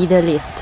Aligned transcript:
Be 0.00 0.06
the. 0.06 0.59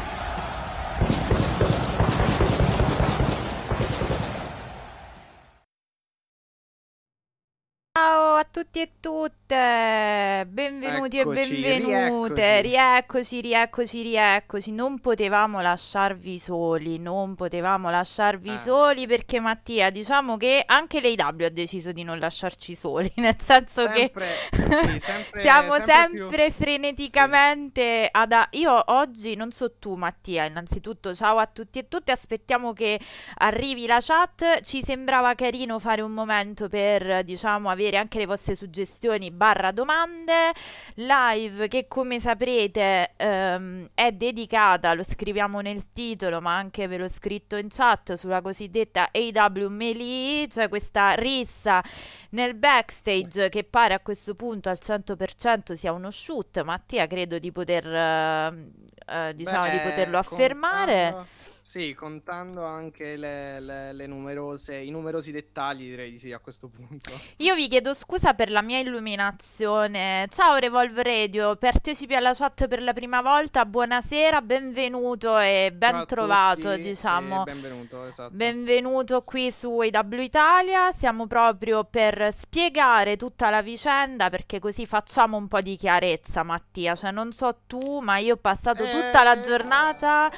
Rieccoci, 12.98 13.40
rieccoci. 13.40 14.02
rieccoci. 14.02 14.72
Non 14.72 14.98
potevamo 14.98 15.60
lasciarvi 15.60 16.38
soli, 16.38 16.98
non 16.98 17.34
potevamo 17.34 17.90
lasciarvi 17.90 18.52
Eh, 18.54 18.58
soli 18.58 19.06
perché 19.06 19.38
Mattia, 19.40 19.90
diciamo 19.90 20.36
che 20.36 20.62
anche 20.66 21.00
l'AW 21.00 21.44
ha 21.44 21.48
deciso 21.48 21.92
di 21.92 22.02
non 22.02 22.18
lasciarci 22.18 22.74
soli, 22.74 23.12
nel 23.16 23.36
senso 23.38 23.86
che 23.88 24.10
Sempre, 24.12 24.26
sì, 24.50 24.98
sempre, 25.00 25.40
siamo 25.40 25.74
sempre 25.74 26.08
più- 26.10 26.18
sempre 26.28 26.50
freneticamente 26.50 28.08
ad... 28.10 28.32
a- 28.32 28.48
Io 28.52 28.82
oggi, 28.86 29.34
non 29.36 29.52
so 29.52 29.72
tu 29.78 29.94
Mattia, 29.94 30.44
innanzitutto 30.44 31.14
ciao 31.14 31.38
a 31.38 31.46
tutti 31.46 31.78
e 31.78 31.88
tutte, 31.88 32.12
aspettiamo 32.12 32.72
che 32.72 32.98
arrivi 33.36 33.86
la 33.86 33.98
chat, 34.00 34.60
ci 34.62 34.82
sembrava 34.82 35.34
carino 35.34 35.78
fare 35.78 36.02
un 36.02 36.12
momento 36.12 36.68
per, 36.68 37.22
diciamo, 37.24 37.70
avere 37.70 37.96
anche 37.96 38.18
le 38.18 38.26
vostre 38.26 38.54
suggestioni 38.56 39.30
barra 39.30 39.70
domande, 39.70 40.52
live 40.94 41.68
che 41.68 41.86
come 41.86 42.18
saprete 42.20 42.87
ehm, 43.16 43.90
è 43.94 44.12
dedicata, 44.12 44.94
lo 44.94 45.02
scriviamo 45.02 45.60
nel 45.60 45.92
titolo, 45.92 46.40
ma 46.40 46.56
anche 46.56 46.86
ve 46.86 46.96
l'ho 46.98 47.08
scritto 47.08 47.56
in 47.56 47.68
chat, 47.68 48.14
sulla 48.14 48.40
cosiddetta 48.40 49.10
AW 49.12 49.68
Melee, 49.68 50.48
cioè 50.48 50.68
questa 50.68 51.14
rissa 51.14 51.82
nel 52.30 52.54
backstage 52.54 53.48
che 53.48 53.64
pare 53.64 53.94
a 53.94 54.00
questo 54.00 54.34
punto 54.34 54.68
al 54.68 54.78
100% 54.80 55.72
sia 55.74 55.92
uno 55.92 56.10
shoot, 56.10 56.62
Mattia 56.62 57.06
credo 57.06 57.38
di 57.38 57.52
poter, 57.52 57.86
eh, 57.86 58.70
eh, 59.06 59.34
diciamo, 59.34 59.68
di 59.68 59.76
Beh, 59.76 59.82
poterlo 59.82 60.18
affermare. 60.18 61.02
contando- 61.12 61.56
sì, 61.68 61.92
contando 61.92 62.64
anche 62.64 63.16
le, 63.16 63.60
le- 63.60 63.92
le 63.92 64.06
numerose, 64.06 64.76
i 64.76 64.88
numerosi 64.88 65.32
dettagli, 65.32 65.90
direi 65.90 66.10
di 66.10 66.18
sì 66.18 66.32
a 66.32 66.38
questo 66.38 66.68
punto. 66.68 67.10
Io 67.38 67.54
vi 67.54 67.68
chiedo 67.68 67.92
scusa 67.92 68.32
per 68.32 68.50
la 68.50 68.62
mia 68.62 68.78
illuminazione. 68.78 70.26
Ciao 70.30 70.56
Revolve 70.56 71.02
Radio, 71.02 71.56
partecipi 71.56 72.14
alla 72.14 72.32
chat 72.32 72.68
per 72.68 72.77
la 72.80 72.92
prima 72.92 73.20
volta. 73.22 73.64
Buonasera, 73.64 74.40
benvenuto 74.40 75.38
e 75.38 75.72
ben 75.74 76.04
trovato, 76.06 76.74
diciamo. 76.76 77.42
benvenuto, 77.44 78.04
esatto. 78.06 78.30
Benvenuto 78.34 79.22
qui 79.22 79.50
su 79.52 79.78
AW 79.80 80.20
Italia, 80.20 80.90
stiamo 80.90 81.26
proprio 81.26 81.84
per 81.84 82.32
spiegare 82.32 83.16
tutta 83.16 83.50
la 83.50 83.62
vicenda 83.62 84.30
perché 84.30 84.58
così 84.58 84.86
facciamo 84.86 85.36
un 85.36 85.48
po' 85.48 85.60
di 85.60 85.76
chiarezza, 85.76 86.42
Mattia. 86.42 86.94
Cioè, 86.94 87.10
non 87.10 87.32
so 87.32 87.60
tu, 87.66 88.00
ma 88.00 88.18
io 88.18 88.34
ho 88.34 88.38
passato 88.38 88.84
tutta 88.84 89.22
la 89.22 89.38
Eh. 89.38 89.40
giornata. 89.40 90.30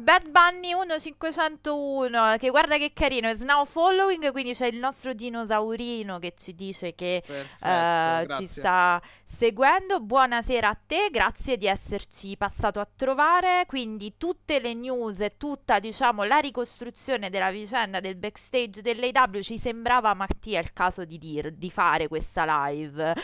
Bad 0.00 0.30
Bunny 0.30 0.72
1501, 0.74 2.36
che 2.38 2.48
guarda 2.48 2.78
che 2.78 2.92
carino, 2.94 3.28
è 3.28 3.36
now 3.40 3.66
following, 3.66 4.32
quindi 4.32 4.54
c'è 4.54 4.66
il 4.66 4.78
nostro 4.78 5.12
dinosaurino 5.12 6.18
che 6.18 6.32
ci 6.34 6.54
dice 6.54 6.94
che 6.94 7.22
Perfetto, 7.24 8.32
eh, 8.32 8.38
ci 8.38 8.46
sta 8.46 9.00
seguendo. 9.26 10.00
Buonasera 10.00 10.70
a 10.70 10.78
te, 10.86 11.10
grazie 11.10 11.58
di 11.58 11.66
esserci 11.66 12.34
passato 12.38 12.80
a 12.80 12.88
trovare. 12.96 13.64
Quindi 13.66 14.14
tutte 14.16 14.58
le 14.58 14.72
news 14.72 15.20
e 15.20 15.36
tutta, 15.36 15.78
diciamo, 15.78 16.24
la 16.24 16.38
ricostruzione 16.38 17.28
della 17.28 17.50
vicenda 17.50 18.00
del 18.00 18.16
backstage 18.16 18.80
dell'AW 18.80 19.42
ci 19.42 19.58
sembrava 19.58 20.14
Mattia 20.14 20.60
il 20.60 20.72
caso 20.72 21.04
di, 21.04 21.18
dir- 21.18 21.50
di 21.50 21.70
fare 21.70 22.08
questa 22.08 22.68
live. 22.68 23.14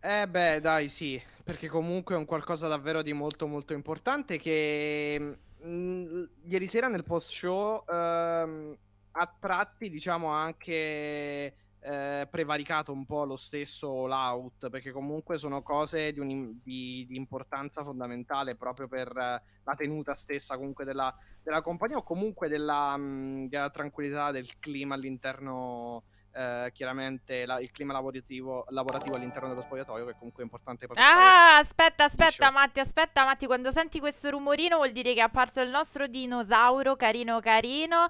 Eh 0.00 0.26
beh, 0.26 0.60
dai, 0.60 0.88
sì, 0.88 1.20
perché 1.44 1.68
comunque 1.68 2.14
è 2.14 2.18
un 2.18 2.24
qualcosa 2.24 2.68
davvero 2.68 3.02
di 3.02 3.12
molto 3.12 3.46
molto 3.46 3.74
importante 3.74 4.38
che 4.38 5.36
mm, 5.64 6.24
ieri 6.44 6.66
sera 6.68 6.88
nel 6.88 7.04
post 7.04 7.30
show 7.30 7.84
ehm, 7.88 8.76
a 9.12 9.36
tratti, 9.38 9.90
diciamo, 9.90 10.28
anche 10.28 11.54
eh, 11.80 12.26
prevaricato 12.30 12.92
un 12.92 13.06
po' 13.06 13.24
lo 13.24 13.36
stesso 13.36 14.04
All-Out, 14.04 14.68
perché 14.68 14.90
comunque 14.90 15.38
sono 15.38 15.62
cose 15.62 16.12
di, 16.12 16.20
un- 16.20 16.58
di- 16.62 17.06
di 17.08 17.16
importanza 17.16 17.82
fondamentale 17.84 18.56
proprio 18.56 18.88
per 18.88 19.08
eh, 19.08 19.42
la 19.64 19.74
tenuta 19.76 20.14
stessa 20.14 20.56
comunque 20.56 20.84
della, 20.84 21.14
della 21.42 21.62
compagnia 21.62 21.98
o 21.98 22.02
comunque 22.02 22.48
della, 22.48 22.96
mm, 22.96 23.46
della 23.46 23.70
tranquillità 23.70 24.30
del 24.30 24.58
clima 24.58 24.94
all'interno 24.94 26.04
eh, 26.38 26.70
chiaramente 26.72 27.44
la- 27.46 27.58
il 27.58 27.70
clima 27.72 27.92
lavorativo, 27.92 28.64
lavorativo 28.68 29.16
all'interno 29.16 29.48
dello 29.48 29.62
spogliatoio, 29.62 30.06
che 30.06 30.14
comunque 30.16 30.42
è 30.42 30.46
importante 30.46 30.86
proprio 30.86 31.04
fare- 31.04 31.18
Ah, 31.20 31.56
aspetta, 31.58 32.04
aspetta, 32.04 32.44
show. 32.46 32.52
Matti, 32.52 32.80
aspetta, 32.80 33.24
Matti. 33.24 33.46
Quando 33.46 33.72
senti 33.72 33.98
questo 33.98 34.30
rumorino 34.30 34.76
vuol 34.76 34.92
dire 34.92 35.14
che 35.14 35.20
è 35.20 35.24
apparso 35.24 35.60
il 35.60 35.70
nostro 35.70 36.06
dinosauro, 36.06 36.94
carino, 36.96 37.40
carino. 37.40 38.06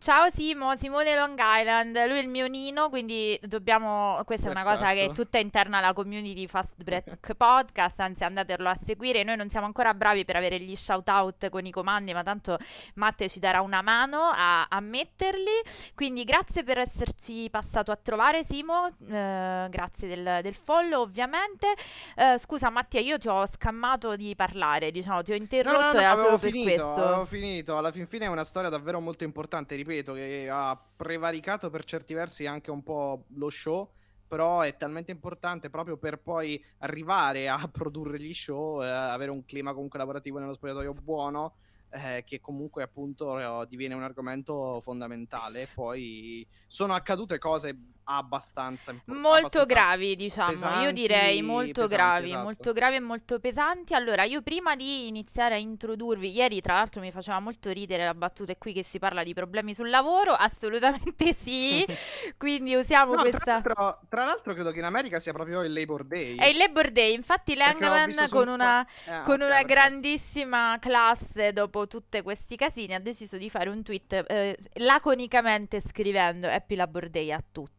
Ciao 0.00 0.30
Simo, 0.30 0.76
Simone 0.76 1.12
Long 1.16 1.36
Island, 1.36 1.96
lui 2.06 2.18
è 2.18 2.22
il 2.22 2.28
mio 2.28 2.46
nino, 2.46 2.88
quindi 2.88 3.36
dobbiamo, 3.42 4.20
questa 4.24 4.46
è 4.46 4.50
una 4.52 4.62
cosa 4.62 4.92
che 4.92 5.02
è 5.06 5.06
Perfetto. 5.06 5.22
tutta 5.22 5.38
interna 5.38 5.78
alla 5.78 5.92
community 5.92 6.34
di 6.34 6.46
Fast 6.46 6.80
Break 6.84 7.34
Podcast, 7.34 7.98
anzi 7.98 8.22
andatelo 8.22 8.68
a 8.68 8.78
seguire, 8.86 9.24
noi 9.24 9.36
non 9.36 9.50
siamo 9.50 9.66
ancora 9.66 9.94
bravi 9.94 10.24
per 10.24 10.36
avere 10.36 10.60
gli 10.60 10.76
shout 10.76 11.08
out 11.08 11.48
con 11.50 11.66
i 11.66 11.72
comandi, 11.72 12.12
ma 12.14 12.22
tanto 12.22 12.56
Matte 12.94 13.28
ci 13.28 13.40
darà 13.40 13.60
una 13.60 13.82
mano 13.82 14.30
a, 14.32 14.66
a 14.70 14.78
metterli, 14.80 15.50
quindi 15.96 16.22
grazie 16.22 16.62
per 16.62 16.78
esserci 16.78 17.50
passato 17.50 17.90
a 17.90 17.98
trovare 18.00 18.44
Simo, 18.44 18.86
eh, 19.10 19.66
grazie 19.68 20.06
del, 20.06 20.38
del 20.42 20.54
follow 20.54 21.02
ovviamente, 21.02 21.74
Eh, 22.14 22.38
scusa 22.38 22.70
Mattia, 22.70 23.00
io 23.00 23.18
ti 23.18 23.26
ho 23.26 23.44
scammato 23.48 24.14
di 24.14 24.34
parlare, 24.36 24.92
diciamo, 24.92 25.22
ti 25.24 25.32
ho 25.32 25.34
No, 25.34 25.40
no, 25.40 25.42
interrotto, 25.42 25.96
no, 25.96 26.02
era 26.02 26.12
avevo 26.12 26.26
solo 26.26 26.38
per 26.38 26.50
finito, 26.52 26.92
questo. 26.92 27.04
avevo 27.04 27.24
finito. 27.24 27.76
Alla 27.76 27.90
fin 27.90 28.06
fine 28.06 28.26
è 28.26 28.28
una 28.28 28.44
storia 28.44 28.68
davvero 28.70 29.00
molto 29.00 29.24
importante, 29.24 29.74
ripeto, 29.74 29.86
che 30.12 30.48
ha 30.50 30.80
prevaricato 30.96 31.70
per 31.70 31.84
certi 31.84 32.14
versi 32.14 32.46
anche 32.46 32.70
un 32.70 32.82
po' 32.82 33.24
lo 33.34 33.50
show, 33.50 33.90
però 34.26 34.60
è 34.60 34.76
talmente 34.76 35.10
importante 35.10 35.70
proprio 35.70 35.96
per 35.96 36.18
poi 36.18 36.62
arrivare 36.78 37.48
a 37.48 37.66
produrre 37.72 38.20
gli 38.20 38.34
show, 38.34 38.82
eh, 38.82 38.86
avere 38.86 39.30
un 39.30 39.44
clima 39.44 39.72
comunque 39.72 39.98
lavorativo 39.98 40.38
nello 40.38 40.52
spogliatoio 40.54 40.92
buono, 40.92 41.54
eh, 41.90 42.22
che 42.24 42.40
comunque 42.40 42.82
appunto 42.82 43.62
eh, 43.62 43.66
diviene 43.66 43.94
un 43.94 44.02
argomento 44.02 44.80
fondamentale. 44.80 45.68
Poi 45.74 46.46
sono 46.66 46.94
accadute 46.94 47.38
cose 47.38 47.76
abbastanza 48.16 48.90
importanti. 48.90 49.22
Molto 49.22 49.64
gravi, 49.64 50.16
diciamo, 50.16 50.50
io 50.50 50.58
pesanti- 50.58 50.92
direi 50.92 51.42
molto 51.42 51.82
pesanti, 51.82 51.94
gravi, 51.94 52.28
esatto. 52.28 52.42
molto 52.42 52.72
gravi 52.72 52.96
e 52.96 53.00
molto 53.00 53.38
pesanti. 53.40 53.94
Allora, 53.94 54.24
io 54.24 54.42
prima 54.42 54.76
di 54.76 55.08
iniziare 55.08 55.54
a 55.54 55.58
introdurvi, 55.58 56.30
ieri 56.30 56.60
tra 56.60 56.74
l'altro 56.74 57.00
mi 57.00 57.10
faceva 57.10 57.40
molto 57.40 57.70
ridere 57.70 58.04
la 58.04 58.14
battuta 58.14 58.54
qui 58.56 58.72
che 58.72 58.82
si 58.82 58.98
parla 58.98 59.22
di 59.22 59.32
problemi 59.32 59.74
sul 59.74 59.88
lavoro, 59.88 60.32
assolutamente 60.38 61.32
sì, 61.32 61.86
quindi 62.36 62.74
usiamo 62.74 63.14
No, 63.14 63.22
tra 63.22 63.30
questa... 63.30 63.52
l'altro, 63.52 64.00
tra 64.08 64.24
l'altro 64.24 64.52
credo 64.52 64.72
che 64.72 64.78
in 64.78 64.84
America 64.84 65.18
sia 65.20 65.32
proprio 65.32 65.62
il 65.62 65.72
Labor 65.72 66.04
Day. 66.04 66.36
È 66.36 66.46
il 66.46 66.56
Labor 66.56 66.90
Day, 66.90 67.14
infatti 67.14 67.56
su 67.56 68.28
con 68.28 68.48
un 68.48 68.58
una, 68.58 68.86
eh, 69.04 69.22
con 69.22 69.40
ok, 69.40 69.46
una 69.46 69.62
grandissima 69.62 70.76
classe 70.80 71.52
dopo 71.52 71.86
tutti 71.86 72.20
questi 72.22 72.56
casini 72.56 72.94
ha 72.94 73.00
deciso 73.00 73.36
di 73.36 73.48
fare 73.48 73.70
un 73.70 73.82
tweet 73.82 74.24
eh, 74.26 74.56
laconicamente 74.74 75.80
scrivendo 75.80 76.48
Happy 76.48 76.74
Labor 76.74 77.08
Day 77.08 77.30
a 77.32 77.40
tutti. 77.40 77.77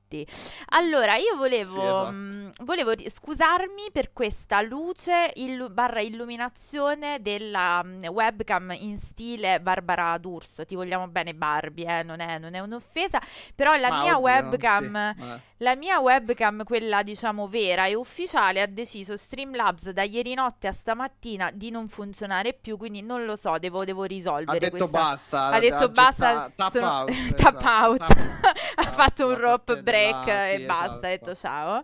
Allora, 0.69 1.15
io 1.15 1.35
volevo, 1.37 1.71
Sì, 1.71 1.77
esatto. 1.85 2.11
mh, 2.11 2.51
volevo 2.63 2.91
ri- 2.91 3.09
scusarmi 3.09 3.89
per 3.91 4.11
questa 4.11 4.61
luce 4.61 5.31
illu- 5.35 5.69
barra 5.71 6.01
illuminazione 6.01 7.21
della 7.21 7.83
mh, 7.83 8.05
webcam 8.07 8.75
in 8.79 8.97
stile 8.99 9.59
Barbara 9.61 10.17
D'Urso. 10.17 10.65
Ti 10.65 10.75
vogliamo 10.75 11.07
bene 11.07 11.33
Barbie, 11.35 11.99
eh, 11.99 12.03
non 12.03 12.19
è, 12.19 12.37
non 12.39 12.53
è 12.55 12.59
un'offesa, 12.59 13.19
però 13.55 13.75
la 13.75 13.89
Ma 13.89 13.97
mia 13.99 14.17
oddio, 14.17 14.23
webcam... 14.25 15.15
sì, 15.15 15.47
la 15.61 15.75
mia 15.75 15.99
webcam, 15.99 16.63
quella 16.63 17.03
diciamo 17.03 17.47
vera 17.47 17.85
e 17.85 17.93
ufficiale, 17.93 18.61
ha 18.61 18.65
deciso 18.67 19.17
Streamlabs 19.17 19.89
da 19.89 20.03
ieri 20.03 20.33
notte 20.33 20.67
a 20.67 20.71
stamattina 20.71 21.51
di 21.53 21.69
non 21.69 21.89
funzionare 21.89 22.53
più, 22.53 22.77
quindi 22.77 23.01
non 23.01 23.25
lo 23.25 23.35
so, 23.35 23.57
devo, 23.59 23.83
devo 23.83 24.03
risolvere 24.05 24.67
Ha 24.67 24.69
detto 24.69 24.87
questa... 24.87 24.97
basta. 25.09 25.45
Ha 25.47 25.59
detto 25.59 25.89
basta, 25.89 26.51
tap 26.55 26.71
sono- 26.71 26.89
out. 26.89 27.11
tap 27.35 27.55
esatto, 27.57 27.67
out. 27.91 28.01
ha 28.75 28.91
fatto 28.91 29.27
un 29.27 29.35
rope 29.37 29.73
parte 29.73 29.83
break 30.07 30.27
e 30.27 30.57
sì, 30.57 30.65
basta, 30.65 31.07
ha 31.07 31.09
detto 31.09 31.31
esatto. 31.31 31.83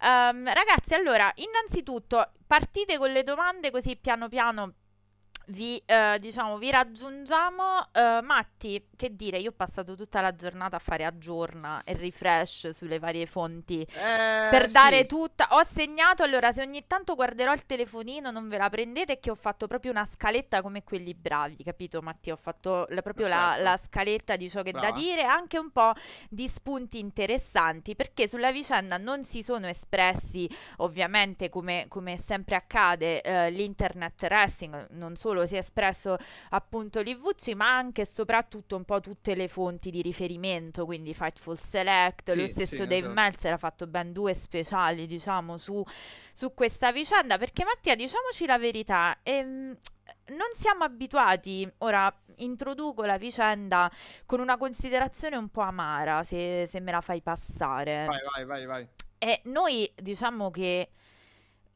Ehm, 0.00 0.52
ragazzi, 0.52 0.94
allora, 0.94 1.30
innanzitutto 1.36 2.32
partite 2.46 2.98
con 2.98 3.10
le 3.10 3.22
domande 3.22 3.70
così 3.70 3.96
piano 3.96 4.28
piano 4.28 4.74
vi, 5.46 5.82
eh, 5.86 6.18
diciamo, 6.20 6.58
vi 6.58 6.70
raggiungiamo. 6.70 7.88
Eh, 7.92 8.20
Matti, 8.22 8.88
che 8.96 9.14
dire, 9.16 9.38
io 9.38 9.50
ho 9.50 9.54
passato 9.54 9.94
tutta 9.96 10.20
la 10.20 10.34
giornata 10.34 10.76
a 10.76 10.78
fare 10.78 11.04
aggiorna 11.04 11.82
e 11.84 11.94
refresh 11.94 12.70
sulle 12.70 12.98
varie 12.98 13.26
fonti 13.26 13.80
Eh, 13.82 14.48
per 14.50 14.70
dare 14.70 15.00
sì. 15.00 15.06
tutta. 15.06 15.48
Ho 15.50 15.64
segnato, 15.64 16.22
allora, 16.22 16.52
se 16.52 16.62
ogni 16.62 16.86
tanto 16.86 17.14
guarderò 17.14 17.52
il 17.52 17.64
telefonino, 17.66 18.30
non 18.30 18.48
ve 18.48 18.58
la 18.58 18.68
prendete, 18.68 19.18
che 19.20 19.30
ho 19.30 19.34
fatto 19.34 19.66
proprio 19.66 19.90
una 19.90 20.04
scaletta 20.04 20.62
come 20.62 20.84
quelli 20.84 21.14
bravi, 21.14 21.56
capito, 21.64 22.00
Mattia? 22.02 22.34
Ho 22.34 22.36
fatto 22.36 22.86
la- 22.90 23.02
proprio 23.02 23.28
la, 23.28 23.56
la 23.58 23.76
scaletta 23.76 24.36
di 24.36 24.48
ciò 24.50 24.62
che 24.62 24.70
è 24.70 24.72
da 24.72 24.90
dire, 24.90 25.22
anche 25.22 25.58
un 25.58 25.70
po' 25.70 25.92
di 26.28 26.48
spunti 26.48 26.98
interessanti, 26.98 27.96
perché 27.96 28.28
sulla 28.28 28.52
vicenda 28.52 28.98
non 28.98 29.24
si 29.24 29.42
sono 29.42 29.66
espressi, 29.66 30.48
ovviamente, 30.78 31.48
come, 31.48 31.86
come 31.88 32.16
sempre 32.16 32.54
accade, 32.56 33.20
eh, 33.22 33.50
l'internet 33.50 34.22
wrestling, 34.28 34.88
non 34.90 35.16
solo 35.16 35.31
si 35.46 35.54
è 35.56 35.58
espresso 35.58 36.16
appunto 36.50 37.00
l'IVC, 37.00 37.54
ma 37.54 37.74
anche 37.76 38.02
e 38.02 38.06
soprattutto 38.06 38.76
un 38.76 38.84
po' 38.84 39.00
tutte 39.00 39.34
le 39.34 39.48
fonti 39.48 39.90
di 39.90 40.02
riferimento, 40.02 40.84
quindi 40.84 41.14
Fightful 41.14 41.58
Select, 41.58 42.34
lo 42.34 42.46
Sì, 42.46 42.52
stesso 42.52 42.74
sì, 42.74 42.80
Dave 42.82 42.96
esatto. 42.96 43.12
Meltzer 43.12 43.52
ha 43.52 43.56
fatto 43.56 43.86
ben 43.86 44.12
due 44.12 44.34
speciali, 44.34 45.06
diciamo, 45.06 45.58
su, 45.58 45.82
su 46.32 46.54
questa 46.54 46.92
vicenda, 46.92 47.38
perché 47.38 47.64
Mattia, 47.64 47.94
diciamoci 47.94 48.46
la 48.46 48.58
verità, 48.58 49.18
ehm, 49.22 49.76
non 50.28 50.48
siamo 50.56 50.84
abituati, 50.84 51.70
ora 51.78 52.14
introduco 52.36 53.04
la 53.04 53.18
vicenda 53.18 53.90
con 54.26 54.40
una 54.40 54.56
considerazione 54.56 55.36
un 55.36 55.48
po' 55.48 55.60
amara, 55.60 56.22
se, 56.22 56.66
se 56.66 56.80
me 56.80 56.92
la 56.92 57.00
fai 57.00 57.20
passare. 57.22 58.06
Vai, 58.06 58.20
vai, 58.34 58.44
vai, 58.44 58.66
vai. 58.66 58.88
E 59.18 59.40
noi 59.44 59.90
diciamo 59.94 60.50
che 60.50 60.90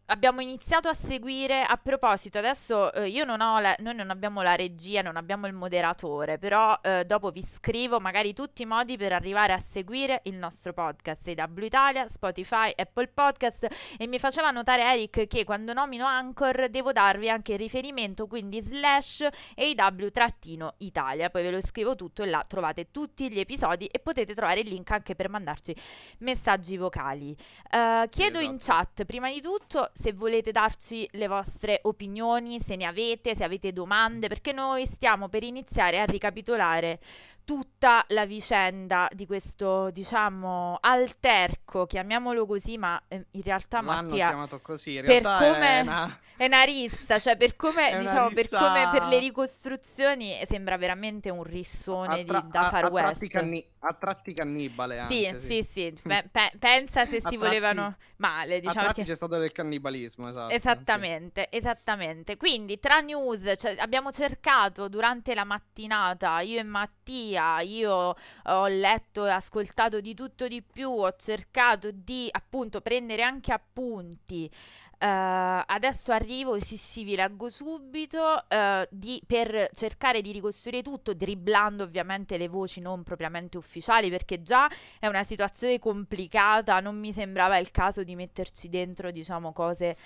abbiamo 0.06 0.40
iniziato 0.40 0.88
a 0.88 0.94
seguire, 0.94 1.62
a 1.62 1.76
proposito, 1.76 2.38
adesso 2.38 2.92
eh, 2.92 3.08
io 3.08 3.24
non 3.24 3.40
ho 3.40 3.58
la- 3.58 3.76
noi 3.80 3.94
non 3.94 4.10
abbiamo 4.10 4.42
la 4.42 4.54
regia, 4.54 5.02
non 5.02 5.16
abbiamo 5.16 5.46
il 5.46 5.52
moderatore, 5.52 6.38
però 6.38 6.78
eh, 6.82 7.04
dopo 7.04 7.30
vi 7.30 7.44
scrivo 7.44 7.98
magari 7.98 8.32
tutti 8.32 8.62
i 8.62 8.66
modi 8.66 8.96
per 8.96 9.12
arrivare 9.12 9.52
a 9.52 9.58
seguire 9.58 10.20
il 10.24 10.34
nostro 10.34 10.72
podcast 10.72 11.26
EW 11.26 11.64
Italia, 11.64 12.06
Spotify, 12.08 12.72
Apple 12.74 13.08
Podcast 13.08 13.68
e 13.98 14.06
mi 14.06 14.18
faceva 14.18 14.50
notare 14.50 14.82
Eric 14.82 15.26
che 15.26 15.44
quando 15.44 15.72
nomino 15.72 16.06
Anchor 16.06 16.68
devo 16.68 16.92
darvi 16.92 17.28
anche 17.28 17.52
il 17.52 17.58
riferimento, 17.58 18.26
quindi 18.26 18.62
slash 18.62 19.26
EW-Italia, 19.54 21.30
poi 21.30 21.42
ve 21.42 21.50
lo 21.50 21.60
scrivo 21.60 21.94
tutto 21.94 22.22
e 22.22 22.26
là 22.26 22.44
trovate 22.46 22.90
tutti 22.90 23.30
gli 23.30 23.38
episodi 23.38 23.86
e 23.86 23.98
potete 23.98 24.34
trovare 24.34 24.60
il 24.60 24.68
link 24.68 24.90
anche 24.90 25.14
per 25.14 25.28
mandarci 25.28 25.74
messaggi 26.18 26.76
vocali. 26.76 27.36
Eh, 27.70 28.06
chiedo 28.08 28.38
in 28.38 28.54
esatto. 28.54 28.84
chat, 28.94 29.04
prima 29.04 29.30
di 29.30 29.40
tutto, 29.40 29.90
se 29.96 30.12
volete 30.12 30.52
darci 30.52 31.08
le 31.12 31.26
vostre 31.26 31.80
opinioni, 31.84 32.60
se 32.60 32.76
ne 32.76 32.84
avete, 32.84 33.34
se 33.34 33.44
avete 33.44 33.72
domande, 33.72 34.28
perché 34.28 34.52
noi 34.52 34.84
stiamo 34.84 35.28
per 35.28 35.42
iniziare 35.42 35.98
a 35.98 36.04
ricapitolare 36.04 37.00
tutta 37.46 38.04
la 38.08 38.26
vicenda 38.26 39.08
di 39.12 39.24
questo, 39.24 39.88
diciamo, 39.92 40.76
alterco, 40.80 41.86
chiamiamolo 41.86 42.44
così, 42.44 42.76
ma 42.76 43.00
eh, 43.06 43.24
in 43.30 43.42
realtà 43.42 43.80
L'hanno 43.80 44.02
Mattia 44.02 44.26
chiamato 44.26 44.60
così. 44.60 44.96
In 44.96 45.04
per 45.04 45.22
realtà 45.22 45.52
come- 45.52 45.78
è 45.78 45.80
una... 45.80 46.20
è 46.36 46.44
una 46.44 46.62
rissa, 46.64 47.18
cioè 47.20 47.36
per 47.36 47.54
come, 47.56 47.94
diciamo, 47.98 48.30
per 48.30 48.48
come 48.50 48.88
per 48.90 49.04
le 49.04 49.18
ricostruzioni 49.20 50.38
sembra 50.44 50.76
veramente 50.76 51.30
un 51.30 51.44
rissone 51.44 52.14
a, 52.14 52.16
di, 52.16 52.24
tra- 52.24 52.40
da 52.40 52.60
a- 52.66 52.68
Far 52.68 52.84
a 52.84 52.88
West. 52.88 53.10
tratti 53.10 53.28
canni- 53.28 53.66
a 53.78 53.94
tratti 53.94 54.32
cannibale 54.32 55.04
Sì, 55.08 55.26
anche, 55.26 55.38
sì, 55.38 55.62
sì, 55.62 55.94
Pe- 56.02 56.28
pe- 56.32 56.52
pensa 56.58 57.06
se 57.06 57.20
si 57.24 57.36
volevano 57.36 57.96
male, 58.16 58.56
A 58.56 58.58
diciamo 58.58 58.80
tratti 58.86 59.02
che... 59.02 59.06
c'è 59.06 59.14
stato 59.14 59.36
del 59.38 59.52
cannibalismo, 59.52 60.28
esatto. 60.28 60.50
sì. 60.50 60.56
Esattamente, 60.56 61.48
esattamente. 61.50 62.36
Quindi 62.36 62.80
tra 62.80 62.98
news, 63.00 63.54
cioè, 63.56 63.76
abbiamo 63.78 64.10
cercato 64.10 64.88
durante 64.88 65.32
la 65.34 65.44
mattinata, 65.44 66.40
io 66.40 66.58
e 66.58 66.64
Mattia, 66.64 67.35
io 67.36 68.14
ho 68.44 68.66
letto 68.66 69.26
e 69.26 69.30
ascoltato 69.30 70.00
di 70.00 70.14
tutto 70.14 70.48
di 70.48 70.62
più, 70.62 70.90
ho 70.90 71.14
cercato 71.16 71.90
di 71.92 72.28
appunto 72.30 72.80
prendere 72.80 73.22
anche 73.22 73.52
appunti. 73.52 74.50
Eh, 74.98 75.06
adesso 75.06 76.10
arrivo, 76.10 76.58
sì 76.58 76.78
sì, 76.78 77.04
vi 77.04 77.16
leggo 77.16 77.50
subito, 77.50 78.48
eh, 78.48 78.88
di- 78.90 79.22
per 79.26 79.70
cercare 79.74 80.22
di 80.22 80.32
ricostruire 80.32 80.82
tutto, 80.82 81.12
dribblando 81.12 81.82
ovviamente 81.84 82.38
le 82.38 82.48
voci 82.48 82.80
non 82.80 83.02
propriamente 83.02 83.58
ufficiali, 83.58 84.08
perché 84.08 84.42
già 84.42 84.70
è 84.98 85.06
una 85.06 85.22
situazione 85.22 85.78
complicata, 85.78 86.80
non 86.80 86.98
mi 86.98 87.12
sembrava 87.12 87.58
il 87.58 87.70
caso 87.70 88.04
di 88.04 88.14
metterci 88.16 88.70
dentro, 88.70 89.10
diciamo, 89.10 89.52
cose 89.52 89.96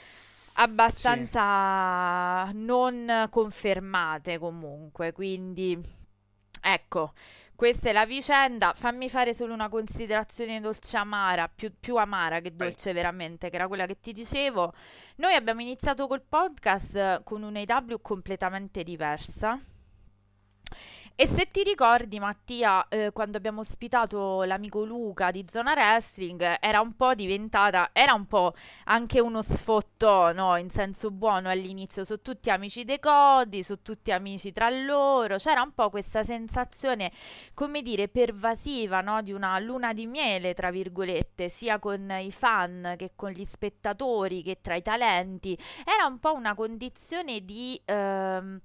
abbastanza 0.54 2.50
non 2.52 3.28
confermate 3.30 4.38
comunque, 4.38 5.12
quindi 5.12 5.80
ecco, 6.60 7.12
questa 7.60 7.90
è 7.90 7.92
la 7.92 8.06
vicenda. 8.06 8.72
Fammi 8.74 9.10
fare 9.10 9.34
solo 9.34 9.52
una 9.52 9.68
considerazione 9.68 10.60
dolce 10.60 10.96
amara, 10.96 11.46
più, 11.48 11.70
più 11.78 11.96
amara 11.96 12.40
che 12.40 12.56
dolce 12.56 12.92
veramente, 12.94 13.50
che 13.50 13.56
era 13.56 13.68
quella 13.68 13.84
che 13.84 14.00
ti 14.00 14.12
dicevo. 14.12 14.72
Noi 15.16 15.34
abbiamo 15.34 15.60
iniziato 15.60 16.06
col 16.06 16.22
podcast 16.22 17.22
con 17.22 17.42
un'AW 17.42 18.00
completamente 18.00 18.82
diversa. 18.82 19.60
E 21.14 21.26
se 21.26 21.50
ti 21.50 21.62
ricordi, 21.62 22.18
Mattia, 22.18 22.88
eh, 22.88 23.10
quando 23.12 23.36
abbiamo 23.36 23.60
ospitato 23.60 24.42
l'amico 24.44 24.84
Luca 24.84 25.30
di 25.30 25.44
Zona 25.46 25.74
Wrestling, 25.74 26.56
era 26.60 26.80
un 26.80 26.96
po' 26.96 27.14
diventata, 27.14 27.90
era 27.92 28.14
un 28.14 28.24
po' 28.24 28.54
anche 28.84 29.20
uno 29.20 29.42
sfottò, 29.42 30.32
no? 30.32 30.56
In 30.56 30.70
senso 30.70 31.10
buono 31.10 31.50
all'inizio, 31.50 32.04
sono 32.06 32.20
tutti 32.22 32.48
amici 32.48 32.84
dei 32.84 32.98
Codi, 32.98 33.62
sono 33.62 33.80
tutti 33.82 34.12
amici 34.12 34.50
tra 34.50 34.70
loro, 34.70 35.36
c'era 35.36 35.60
un 35.60 35.74
po' 35.74 35.90
questa 35.90 36.24
sensazione, 36.24 37.12
come 37.52 37.82
dire, 37.82 38.08
pervasiva, 38.08 39.02
no? 39.02 39.20
Di 39.20 39.32
una 39.32 39.58
luna 39.58 39.92
di 39.92 40.06
miele, 40.06 40.54
tra 40.54 40.70
virgolette, 40.70 41.50
sia 41.50 41.78
con 41.78 42.10
i 42.18 42.32
fan 42.32 42.94
che 42.96 43.12
con 43.14 43.30
gli 43.30 43.44
spettatori, 43.44 44.42
che 44.42 44.60
tra 44.62 44.74
i 44.74 44.80
talenti. 44.80 45.52
Era 45.84 46.06
un 46.06 46.18
po' 46.18 46.32
una 46.32 46.54
condizione 46.54 47.44
di... 47.44 47.78
ehm, 47.84 48.58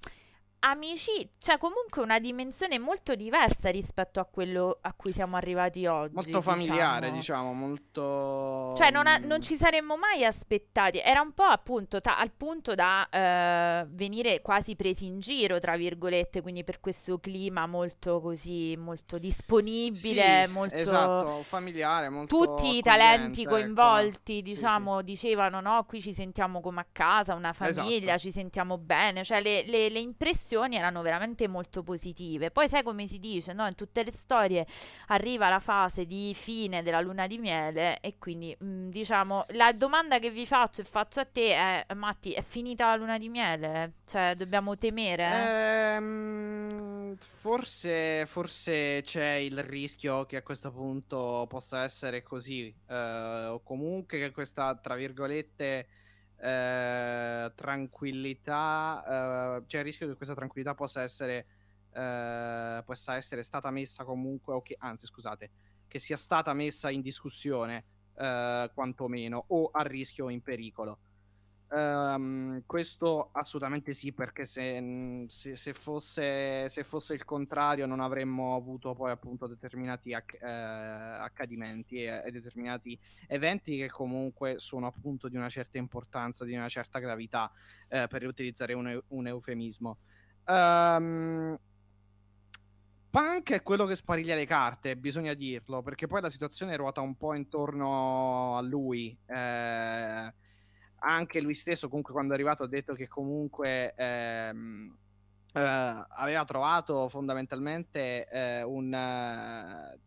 amici, 0.70 1.30
cioè 1.38 1.58
comunque 1.58 2.02
una 2.02 2.20
dimensione 2.20 2.80
molto 2.80 3.16
diversa 3.16 3.70
rispetto 3.70 4.20
a 4.20 4.26
quello 4.26 4.78
a 4.82 4.94
cui 4.94 5.12
siamo 5.14 5.36
arrivati 5.36 5.86
oggi. 5.86 6.14
Molto 6.14 6.42
familiare, 6.42 7.12
diciamo. 7.12 7.52
diciamo, 7.52 7.54
molto... 7.54 8.74
Cioè, 8.76 8.92
non, 8.92 9.08
a- 9.08 9.20
mm, 9.20 9.26
non 9.26 9.42
ci 9.42 9.56
saremmo 9.56 9.96
mai 9.98 10.26
aspettati. 10.26 11.00
Era 11.00 11.22
un 11.22 11.34
po' 11.34 11.44
appunto 11.44 12.02
ta- 12.02 12.18
al 12.18 12.32
punto 12.32 12.74
da 12.76 13.08
eh, 13.10 13.86
venire 13.90 14.42
quasi 14.42 14.76
presi 14.76 15.06
in 15.06 15.20
giro, 15.20 15.60
tra 15.60 15.78
virgolette, 15.78 16.42
quindi 16.42 16.64
per 16.64 16.80
questo 16.80 17.20
clima 17.20 17.68
molto 17.68 18.20
così, 18.22 18.76
molto 18.78 19.18
disponibile, 19.18 20.46
sì, 20.48 20.52
molto... 20.52 20.76
Esatto, 20.76 21.44
familiare, 21.44 22.10
molto 22.10 22.36
Tutti 22.38 22.78
i 22.78 22.82
talenti 22.82 23.42
ecco. 23.44 23.52
coinvolti, 23.52 24.36
Sì, 24.36 24.42
diciamo, 24.42 25.02
dicevano 25.02 25.62
no, 25.62 25.84
qui 25.88 26.02
ci 26.02 26.14
sentiamo 26.14 26.60
come 26.62 26.82
a 26.82 26.88
casa, 26.92 27.34
una 27.36 27.54
famiglia, 27.54 28.14
Esatto. 28.16 28.20
ci 28.20 28.32
sentiamo 28.32 28.78
bene, 28.78 29.24
cioè 29.24 29.42
le, 29.42 29.64
le- 29.66 29.90
le 29.90 30.00
impressioni 30.00 30.54
erano 30.64 31.02
veramente 31.02 31.48
molto 31.48 31.84
positive. 31.84 32.52
Poi 32.52 32.68
sai 32.68 32.84
come 32.84 33.08
si 33.08 33.20
dice, 33.20 33.54
no? 33.54 33.68
In 33.68 33.76
tutte 33.76 34.04
le 34.04 34.12
storie 34.12 34.66
arriva 35.08 35.50
la 35.50 35.60
fase 35.60 36.06
di 36.06 36.34
fine 36.36 36.84
della 36.84 37.02
luna 37.02 37.28
di 37.28 37.38
miele 37.38 38.00
e 38.00 38.18
quindi 38.18 38.56
mh, 38.58 38.90
diciamo 38.90 39.46
la 39.50 39.72
domanda 39.74 40.20
che 40.20 40.30
vi 40.30 40.46
faccio 40.46 40.82
e 40.82 40.84
faccio 40.84 41.20
a 41.20 41.26
te 41.26 41.54
è 41.86 41.94
Matti, 41.94 42.32
è 42.34 42.42
finita 42.42 42.88
la 42.88 42.96
luna 42.96 43.18
di 43.18 43.30
miele? 43.30 43.94
Cioè 44.06 44.36
dobbiamo 44.36 44.78
temere? 44.78 45.96
Ehm, 45.96 47.16
forse, 47.18 48.26
forse 48.26 49.02
c'è 49.04 49.34
il 49.34 49.62
rischio 49.64 50.26
che 50.26 50.38
a 50.38 50.42
questo 50.44 50.72
punto 50.72 51.46
possa 51.48 51.84
essere 51.84 52.24
così, 52.24 52.74
eh, 52.88 53.46
o 53.48 53.62
comunque 53.62 54.20
che 54.20 54.32
questa, 54.32 54.76
tra 54.76 54.96
virgolette, 54.96 55.88
eh, 56.38 57.52
tranquillità, 57.56 59.58
eh, 59.60 59.66
c'è 59.66 59.80
il 59.80 59.84
rischio 59.84 60.08
che 60.08 60.16
questa 60.16 60.36
tranquillità 60.36 60.76
possa 60.76 61.02
essere, 61.02 61.46
eh, 61.94 62.82
possa 62.86 63.16
essere 63.16 63.44
stata 63.44 63.72
messa 63.72 64.04
comunque, 64.04 64.54
o 64.54 64.62
che, 64.62 64.76
anzi 64.80 65.06
scusate, 65.06 65.50
che 65.88 66.00
sia 66.00 66.18
stata 66.18 66.54
messa 66.54 66.90
in 66.90 67.02
discussione, 67.02 67.86
eh, 68.18 68.72
quantomeno, 68.74 69.46
o 69.48 69.70
a 69.72 69.82
rischio 69.84 70.26
o 70.26 70.30
in 70.30 70.42
pericolo. 70.42 71.00
Um, 71.68 72.62
questo 72.68 73.30
assolutamente 73.32 73.94
sì, 73.94 74.14
perché 74.14 74.46
se, 74.46 75.26
se, 75.28 75.56
se, 75.56 75.74
fosse, 75.74 76.70
se, 76.70 76.84
fosse, 76.84 77.16
il 77.16 77.26
contrario 77.26 77.88
non 77.88 78.00
avremmo 78.00 78.56
avuto 78.56 78.94
poi 78.94 79.10
appunto 79.10 79.48
determinati 79.48 80.14
acc- 80.14 80.42
eh, 80.42 80.48
accadimenti 80.48 82.04
e, 82.04 82.22
e, 82.24 82.32
determinati 82.32 82.98
eventi 83.28 83.78
che 83.78 83.90
comunque 83.90 84.60
sono 84.60 84.86
appunto 84.86 85.28
di 85.28 85.38
una 85.38 85.50
certa 85.50 85.80
importanza, 85.80 86.46
di 86.46 86.56
una 86.56 86.70
certa 86.70 87.00
gravità, 87.00 87.52
eh, 87.88 88.06
per 88.08 88.26
utilizzare 88.28 88.74
un, 88.74 89.02
un 89.08 89.28
eufemismo. 89.28 89.98
Um, 90.46 91.58
Punk 93.10 93.54
è 93.54 93.62
quello 93.64 93.86
che 93.86 93.96
spariglia 93.96 94.36
le 94.36 94.46
carte, 94.46 94.98
bisogna 94.98 95.34
dirlo, 95.34 95.82
perché 95.82 96.06
poi 96.06 96.22
la 96.22 96.30
situazione 96.30 96.76
ruota 96.76 97.02
un 97.02 97.16
po' 97.16 97.34
intorno 97.34 98.58
a 98.58 98.62
lui. 98.62 99.18
Eh, 99.26 100.34
anche 101.06 101.42
lui 101.42 101.54
stesso, 101.54 101.88
comunque, 101.88 102.14
quando 102.14 102.34
è 102.34 102.36
arrivato, 102.36 102.64
ha 102.64 102.68
detto 102.68 102.94
che 102.94 103.08
comunque 103.08 103.94
ehm, 103.96 104.98
eh, 105.54 106.06
aveva 106.10 106.44
trovato 106.46 107.08
fondamentalmente 107.10 108.28
eh, 108.28 108.64
un. 108.64 108.94
Eh, 108.94 110.00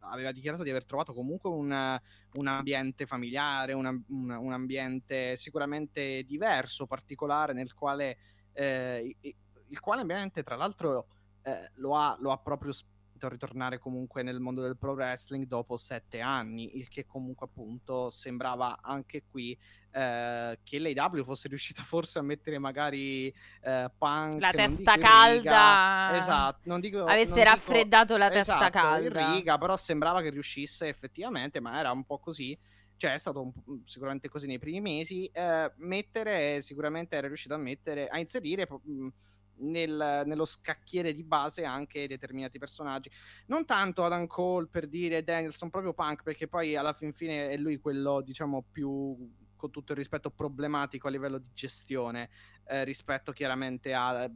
aveva 0.00 0.32
dichiarato 0.32 0.62
di 0.62 0.70
aver 0.70 0.86
trovato 0.86 1.12
comunque 1.12 1.50
un, 1.50 2.00
un 2.34 2.46
ambiente 2.46 3.04
familiare, 3.04 3.74
una, 3.74 3.90
un, 3.90 4.30
un, 4.30 4.52
ambiente 4.52 5.36
sicuramente 5.36 6.22
diverso, 6.22 6.86
particolare, 6.86 7.52
nel 7.52 7.74
quale 7.74 8.16
eh, 8.54 9.14
il 9.20 9.80
quale 9.80 10.00
ambiente, 10.00 10.42
tra 10.42 10.56
l'altro, 10.56 11.08
eh, 11.42 11.70
lo, 11.74 11.96
ha, 11.96 12.16
lo 12.20 12.32
ha 12.32 12.38
proprio 12.38 12.72
spinto 12.72 12.92
a 12.92 12.93
ritornare 13.20 13.78
comunque 13.78 14.22
nel 14.22 14.40
mondo 14.40 14.60
del 14.60 14.76
pro 14.76 14.92
wrestling 14.92 15.46
dopo 15.46 15.76
sette 15.76 16.20
anni, 16.20 16.76
il 16.76 16.88
che 16.88 17.06
comunque 17.06 17.46
appunto 17.46 18.08
sembrava 18.10 18.78
anche 18.82 19.24
qui 19.30 19.58
eh, 19.92 20.58
che 20.62 20.78
l'AW 20.78 21.22
fosse 21.22 21.48
riuscita 21.48 21.82
forse 21.84 22.18
a 22.18 22.22
mettere 22.22 22.58
magari 22.58 23.28
eh, 23.62 23.90
punk 23.96 24.40
la 24.40 24.50
testa 24.50 24.96
calda 24.96 26.08
riga, 26.10 26.16
esatto 26.16 26.60
non 26.64 26.80
dico 26.80 27.04
avesse 27.04 27.34
non 27.34 27.44
raffreddato 27.44 28.14
dico, 28.14 28.18
la 28.18 28.30
testa 28.30 28.56
esatto, 28.56 28.78
calda. 28.78 29.32
riga 29.32 29.58
però 29.58 29.76
sembrava 29.76 30.20
che 30.20 30.30
riuscisse 30.30 30.88
effettivamente 30.88 31.60
ma 31.60 31.78
era 31.78 31.92
un 31.92 32.04
po' 32.04 32.18
così. 32.18 32.58
Cioè 32.96 33.14
è 33.14 33.18
stato 33.18 33.42
un, 33.42 33.80
sicuramente 33.84 34.28
così 34.28 34.46
nei 34.46 34.58
primi 34.58 34.80
mesi. 34.80 35.26
Eh, 35.26 35.72
mettere 35.78 36.62
sicuramente 36.62 37.16
era 37.16 37.26
riuscito 37.26 37.54
a 37.54 37.58
mettere 37.58 38.06
a 38.06 38.18
inserire 38.18 38.68
mh, 38.70 39.08
nel, 39.58 40.22
nello 40.24 40.44
scacchiere 40.44 41.12
di 41.14 41.24
base 41.24 41.64
anche 41.64 42.06
determinati 42.06 42.58
personaggi. 42.58 43.10
Non 43.46 43.64
tanto 43.64 44.04
Adam 44.04 44.26
Cole 44.26 44.68
per 44.70 44.88
dire 44.88 45.22
Danielson, 45.22 45.70
proprio 45.70 45.92
Punk, 45.92 46.22
perché 46.22 46.48
poi 46.48 46.76
alla 46.76 46.92
fin 46.92 47.12
fine 47.12 47.48
è 47.48 47.56
lui 47.56 47.78
quello, 47.78 48.20
diciamo, 48.20 48.64
più 48.70 49.16
con 49.56 49.70
tutto 49.70 49.92
il 49.92 49.98
rispetto 49.98 50.30
problematico 50.30 51.08
a 51.08 51.10
livello 51.10 51.38
di 51.38 51.48
gestione 51.54 52.28
eh, 52.66 52.84
rispetto 52.84 53.32
chiaramente 53.32 53.94
a 53.94 54.30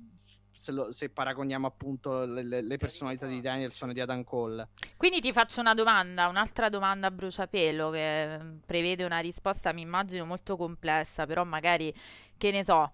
se, 0.58 0.72
lo, 0.72 0.90
se, 0.90 1.08
paragoniamo 1.08 1.68
appunto 1.68 2.24
le, 2.24 2.42
le, 2.42 2.76
personalità 2.78 3.26
di 3.26 3.40
Danielson 3.40 3.90
e 3.90 3.92
di 3.92 4.00
Adam 4.00 4.24
Cole. 4.24 4.70
Quindi 4.96 5.20
ti 5.20 5.32
faccio 5.32 5.60
una 5.60 5.72
domanda, 5.72 6.26
un'altra 6.26 6.68
domanda 6.68 7.06
a 7.06 7.10
bruciapelo 7.12 7.90
che 7.90 8.40
prevede 8.66 9.04
una 9.04 9.20
risposta, 9.20 9.72
mi 9.72 9.82
immagino, 9.82 10.24
molto 10.24 10.56
complessa, 10.56 11.26
però 11.26 11.44
magari, 11.44 11.94
che 12.36 12.50
ne 12.50 12.64
so, 12.64 12.90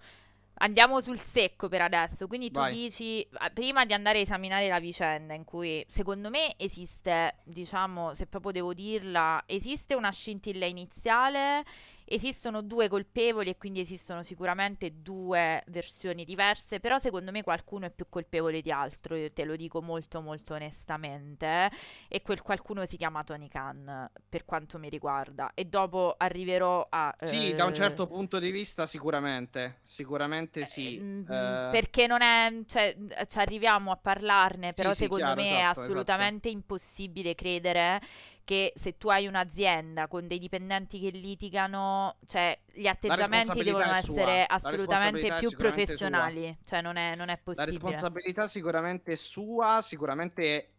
Andiamo 0.59 1.01
sul 1.01 1.19
secco 1.19 1.69
per 1.69 1.83
adesso, 1.83 2.29
quindi 2.29 2.51
tu 2.51 2.61
Vai. 2.61 2.73
dici, 2.73 3.27
prima 3.53 3.85
di 3.85 3.93
andare 3.93 4.19
a 4.19 4.23
esaminare 4.23 4.69
la 4.69 4.79
vicenda 4.79 5.35
in 5.35 5.45
cui 5.45 5.85
secondo 5.89 6.31
me 6.31 6.55
esiste, 6.57 7.37
diciamo, 7.43 8.15
se 8.15 8.27
proprio 8.27 8.53
devo 8.53 8.73
dirla, 8.73 9.43
esiste 9.47 9.95
una 9.95 10.11
scintilla 10.11 10.65
iniziale 10.65 11.65
Esistono 12.07 12.63
due 12.63 12.89
colpevoli 12.89 13.51
e 13.51 13.57
quindi 13.57 13.81
esistono 13.81 14.23
sicuramente 14.23 15.01
due 15.01 15.63
versioni 15.69 16.25
diverse, 16.25 16.79
però 16.81 16.99
secondo 16.99 17.31
me 17.31 17.43
qualcuno 17.43 17.87
è 17.87 17.91
più 17.91 18.07
colpevole 18.09 18.61
di 18.61 18.71
altro, 18.71 19.17
io 19.17 19.33
te 19.33 19.45
lo 19.45 19.57
dico 19.57 19.81
molto 19.81 20.21
molto 20.21 20.55
onestamente, 20.55 21.71
e 22.09 22.23
quel 22.23 22.43
qualcuno 22.43 22.85
si 22.85 22.97
chiama 22.97 23.25
Tony 23.25 23.49
Khan 23.49 24.11
per 24.29 24.45
quanto 24.45 24.79
mi 24.79 24.89
riguarda 24.89 25.53
e 25.55 25.65
dopo 25.65 26.15
arriverò 26.17 26.87
a... 26.91 27.15
Sì, 27.23 27.53
eh, 27.53 27.55
da 27.55 27.65
un 27.65 27.75
certo 27.75 28.07
punto 28.07 28.39
di 28.39 28.51
vista 28.51 28.87
sicuramente, 28.87 29.79
sicuramente 29.83 30.65
sì. 30.67 30.99
Eh, 30.99 31.21
eh... 31.21 31.69
Perché 31.71 32.07
non 32.07 32.21
è... 32.21 32.53
cioè, 32.67 32.97
ci 33.27 33.39
arriviamo 33.39 33.91
a 33.91 33.97
parlarne, 33.97 34.73
però 34.73 34.91
sì, 34.91 35.05
secondo 35.05 35.27
sì, 35.27 35.33
chiaro, 35.33 35.41
me 35.41 35.59
esatto, 35.59 35.81
è 35.81 35.85
assolutamente 35.85 36.49
esatto. 36.49 36.63
impossibile 36.63 37.35
credere 37.35 38.01
che 38.45 38.73
se 38.77 38.99
tu 38.99 39.09
hai 39.09 39.27
un'azienda 39.27 40.07
con 40.07 40.29
dei 40.29 40.39
dipendenti 40.39 41.01
che 41.01 41.09
litigano, 41.09 42.17
cioè 42.27 42.57
gli 42.73 42.87
atteggiamenti 42.87 43.63
devono 43.63 43.91
essere 43.91 44.45
assolutamente 44.45 45.35
più 45.39 45.51
professionali, 45.51 46.47
sua. 46.47 46.57
cioè 46.65 46.83
non 46.83 46.97
è, 46.97 47.15
non 47.17 47.31
è, 47.31 47.39
possibile. 47.39 47.79
La 47.79 47.85
responsabilità 47.85 48.47
sicuramente 48.47 49.13
è 49.13 49.17
sua, 49.17 49.81
sicuramente 49.83 50.75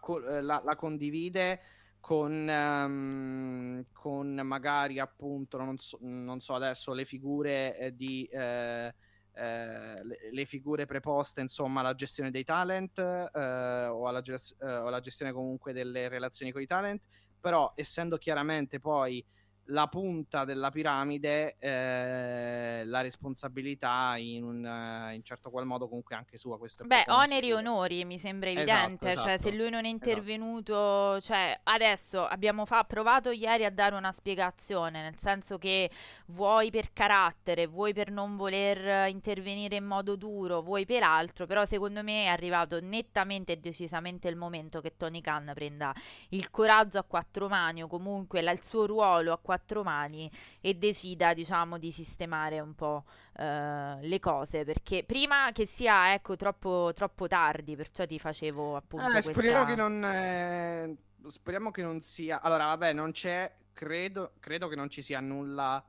co- 0.00 0.24
eh, 0.26 0.40
la, 0.40 0.62
la, 0.64 0.76
condivide 0.76 1.60
con, 2.00 2.46
um, 2.48 3.84
con 3.92 4.34
magari 4.44 5.00
appunto, 5.00 5.58
non 5.58 5.76
so, 5.76 5.98
non 6.00 6.40
so, 6.40 6.54
adesso, 6.54 6.94
le 6.94 7.04
figure 7.04 7.76
eh, 7.76 7.96
di... 7.96 8.24
Eh, 8.32 8.94
eh, 9.38 10.04
le, 10.04 10.18
le, 10.32 10.44
figure 10.44 10.84
preposte, 10.84 11.40
insomma, 11.40 11.80
alla 11.80 11.94
gestione 11.94 12.30
dei 12.30 12.42
talent 12.42 12.98
eh, 12.98 13.86
o, 13.86 14.08
alla 14.08 14.20
gest- 14.20 14.60
eh, 14.60 14.76
o 14.76 14.86
alla 14.88 15.00
gestione 15.00 15.32
comunque 15.32 15.72
delle 15.72 16.08
relazioni 16.08 16.50
con 16.50 16.60
i 16.60 16.66
talent, 16.66 17.02
però 17.40 17.72
essendo 17.76 18.16
chiaramente 18.16 18.80
poi 18.80 19.24
la 19.70 19.86
punta 19.86 20.44
della 20.44 20.70
piramide, 20.70 21.56
eh, 21.58 22.84
la 22.84 23.00
responsabilità 23.00 24.14
in 24.16 24.44
un 24.44 24.64
uh, 24.64 25.12
in 25.12 25.22
certo 25.22 25.50
qual 25.50 25.66
modo 25.66 25.88
comunque 25.88 26.14
anche 26.14 26.38
sua. 26.38 26.58
Questo 26.58 26.84
Beh, 26.84 27.04
oneri 27.08 27.48
e 27.48 27.54
onori 27.54 28.04
mi 28.04 28.18
sembra 28.18 28.50
esatto, 28.50 28.70
evidente, 28.70 29.06
esatto, 29.08 29.28
esatto. 29.28 29.28
cioè 29.28 29.38
se 29.38 29.56
lui 29.56 29.70
non 29.70 29.84
è 29.84 29.88
esatto. 29.88 30.08
intervenuto, 30.08 31.16
esatto. 31.16 31.20
cioè 31.20 31.60
adesso 31.64 32.26
abbiamo 32.26 32.64
fa- 32.64 32.84
provato 32.84 33.30
ieri 33.30 33.64
a 33.64 33.70
dare 33.70 33.94
una 33.94 34.12
spiegazione, 34.12 35.02
nel 35.02 35.18
senso 35.18 35.58
che 35.58 35.90
vuoi 36.26 36.70
per 36.70 36.92
carattere, 36.92 37.66
vuoi 37.66 37.92
per 37.92 38.10
non 38.10 38.36
voler 38.36 39.08
intervenire 39.08 39.76
in 39.76 39.84
modo 39.84 40.16
duro, 40.16 40.62
vuoi 40.62 40.86
per 40.86 41.02
altro, 41.02 41.46
però 41.46 41.64
secondo 41.64 42.02
me 42.02 42.24
è 42.24 42.28
arrivato 42.28 42.80
nettamente 42.80 43.52
e 43.52 43.56
decisamente 43.56 44.28
il 44.28 44.36
momento 44.36 44.80
che 44.80 44.96
Tony 44.96 45.20
Khan 45.20 45.50
prenda 45.54 45.94
il 46.30 46.50
coraggio 46.50 46.98
a 46.98 47.04
quattro 47.04 47.48
mani 47.48 47.82
o 47.82 47.86
comunque 47.86 48.40
la, 48.40 48.50
il 48.50 48.62
suo 48.62 48.86
ruolo 48.86 49.32
a 49.32 49.38
quattro 49.38 49.56
quattro 49.58 49.82
mani 49.82 50.30
e 50.60 50.74
decida, 50.74 51.34
diciamo, 51.34 51.78
di 51.78 51.90
sistemare 51.90 52.60
un 52.60 52.74
po' 52.74 53.04
uh, 53.34 53.98
le 54.00 54.18
cose. 54.20 54.64
Perché 54.64 55.04
prima 55.04 55.50
che 55.52 55.66
sia, 55.66 56.14
ecco, 56.14 56.36
troppo, 56.36 56.92
troppo 56.94 57.26
tardi, 57.26 57.76
perciò 57.76 58.06
ti 58.06 58.18
facevo 58.18 58.76
appunto. 58.76 59.06
Eh, 59.06 59.10
questa... 59.10 59.32
speriamo, 59.32 59.64
che 59.64 59.74
non, 59.74 60.04
eh, 60.04 60.96
speriamo 61.26 61.70
che 61.70 61.82
non 61.82 62.00
sia. 62.00 62.40
Allora, 62.40 62.66
vabbè, 62.66 62.92
non 62.92 63.10
c'è. 63.10 63.52
Credo, 63.72 64.34
credo 64.40 64.68
che 64.68 64.76
non 64.76 64.88
ci 64.88 65.02
sia 65.02 65.20
nulla. 65.20 65.84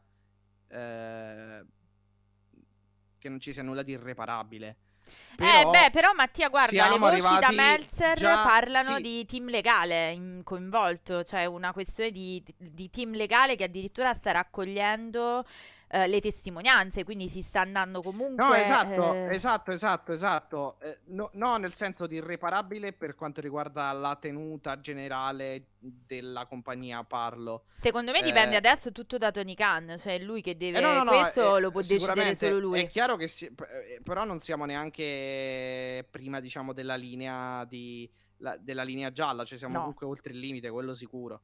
Eh, 0.67 1.65
che 3.17 3.29
non 3.29 3.39
ci 3.39 3.53
sia 3.53 3.63
nulla 3.63 3.83
di 3.83 3.91
irreparabile. 3.91 4.77
Eh 5.39 5.65
beh, 5.65 5.89
però 5.91 6.11
Mattia, 6.13 6.49
guarda, 6.49 6.89
le 6.89 6.97
voci 6.97 7.39
da 7.39 7.51
Meltzer 7.51 8.17
già... 8.17 8.43
parlano 8.43 8.95
sì. 8.95 9.01
di 9.01 9.25
team 9.25 9.47
legale 9.47 10.11
in, 10.11 10.41
coinvolto, 10.43 11.23
cioè 11.23 11.45
una 11.45 11.71
questione 11.71 12.11
di, 12.11 12.43
di 12.57 12.89
team 12.89 13.13
legale 13.13 13.55
che 13.55 13.63
addirittura 13.63 14.13
sta 14.13 14.31
raccogliendo 14.31 15.45
eh, 15.91 16.07
le 16.07 16.21
testimonianze, 16.21 17.03
quindi 17.03 17.27
si 17.27 17.41
sta 17.41 17.61
andando 17.61 18.01
comunque... 18.01 18.43
No, 18.43 18.53
esatto, 18.53 19.13
eh... 19.13 19.33
esatto, 19.33 19.71
esatto, 19.71 20.11
esatto. 20.13 20.79
Eh, 20.79 20.99
no, 21.05 21.31
no, 21.33 21.57
nel 21.57 21.73
senso 21.73 22.05
di 22.05 22.15
irreparabile 22.15 22.93
per 22.93 23.15
quanto 23.15 23.41
riguarda 23.41 23.91
la 23.91 24.15
tenuta 24.15 24.79
generale 24.79 25.69
della 25.79 26.45
compagnia, 26.45 27.03
parlo. 27.03 27.65
Secondo 27.71 28.11
me 28.11 28.21
dipende 28.21 28.53
eh, 28.55 28.59
adesso 28.59 28.91
tutto 28.91 29.17
da 29.17 29.31
Tony 29.31 29.55
Khan, 29.55 29.95
cioè 29.97 30.19
lui 30.19 30.41
che 30.41 30.55
deve... 30.55 30.79
No, 30.79 31.03
no, 31.03 31.11
questo 31.11 31.57
lo 31.57 31.71
può 31.71 31.81
decidere 31.81 32.35
solo 32.35 32.59
lui. 32.59 32.81
È 32.81 32.87
chiaro 32.87 33.15
che... 33.15 33.27
Si... 33.27 33.51
però 34.03 34.23
non 34.25 34.39
siamo 34.39 34.65
neanche 34.65 36.07
prima, 36.09 36.39
diciamo, 36.39 36.71
della 36.73 36.95
linea 36.95 37.65
di... 37.65 38.09
La, 38.41 38.55
della 38.55 38.83
linea 38.83 39.11
gialla, 39.11 39.43
cioè 39.43 39.57
siamo 39.57 39.79
comunque 39.79 40.05
oltre 40.05 40.31
il 40.31 40.39
limite, 40.39 40.69
quello 40.69 40.93
sicuro. 40.93 41.41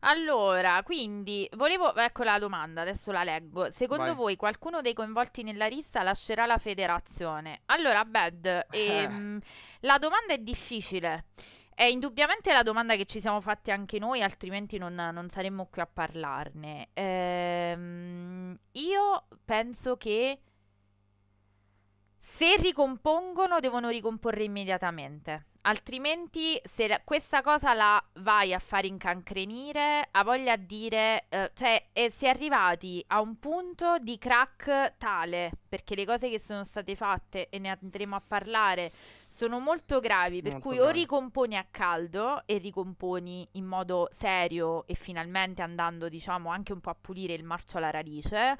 Allora, 0.00 0.82
quindi 0.82 1.48
volevo, 1.56 1.94
ecco 1.94 2.22
la 2.22 2.38
domanda, 2.38 2.80
adesso 2.80 3.10
la 3.10 3.22
leggo. 3.22 3.70
Secondo 3.70 4.04
Vai. 4.04 4.14
voi 4.14 4.36
qualcuno 4.36 4.80
dei 4.80 4.94
coinvolti 4.94 5.42
nella 5.42 5.66
rissa 5.66 6.02
lascerà 6.02 6.46
la 6.46 6.58
federazione? 6.58 7.62
Allora, 7.66 8.04
Bad, 8.04 8.66
ehm, 8.70 9.38
la 9.80 9.98
domanda 9.98 10.32
è 10.32 10.38
difficile. 10.38 11.26
È 11.74 11.84
indubbiamente 11.84 12.52
la 12.52 12.62
domanda 12.62 12.94
che 12.94 13.06
ci 13.06 13.20
siamo 13.20 13.40
fatti 13.40 13.70
anche 13.70 13.98
noi, 13.98 14.22
altrimenti 14.22 14.78
non, 14.78 14.94
non 14.94 15.28
saremmo 15.28 15.66
qui 15.66 15.82
a 15.82 15.86
parlarne. 15.86 16.88
Ehm, 16.92 18.58
io 18.72 19.26
penso 19.44 19.96
che 19.96 20.40
se 22.18 22.56
ricompongono, 22.56 23.60
devono 23.60 23.88
ricomporre 23.88 24.44
immediatamente. 24.44 25.46
Altrimenti 25.62 26.58
se 26.64 26.88
la- 26.88 27.00
questa 27.04 27.42
cosa 27.42 27.74
la 27.74 28.02
vai 28.14 28.54
a 28.54 28.58
fare 28.58 28.86
incancrenire, 28.86 30.08
ha 30.10 30.24
voglia 30.24 30.56
di 30.56 30.66
dire, 30.66 31.26
eh, 31.28 31.50
cioè 31.54 31.88
eh, 31.92 32.10
si 32.10 32.24
è 32.26 32.28
arrivati 32.28 33.04
a 33.08 33.20
un 33.20 33.38
punto 33.38 33.98
di 33.98 34.16
crack 34.18 34.96
tale, 34.96 35.50
perché 35.68 35.94
le 35.94 36.06
cose 36.06 36.30
che 36.30 36.40
sono 36.40 36.64
state 36.64 36.96
fatte, 36.96 37.48
e 37.50 37.58
ne 37.58 37.76
andremo 37.78 38.16
a 38.16 38.22
parlare, 38.26 38.90
sono 39.28 39.58
molto 39.60 40.00
gravi, 40.00 40.42
per 40.42 40.52
Molto 40.52 40.68
cui 40.68 40.78
o 40.78 40.84
gravi. 40.84 40.98
ricomponi 41.00 41.56
a 41.56 41.66
caldo 41.70 42.42
e 42.46 42.58
ricomponi 42.58 43.46
in 43.52 43.64
modo 43.66 44.08
serio 44.12 44.86
e 44.86 44.94
finalmente 44.94 45.62
andando, 45.62 46.08
diciamo, 46.08 46.50
anche 46.50 46.72
un 46.72 46.80
po' 46.80 46.90
a 46.90 46.96
pulire 46.98 47.34
il 47.34 47.44
marcio 47.44 47.76
alla 47.76 47.90
radice, 47.90 48.56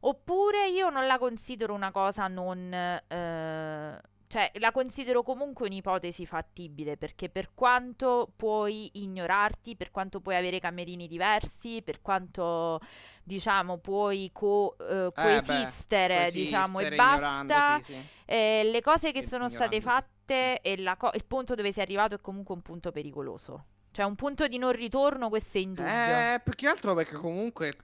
oppure 0.00 0.68
io 0.68 0.90
non 0.90 1.06
la 1.06 1.18
considero 1.18 1.74
una 1.74 1.90
cosa 1.92 2.26
non... 2.26 2.72
eh, 2.72 4.00
cioè, 4.32 4.50
la 4.60 4.72
considero 4.72 5.22
comunque 5.22 5.66
un'ipotesi 5.66 6.24
fattibile 6.24 6.96
perché 6.96 7.28
per 7.28 7.50
quanto 7.52 8.32
puoi 8.34 8.88
ignorarti, 8.94 9.76
per 9.76 9.90
quanto 9.90 10.20
puoi 10.20 10.36
avere 10.36 10.58
camerini 10.58 11.06
diversi, 11.06 11.82
per 11.82 12.00
quanto 12.00 12.80
diciamo 13.22 13.76
puoi 13.76 14.30
co- 14.32 14.74
eh, 14.78 15.12
Eh, 15.14 15.42
beh, 15.42 15.42
coesistere, 15.44 16.30
diciamo, 16.32 16.80
e 16.80 16.88
coesistere 16.88 16.96
basta, 16.96 17.80
sì. 17.82 18.08
eh, 18.24 18.62
le 18.64 18.80
cose 18.80 19.12
che 19.12 19.20
Sì, 19.20 19.28
sono 19.28 19.50
state 19.50 19.82
fatte 19.82 20.62
e 20.62 20.82
co- 20.96 21.10
il 21.12 21.26
punto 21.26 21.54
dove 21.54 21.70
sei 21.70 21.82
arrivato 21.82 22.14
è 22.14 22.20
comunque 22.22 22.54
un 22.54 22.62
punto 22.62 22.90
pericoloso. 22.90 23.64
Cioè, 23.90 24.06
un 24.06 24.14
punto 24.14 24.48
di 24.48 24.56
non 24.56 24.72
ritorno, 24.72 25.28
questo 25.28 25.58
è 25.58 25.60
indubbio. 25.60 25.86
Eh, 25.90 26.40
più 26.42 26.54
che 26.54 26.68
altro 26.68 26.94
perché 26.94 27.16
comunque 27.16 27.76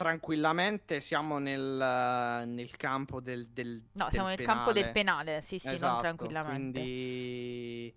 tranquillamente 0.00 1.00
siamo 1.00 1.38
nel, 1.38 1.60
nel 2.48 2.76
campo 2.78 3.20
del, 3.20 3.48
del 3.48 3.82
no, 3.92 4.04
del 4.04 4.12
siamo 4.12 4.28
nel 4.28 4.40
campo 4.40 4.72
del 4.72 4.90
penale. 4.90 5.24
penale, 5.24 5.40
sì, 5.42 5.58
sì, 5.58 5.66
non 5.66 5.74
Esatto, 5.74 6.00
tranquillamente. 6.00 6.80
Quindi... 6.80 7.94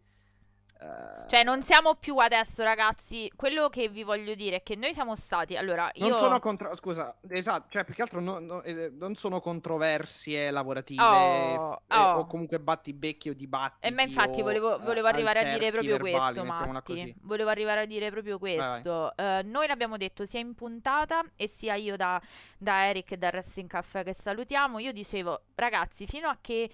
eh, 0.84 1.30
Cioè, 1.30 1.44
non 1.44 1.64
siamo 1.64 1.96
più 1.96 2.18
adesso, 2.18 2.64
ragazzi. 2.64 3.32
Quello 3.36 3.70
che 3.70 3.88
vi 3.88 4.04
voglio 4.04 4.36
dire 4.36 4.58
è 4.58 4.64
che 4.64 4.76
noi 4.76 4.94
siamo 4.94 5.16
stati. 5.16 5.56
Allora, 5.56 5.90
io. 5.94 6.10
Non 6.10 6.18
sono 6.18 6.40
contro... 6.40 6.76
Scusa, 6.76 7.16
esatto, 7.30 7.68
cioè 7.70 7.86
più 7.86 7.94
che 7.94 8.02
altro 8.02 8.20
no- 8.20 8.40
no- 8.40 8.62
eh, 8.64 8.92
non 8.94 9.16
sono 9.16 9.40
controversie 9.40 10.52
lavorative 10.52 11.02
Oh, 11.02 11.82
eh, 11.88 11.96
oh. 11.98 12.18
o 12.20 12.26
comunque 12.28 12.60
battibecchi 12.60 13.30
o 13.30 13.34
dibattiti 13.34 13.88
E 13.88 13.92
ma 13.92 14.02
infatti 14.02 14.42
o, 14.42 14.44
volevo, 14.44 14.76
eh, 14.76 14.84
volevo 14.84 15.08
arrivare 15.08 15.40
a 15.40 15.54
dire 15.54 15.72
proprio 15.72 15.98
verbali, 15.98 16.40
questo, 16.40 16.44
Matti. 16.44 17.16
Volevo 17.22 17.50
arrivare 17.50 17.82
a 17.82 17.86
dire 17.86 18.12
proprio 18.12 18.38
vai. 18.38 18.58
questo. 18.58 19.16
Eh, 19.16 19.42
noi 19.46 19.68
l'abbiamo 19.68 19.98
detto 19.98 20.26
sia 20.26 20.40
in 20.40 20.54
puntata 20.54 21.24
e 21.36 21.48
sia 21.48 21.76
io 21.76 21.96
da, 21.96 22.22
da 22.58 22.88
Eric 22.88 23.12
e 23.12 23.18
da 23.18 23.30
Wrestling 23.30 23.70
Caffè 23.70 24.04
che 24.04 24.14
salutiamo. 24.14 24.80
Io 24.80 24.92
dicevo, 24.92 25.44
ragazzi, 25.56 26.06
fino 26.06 26.28
a 26.28 26.38
che 26.42 26.70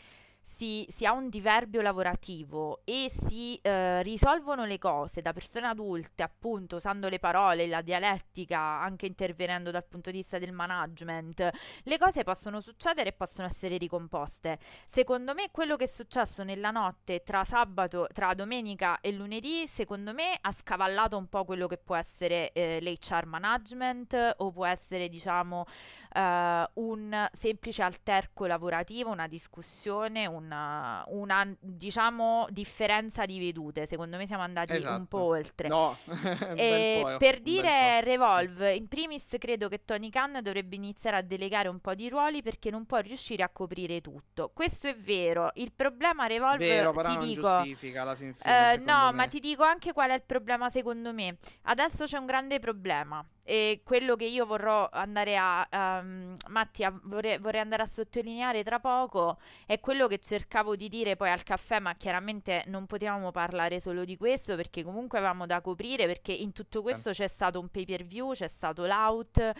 si, 0.55 0.85
si 0.89 1.05
ha 1.05 1.11
un 1.13 1.29
diverbio 1.29 1.81
lavorativo 1.81 2.81
e 2.83 3.09
si 3.09 3.55
eh, 3.61 4.01
risolvono 4.01 4.65
le 4.65 4.77
cose 4.79 5.21
da 5.21 5.31
persone 5.31 5.67
adulte, 5.67 6.23
appunto, 6.23 6.77
usando 6.77 7.07
le 7.07 7.19
parole, 7.19 7.67
la 7.67 7.81
dialettica, 7.81 8.59
anche 8.59 9.05
intervenendo 9.05 9.69
dal 9.69 9.85
punto 9.85 10.09
di 10.11 10.17
vista 10.17 10.39
del 10.39 10.51
management, 10.51 11.49
le 11.83 11.97
cose 11.97 12.23
possono 12.23 12.61
succedere 12.61 13.09
e 13.09 13.13
possono 13.13 13.47
essere 13.47 13.77
ricomposte. 13.77 14.57
Secondo 14.87 15.33
me 15.33 15.49
quello 15.51 15.75
che 15.75 15.83
è 15.83 15.87
successo 15.87 16.43
nella 16.43 16.71
notte 16.71 17.21
tra 17.23 17.43
sabato, 17.43 18.07
tra 18.11 18.33
domenica 18.33 18.99
e 19.01 19.11
lunedì, 19.11 19.67
secondo 19.67 20.13
me 20.13 20.37
ha 20.41 20.51
scavallato 20.51 21.15
un 21.15 21.27
po' 21.27 21.45
quello 21.45 21.67
che 21.67 21.77
può 21.77 21.95
essere 21.95 22.51
eh, 22.53 22.79
l'HR 22.81 23.25
management 23.25 24.35
o 24.37 24.51
può 24.51 24.65
essere, 24.65 25.09
diciamo, 25.09 25.65
eh, 26.13 26.69
un 26.73 27.29
semplice 27.33 27.83
alterco 27.83 28.45
lavorativo, 28.45 29.11
una 29.11 29.27
discussione, 29.27 30.25
una, 30.39 31.03
una, 31.07 31.47
diciamo, 31.59 32.45
differenza 32.49 33.25
di 33.25 33.39
vedute. 33.39 33.85
Secondo 33.85 34.17
me 34.17 34.25
siamo 34.25 34.43
andati 34.43 34.71
un 34.71 34.77
Esatto. 34.77 35.05
po' 35.07 35.21
oltre. 35.21 35.67
No, 35.67 35.97
un 36.05 37.01
po', 37.01 37.17
per 37.17 37.35
un 37.37 37.43
dire 37.43 38.01
Revolve, 38.01 38.73
in 38.73 38.87
primis 38.87 39.35
credo 39.37 39.67
che 39.67 39.83
Tony 39.85 40.09
Khan 40.09 40.39
dovrebbe 40.41 40.75
iniziare 40.75 41.17
a 41.17 41.21
delegare 41.21 41.67
un 41.67 41.79
po' 41.79 41.93
di 41.93 42.09
ruoli 42.09 42.41
perché 42.41 42.69
non 42.69 42.85
può 42.85 42.97
riuscire 42.97 43.43
a 43.43 43.49
coprire 43.49 44.01
tutto. 44.01 44.51
Questo 44.53 44.87
è 44.87 44.95
vero. 44.95 45.51
Il 45.55 45.71
problema. 45.71 46.27
Revolve, 46.27 46.67
Vero, 46.67 46.91
ti 46.91 47.15
non 47.15 47.19
dico, 47.19 47.63
fine, 47.75 48.35
eh, 48.43 48.77
no, 48.77 49.05
me. 49.07 49.11
ma 49.13 49.27
ti 49.27 49.39
dico 49.39 49.63
anche 49.63 49.93
qual 49.93 50.09
è 50.11 50.13
il 50.13 50.23
problema 50.23 50.69
secondo 50.69 51.13
me. 51.13 51.37
Adesso 51.63 52.05
c'è 52.05 52.17
un 52.17 52.25
grande 52.25 52.59
problema 52.59 53.25
e 53.49 53.81
quello 53.83 54.15
che 54.15 54.25
io 54.25 54.45
vorrò 54.45 54.87
andare 54.91 55.35
a, 55.35 55.67
ehm, 55.71 56.37
Matti, 56.49 56.83
a- 56.83 56.93
vorrei, 57.05 57.39
vorrei 57.39 57.61
andare 57.61 57.81
a 57.81 57.87
sottolineare 57.87 58.63
tra 58.63 58.79
poco 58.79 59.39
è 59.65 59.79
quello 59.79 60.05
che 60.05 60.19
cercavo 60.19 60.75
di 60.75 60.87
dire 60.87 61.15
poi 61.15 61.31
al 61.31 61.41
caffè, 61.41 61.79
ma 61.79 61.95
chiaramente 61.95 62.63
non 62.67 62.85
potevamo 62.85 63.31
parlare 63.31 63.79
solo 63.79 64.05
di 64.05 64.17
questo 64.17 64.55
perché 64.55 64.83
comunque 64.83 65.17
avevamo 65.17 65.47
da 65.47 65.61
coprire, 65.61 66.05
perché 66.05 66.31
in 66.31 66.51
tutto 66.53 66.83
questo 66.83 67.09
c'è 67.09 67.27
stato 67.27 67.59
un 67.59 67.69
pay 67.69 67.85
per 67.85 68.03
view, 68.05 68.33
c'è 68.33 68.47
stato 68.47 68.85
l'out. 68.85 69.51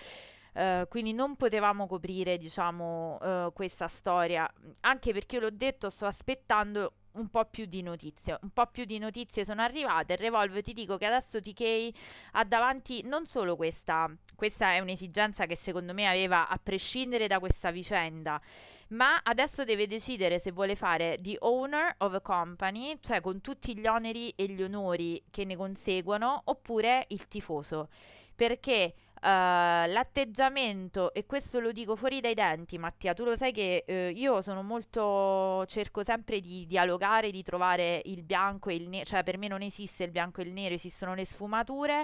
eh, 0.54 0.86
quindi 0.90 1.14
non 1.14 1.36
potevamo 1.36 1.88
coprire, 1.88 2.38
diciamo, 2.38 3.20
eh, 3.22 3.50
questa 3.54 3.88
storia, 3.88 4.52
anche 4.82 5.14
perché 5.14 5.36
io 5.36 5.42
l'ho 5.42 5.52
detto, 5.52 5.90
sto 5.90 6.06
aspettando 6.06 6.94
un 7.14 7.30
po' 7.30 7.46
più 7.46 7.66
di 7.66 7.82
notizie. 7.82 8.38
Un 8.42 8.52
po' 8.52 8.68
più 8.68 8.86
di 8.86 9.00
notizie 9.00 9.46
sono 9.46 9.62
arrivate. 9.62 10.14
Il 10.14 10.20
Revolve 10.20 10.62
ti 10.62 10.74
dico 10.74 10.98
che 10.98 11.06
adesso 11.06 11.40
TK 11.42 11.90
ha 12.34 12.44
davanti 12.44 13.02
non 13.04 13.26
solo 13.26 13.56
questa, 13.56 14.10
questa 14.36 14.74
è 14.74 14.80
un'esigenza 14.80 15.46
che 15.46 15.56
secondo 15.56 15.94
me 15.94 16.08
aveva 16.08 16.48
a 16.48 16.60
prescindere 16.62 17.28
da 17.28 17.40
questa 17.40 17.72
vicenda, 17.72 18.42
ma 18.90 19.22
adesso 19.24 19.64
deve 19.64 19.88
decidere 19.88 20.40
se 20.40 20.52
vuole 20.52 20.76
fare 20.76 21.20
the 21.22 21.38
owner 21.40 21.94
of 21.98 22.14
a 22.14 22.22
company, 22.22 22.98
cioè 23.02 23.22
con 23.22 23.42
tutti 23.42 23.78
gli 23.78 23.88
oneri 23.88 24.30
e 24.30 24.48
gli 24.48 24.62
onori 24.62 25.22
che 25.30 25.46
ne 25.46 25.56
conseguono, 25.56 26.42
oppure 26.46 27.06
il 27.10 27.28
tifoso. 27.28 27.90
Perché 28.36 28.94
eh, 29.22 29.88
l'atteggiamento, 29.88 31.14
e 31.14 31.26
questo 31.26 31.60
lo 31.60 31.72
dico 31.72 31.96
fuori 31.96 32.22
dai 32.22 32.34
denti, 32.34 32.78
Mattia, 32.78 33.14
tu 33.14 33.24
lo 33.24 33.36
sai 33.36 33.52
che 33.52 33.84
eh, 33.86 34.12
io 34.16 34.42
sono 34.42 34.64
molto, 34.64 35.66
cerco 35.66 36.04
sempre 36.04 36.40
di 36.40 36.66
dialogare, 36.66 37.32
di 37.32 37.44
trovare 37.44 38.02
il 38.06 38.24
bianco 38.24 38.70
e 38.70 38.76
il 38.76 38.88
nero, 38.88 39.06
cioè 39.06 39.24
per 39.24 39.38
me 39.38 39.48
non 39.48 39.62
esiste 39.62 40.04
il 40.04 40.12
bianco 40.12 40.42
e 40.42 40.46
il 40.46 40.54
nero, 40.54 40.74
esistono 40.74 41.14
le 41.14 41.26
sfumature, 41.26 42.04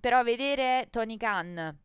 però 0.00 0.22
vedere 0.22 0.88
Tony 0.90 1.16
Khan 1.16 1.78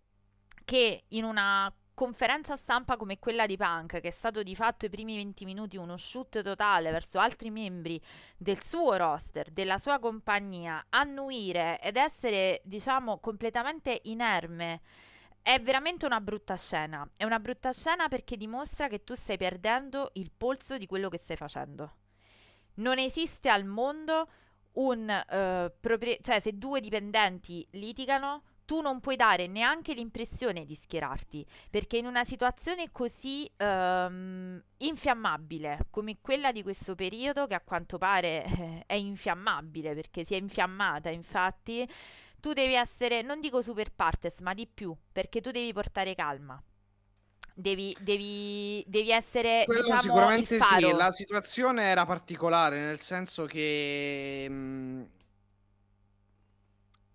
che 0.66 1.06
in 1.10 1.24
una 1.24 1.74
conferenza 2.00 2.56
stampa 2.56 2.96
come 2.96 3.20
quella 3.20 3.46
di 3.46 3.58
Punk, 3.58 4.00
che 4.00 4.08
è 4.08 4.12
stato 4.12 4.42
di 4.42 4.56
fatto 4.56 4.86
i 4.86 4.90
primi 4.90 5.18
20 5.18 5.44
minuti 5.44 5.76
uno 5.76 5.98
shoot 5.98 6.42
totale 6.42 6.92
verso 6.92 7.20
altri 7.20 7.50
membri 7.50 8.02
del 8.38 8.64
suo 8.64 8.96
roster, 8.96 9.52
della 9.52 9.78
sua 9.78 10.00
compagnia, 10.00 10.86
annuire 10.92 11.78
ed 11.82 11.98
essere, 11.98 12.62
diciamo, 12.64 13.20
completamente 13.20 14.00
inerme. 14.04 14.80
È 15.42 15.60
veramente 15.60 16.06
una 16.06 16.22
brutta 16.22 16.56
scena. 16.56 17.06
È 17.18 17.26
una 17.26 17.40
brutta 17.42 17.74
scena 17.74 18.08
perché 18.08 18.38
dimostra 18.38 18.88
che 18.88 19.04
tu 19.04 19.14
stai 19.14 19.36
perdendo 19.36 20.12
il 20.14 20.32
polso 20.32 20.78
di 20.78 20.86
quello 20.86 21.10
che 21.10 21.18
stai 21.18 21.36
facendo. 21.36 21.96
Non 22.76 22.98
esiste 22.98 23.50
al 23.50 23.66
mondo 23.66 24.30
un 24.76 25.10
eh, 25.10 25.74
proprie- 25.78 26.20
cioè 26.22 26.40
se 26.40 26.58
due 26.58 26.80
dipendenti 26.80 27.68
litigano, 27.72 28.44
tu 28.70 28.82
non 28.82 29.00
puoi 29.00 29.16
dare 29.16 29.48
neanche 29.48 29.94
l'impressione 29.96 30.64
di 30.64 30.76
schierarti, 30.76 31.44
perché 31.72 31.98
in 31.98 32.06
una 32.06 32.24
situazione 32.24 32.92
così 32.92 33.50
ehm, 33.58 34.62
infiammabile 34.78 35.88
come 35.90 36.18
quella 36.22 36.52
di 36.52 36.62
questo 36.62 36.94
periodo, 36.94 37.48
che 37.48 37.56
a 37.56 37.62
quanto 37.62 37.98
pare 37.98 38.46
eh, 38.46 38.84
è 38.86 38.94
infiammabile 38.94 39.96
perché 39.96 40.24
si 40.24 40.36
è 40.36 40.38
infiammata, 40.38 41.10
infatti, 41.10 41.84
tu 42.40 42.54
devi 42.54 42.76
essere, 42.76 43.24
non 43.24 43.40
dico 43.40 43.64
super 43.64 43.92
partes, 43.92 44.42
ma 44.42 44.54
di 44.54 44.68
più, 44.72 44.96
perché 45.12 45.42
tu 45.42 45.50
devi 45.50 45.74
portare 45.74 46.14
calma. 46.14 46.62
Devi, 47.56 47.98
devi, 48.00 48.84
devi 48.86 49.10
essere, 49.10 49.64
Quello 49.66 49.82
diciamo, 49.82 50.00
sicuramente 50.00 50.60
sì, 50.60 50.92
la 50.92 51.10
situazione 51.10 51.86
era 51.86 52.06
particolare, 52.06 52.80
nel 52.80 53.00
senso 53.00 53.46
che 53.46 54.48
mh, 54.48 55.06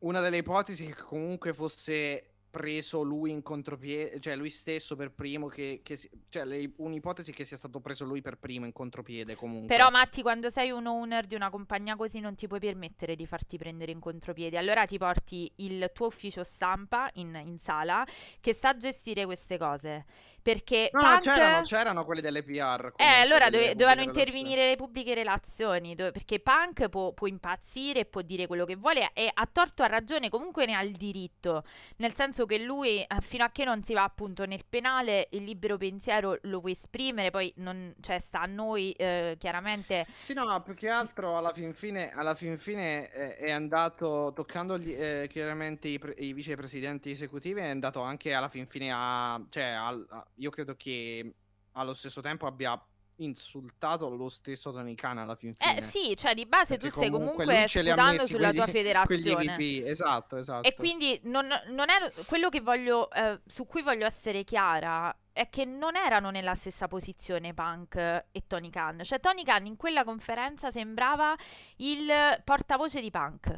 una 0.04 0.20
delle 0.20 0.38
ipotesi 0.38 0.86
che 0.86 0.94
comunque 1.02 1.52
fosse 1.52 2.28
preso 2.54 3.02
lui 3.02 3.32
in 3.32 3.42
contropiede, 3.42 4.20
cioè 4.20 4.36
lui 4.36 4.48
stesso 4.48 4.94
per 4.94 5.10
primo, 5.10 5.48
che, 5.48 5.80
che 5.82 5.96
si- 5.96 6.08
cioè 6.28 6.44
le- 6.44 6.72
un'ipotesi 6.76 7.32
che 7.32 7.44
sia 7.44 7.56
stato 7.56 7.80
preso 7.80 8.04
lui 8.04 8.20
per 8.20 8.38
primo 8.38 8.64
in 8.64 8.70
contropiede 8.72 9.34
comunque. 9.34 9.66
Però 9.66 9.90
Matti, 9.90 10.22
quando 10.22 10.50
sei 10.50 10.70
un 10.70 10.86
owner 10.86 11.26
di 11.26 11.34
una 11.34 11.50
compagnia 11.50 11.96
così 11.96 12.20
non 12.20 12.36
ti 12.36 12.46
puoi 12.46 12.60
permettere 12.60 13.16
di 13.16 13.26
farti 13.26 13.58
prendere 13.58 13.90
in 13.90 13.98
contropiede. 13.98 14.56
Allora 14.56 14.86
ti 14.86 14.98
porti 14.98 15.50
il 15.56 15.90
tuo 15.92 16.06
ufficio 16.06 16.44
stampa 16.44 17.10
in, 17.14 17.34
in 17.44 17.58
sala 17.58 18.06
che 18.38 18.54
sa 18.54 18.76
gestire 18.76 19.24
queste 19.24 19.58
cose. 19.58 20.04
Perché 20.44 20.90
No, 20.92 21.00
Punk... 21.00 21.20
c'erano, 21.20 21.62
c'erano 21.62 22.04
quelle 22.04 22.20
delle 22.20 22.42
PR. 22.42 22.92
Eh, 22.96 23.22
allora 23.22 23.48
dove- 23.48 23.74
dovevano 23.74 24.02
intervenire 24.02 24.66
le 24.66 24.76
pubbliche 24.76 25.14
relazioni, 25.14 25.94
dove- 25.94 26.10
perché 26.10 26.38
Punk 26.38 26.90
può, 26.90 27.12
può 27.12 27.26
impazzire 27.26 28.04
può 28.04 28.20
dire 28.20 28.46
quello 28.46 28.66
che 28.66 28.76
vuole 28.76 29.10
e 29.14 29.30
a 29.32 29.48
torto 29.50 29.82
a 29.82 29.86
ragione 29.86 30.28
comunque 30.28 30.66
ne 30.66 30.74
ha 30.74 30.82
il 30.82 30.92
diritto, 30.92 31.64
nel 31.96 32.14
senso 32.14 32.44
che 32.44 32.58
lui, 32.58 33.00
eh, 33.00 33.06
fino 33.20 33.44
a 33.44 33.50
che 33.50 33.64
non 33.64 33.82
si 33.82 33.94
va 33.94 34.02
appunto 34.02 34.44
nel 34.44 34.64
penale, 34.68 35.28
il 35.30 35.44
libero 35.44 35.78
pensiero 35.78 36.38
lo 36.42 36.60
può 36.60 36.68
esprimere, 36.68 37.30
poi 37.30 37.50
non, 37.56 37.94
cioè, 38.02 38.18
sta 38.18 38.42
a 38.42 38.46
noi 38.46 38.92
eh, 38.92 39.36
chiaramente. 39.38 40.06
Sì, 40.18 40.34
no, 40.34 40.62
più 40.62 40.74
che 40.74 40.90
altro 40.90 41.38
alla 41.38 41.54
fin 41.54 41.72
fine, 41.72 42.12
alla 42.12 42.34
fin 42.34 42.58
fine 42.58 43.10
eh, 43.10 43.36
è 43.36 43.50
andato, 43.50 44.32
toccando 44.34 44.76
gli, 44.78 44.92
eh, 44.92 45.26
chiaramente 45.30 45.88
i, 45.88 45.98
pre- 45.98 46.14
i, 46.18 46.34
vicepresidenti 46.34 47.10
esecutivi, 47.10 47.60
è 47.60 47.68
andato 47.68 48.00
anche 48.02 48.32
alla 48.34 48.48
fin 48.48 48.66
fine 48.66 48.92
a... 48.92 49.42
Cioè, 49.48 49.64
al, 49.64 50.06
a, 50.10 50.26
io 50.36 50.50
credo 50.50 50.74
che 50.76 51.34
allo 51.72 51.92
stesso 51.92 52.20
tempo 52.20 52.46
abbia 52.46 52.80
insultato 53.16 54.08
lo 54.08 54.28
stesso 54.28 54.72
Tony 54.72 54.94
Khan 54.94 55.18
alla 55.18 55.36
fin 55.36 55.54
fine. 55.54 55.78
Eh 55.78 55.82
sì, 55.82 56.16
cioè 56.16 56.34
di 56.34 56.46
base 56.46 56.76
Perché 56.76 56.88
tu 56.88 56.94
stai 56.96 57.10
comunque, 57.10 57.44
comunque 57.44 57.68
sputando 57.68 58.26
sulla 58.26 58.38
quelli, 58.50 58.54
tua 58.56 58.66
federazione. 58.72 59.86
Esatto, 59.86 60.36
esatto. 60.36 60.66
E 60.66 60.74
quindi 60.74 61.20
non, 61.24 61.46
non 61.68 61.90
è 61.90 62.12
quello 62.26 62.48
che 62.48 62.60
voglio, 62.60 63.10
eh, 63.10 63.40
su 63.46 63.66
cui 63.66 63.82
voglio 63.82 64.06
essere 64.06 64.42
chiara 64.44 65.16
è 65.32 65.48
che 65.48 65.64
non 65.64 65.96
erano 65.96 66.30
nella 66.30 66.54
stessa 66.54 66.88
posizione 66.88 67.54
Punk 67.54 67.96
e 67.96 68.44
Tony 68.46 68.70
Khan. 68.70 69.00
Cioè 69.02 69.20
Tony 69.20 69.42
Khan 69.42 69.66
in 69.66 69.76
quella 69.76 70.04
conferenza 70.04 70.70
sembrava 70.70 71.36
il 71.76 72.08
portavoce 72.44 73.00
di 73.00 73.10
Punk. 73.10 73.54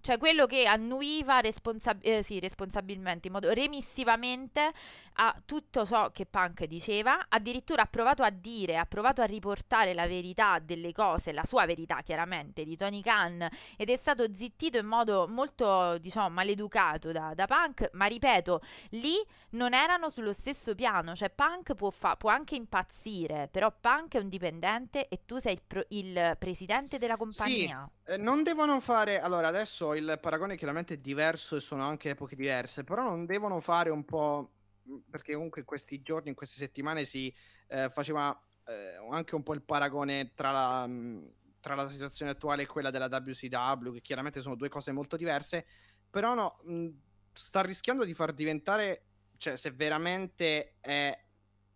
Cioè 0.00 0.18
quello 0.18 0.46
che 0.46 0.64
annuiva 0.64 1.40
responsab- 1.40 2.04
eh, 2.04 2.22
sì, 2.22 2.40
responsabilmente, 2.40 3.26
in 3.28 3.34
modo 3.34 3.52
remissivamente 3.52 4.72
a 5.14 5.36
tutto 5.44 5.84
ciò 5.84 6.10
che 6.10 6.24
Punk 6.26 6.64
diceva, 6.64 7.26
addirittura 7.28 7.82
ha 7.82 7.86
provato 7.86 8.22
a 8.22 8.30
dire, 8.30 8.76
ha 8.76 8.86
provato 8.86 9.20
a 9.20 9.26
riportare 9.26 9.92
la 9.92 10.06
verità 10.06 10.58
delle 10.58 10.92
cose, 10.92 11.32
la 11.32 11.44
sua 11.44 11.66
verità 11.66 12.00
chiaramente, 12.02 12.64
di 12.64 12.76
Tony 12.76 13.02
Khan, 13.02 13.46
ed 13.76 13.90
è 13.90 13.96
stato 13.96 14.26
zittito 14.34 14.78
in 14.78 14.86
modo 14.86 15.26
molto, 15.28 15.98
diciamo, 15.98 16.30
maleducato 16.30 17.12
da, 17.12 17.34
da 17.34 17.44
Punk, 17.46 17.90
ma 17.92 18.06
ripeto, 18.06 18.62
lì 18.90 19.14
non 19.50 19.74
erano 19.74 20.08
sullo 20.10 20.32
stesso 20.32 20.74
piano, 20.74 21.14
cioè 21.14 21.30
Punk 21.30 21.74
può, 21.74 21.90
fa- 21.90 22.16
può 22.16 22.30
anche 22.30 22.54
impazzire, 22.54 23.48
però 23.50 23.70
Punk 23.78 24.14
è 24.14 24.18
un 24.18 24.28
dipendente 24.28 25.08
e 25.08 25.20
tu 25.26 25.38
sei 25.38 25.54
il, 25.54 25.62
pro- 25.66 25.84
il 25.88 26.36
presidente 26.38 26.98
della 26.98 27.16
compagnia. 27.16 27.88
Sì, 27.92 27.99
eh, 28.10 28.16
non 28.16 28.42
devono 28.42 28.80
fare, 28.80 29.20
allora 29.20 29.46
adesso 29.46 29.94
il 29.94 30.18
paragone 30.20 30.56
chiaramente 30.56 30.94
è 30.94 30.96
diverso 30.98 31.56
e 31.56 31.60
sono 31.60 31.84
anche 31.84 32.10
epoche 32.10 32.34
diverse, 32.34 32.82
però 32.82 33.04
non 33.04 33.24
devono 33.24 33.60
fare 33.60 33.90
un 33.90 34.04
po' 34.04 34.50
perché 35.08 35.34
comunque 35.34 35.60
in 35.60 35.66
questi 35.66 36.02
giorni, 36.02 36.30
in 36.30 36.34
queste 36.34 36.58
settimane 36.58 37.04
si 37.04 37.32
eh, 37.68 37.88
faceva 37.90 38.36
eh, 38.66 38.96
anche 39.10 39.36
un 39.36 39.44
po' 39.44 39.54
il 39.54 39.62
paragone 39.62 40.32
tra 40.34 40.50
la, 40.50 40.90
tra 41.60 41.76
la, 41.76 41.88
situazione 41.88 42.32
attuale 42.32 42.62
e 42.62 42.66
quella 42.66 42.90
della 42.90 43.06
WCW, 43.06 43.92
che 43.92 44.00
chiaramente 44.00 44.40
sono 44.40 44.56
due 44.56 44.68
cose 44.68 44.90
molto 44.90 45.16
diverse, 45.16 45.64
però 46.10 46.34
no, 46.34 46.58
mh, 46.64 46.88
sta 47.32 47.60
rischiando 47.60 48.04
di 48.04 48.14
far 48.14 48.32
diventare, 48.32 49.04
cioè 49.36 49.54
se 49.54 49.70
veramente 49.70 50.78
è 50.80 51.16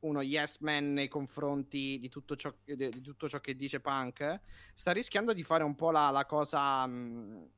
uno 0.04 0.22
yes 0.22 0.58
man 0.58 0.92
nei 0.92 1.08
confronti 1.08 1.98
di 1.98 2.08
tutto 2.08 2.36
ciò, 2.36 2.52
di, 2.64 3.00
tutto 3.00 3.28
ciò 3.28 3.40
che 3.40 3.56
dice 3.56 3.80
Punk, 3.80 4.40
sta 4.72 4.92
rischiando 4.92 5.32
di 5.32 5.42
fare 5.42 5.64
un 5.64 5.74
po' 5.74 5.90
la, 5.90 6.10
la 6.10 6.24
cosa... 6.26 6.86
Mh, 6.86 7.48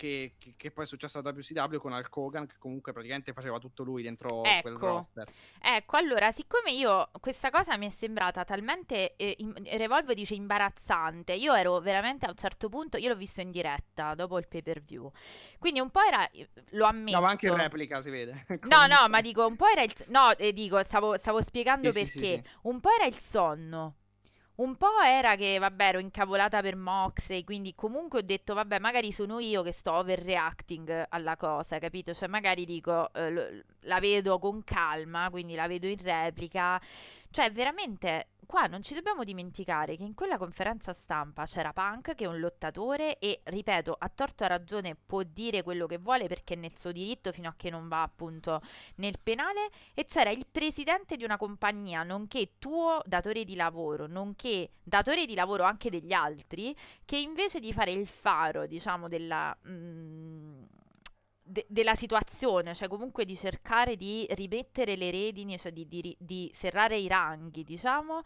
che, 0.00 0.32
che, 0.38 0.54
che, 0.56 0.70
poi 0.70 0.84
è 0.84 0.86
successo 0.86 1.18
a 1.18 1.20
WCW 1.20 1.76
con 1.76 1.92
Hulk 1.92 2.16
Hogan, 2.16 2.46
che 2.46 2.54
comunque 2.58 2.94
praticamente 2.94 3.34
faceva 3.34 3.58
tutto 3.58 3.82
lui 3.82 4.02
dentro 4.02 4.42
ecco, 4.44 4.62
quel 4.62 4.76
roster. 4.76 5.28
Ecco, 5.60 5.96
allora, 5.98 6.32
siccome 6.32 6.70
io 6.70 7.10
questa 7.20 7.50
cosa 7.50 7.76
mi 7.76 7.86
è 7.86 7.90
sembrata 7.90 8.42
talmente, 8.44 9.14
eh, 9.16 9.34
in, 9.40 9.52
Revolve 9.76 10.14
dice 10.14 10.32
imbarazzante, 10.32 11.34
io 11.34 11.52
ero 11.52 11.78
veramente 11.80 12.24
a 12.24 12.30
un 12.30 12.36
certo 12.36 12.70
punto, 12.70 12.96
io 12.96 13.10
l'ho 13.10 13.16
visto 13.16 13.42
in 13.42 13.50
diretta 13.50 14.14
dopo 14.14 14.38
il 14.38 14.48
pay 14.48 14.62
per 14.62 14.80
view, 14.80 15.10
quindi 15.58 15.80
un 15.80 15.90
po' 15.90 16.00
era, 16.00 16.26
lo 16.70 16.86
ammetto. 16.86 17.18
No, 17.18 17.22
ma 17.22 17.28
anche 17.28 17.48
in 17.48 17.56
replica 17.56 18.00
si 18.00 18.08
vede. 18.08 18.46
no, 18.70 18.86
no, 18.86 19.06
ma 19.10 19.20
dico, 19.20 19.46
un 19.46 19.56
po' 19.56 19.66
era 19.66 19.82
il, 19.82 19.92
no, 20.08 20.34
eh, 20.38 20.54
dico, 20.54 20.82
stavo, 20.82 21.18
stavo 21.18 21.42
spiegando 21.42 21.92
sì, 21.92 22.00
perché, 22.00 22.08
sì, 22.08 22.18
sì, 22.18 22.42
un 22.62 22.80
po' 22.80 22.88
era 22.98 23.04
il 23.04 23.18
sonno. 23.18 23.96
Un 24.60 24.76
po' 24.76 25.00
era 25.02 25.36
che, 25.36 25.58
vabbè, 25.58 25.86
ero 25.86 25.98
incavolata 26.00 26.60
per 26.60 26.76
Moxley, 26.76 27.44
quindi 27.44 27.74
comunque 27.74 28.18
ho 28.18 28.22
detto, 28.22 28.52
vabbè, 28.52 28.78
magari 28.78 29.10
sono 29.10 29.38
io 29.38 29.62
che 29.62 29.72
sto 29.72 29.92
overreacting 29.92 31.06
alla 31.08 31.34
cosa, 31.36 31.78
capito? 31.78 32.12
Cioè, 32.12 32.28
magari 32.28 32.66
dico, 32.66 33.10
eh, 33.14 33.30
lo, 33.30 33.42
la 33.84 33.98
vedo 34.00 34.38
con 34.38 34.62
calma, 34.62 35.30
quindi 35.30 35.54
la 35.54 35.66
vedo 35.66 35.86
in 35.86 35.96
replica. 36.02 36.78
Cioè, 37.30 37.50
veramente 37.52 38.26
qua 38.50 38.66
non 38.66 38.82
ci 38.82 38.94
dobbiamo 38.94 39.22
dimenticare 39.22 39.96
che 39.96 40.02
in 40.02 40.12
quella 40.14 40.36
conferenza 40.36 40.92
stampa 40.92 41.44
c'era 41.44 41.72
Punk 41.72 42.16
che 42.16 42.24
è 42.24 42.26
un 42.26 42.40
lottatore 42.40 43.16
e, 43.20 43.42
ripeto, 43.44 43.94
a 43.96 44.10
torto 44.12 44.42
a 44.42 44.48
ragione 44.48 44.96
può 44.96 45.22
dire 45.22 45.62
quello 45.62 45.86
che 45.86 45.98
vuole 45.98 46.26
perché 46.26 46.54
è 46.54 46.56
nel 46.56 46.76
suo 46.76 46.90
diritto 46.90 47.30
fino 47.30 47.48
a 47.48 47.54
che 47.56 47.70
non 47.70 47.86
va 47.86 48.02
appunto 48.02 48.60
nel 48.96 49.20
penale 49.22 49.68
e 49.94 50.04
c'era 50.04 50.30
il 50.30 50.48
presidente 50.50 51.14
di 51.14 51.22
una 51.22 51.36
compagnia, 51.36 52.02
nonché 52.02 52.54
tuo 52.58 53.00
datore 53.04 53.44
di 53.44 53.54
lavoro, 53.54 54.08
nonché 54.08 54.72
datore 54.82 55.26
di 55.26 55.34
lavoro 55.36 55.62
anche 55.62 55.88
degli 55.88 56.12
altri, 56.12 56.74
che 57.04 57.18
invece 57.18 57.60
di 57.60 57.72
fare 57.72 57.92
il 57.92 58.08
faro, 58.08 58.66
diciamo, 58.66 59.06
della... 59.06 59.56
Mm, 59.68 60.64
de- 61.50 61.66
della 61.68 61.94
situazione, 61.94 62.74
cioè 62.74 62.88
comunque 62.88 63.24
di 63.24 63.36
cercare 63.36 63.96
di 63.96 64.26
rimettere 64.30 64.96
le 64.96 65.10
redini, 65.10 65.58
cioè 65.58 65.72
di, 65.72 65.86
di, 65.88 66.16
di 66.18 66.50
serrare 66.54 66.96
i 66.96 67.08
ranghi, 67.08 67.64
diciamo, 67.64 68.22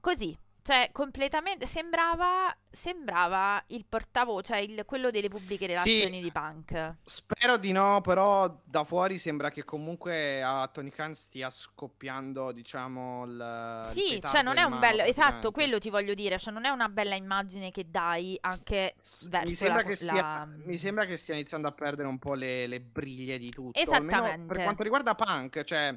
così, 0.00 0.36
cioè, 0.64 0.88
completamente 0.92 1.66
sembrava, 1.66 2.56
sembrava 2.70 3.62
il 3.66 3.84
portavoce, 3.86 4.54
cioè 4.54 4.62
il, 4.62 4.84
quello 4.86 5.10
delle 5.10 5.28
pubbliche 5.28 5.66
relazioni 5.66 6.16
sì, 6.16 6.22
di 6.22 6.32
Punk. 6.32 6.94
Spero 7.04 7.58
di 7.58 7.70
no, 7.70 8.00
però 8.00 8.62
da 8.64 8.82
fuori 8.82 9.18
sembra 9.18 9.50
che 9.50 9.62
comunque 9.62 10.42
a 10.42 10.66
Tony 10.72 10.88
Khan 10.88 11.14
stia 11.14 11.50
scoppiando, 11.50 12.50
diciamo, 12.52 13.26
il 13.26 13.80
Sì, 13.84 14.14
il 14.14 14.24
cioè 14.24 14.40
non 14.40 14.56
è 14.56 14.62
un 14.62 14.78
bello, 14.78 15.02
esatto, 15.02 15.50
quello 15.50 15.78
ti 15.78 15.90
voglio 15.90 16.14
dire, 16.14 16.38
cioè 16.38 16.50
non 16.50 16.64
è 16.64 16.70
una 16.70 16.88
bella 16.88 17.14
immagine 17.14 17.70
che 17.70 17.90
dai 17.90 18.38
anche 18.40 18.94
S- 18.96 19.28
verso 19.28 19.50
mi 19.50 19.54
sembra, 19.56 19.82
la, 19.82 19.88
che 19.88 19.94
stia, 19.94 20.14
la... 20.14 20.48
mi 20.64 20.78
sembra 20.78 21.04
che 21.04 21.18
stia 21.18 21.34
iniziando 21.34 21.68
a 21.68 21.72
perdere 21.72 22.08
un 22.08 22.18
po' 22.18 22.32
le, 22.32 22.66
le 22.66 22.80
briglie 22.80 23.36
di 23.36 23.50
tutto. 23.50 23.78
Esattamente. 23.78 24.14
Almeno 24.16 24.46
per 24.46 24.62
quanto 24.62 24.82
riguarda 24.82 25.14
Punk, 25.14 25.62
cioè... 25.62 25.94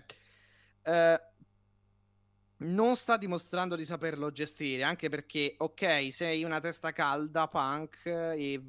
Eh, 0.84 1.21
non 2.58 2.96
sta 2.96 3.17
dimostrando 3.17 3.76
di 3.76 3.86
saperlo 3.86 4.32
gestire, 4.32 4.84
anche 4.84 5.10
perché, 5.10 5.56
ok, 5.58 6.12
sei 6.12 6.43
una 6.43 6.60
testa 6.60 6.91
calda, 6.91 7.48
punk, 7.48 8.06
e 8.06 8.62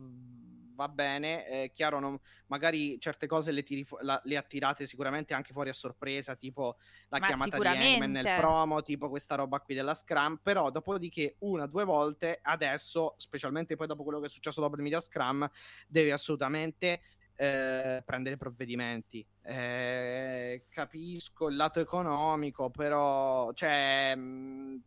va 0.78 0.88
bene, 0.88 1.44
è 1.44 1.72
chiaro, 1.72 1.98
non, 1.98 2.16
magari 2.46 3.00
certe 3.00 3.26
cose 3.26 3.50
le, 3.50 3.64
tiri, 3.64 3.84
la, 4.02 4.20
le 4.24 4.36
attirate 4.36 4.86
sicuramente 4.86 5.34
anche 5.34 5.52
fuori 5.52 5.70
a 5.70 5.72
sorpresa, 5.72 6.36
tipo 6.36 6.76
la 7.08 7.18
Ma 7.18 7.26
chiamata 7.26 7.58
di 7.58 7.66
Heyman 7.66 8.12
nel 8.12 8.36
promo, 8.36 8.82
tipo 8.82 9.08
questa 9.08 9.34
roba 9.34 9.58
qui 9.58 9.74
della 9.74 9.94
Scrum, 9.94 10.38
però 10.40 10.70
dopodiché 10.70 11.34
una, 11.40 11.66
due 11.66 11.82
volte, 11.82 12.38
adesso, 12.42 13.14
specialmente 13.16 13.74
poi 13.74 13.88
dopo 13.88 14.04
quello 14.04 14.20
che 14.20 14.26
è 14.26 14.30
successo 14.30 14.60
dopo 14.60 14.76
il 14.76 14.82
media 14.82 15.00
Scrum, 15.00 15.48
deve 15.88 16.12
assolutamente 16.12 17.00
eh, 17.38 18.02
prendere 18.04 18.36
provvedimenti. 18.36 19.24
Eh, 19.42 20.66
capisco 20.68 21.48
il 21.48 21.56
lato 21.56 21.78
economico, 21.80 22.68
però 22.70 23.52
cioè, 23.52 24.14
mh, 24.14 24.82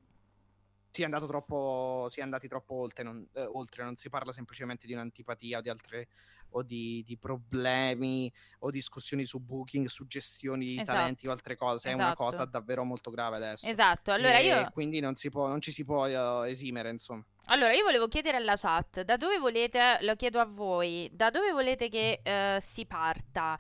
si, 0.92 1.02
è 1.02 1.06
andato 1.06 1.26
troppo, 1.26 2.08
si 2.10 2.20
è 2.20 2.24
andati 2.24 2.48
troppo 2.48 2.76
oltre 2.76 3.04
non, 3.04 3.26
eh, 3.34 3.42
oltre, 3.44 3.84
non 3.84 3.96
si 3.96 4.10
parla 4.10 4.32
semplicemente 4.32 4.86
di 4.86 4.94
un'antipatia 4.94 5.60
o 5.60 5.62
di 5.62 5.70
altre 5.70 6.08
o 6.52 6.64
di, 6.64 7.04
di, 7.06 7.18
problemi 7.18 8.32
o 8.60 8.72
discussioni 8.72 9.24
su 9.24 9.40
booking, 9.40 9.86
su 9.88 10.06
gestioni 10.06 10.66
di 10.66 10.82
esatto. 10.82 10.98
talenti 10.98 11.28
o 11.28 11.32
altre 11.32 11.56
cose. 11.56 11.88
Esatto. 11.88 12.02
È 12.02 12.06
una 12.06 12.16
cosa 12.16 12.36
esatto. 12.44 12.50
davvero 12.50 12.84
molto 12.84 13.10
grave 13.10 13.38
adesso. 13.38 13.68
Esatto, 13.68 14.12
allora 14.12 14.38
e 14.38 14.46
io... 14.46 14.70
Quindi 14.72 15.00
non, 15.00 15.16
si 15.16 15.30
può, 15.30 15.48
non 15.48 15.62
ci 15.62 15.72
si 15.72 15.86
può 15.86 16.08
uh, 16.08 16.44
esimere, 16.44 16.90
insomma. 16.90 17.24
Allora, 17.46 17.74
io 17.74 17.84
volevo 17.84 18.08
chiedere 18.08 18.38
alla 18.38 18.56
chat, 18.56 19.02
da 19.02 19.18
dove 19.18 19.38
volete, 19.38 19.98
lo 20.02 20.16
chiedo 20.16 20.40
a 20.40 20.46
voi, 20.46 21.10
da 21.12 21.30
dove 21.30 21.52
volete 21.52 21.90
che 21.90 22.22
uh, 22.24 22.62
si 22.62 22.86
parta? 22.86 23.58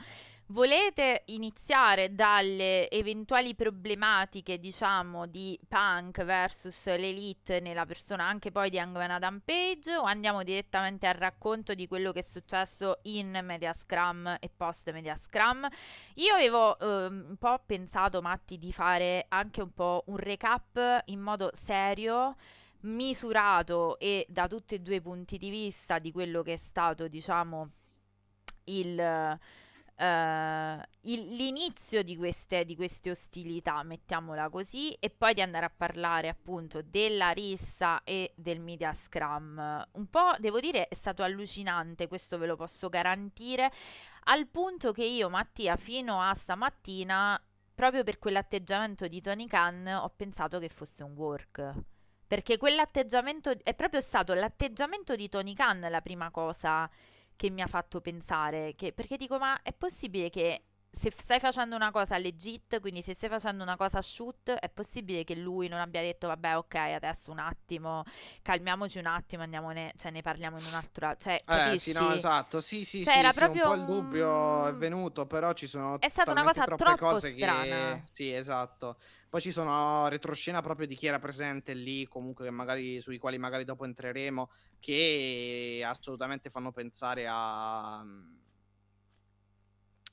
Volete 0.51 1.23
iniziare 1.27 2.13
dalle 2.13 2.89
eventuali 2.89 3.55
problematiche, 3.55 4.59
diciamo, 4.59 5.25
di 5.25 5.57
Punk 5.65 6.25
versus 6.25 6.87
l'Elite 6.87 7.61
nella 7.61 7.85
persona 7.85 8.25
anche 8.25 8.51
poi 8.51 8.69
di 8.69 8.77
Hangman 8.77 9.11
Adam 9.11 9.39
Page 9.45 9.95
o 9.95 10.03
andiamo 10.03 10.43
direttamente 10.43 11.07
al 11.07 11.13
racconto 11.13 11.73
di 11.73 11.87
quello 11.87 12.11
che 12.11 12.19
è 12.19 12.21
successo 12.21 12.99
in 13.03 13.39
Media 13.43 13.71
Scrum 13.71 14.35
e 14.41 14.51
post 14.53 14.91
Media 14.91 15.15
Scrum? 15.15 15.65
Io 16.15 16.33
avevo 16.33 16.77
eh, 16.77 17.05
un 17.05 17.37
po' 17.39 17.63
pensato, 17.65 18.21
Matti, 18.21 18.57
di 18.57 18.73
fare 18.73 19.27
anche 19.29 19.61
un 19.61 19.73
po' 19.73 20.03
un 20.07 20.17
recap 20.17 21.03
in 21.05 21.21
modo 21.21 21.49
serio 21.53 22.35
misurato 22.81 23.97
e 23.99 24.25
da 24.27 24.49
tutti 24.49 24.75
e 24.75 24.79
due 24.79 24.95
i 24.95 25.01
punti 25.01 25.37
di 25.37 25.49
vista 25.49 25.97
di 25.97 26.11
quello 26.11 26.41
che 26.41 26.55
è 26.55 26.57
stato, 26.57 27.07
diciamo, 27.07 27.69
il 28.65 29.39
eh, 30.01 30.87
il- 31.01 31.35
l'inizio 31.35 32.01
di 32.01 32.17
queste, 32.17 32.65
di 32.65 32.75
queste 32.75 33.11
ostilità, 33.11 33.83
mettiamola 33.83 34.49
così, 34.49 34.91
e 34.93 35.11
poi 35.11 35.35
di 35.35 35.41
andare 35.41 35.65
a 35.65 35.73
parlare 35.75 36.27
appunto 36.27 36.81
della 36.81 37.29
rissa 37.29 38.03
e 38.03 38.33
del 38.35 38.59
media 38.59 38.93
scrum. 38.93 39.87
Un 39.91 40.09
po', 40.09 40.33
devo 40.39 40.59
dire, 40.59 40.87
è 40.87 40.95
stato 40.95 41.21
allucinante, 41.21 42.07
questo 42.07 42.39
ve 42.39 42.47
lo 42.47 42.55
posso 42.55 42.89
garantire, 42.89 43.71
al 44.25 44.47
punto 44.47 44.91
che 44.91 45.05
io, 45.05 45.29
Mattia, 45.29 45.75
fino 45.75 46.19
a 46.21 46.33
stamattina, 46.33 47.39
proprio 47.75 48.03
per 48.03 48.17
quell'atteggiamento 48.17 49.07
di 49.07 49.21
Tony 49.21 49.45
Khan, 49.45 49.87
ho 49.87 50.11
pensato 50.15 50.57
che 50.59 50.69
fosse 50.69 51.03
un 51.03 51.13
work. 51.13 51.73
Perché 52.27 52.57
quell'atteggiamento 52.57 53.51
è 53.61 53.73
proprio 53.75 53.99
stato 53.99 54.33
l'atteggiamento 54.33 55.15
di 55.15 55.27
Tony 55.27 55.53
Khan 55.53 55.85
la 55.89 56.01
prima 56.01 56.31
cosa 56.31 56.89
che 57.41 57.49
mi 57.49 57.61
ha 57.61 57.67
fatto 57.67 58.01
pensare. 58.01 58.73
Che, 58.75 58.93
perché 58.93 59.17
dico, 59.17 59.37
ma 59.39 59.61
è 59.63 59.73
possibile 59.73 60.29
che 60.29 60.63
se 60.93 61.09
stai 61.15 61.39
facendo 61.39 61.75
una 61.75 61.89
cosa 61.89 62.17
legit, 62.17 62.79
quindi 62.81 63.01
se 63.01 63.13
stai 63.13 63.29
facendo 63.29 63.63
una 63.63 63.77
cosa 63.77 64.01
shoot, 64.01 64.51
è 64.51 64.69
possibile 64.69 65.23
che 65.23 65.35
lui 65.35 65.69
non 65.69 65.79
abbia 65.79 66.01
detto, 66.01 66.27
vabbè, 66.27 66.57
ok, 66.57 66.75
adesso 66.75 67.31
un 67.31 67.39
attimo, 67.39 68.03
calmiamoci 68.41 68.99
un 68.99 69.05
attimo, 69.05 69.41
andiamone, 69.43 69.93
cioè 69.95 70.11
ne 70.11 70.21
parliamo 70.21 70.59
in 70.59 70.65
un 70.65 70.73
altro... 70.73 71.15
Cioè, 71.17 71.35
Eh, 71.35 71.43
capisci? 71.45 71.91
sì, 71.91 71.93
no, 71.93 72.11
esatto. 72.11 72.59
Sì, 72.59 72.83
sì, 72.83 73.03
Cioè, 73.03 73.13
sì, 73.13 73.19
era 73.19 73.31
sì, 73.31 73.43
un 73.43 73.51
proprio 73.51 73.65
po' 73.69 73.73
il 73.75 73.85
dubbio 73.85 74.67
è 74.67 74.71
un- 74.71 74.77
venuto, 74.77 75.25
però 75.25 75.53
ci 75.53 75.65
sono 75.65 75.97
È 75.99 76.09
stata 76.09 76.31
una 76.31 76.43
cosa 76.43 76.65
troppe 76.65 76.83
troppo 76.83 76.97
cose 76.97 77.31
strana. 77.31 77.95
che... 77.95 78.03
Sì, 78.11 78.33
esatto. 78.33 78.97
Poi 79.31 79.41
ci 79.41 79.51
sono 79.51 80.09
retroscena 80.09 80.61
proprio 80.61 80.87
di 80.87 80.95
chi 80.95 81.07
era 81.07 81.19
presente 81.19 81.73
lì, 81.73 82.05
comunque 82.07 82.49
magari, 82.51 83.01
sui 83.01 83.17
quali 83.17 83.39
magari 83.39 83.63
dopo 83.65 83.85
entreremo, 83.85 84.51
che 84.79 85.83
assolutamente 85.85 86.49
fanno 86.51 86.73
pensare 86.73 87.27
a... 87.29 88.03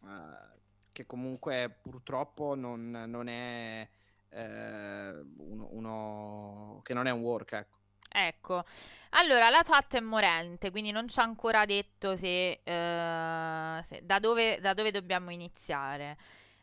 eh, 0.05 0.57
che 0.93 1.07
comunque 1.07 1.79
purtroppo 1.83 2.55
non, 2.55 2.91
non 2.91 3.29
è 3.29 3.89
eh, 4.31 5.11
uno, 5.37 5.69
uno- 5.71 6.81
che 6.83 6.95
non 6.95 7.07
è 7.07 7.11
un 7.11 7.21
work, 7.21 7.53
ecco. 7.53 7.77
Ecco, 8.11 8.65
allora 9.11 9.51
la 9.51 9.63
chat 9.63 9.97
è 9.97 10.01
morente, 10.01 10.71
quindi 10.71 10.91
non 10.91 11.09
ci 11.09 11.21
ha 11.21 11.23
ancora 11.23 11.65
detto 11.67 12.17
se, 12.17 12.61
eh, 12.65 13.83
se- 13.85 14.01
da 14.05 14.19
dove, 14.19 14.59
da 14.61 14.73
dove 14.75 14.91
dobbiamo 14.91 15.31
iniziare. 15.31 16.17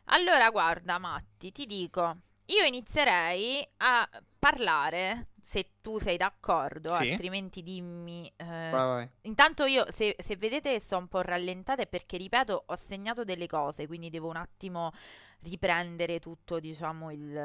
Allora, 0.06 0.50
guarda, 0.50 0.98
Matti, 0.98 1.52
ti 1.52 1.64
dico, 1.66 2.16
io 2.46 2.64
inizierei 2.64 3.66
a 3.78 4.08
parlare, 4.38 5.28
se 5.40 5.72
tu 5.80 5.98
sei 5.98 6.16
d'accordo, 6.16 6.90
Sì. 6.90 7.10
altrimenti 7.10 7.62
dimmi. 7.62 8.30
eh, 8.36 8.44
Vai, 8.44 8.70
vai. 8.70 9.10
Intanto 9.22 9.64
io, 9.64 9.90
se, 9.90 10.14
se 10.18 10.36
vedete 10.36 10.78
sto 10.78 10.96
un 10.98 11.08
po' 11.08 11.20
rallentata 11.22 11.82
è 11.82 11.86
perché, 11.86 12.16
ripeto, 12.16 12.64
ho 12.66 12.76
segnato 12.76 13.24
delle 13.24 13.46
cose, 13.46 13.86
quindi 13.86 14.10
devo 14.10 14.28
un 14.28 14.36
attimo 14.36 14.92
riprendere 15.42 16.18
tutto, 16.20 16.58
diciamo, 16.60 17.10
il, 17.12 17.36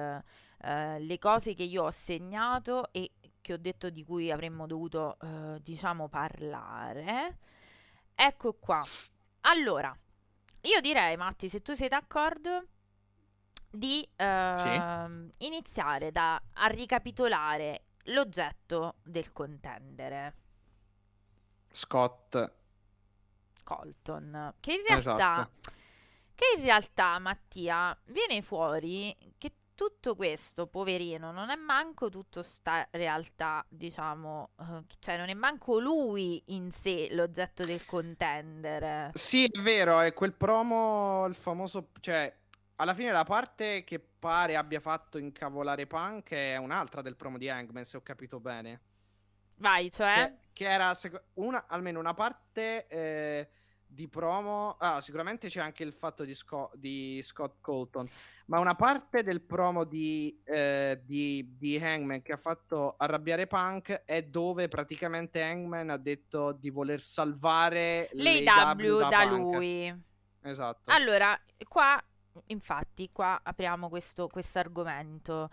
eh, 0.64 1.00
le 1.00 1.20
cose 1.20 1.54
che 1.54 1.64
io 1.64 1.84
ho 1.84 1.92
segnato 1.92 2.92
e 2.92 3.12
che 3.42 3.54
ho 3.54 3.58
detto 3.58 3.90
di 3.90 4.04
cui 4.04 4.32
avremmo 4.32 4.68
dovuto, 4.68 5.18
eh, 5.22 5.60
diciamo, 5.62 6.08
parlare. 6.08 7.38
Ecco 8.14 8.54
qua. 8.54 8.84
Allora, 9.42 9.96
io 10.62 10.80
direi, 10.82 11.18
Matti, 11.18 11.50
se 11.50 11.62
tu 11.62 11.74
sei 11.74 11.88
d'accordo, 11.88 12.66
di 13.72 14.08
ehm, 14.16 15.32
iniziare 15.38 16.12
da, 16.12 16.42
a 16.54 16.68
ricapitolare 16.68 17.86
l'oggetto 18.06 18.96
del 19.04 19.32
contendere. 19.32 20.36
Scott. 21.70 22.52
Colton, 23.64 24.56
che 24.60 24.74
in 24.74 24.82
realtà, 24.86 25.12
Esatto. 25.14 25.72
che 26.36 26.46
in 26.58 26.64
realtà, 26.64 27.20
Mattia, 27.20 27.98
viene 28.06 28.42
fuori 28.42 29.16
che 29.38 29.54
tutto 29.76 30.16
questo, 30.16 30.68
poverino, 30.68 31.32
non 31.32 31.50
è 31.50 31.56
manco 31.56 32.10
tutto 32.10 32.44
sta 32.44 32.86
realtà, 32.92 33.66
diciamo, 33.70 34.50
eh, 34.60 34.84
cioè 35.00 35.18
non 35.18 35.30
è 35.30 35.34
manco 35.34 35.80
lui 35.80 36.44
in 36.48 36.72
sé 36.72 37.08
l'oggetto 37.12 37.64
del 37.64 37.86
contendere. 37.86 39.12
Sì, 39.14 39.46
è 39.46 39.60
vero, 39.62 40.00
è 40.02 40.14
quel 40.14 40.34
promo, 40.34 41.26
il 41.26 41.36
famoso, 41.36 41.90
cioè, 42.02 42.32
alla 42.82 42.96
fine 42.96 43.12
la 43.12 43.24
parte 43.24 43.84
che 43.84 44.00
pare 44.00 44.56
abbia 44.56 44.80
fatto 44.80 45.20
incavolare 45.20 45.86
Punk 45.86 46.32
è 46.32 46.58
un'altra 46.58 47.04
del 47.04 47.16
promo 47.16 47.38
di 47.38 47.48
Hangman, 47.48 47.86
se 47.86 47.98
ho 47.98 48.02
capito 48.02 48.40
bene. 48.40 48.82
Vai, 49.58 49.92
cioè? 49.92 50.34
Che, 50.52 50.66
che 50.66 50.70
era 50.70 50.92
una, 51.36 51.68
almeno 51.68 52.00
una 52.00 52.16
parte 52.16 52.88
eh, 52.88 53.50
di 53.86 54.08
promo. 54.08 54.78
Ah, 54.80 55.00
sicuramente 55.00 55.48
c'è 55.48 55.62
anche 55.62 55.84
il 55.84 55.94
fatto 55.94 56.24
di, 56.24 56.34
Sco- 56.34 56.72
di 56.74 57.22
Scott 57.24 57.58
Colton. 57.62 58.10
Ma 58.48 58.60
una 58.60 58.74
parte 58.74 59.22
del 59.22 59.42
promo 59.42 59.84
di, 59.84 60.42
eh, 60.44 61.02
di, 61.06 61.56
di 61.56 61.78
Hangman 61.78 62.24
che 62.24 62.34
ha 62.34 62.38
fatto 62.38 62.96
arrabbiare 62.98 63.46
Punk 63.46 63.92
è 64.06 64.24
dove 64.24 64.68
praticamente 64.68 65.44
Hangman 65.44 65.92
ha 65.92 65.98
detto 65.98 66.52
di 66.52 66.72
voler 66.72 67.00
salvare 67.00 68.10
L'AW 68.14 68.98
da 68.98 69.10
da 69.10 69.24
lui. 69.26 70.10
Esatto. 70.42 70.90
Allora, 70.92 71.40
qua, 71.68 72.04
infatti, 72.48 73.10
qua 73.12 73.40
apriamo 73.44 73.90
questo 73.90 74.60
argomento. 74.60 75.50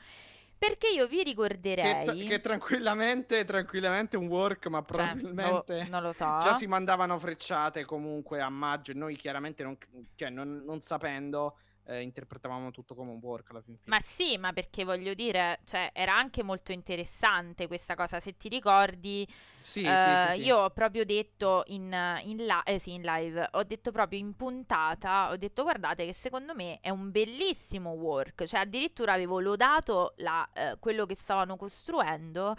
Perché 0.59 0.89
io 0.89 1.07
vi 1.07 1.19
che, 1.19 1.23
ricorderei... 1.23 2.27
che 2.27 2.41
tranquillamente, 2.41 3.45
tranquillamente 3.45 4.17
un 4.17 4.27
work, 4.27 4.67
ma 4.67 4.79
cioè, 4.79 4.87
probabilmente 4.87 5.85
boh, 5.85 5.89
non 5.89 6.03
lo 6.03 6.13
so. 6.13 6.39
già 6.41 6.55
si 6.55 6.67
mandavano 6.67 7.17
frecciate 7.17 7.85
comunque 7.85 8.41
a 8.41 8.49
maggio 8.49 8.91
e 8.91 8.95
noi 8.95 9.15
chiaramente 9.15 9.63
non, 9.63 9.79
cioè, 10.17 10.31
non, 10.31 10.63
non 10.65 10.81
sapendo 10.81 11.59
eh, 11.89 12.03
interpretavamo 12.03 12.71
tutto 12.71 12.95
come 12.95 13.11
un 13.11 13.19
work 13.23 13.51
alla 13.51 13.63
fin 13.63 13.77
fine. 13.79 13.97
Ma 13.97 14.01
sì, 14.01 14.37
ma 14.37 14.53
perché 14.53 14.85
voglio 14.85 15.15
dire, 15.15 15.61
cioè, 15.65 15.91
era 15.95 16.15
anche 16.15 16.43
molto 16.43 16.71
interessante 16.73 17.67
questa 17.67 17.95
cosa. 17.95 18.21
Se 18.21 18.37
ti 18.37 18.49
ricordi, 18.51 19.27
sì, 19.57 19.85
eh, 19.85 19.97
sì, 19.97 20.33
sì, 20.33 20.41
sì. 20.41 20.47
io 20.47 20.59
ho 20.59 20.71
proprio 20.71 21.05
detto 21.05 21.63
in, 21.69 21.97
in, 22.25 22.45
la- 22.45 22.63
eh, 22.65 22.79
sì, 22.79 22.93
in 22.93 23.03
live, 23.03 23.49
ho 23.53 23.63
detto 23.65 23.91
proprio 23.91 24.19
in 24.19 24.37
puntata, 24.37 25.31
ho 25.31 25.37
detto 25.37 25.63
guardate 25.63 26.05
che 26.05 26.13
secondo 26.13 26.55
me 26.55 26.79
è 26.81 26.91
un 26.91 27.11
bellissimo 27.11 27.91
work. 27.93 28.45
Cioè, 28.45 28.61
addirittura 28.61 29.15
avevo 29.15 29.41
lodato 29.41 30.13
la, 30.19 30.47
eh, 30.53 30.77
quello 30.79 31.07
che 31.07 31.15
stavano 31.15 31.57
costruendo. 31.57 32.55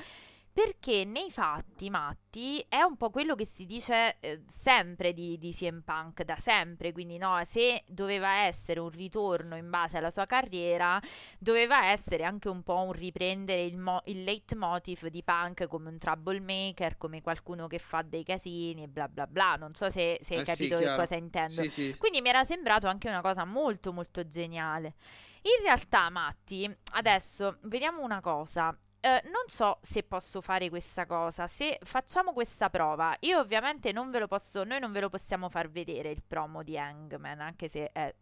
Perché 0.61 1.05
nei 1.05 1.31
fatti, 1.31 1.89
Matti, 1.89 2.59
è 2.67 2.81
un 2.81 2.97
po' 2.97 3.11
quello 3.11 3.33
che 3.33 3.45
si 3.45 3.65
dice 3.65 4.17
eh, 4.19 4.41
sempre 4.45 5.13
di, 5.13 5.37
di 5.37 5.53
CM 5.53 5.83
Punk, 5.85 6.23
da 6.23 6.35
sempre, 6.35 6.91
quindi 6.91 7.17
no, 7.17 7.41
se 7.45 7.81
doveva 7.87 8.41
essere 8.41 8.81
un 8.81 8.89
ritorno 8.89 9.55
in 9.55 9.69
base 9.69 9.95
alla 9.95 10.11
sua 10.11 10.25
carriera, 10.25 10.99
doveva 11.37 11.85
essere 11.85 12.25
anche 12.25 12.49
un 12.49 12.61
po' 12.61 12.75
un 12.81 12.91
riprendere 12.91 13.63
il, 13.63 13.77
mo- 13.77 14.01
il 14.07 14.25
leitmotiv 14.25 15.07
di 15.07 15.23
Punk 15.23 15.65
come 15.67 15.87
un 15.91 15.97
troublemaker, 15.97 16.97
come 16.97 17.21
qualcuno 17.21 17.67
che 17.67 17.79
fa 17.79 18.01
dei 18.01 18.25
casini 18.25 18.83
e 18.83 18.87
bla 18.89 19.07
bla 19.07 19.27
bla, 19.27 19.55
non 19.55 19.73
so 19.75 19.89
se, 19.89 20.19
se 20.21 20.33
hai 20.33 20.41
Eh 20.41 20.43
sì, 20.43 20.51
capito 20.51 20.75
che 20.75 20.83
chiaro. 20.83 20.99
cosa 20.99 21.15
intendo. 21.15 21.61
Sì, 21.61 21.69
sì. 21.69 21.95
Quindi 21.97 22.19
mi 22.19 22.27
era 22.27 22.43
sembrato 22.43 22.87
anche 22.87 23.07
una 23.07 23.21
cosa 23.21 23.45
molto 23.45 23.93
molto 23.93 24.27
geniale. 24.27 24.95
In 25.43 25.63
realtà, 25.63 26.09
Matti, 26.09 26.69
adesso 26.95 27.59
vediamo 27.61 28.03
una 28.03 28.19
cosa. 28.19 28.77
Eh, 29.01 29.21
non 29.25 29.43
so 29.47 29.79
se 29.81 30.03
posso 30.03 30.41
fare 30.41 30.69
questa 30.69 31.05
cosa. 31.05 31.47
Se 31.47 31.79
facciamo 31.83 32.33
questa 32.33 32.69
prova, 32.69 33.15
io 33.21 33.39
ovviamente 33.39 33.91
non 33.91 34.11
ve 34.11 34.19
lo 34.19 34.27
posso, 34.27 34.63
noi 34.63 34.79
non 34.79 34.91
ve 34.91 34.99
lo 34.99 35.09
possiamo 35.09 35.49
far 35.49 35.69
vedere 35.69 36.11
il 36.11 36.21
promo 36.25 36.63
di 36.63 36.77
Hangman, 36.77 37.39
anche 37.39 37.69
se 37.69 37.91
è 37.91 38.13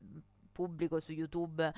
pubblico 0.51 0.99
su 0.99 1.11
YouTube, 1.11 1.71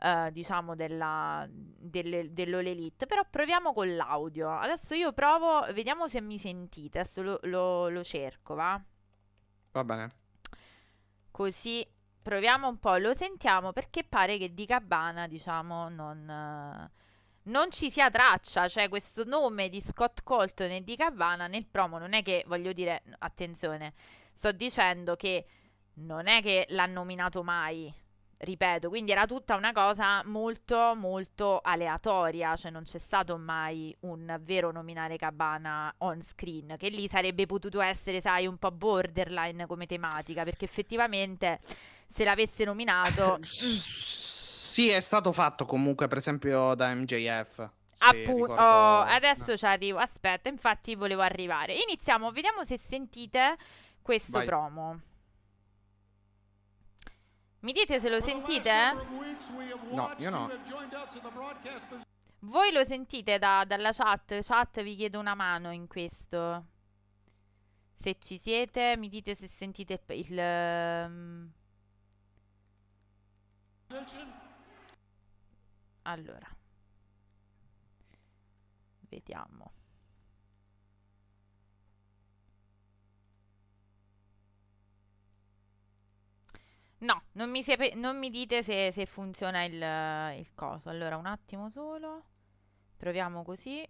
eh, 0.00 0.30
diciamo, 0.30 0.74
della, 0.74 1.46
delle, 1.50 2.32
dell'All 2.32 2.66
Elite. 2.66 3.06
Però 3.06 3.22
proviamo 3.28 3.72
con 3.72 3.94
l'audio. 3.94 4.50
Adesso 4.50 4.94
io 4.94 5.12
provo, 5.12 5.60
vediamo 5.72 6.08
se 6.08 6.20
mi 6.20 6.38
sentite. 6.38 7.00
Adesso 7.00 7.22
lo, 7.22 7.38
lo- 7.42 7.88
lo 7.88 8.04
cerco, 8.04 8.54
va? 8.54 8.80
Va 9.72 9.84
bene. 9.84 10.10
Così 11.30 11.86
proviamo 12.22 12.68
un 12.68 12.78
po', 12.78 12.96
lo 12.96 13.14
sentiamo 13.14 13.72
perché 13.72 14.02
pare 14.04 14.36
che 14.38 14.52
di 14.52 14.66
Cabana, 14.66 15.26
diciamo, 15.28 15.88
non, 15.88 16.28
eh, 16.28 16.90
non 17.46 17.70
ci 17.70 17.90
sia 17.90 18.10
traccia, 18.10 18.68
cioè 18.68 18.88
questo 18.88 19.24
nome 19.24 19.68
di 19.68 19.80
Scott 19.80 20.22
Colton 20.22 20.70
e 20.70 20.84
di 20.84 20.96
Cabana 20.96 21.46
nel 21.46 21.66
promo 21.66 21.98
non 21.98 22.12
è 22.12 22.22
che, 22.22 22.44
voglio 22.46 22.72
dire, 22.72 23.02
attenzione, 23.18 23.94
sto 24.32 24.52
dicendo 24.52 25.16
che 25.16 25.46
non 25.94 26.26
è 26.26 26.42
che 26.42 26.66
l'ha 26.70 26.86
nominato 26.86 27.42
mai, 27.42 27.92
ripeto, 28.38 28.88
quindi 28.88 29.12
era 29.12 29.26
tutta 29.26 29.54
una 29.54 29.72
cosa 29.72 30.22
molto 30.24 30.94
molto 30.94 31.60
aleatoria, 31.60 32.54
cioè 32.56 32.70
non 32.70 32.82
c'è 32.82 32.98
stato 32.98 33.38
mai 33.38 33.96
un 34.00 34.38
vero 34.42 34.72
nominare 34.72 35.16
Cabana 35.16 35.94
on 35.98 36.22
screen, 36.22 36.74
che 36.76 36.88
lì 36.88 37.08
sarebbe 37.08 37.46
potuto 37.46 37.80
essere, 37.80 38.20
sai, 38.20 38.46
un 38.46 38.58
po' 38.58 38.72
borderline 38.72 39.66
come 39.66 39.86
tematica, 39.86 40.42
perché 40.42 40.64
effettivamente 40.64 41.60
se 42.08 42.24
l'avesse 42.24 42.64
nominato... 42.64 43.38
Sì, 44.76 44.90
è 44.90 45.00
stato 45.00 45.32
fatto 45.32 45.64
comunque, 45.64 46.06
per 46.06 46.18
esempio, 46.18 46.74
da 46.74 46.94
MJF. 46.94 47.66
Appunto, 48.00 48.52
oh, 48.52 49.00
adesso 49.00 49.52
no. 49.52 49.56
ci 49.56 49.64
arrivo. 49.64 49.98
Aspetta, 49.98 50.50
infatti 50.50 50.94
volevo 50.94 51.22
arrivare. 51.22 51.72
Iniziamo, 51.72 52.30
vediamo 52.30 52.62
se 52.62 52.76
sentite 52.76 53.56
questo 54.02 54.36
Vai. 54.36 54.44
promo. 54.46 55.00
Mi 57.60 57.72
dite 57.72 57.98
se 58.00 58.10
lo 58.10 58.20
sentite? 58.20 58.70
No, 59.92 60.14
io 60.18 60.28
no. 60.28 60.50
Voi 62.40 62.70
lo 62.70 62.84
sentite 62.84 63.38
da- 63.38 63.64
dalla 63.64 63.92
chat? 63.92 64.40
Chat, 64.42 64.82
vi 64.82 64.94
chiedo 64.94 65.18
una 65.18 65.34
mano 65.34 65.72
in 65.72 65.86
questo. 65.86 66.66
Se 67.94 68.18
ci 68.18 68.36
siete, 68.36 68.94
mi 68.98 69.08
dite 69.08 69.34
se 69.34 69.48
sentite 69.48 70.02
il... 70.08 70.26
il, 70.26 70.38
ehm, 70.38 71.52
Allora. 76.06 76.48
Vediamo. 79.08 79.72
No, 86.98 87.22
non 87.32 87.50
mi, 87.50 87.62
sepe- 87.62 87.94
non 87.94 88.18
mi 88.18 88.30
dite 88.30 88.62
se, 88.62 88.90
se 88.90 89.04
funziona 89.06 89.64
il, 89.64 90.38
il 90.38 90.54
coso. 90.54 90.88
Allora, 90.88 91.16
un 91.16 91.26
attimo 91.26 91.68
solo. 91.68 92.24
Proviamo 92.96 93.42
così. 93.42 93.86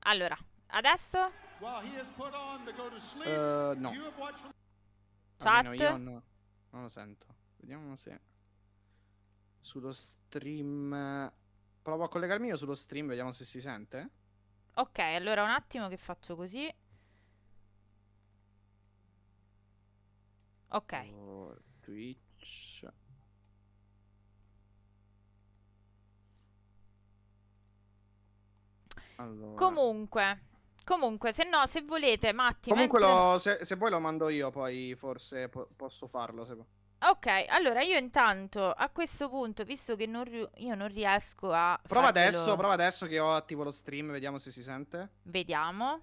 Allora, 0.00 0.36
adesso 0.68 1.30
Eh, 3.24 3.74
no. 3.76 3.92
Almeno 5.40 5.70
Chat. 5.76 5.78
io 5.80 5.96
no- 5.96 6.22
non 6.70 6.82
lo 6.82 6.88
sento. 6.88 7.26
Vediamo 7.56 7.96
se 7.96 8.20
sullo 9.68 9.92
stream 9.92 11.30
provo 11.82 12.04
a 12.04 12.08
collegarmi 12.08 12.48
io 12.48 12.56
sullo 12.56 12.74
stream, 12.74 13.06
vediamo 13.08 13.32
se 13.32 13.44
si 13.44 13.60
sente. 13.60 14.10
Ok, 14.74 14.98
allora 15.00 15.42
un 15.42 15.50
attimo 15.50 15.88
che 15.88 15.96
faccio 15.98 16.36
così. 16.36 16.66
Ok. 20.68 20.92
Oh, 21.14 21.54
Twitch. 21.80 22.86
Allora. 29.16 29.56
Comunque, 29.56 30.40
comunque, 30.84 31.32
se 31.32 31.44
no, 31.44 31.66
se 31.66 31.82
volete, 31.82 32.32
Matti, 32.32 32.70
Comunque 32.70 33.00
mentre- 33.00 33.22
lo- 33.32 33.38
se, 33.38 33.64
se 33.64 33.76
poi 33.76 33.90
lo 33.90 33.98
mando 33.98 34.28
io, 34.28 34.50
poi 34.50 34.94
forse 34.96 35.48
po- 35.48 35.68
posso 35.74 36.06
farlo. 36.06 36.44
se- 36.44 36.56
Ok, 37.00 37.26
allora 37.48 37.80
io 37.82 37.96
intanto 37.96 38.72
a 38.72 38.88
questo 38.90 39.28
punto, 39.28 39.62
visto 39.62 39.94
che 39.94 40.06
non 40.06 40.24
ri- 40.24 40.48
io 40.56 40.74
non 40.74 40.88
riesco 40.88 41.52
a 41.52 41.78
Prova 41.86 42.06
farvelo- 42.06 42.26
adesso, 42.38 42.56
prova 42.56 42.72
adesso 42.74 43.06
che 43.06 43.20
ho 43.20 43.34
attivo 43.34 43.62
lo 43.62 43.70
stream, 43.70 44.10
vediamo 44.10 44.38
se 44.38 44.50
si 44.50 44.62
sente. 44.64 45.08
Vediamo. 45.22 46.02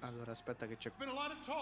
Allora, 0.00 0.30
aspetta 0.32 0.66
che 0.66 0.76
c'è. 0.76 0.90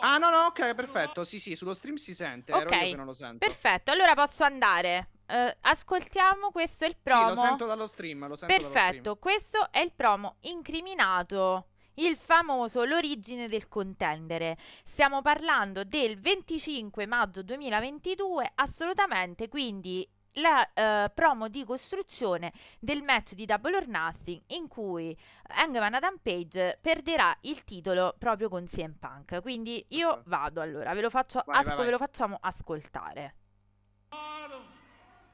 Ah, 0.01 0.15
Ah, 0.15 0.19
no, 0.19 0.31
no, 0.31 0.47
ok, 0.47 0.75
perfetto. 0.75 1.25
Sì, 1.25 1.39
sì, 1.39 1.55
sullo 1.55 1.73
stream 1.75 1.97
si 1.97 2.15
sente. 2.15 2.53
Ero 2.53 2.69
Ok, 2.69 2.73
io 2.83 2.91
che 2.91 2.97
non 2.97 3.07
lo 3.07 3.15
sento. 3.15 3.39
Perfetto, 3.47 3.91
allora 3.93 4.15
posso 4.15 4.43
andare. 4.45 5.11
Eh, 5.27 5.57
ascoltiamo, 5.61 6.51
questo 6.51 6.85
è 6.85 6.89
il 6.89 6.95
Sì, 6.95 7.01
promo. 7.03 7.29
lo 7.29 7.35
sento 7.37 7.67
dallo 7.67 7.87
stream, 7.87 8.27
lo 8.27 8.35
sento 8.35 8.55
dallo 8.55 8.69
Perfetto, 8.73 9.17
questo 9.17 9.71
è 9.71 9.79
il 9.81 9.93
promo 9.95 10.37
incriminato. 10.41 11.67
Il 12.01 12.17
famoso 12.17 12.85
L'origine 12.85 13.47
del 13.47 13.69
contendere. 13.69 14.57
Stiamo 14.85 15.21
parlando 15.21 15.85
del 15.85 16.19
25 16.19 17.05
maggio 17.07 17.43
2022, 17.43 18.53
assolutamente, 18.55 19.49
quindi 19.49 20.09
la 20.35 20.67
eh, 20.73 21.11
promo 21.11 21.49
di 21.49 21.63
costruzione 21.63 22.53
del 22.79 23.03
match 23.03 23.35
di 23.35 23.45
Double 23.45 23.77
or 23.77 23.87
Nothing 23.87 24.41
in 24.49 24.67
cui 24.67 25.15
Hangman 25.49 25.93
Adam 25.93 26.17
Page 26.23 26.79
perderà 26.81 27.37
il 27.43 27.65
titolo 27.65 28.15
proprio 28.19 28.49
con 28.49 28.65
CM 28.65 28.95
Punk. 28.99 29.43
Quindi 29.43 29.85
io 29.89 30.23
vado 30.25 30.63
allora, 30.63 30.95
ve 30.95 31.03
lo, 31.03 31.11
faccio 31.11 31.43
Vai, 31.45 31.57
asco- 31.57 31.69
vai, 31.69 31.77
vai. 31.77 31.85
ve 31.85 31.91
lo 31.91 31.99
facciamo 31.99 32.39
ascoltare. 32.41 33.35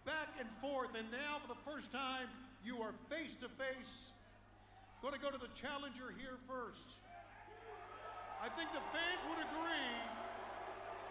back 0.05 0.39
and 0.41 0.51
forth, 0.61 0.97
and 0.97 1.11
now 1.13 1.39
for 1.39 1.49
the 1.49 1.61
first 1.65 1.91
time, 1.93 2.29
you 2.63 2.81
are 2.83 2.93
face 3.09 3.37
to 3.39 3.49
face. 3.57 4.15
Going 5.07 5.21
to 5.21 5.25
go 5.25 5.31
to 5.31 5.39
the 5.39 5.55
challenger 5.55 6.11
here 6.19 6.35
first. 6.51 6.99
I 8.43 8.49
think 8.59 8.75
the 8.75 8.83
fans 8.91 9.23
would 9.31 9.39
agree, 9.39 9.95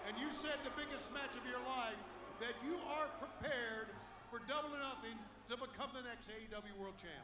and 0.05 0.19
you 0.19 0.27
said 0.35 0.59
the 0.67 0.75
biggest 0.75 1.13
match 1.13 1.31
of 1.39 1.47
your 1.47 1.63
life, 1.63 1.95
that 2.43 2.59
you 2.67 2.75
are 2.75 3.07
prepared 3.23 3.95
for 4.29 4.43
double 4.51 4.75
or 4.75 4.83
nothing 4.83 5.15
to 5.47 5.55
become 5.55 5.95
the 5.95 6.03
next 6.03 6.27
AEW 6.27 6.75
World 6.77 6.95
Champ. 6.99 7.23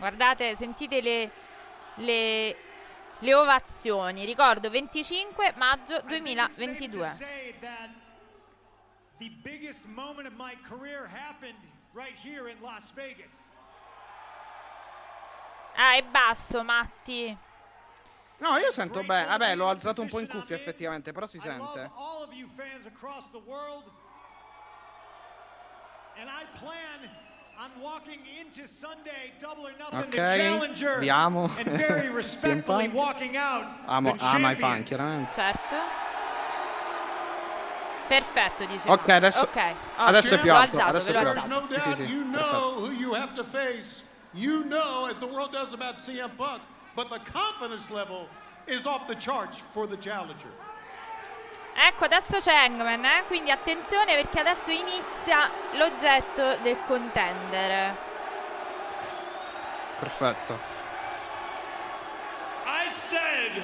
Guardate, 0.00 0.58
sentite 0.58 1.04
le, 1.04 1.30
le, 2.02 2.65
le 3.20 3.34
ovazioni. 3.34 4.24
Ricordo 4.24 4.70
25 4.70 5.54
maggio 5.56 6.00
2022. 6.02 7.16
The 9.18 9.30
biggest 9.42 9.86
moment 9.86 10.26
of 10.28 10.34
my 10.36 10.56
career 10.68 11.06
happened 11.06 11.58
right 11.94 12.14
here 12.22 12.50
in 12.50 12.60
Las 12.60 12.92
Vegas. 12.94 13.32
Ah, 15.74 15.94
è 15.94 16.02
basso, 16.02 16.62
Matti. 16.62 17.36
No, 18.38 18.58
io 18.58 18.70
sento 18.70 19.02
bene. 19.02 19.26
Vabbè, 19.26 19.54
l'ho 19.54 19.68
alzato 19.68 20.02
un 20.02 20.08
po' 20.08 20.20
in 20.20 20.28
cuffia 20.28 20.56
effettivamente, 20.56 21.12
però 21.12 21.24
si 21.26 21.38
sente. 21.38 21.90
And 26.18 26.30
I 26.30 26.46
plan 26.58 27.10
on 27.58 27.70
walking 27.82 28.20
into 28.38 28.66
Sunday 28.68 29.32
double 29.40 29.66
or 29.66 29.72
nothing 29.78 30.10
the 30.10 30.20
Ok, 30.20 30.36
challenger 30.36 30.98
vediamo. 31.00 31.50
and 31.58 31.66
very 31.76 32.08
respectfully 32.14 32.88
Punk. 32.88 32.94
walking 32.94 33.36
out 33.36 33.64
Amo, 33.86 34.14
the 34.16 34.24
ama 34.24 34.48
i 34.50 34.54
champion. 34.54 34.56
fan, 34.56 34.84
chiaramente. 34.84 35.32
Certo. 35.34 35.74
Perfetto, 38.08 38.64
dice. 38.66 38.88
Ok, 38.88 39.08
adesso- 39.08 39.42
Ok, 39.44 39.56
ottimo. 39.56 39.74
adesso 39.96 40.34
è 40.36 40.38
più 40.38 40.50
L'ho 40.52 40.56
alto, 40.58 40.76
alzato, 40.76 40.90
adesso 40.90 41.12
ve 41.12 41.18
è 41.18 41.22
più 41.22 41.30
There's 41.32 41.42
alzato. 41.44 41.60
no 41.60 41.66
Sì, 41.66 41.66
doubt 41.74 41.82
sì, 41.82 41.94
sì, 41.94 42.02
you 42.12 42.30
perfetto. 42.30 42.48
know 42.50 42.78
who 42.84 42.90
you 42.92 43.14
have 43.14 43.32
to 43.34 43.44
face. 43.44 44.04
You 44.32 44.64
know, 44.64 45.06
as 45.10 45.18
the 45.18 45.26
world 45.26 45.50
does 45.52 45.72
about 45.72 45.96
CM 45.98 46.30
Punk, 46.36 46.60
but 46.94 47.08
the 47.08 47.18
confidence 47.32 47.90
level 47.90 48.28
is 48.66 48.86
off 48.86 49.06
the 49.08 49.16
charts 49.16 49.58
for 49.72 49.86
the 49.88 49.96
challenger. 49.96 50.52
Ecco, 51.78 52.04
adesso 52.04 52.38
c'è 52.38 52.54
Hangman, 52.54 53.04
eh? 53.04 53.24
quindi 53.26 53.50
attenzione 53.50 54.14
perché 54.14 54.40
adesso 54.40 54.70
inizia 54.70 55.50
l'oggetto 55.72 56.56
del 56.62 56.78
contendere. 56.86 57.94
Perfetto. 59.98 60.58
I 62.64 62.90
said 62.92 63.62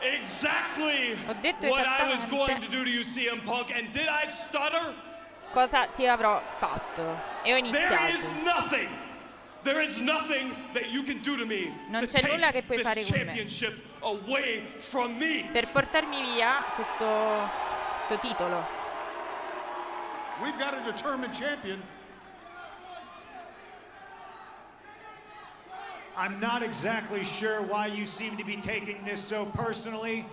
exactly 0.00 1.12
Ho 1.26 1.34
detto 1.40 1.66
what 1.66 1.84
I 1.84 2.04
was 2.08 2.24
esattamente. 2.24 2.28
going 2.30 2.60
to 2.60 2.68
do 2.68 2.84
to 2.84 2.88
you, 2.90 3.04
CM 3.04 3.42
Punk, 3.44 3.70
and 3.70 3.90
did 3.92 4.08
I 4.08 4.26
stutter? 4.26 4.94
Cosa 5.52 5.86
ti 5.88 6.06
avrò 6.06 6.40
fatto? 6.56 7.20
E 7.42 7.52
ho 7.52 7.56
iniziato. 7.56 7.94
There 7.94 8.12
is 8.14 8.32
nothing 8.44 8.88
Non 11.88 12.00
to 12.00 12.06
c'è 12.06 12.28
nulla 12.28 12.50
che 12.50 12.62
puoi 12.62 12.78
fare 12.78 13.02
con 13.02 13.10
me. 13.12 13.24
championship 13.24 13.84
away 14.00 14.64
from 14.78 15.16
me. 15.16 15.48
Per 15.52 15.68
portarmi 15.68 16.22
via 16.22 16.62
questo, 16.74 17.50
questo 18.06 18.26
titolo. 18.26 18.66
We've 20.42 20.56
got 20.56 20.74
a 20.74 20.80
determined 20.80 21.34
champion. 21.34 21.82
I'm 26.16 26.40
not 26.40 26.62
exactly 26.62 27.22
sure 27.24 27.62
why 27.62 27.86
you 27.86 28.04
seem 28.04 28.36
to 28.36 28.44
be 28.44 28.56
taking 28.56 29.04
this 29.04 29.20
so 29.20 29.46
personally. 29.46 30.24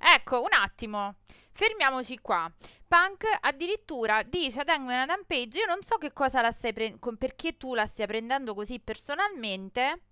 Ecco, 0.00 0.42
un 0.42 0.52
attimo. 0.52 1.14
Fermiamoci 1.58 2.20
qua. 2.20 2.48
Punk 2.86 3.24
addirittura 3.40 4.22
dice 4.22 4.60
ad 4.60 4.68
Hangman 4.68 5.00
Adam 5.00 5.24
Page, 5.26 5.58
io 5.58 5.66
non 5.66 5.78
so 5.84 5.96
che 5.96 6.12
cosa 6.12 6.40
la 6.40 6.52
stai 6.52 6.72
pre- 6.72 7.00
con- 7.00 7.16
perché 7.16 7.56
tu 7.56 7.74
la 7.74 7.84
stia 7.84 8.06
prendendo 8.06 8.54
così 8.54 8.78
personalmente, 8.78 10.02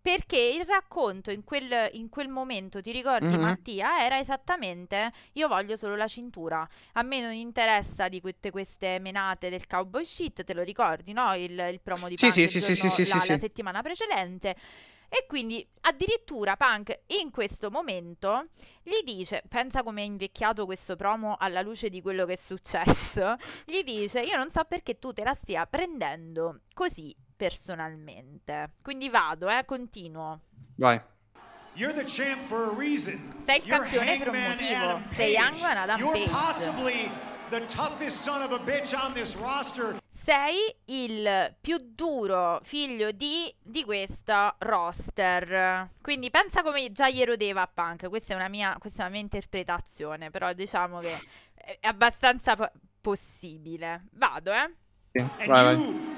perché 0.00 0.38
il 0.38 0.64
racconto 0.64 1.32
in 1.32 1.42
quel, 1.42 1.88
in 1.94 2.08
quel 2.08 2.28
momento, 2.28 2.80
ti 2.80 2.92
ricordi 2.92 3.34
Mhm. 3.36 3.40
Mattia, 3.42 4.04
era 4.04 4.20
esattamente 4.20 5.12
io 5.32 5.48
voglio 5.48 5.76
solo 5.76 5.96
la 5.96 6.06
cintura. 6.06 6.64
A 6.92 7.02
me 7.02 7.20
non 7.20 7.32
interessa 7.32 8.06
di 8.06 8.20
tutte 8.20 8.52
queste 8.52 9.00
menate 9.00 9.50
del 9.50 9.66
cowboy 9.66 10.04
shit, 10.04 10.44
te 10.44 10.54
lo 10.54 10.62
ricordi, 10.62 11.12
no? 11.12 11.34
Il, 11.34 11.58
il 11.72 11.80
promo 11.82 12.06
di 12.06 12.16
Sì, 12.16 12.26
Punk 12.28 12.32
sì, 12.34 12.46
sì, 12.46 12.60
sì, 12.60 12.88
sì, 12.88 13.08
la, 13.08 13.18
sì, 13.18 13.28
la 13.32 13.38
settimana 13.38 13.82
precedente. 13.82 14.54
E 15.14 15.26
quindi 15.26 15.62
addirittura 15.82 16.56
Punk 16.56 17.00
in 17.20 17.30
questo 17.30 17.70
momento 17.70 18.46
gli 18.82 19.02
dice, 19.04 19.42
pensa 19.46 19.82
come 19.82 20.00
è 20.00 20.06
invecchiato 20.06 20.64
questo 20.64 20.96
promo 20.96 21.36
alla 21.38 21.60
luce 21.60 21.90
di 21.90 22.00
quello 22.00 22.24
che 22.24 22.32
è 22.32 22.36
successo, 22.36 23.36
gli 23.66 23.82
dice 23.82 24.20
io 24.20 24.38
non 24.38 24.50
so 24.50 24.64
perché 24.64 24.98
tu 24.98 25.12
te 25.12 25.22
la 25.22 25.34
stia 25.34 25.66
prendendo 25.66 26.60
così 26.72 27.14
personalmente. 27.36 28.76
Quindi 28.80 29.10
vado, 29.10 29.50
eh, 29.50 29.66
continuo. 29.66 30.40
Vai. 30.76 30.98
You're 31.74 31.92
the 31.92 32.04
champ 32.04 32.40
for 32.46 32.70
a 32.70 32.74
reason. 32.74 33.34
Sei 33.44 33.58
il 33.58 33.66
You're 33.66 33.82
campione 33.82 34.16
per 34.18 34.28
un 34.28 34.42
motivo. 34.42 35.02
Sei. 35.14 35.36
Hangman 35.36 35.76
Adam 35.76 35.98
You're 35.98 36.18
Page. 36.18 36.30
possibly 36.30 37.10
the 37.50 37.60
toughest 37.66 38.22
son 38.22 38.40
of 38.40 38.52
a 38.52 38.58
bitch 38.58 38.94
on 38.94 39.12
this 39.12 39.36
roster. 39.36 40.01
Sei 40.22 40.54
il 40.84 41.56
più 41.60 41.78
duro 41.80 42.60
figlio 42.62 43.10
di, 43.10 43.52
di 43.60 43.82
questo 43.82 44.54
roster. 44.58 45.88
Quindi 46.00 46.30
pensa 46.30 46.62
come 46.62 46.92
già 46.92 47.10
gli 47.10 47.20
erodeva 47.20 47.62
a 47.62 47.66
Punk. 47.72 48.08
Questa 48.08 48.32
è 48.32 48.36
una 48.36 48.46
mia, 48.46 48.76
questa 48.78 49.00
è 49.00 49.04
una 49.06 49.14
mia 49.14 49.22
interpretazione, 49.22 50.30
però 50.30 50.52
diciamo 50.52 50.98
che 51.00 51.18
è 51.54 51.86
abbastanza 51.88 52.54
po- 52.54 52.70
possibile. 53.00 54.04
Vado, 54.12 54.52
eh? 54.52 54.72
Sì, 55.10 55.46
vai, 55.46 55.64
vai. 55.74 56.16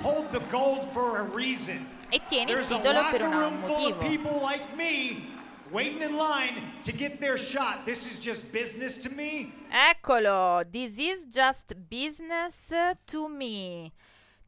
E 2.11 2.21
tieni 2.27 2.53
il 2.53 2.59
titolo 2.67 3.07
per 3.11 3.23
un 3.23 3.41
room 3.41 3.61
full 3.63 3.75
of 3.75 4.03
motivo. 4.03 5.34
Waiting 5.75 6.03
in 6.03 6.17
line 6.17 6.63
to 6.85 6.93
get 6.93 7.21
their 7.21 7.37
shot. 7.37 7.85
This 7.85 8.09
is 8.11 8.21
just 8.21 8.53
business 8.53 8.97
to 8.99 9.11
me. 9.11 9.53
Eccolo, 9.73 10.65
this 10.73 10.97
is 10.97 11.25
just 11.25 11.75
business 11.91 12.73
to 13.09 13.29
me. 13.29 13.93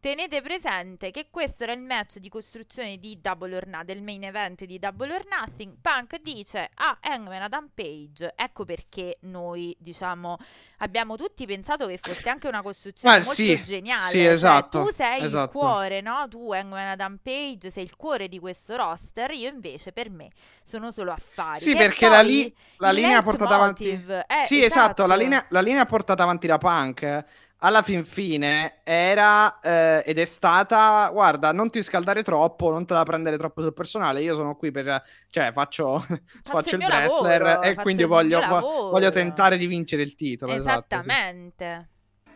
Tenete 0.06 0.40
presente 0.40 1.10
che 1.10 1.30
questo 1.32 1.64
era 1.64 1.72
il 1.72 1.80
match 1.80 2.18
di 2.18 2.28
costruzione 2.28 2.96
di 2.98 3.20
Double 3.20 3.56
or 3.56 3.66
Nothing, 3.66 3.86
del 3.86 4.02
main 4.02 4.22
event 4.22 4.64
di 4.64 4.78
Double 4.78 5.12
or 5.12 5.24
Nothing. 5.28 5.78
Punk 5.80 6.20
dice 6.22 6.70
a 6.74 6.96
Hangman 7.00 7.42
Adam 7.42 7.70
Page, 7.74 8.32
ecco 8.36 8.64
perché 8.64 9.16
noi, 9.22 9.76
diciamo, 9.80 10.36
abbiamo 10.78 11.16
tutti 11.16 11.44
pensato 11.44 11.88
che 11.88 11.98
fosse 11.98 12.28
anche 12.28 12.46
una 12.46 12.62
costruzione 12.62 13.16
Ma 13.16 13.24
molto 13.24 13.34
sì, 13.34 13.60
geniale. 13.60 14.04
sì, 14.04 14.18
Cioè, 14.18 14.28
esatto, 14.28 14.84
tu 14.84 14.92
sei 14.92 15.18
il 15.18 15.24
esatto. 15.24 15.58
cuore, 15.58 16.00
no? 16.00 16.28
Tu 16.30 16.52
Hangman 16.52 16.86
Adam 16.86 17.18
Page 17.20 17.72
sei 17.72 17.82
il 17.82 17.96
cuore 17.96 18.28
di 18.28 18.38
questo 18.38 18.76
roster, 18.76 19.32
io 19.32 19.48
invece 19.48 19.90
per 19.90 20.08
me 20.10 20.28
sono 20.62 20.92
solo 20.92 21.10
affari. 21.10 21.58
Sì, 21.58 21.72
Che 21.72 21.78
perché 21.78 22.08
la, 22.08 22.20
li- 22.20 22.54
la 22.76 22.90
il 22.90 22.94
linea 22.94 23.22
portata 23.22 23.56
avanti. 23.56 23.88
eh, 23.88 24.24
sì, 24.44 24.62
esatto, 24.62 25.04
la 25.04 25.14
esatto. 25.14 25.20
linea, 25.20 25.46
la 25.48 25.60
linea 25.60 25.84
portata 25.84 26.22
avanti 26.22 26.46
da 26.46 26.58
Punk. 26.58 27.24
Alla 27.60 27.80
fin 27.80 28.04
fine 28.04 28.80
era 28.84 29.58
eh, 29.60 30.02
ed 30.04 30.18
è 30.18 30.24
stata, 30.26 31.08
guarda, 31.10 31.52
non 31.52 31.70
ti 31.70 31.82
scaldare 31.82 32.22
troppo, 32.22 32.70
non 32.70 32.84
te 32.84 32.92
la 32.92 33.02
prendere 33.02 33.38
troppo 33.38 33.62
sul 33.62 33.72
personale. 33.72 34.20
Io 34.20 34.34
sono 34.34 34.56
qui 34.56 34.70
per, 34.70 35.02
cioè, 35.30 35.52
faccio, 35.52 36.04
faccio, 36.44 36.76
il 36.76 36.82
il 36.82 36.86
mio 36.86 36.88
wrestler 36.88 37.42
lavoro, 37.42 37.62
e 37.62 37.68
faccio 37.70 37.82
quindi 37.82 38.02
il 38.02 38.08
voglio, 38.08 38.40
voglio 38.40 39.10
tentare 39.10 39.56
di 39.56 39.66
vincere 39.66 40.02
il 40.02 40.14
titolo. 40.14 40.52
esatto, 40.52 41.00
sì. 41.00 41.08
Esattamente. 41.08 41.88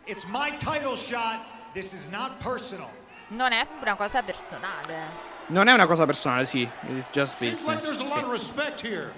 It's 0.04 0.24
my 0.24 0.54
title 0.56 0.96
shot. 0.96 1.40
This 1.74 1.92
is 1.92 2.08
not 2.08 2.42
personal. 2.42 2.88
Non 3.28 3.52
è 3.52 3.66
una 3.80 3.94
cosa 3.96 4.22
personale. 4.22 5.28
Non 5.48 5.68
è 5.68 5.72
una 5.72 5.86
cosa 5.86 6.06
personale, 6.06 6.46
sì, 6.46 6.68
it's 6.88 7.08
just 7.12 7.36
Seems 7.36 7.62
like 7.64 7.74
business. 7.74 7.82
there's 7.84 8.00
a 8.00 8.04
sì. 8.04 8.14
lot 8.14 8.24
of 8.24 8.30
respect 8.30 8.80
here. 8.80 9.12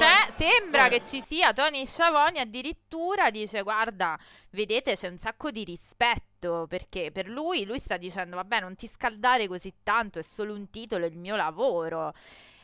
Cioè, 0.00 0.30
sembra 0.30 0.88
Guarda. 0.88 0.96
che 0.96 1.04
ci 1.04 1.20
sia 1.20 1.52
Tony 1.52 1.84
Sciavoni 1.84 2.38
addirittura 2.38 3.30
dice 3.30 3.60
"Guarda, 3.62 4.18
vedete, 4.50 4.94
c'è 4.96 5.08
un 5.08 5.18
sacco 5.18 5.50
di 5.50 5.62
rispetto 5.62 6.64
perché 6.66 7.10
per 7.12 7.28
lui 7.28 7.66
lui 7.66 7.78
sta 7.78 7.98
dicendo 7.98 8.36
"Vabbè, 8.36 8.60
non 8.60 8.76
ti 8.76 8.88
scaldare 8.88 9.46
così 9.46 9.74
tanto, 9.82 10.18
è 10.18 10.22
solo 10.22 10.54
un 10.54 10.70
titolo, 10.70 11.04
è 11.04 11.08
il 11.08 11.18
mio 11.18 11.36
lavoro". 11.36 12.14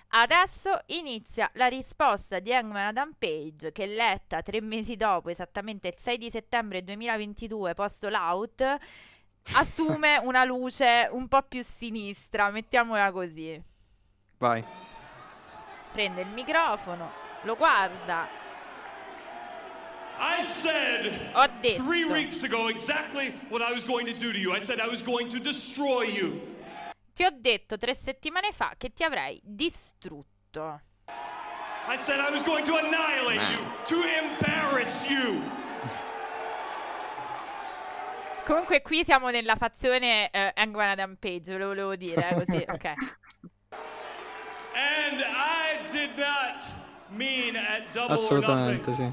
Adesso 0.08 0.80
inizia 0.86 1.50
la 1.54 1.66
risposta 1.66 2.38
di 2.38 2.54
Hangman 2.54 2.86
Adam 2.86 3.12
Page 3.18 3.70
che 3.70 3.84
letta 3.84 4.40
tre 4.40 4.62
mesi 4.62 4.96
dopo, 4.96 5.28
esattamente 5.28 5.88
il 5.88 5.96
6 5.98 6.16
di 6.16 6.30
settembre 6.30 6.82
2022, 6.84 7.74
post 7.74 8.02
l'out, 8.04 8.76
assume 9.56 10.16
una 10.22 10.44
luce 10.44 11.06
un 11.10 11.28
po' 11.28 11.42
più 11.42 11.62
sinistra, 11.62 12.48
mettiamola 12.50 13.12
così. 13.12 13.60
Vai. 14.38 14.64
Prende 15.92 16.20
il 16.22 16.28
microfono, 16.28 17.10
lo 17.46 17.54
guarda, 17.54 18.28
I 20.18 20.42
said 20.42 21.30
ho 21.32 21.46
detto 21.60 21.84
three 21.84 22.04
weeks 22.04 22.42
ago 22.42 22.68
exactly 22.68 23.32
what 23.48 23.62
I 23.62 23.72
was 23.72 23.84
going 23.84 24.06
to 24.06 24.12
do 24.12 24.32
to 24.32 24.38
you. 24.38 24.52
I 24.52 24.60
said 24.60 24.80
I 24.80 24.88
was 24.88 25.02
going 25.02 25.28
to 25.28 25.38
destroy 25.38 26.02
you. 26.02 26.54
Ti 27.14 27.24
ho 27.24 27.30
detto 27.30 27.78
tre 27.78 27.94
settimane 27.94 28.52
fa 28.52 28.74
che 28.76 28.92
ti 28.92 29.04
avrei 29.04 29.40
distrutto. 29.42 30.80
I 31.88 31.96
said 31.96 32.18
I 32.18 32.30
was 32.30 32.42
going 32.42 32.64
to 32.64 32.76
annihilate 32.76 33.40
you, 33.52 33.64
to 33.86 34.02
embarrass 34.02 35.08
you. 35.08 35.40
Comunque 38.44 38.82
qui 38.82 39.04
siamo 39.04 39.30
nella 39.30 39.56
fazione 39.56 40.30
eh, 40.30 40.52
Hangman 40.56 40.88
Adam 40.88 41.16
Page, 41.16 41.52
ve 41.52 41.58
lo 41.58 41.66
volevo 41.68 41.96
dire, 41.96 42.28
eh, 42.28 42.34
così, 42.34 42.64
ok. 42.66 42.94
And 44.74 45.22
I 45.22 45.88
did 45.90 46.16
not 46.16 46.62
mean 47.16 47.56
at 47.56 47.90
double 47.92 48.02
or 48.02 48.12
Assolutamente, 48.12 48.94
sì. 48.94 49.12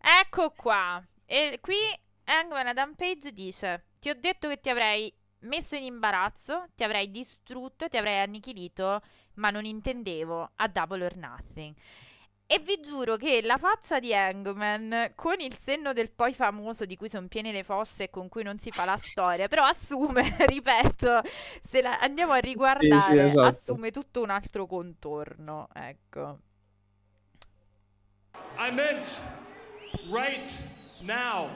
Ecco 0.00 0.50
qua. 0.50 1.02
E 1.24 1.58
qui 1.60 1.76
Hangman 2.24 2.68
Adam 2.68 2.94
Page 2.94 3.32
dice: 3.32 3.86
Ti 3.98 4.10
ho 4.10 4.14
detto 4.14 4.48
che 4.48 4.60
ti 4.60 4.68
avrei 4.68 5.12
messo 5.40 5.74
in 5.74 5.82
imbarazzo, 5.82 6.66
ti 6.74 6.84
avrei 6.84 7.10
distrutto, 7.10 7.88
ti 7.88 7.96
avrei 7.96 8.20
annichilito, 8.20 9.00
ma 9.34 9.50
non 9.50 9.64
intendevo 9.64 10.52
a 10.54 10.68
Double 10.68 11.04
or 11.04 11.16
Nothing. 11.16 11.74
E 12.48 12.60
vi 12.60 12.78
giuro 12.80 13.16
che 13.16 13.40
la 13.42 13.58
faccia 13.58 13.98
di 13.98 14.14
Hangman, 14.14 15.10
con 15.16 15.40
il 15.40 15.56
senno 15.58 15.92
del 15.92 16.12
poi 16.12 16.32
famoso 16.32 16.84
di 16.84 16.96
cui 16.96 17.08
sono 17.08 17.26
piene 17.26 17.50
le 17.50 17.64
fosse 17.64 18.04
e 18.04 18.10
con 18.10 18.28
cui 18.28 18.44
non 18.44 18.56
si 18.60 18.70
fa 18.70 18.84
la 18.84 18.96
storia, 18.96 19.48
però 19.48 19.64
assume, 19.64 20.36
ripeto, 20.46 21.22
se 21.68 21.82
la 21.82 21.98
andiamo 21.98 22.32
a 22.34 22.38
riguardare, 22.38 23.24
esatto. 23.24 23.40
assume 23.48 23.90
tutto 23.90 24.22
un 24.22 24.30
altro 24.30 24.66
contorno. 24.66 25.66
Ecco. 25.74 26.38
I 28.58 28.70
meant 28.70 29.20
right 30.08 30.48
now. 31.00 31.48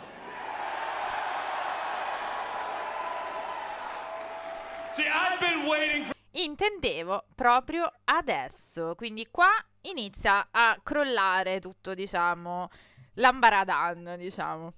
See, 4.91 5.07
I've 5.07 5.39
been 5.39 5.69
waiting 5.69 6.05
for 6.05 6.20
Intendevo 6.33 7.25
proprio 7.35 7.91
adesso, 8.05 8.95
quindi 8.95 9.27
qua 9.31 9.51
inizia 9.83 10.49
a 10.51 10.79
crollare 10.83 11.59
tutto, 11.59 11.95
diciamo, 11.95 12.71
l'ambaradan, 13.15 14.15
diciamo. 14.17 14.73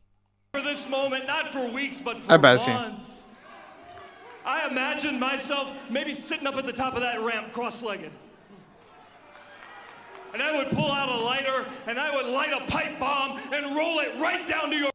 this 0.52 0.86
moment, 0.86 1.26
not 1.26 1.52
for 1.52 1.70
weeks, 1.70 2.00
but 2.00 2.18
for 2.20 2.32
Eh 2.34 2.38
beh, 2.38 2.56
sì. 2.58 2.70
months. 2.72 3.26
I 4.44 4.66
imagined 4.68 5.18
myself 5.20 5.68
maybe 5.88 6.14
sitting 6.14 6.46
up 6.46 6.56
at 6.56 6.66
the 6.66 6.72
top 6.72 6.94
of 6.94 7.00
that 7.02 7.20
ramp, 7.22 7.52
cross-legged. 7.52 8.10
And 10.32 10.42
I 10.42 10.56
would 10.56 10.70
pull 10.70 10.90
out 10.90 11.08
a 11.08 11.16
lighter 11.22 11.66
and 11.86 11.98
I 11.98 12.14
would 12.14 12.26
light 12.26 12.52
a 12.52 12.64
pipe 12.66 12.98
bomb 12.98 13.38
and 13.52 13.76
roll 13.76 14.00
it 14.00 14.18
right 14.18 14.46
down 14.46 14.70
to 14.70 14.76
your 14.76 14.90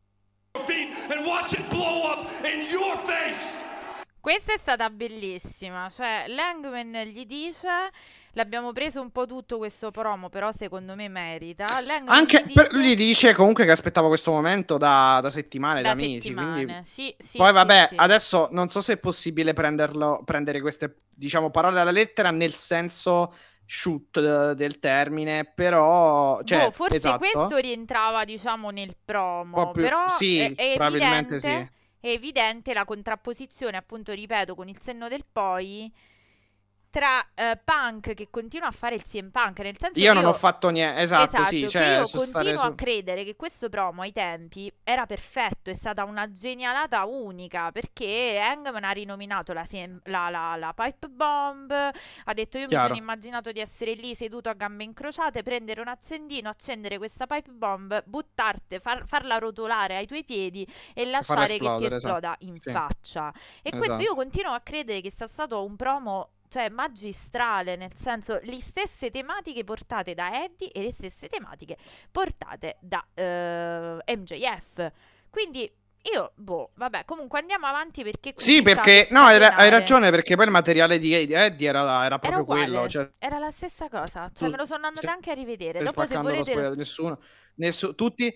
feet 0.65 0.93
and 1.11 1.25
watch 1.25 1.53
it 1.53 1.69
blow 1.69 2.11
up 2.11 2.29
in 2.43 2.67
your 2.69 2.97
face. 2.97 3.57
Questa 4.27 4.51
è 4.51 4.57
stata 4.57 4.89
bellissima, 4.89 5.87
cioè 5.89 6.25
Langman 6.27 6.91
gli 7.05 7.25
dice, 7.25 7.69
l'abbiamo 8.33 8.73
preso 8.73 8.99
un 8.99 9.09
po' 9.09 9.25
tutto 9.25 9.57
questo 9.57 9.89
promo, 9.89 10.27
però 10.27 10.51
secondo 10.51 10.95
me 10.95 11.07
merita. 11.07 11.65
Langman 11.79 12.13
Anche 12.13 12.43
gli 12.45 12.47
dice- 12.47 12.67
lui 12.71 12.93
dice 12.95 13.33
comunque 13.33 13.63
che 13.63 13.71
aspettava 13.71 14.09
questo 14.09 14.31
momento 14.31 14.77
da, 14.77 15.21
da 15.21 15.29
settimane, 15.29 15.81
da, 15.81 15.93
da 15.93 15.95
mesi. 15.95 16.19
settimane, 16.19 16.65
Quindi... 16.65 16.83
sì, 16.83 17.15
sì, 17.17 17.37
Poi 17.37 17.47
sì, 17.47 17.53
vabbè, 17.53 17.87
sì. 17.87 17.95
adesso 17.95 18.49
non 18.51 18.67
so 18.67 18.81
se 18.81 18.93
è 18.93 18.97
possibile 18.97 19.53
prenderlo, 19.53 20.21
prendere 20.25 20.59
queste, 20.59 20.97
diciamo, 21.07 21.49
parole 21.49 21.79
alla 21.79 21.91
lettera 21.91 22.29
nel 22.29 22.53
senso 22.53 23.33
shoot 23.65 24.17
eh, 24.17 24.55
del 24.55 24.79
termine, 24.79 25.45
però... 25.45 26.43
Cioè, 26.43 26.65
Boh, 26.65 26.71
forse 26.71 26.97
esatto. 26.97 27.19
questo 27.19 27.55
rientrava, 27.55 28.25
diciamo, 28.25 28.71
nel 28.71 28.93
promo, 29.05 29.71
più- 29.71 29.83
però 29.83 30.05
sì, 30.09 30.39
è, 30.39 30.53
è 30.53 30.73
probabilmente 30.73 31.35
evidente, 31.35 31.75
è 31.99 32.07
evidente 32.09 32.73
la 32.73 32.85
contrapposizione, 32.85 33.77
appunto, 33.77 34.13
ripeto, 34.13 34.55
con 34.55 34.67
il 34.67 34.79
senno 34.79 35.07
del 35.07 35.25
poi 35.31 35.91
tra 36.97 37.23
eh, 37.35 37.59
Punk 37.63 38.15
che 38.15 38.27
continua 38.31 38.69
a 38.69 38.71
fare 38.71 38.95
il 38.95 39.03
CM 39.03 39.29
Punk, 39.29 39.59
nel 39.59 39.77
senso 39.77 39.99
Io 39.99 40.13
non 40.13 40.25
ho 40.25 40.33
fatto 40.33 40.69
niente, 40.69 40.99
esatto, 41.01 41.43
sì, 41.43 41.59
che 41.59 41.67
cioè, 41.67 41.97
io 41.99 42.07
continuo 42.09 42.57
su- 42.57 42.65
a 42.65 42.73
credere 42.73 43.23
che 43.23 43.35
questo 43.35 43.69
promo 43.69 44.01
ai 44.01 44.11
tempi 44.11 44.71
era 44.83 45.05
perfetto, 45.05 45.69
è 45.69 45.75
stata 45.75 46.03
una 46.05 46.31
genialata 46.31 47.05
unica 47.05 47.71
perché 47.71 48.39
Hangman 48.41 48.83
ha 48.83 48.89
rinominato 48.89 49.53
la, 49.53 49.61
CM 49.61 49.99
la, 50.05 50.29
la- 50.31 50.55
la 50.55 50.73
pipe 50.75 51.07
bomb, 51.07 51.71
ha 51.71 52.33
detto 52.33 52.57
io 52.57 52.63
mi 52.63 52.69
Chiaro. 52.69 52.87
sono 52.87 52.99
immaginato 52.99 53.51
di 53.51 53.59
essere 53.59 53.93
lì 53.93 54.15
seduto 54.15 54.49
a 54.49 54.53
gambe 54.53 54.83
incrociate, 54.83 55.43
prendere 55.43 55.81
un 55.81 55.89
accendino, 55.89 56.49
accendere 56.49 56.97
questa 56.97 57.27
pipe 57.27 57.51
bomb, 57.51 58.01
buttarti, 58.07 58.79
far- 58.79 59.05
farla 59.05 59.37
rotolare 59.37 59.97
ai 59.97 60.07
tuoi 60.07 60.23
piedi 60.23 60.67
e 60.95 61.05
lasciare 61.05 61.59
che 61.59 61.75
ti 61.77 61.85
esatto. 61.85 61.95
esploda 61.95 62.35
in 62.39 62.55
Sì. 62.59 62.71
faccia. 62.71 63.31
E 63.61 63.69
questo 63.69 63.85
Esatto. 63.93 64.01
io 64.01 64.15
continuo 64.15 64.53
a 64.53 64.61
credere 64.61 65.01
che 65.01 65.11
sia 65.11 65.27
stato 65.27 65.63
un 65.63 65.75
promo 65.75 66.31
cioè 66.47 66.69
magistrale, 66.69 67.75
nel 67.75 67.93
senso 67.95 68.39
le 68.43 68.59
stesse 68.59 69.09
tematiche 69.09 69.63
portate 69.63 70.13
da 70.13 70.43
Eddie 70.43 70.71
e 70.71 70.81
le 70.81 70.91
stesse 70.91 71.27
tematiche 71.27 71.77
portate 72.11 72.77
da 72.79 73.05
eh, 73.13 74.15
MJF. 74.15 74.91
Quindi 75.29 75.71
io, 76.13 76.31
boh, 76.35 76.71
vabbè, 76.75 77.03
comunque 77.05 77.39
andiamo 77.39 77.65
avanti 77.65 78.03
perché... 78.03 78.31
Sì, 78.35 78.61
perché 78.61 79.07
per 79.09 79.11
no, 79.11 79.25
hai, 79.25 79.41
hai 79.41 79.69
ragione, 79.69 80.09
perché 80.09 80.35
poi 80.35 80.45
il 80.45 80.51
materiale 80.51 80.99
di 80.99 81.13
Eddie, 81.13 81.67
era, 81.67 81.81
era 81.81 82.05
Era 82.05 82.19
proprio 82.19 82.41
uguale, 82.41 82.65
quello. 82.65 82.87
Cioè, 82.87 83.11
era 83.19 83.39
la 83.39 83.51
stessa 83.51 83.89
cosa, 83.89 84.29
cioè 84.33 84.49
me 84.49 84.57
lo 84.57 84.65
sono 84.65 84.87
andata 84.87 85.07
sì, 85.07 85.13
anche 85.13 85.31
a 85.31 85.33
rivedere. 85.33 85.83
Dopo 85.83 86.05
se 86.05 86.17
volete... 86.17 86.75
nessuno, 86.75 87.19
nessu- 87.55 87.95
tutti, 87.95 88.33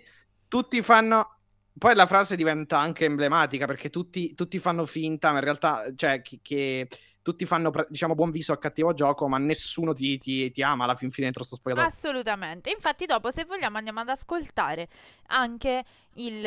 tutti 0.48 0.82
fanno. 0.82 1.38
Poi 1.78 1.96
la 1.96 2.06
frase 2.06 2.36
diventa 2.36 2.78
anche 2.78 3.06
emblematica 3.06 3.66
perché 3.66 3.90
tutti, 3.90 4.34
tutti 4.34 4.60
fanno 4.60 4.86
finta, 4.86 5.32
ma 5.32 5.38
in 5.38 5.44
realtà, 5.46 5.86
cioè, 5.96 6.22
che, 6.22 6.40
che 6.42 6.90
tutti 7.24 7.46
fanno, 7.46 7.72
diciamo, 7.88 8.16
buon 8.16 8.32
viso 8.32 8.52
al 8.52 8.58
cattivo 8.60 8.94
gioco, 8.94 9.28
ma 9.28 9.38
nessuno 9.38 9.94
ti, 9.94 10.18
ti- 10.18 10.50
ti 10.52 10.62
ama 10.64 10.86
alla 10.86 10.96
fin 10.96 11.12
fine 11.12 11.26
dentro 11.26 11.44
sto 11.44 11.56
spogliatoio. 11.56 11.88
Assolutamente. 11.88 12.70
Infatti, 12.72 13.06
dopo, 13.06 13.32
se 13.32 13.46
vogliamo, 13.46 13.78
andiamo 13.78 14.00
ad 14.00 14.10
ascoltare 14.10 14.88
anche 15.28 15.84
il, 16.16 16.44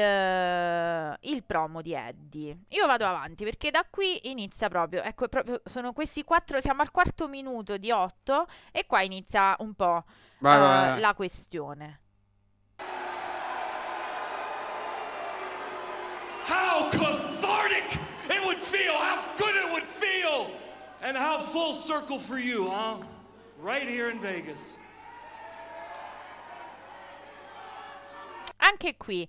il 1.20 1.44
promo 1.44 1.80
di 1.80 1.92
Eddie. 1.92 2.58
Io 2.68 2.86
vado 2.86 3.06
avanti 3.06 3.44
perché 3.44 3.70
da 3.70 3.86
qui 3.88 4.28
inizia 4.30 4.68
proprio. 4.68 5.02
Ecco, 5.02 5.28
proprio 5.28 5.60
sono 5.64 5.92
questi 5.92 6.24
quattro. 6.24 6.60
Siamo 6.60 6.82
al 6.82 6.90
quarto 6.90 7.28
minuto 7.28 7.76
di 7.76 7.90
otto, 7.90 8.46
e 8.72 8.84
qua 8.86 9.02
inizia 9.02 9.54
un 9.60 9.74
po' 9.74 10.04
Vai, 10.38 10.58
vai, 10.58 10.90
vai. 10.90 11.00
la 11.00 11.14
questione. 11.14 12.00
How 16.46 16.88
cathartic 16.90 17.98
it 18.28 18.44
would 18.44 18.58
feel, 18.62 18.92
how 18.92 19.22
good 19.38 19.54
it 19.54 19.70
would 19.70 19.84
feel, 19.84 20.50
and 21.04 21.16
how 21.16 21.38
full 21.38 21.74
circle 21.74 22.18
for 22.18 22.38
you, 22.38 22.66
huh? 22.66 22.96
Right 23.60 23.86
here 23.86 24.10
in 24.10 24.18
Vegas. 24.18 24.78
Anche 28.56 28.96
qui, 28.96 29.28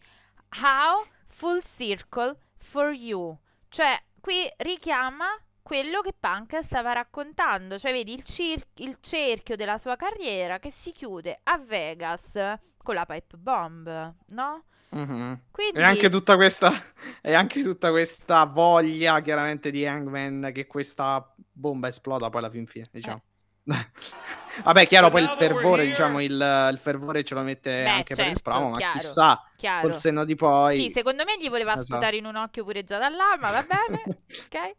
how 0.62 1.06
full 1.28 1.62
circle 1.62 2.38
for 2.58 2.92
you. 2.94 3.38
Cioè, 3.70 4.02
qui 4.22 4.50
richiama 4.58 5.26
quello 5.62 6.00
che 6.00 6.14
Punk 6.18 6.64
stava 6.64 6.94
raccontando. 6.94 7.78
Cioè, 7.78 7.92
vedi 7.92 8.14
il, 8.14 8.24
cir- 8.24 8.66
il 8.76 8.98
cerchio 9.02 9.58
della 9.58 9.78
sua 9.78 9.98
carriera 9.98 10.60
che 10.60 10.72
si 10.72 10.94
chiude 10.94 11.42
a 11.44 11.58
Vegas 11.58 12.40
con 12.82 12.96
la 12.96 13.06
pipe 13.06 13.36
bomb, 13.36 14.16
no? 14.28 14.64
Mhm. 14.92 15.42
Quindi... 15.52 15.80
E 15.80 15.84
anche 15.84 16.10
tutta 16.10 16.36
questa 16.36 16.72
e 17.22 17.34
anche 17.34 17.62
tutta 17.62 17.90
questa 17.90 18.46
voglia 18.46 19.20
chiaramente 19.20 19.70
di 19.70 19.86
Hangman 19.86 20.52
che 20.54 20.68
questa 20.68 21.36
bomba 21.56 21.88
esploda 21.88 22.30
poi 22.30 22.40
alla 22.42 22.50
fin 22.50 22.68
fine, 22.68 22.90
diciamo. 22.92 23.22
Vabbè, 24.64 24.88
chiaro, 24.88 25.10
poi 25.10 25.24
il 25.24 25.30
fervore, 25.30 25.86
diciamo, 25.86 26.22
il, 26.22 26.32
il 26.32 26.78
fervore 26.78 27.24
ce 27.24 27.34
lo 27.34 27.42
mette 27.42 27.84
Beh, 27.84 27.90
anche 27.90 28.16
per 28.16 28.28
il 28.28 28.34
certo, 28.34 28.50
promo, 28.50 28.70
ma 28.70 28.78
chiaro, 28.78 28.94
chissà, 28.94 29.52
chiaro. 29.58 29.82
col 29.82 29.96
senno 29.96 30.24
di 30.24 30.36
poi... 30.36 30.76
Sì, 30.76 30.92
secondo 30.92 31.24
me 31.26 31.38
gli 31.40 31.50
voleva 31.50 31.74
Esatto. 31.74 31.86
sputare 31.86 32.18
in 32.18 32.26
un 32.26 32.36
occhio 32.36 32.64
pure 32.64 32.84
già 32.84 32.98
da 32.98 33.10
là, 33.10 33.36
ma 33.40 33.52
va 33.52 33.64
bene, 33.64 34.04
ok? 34.46 34.76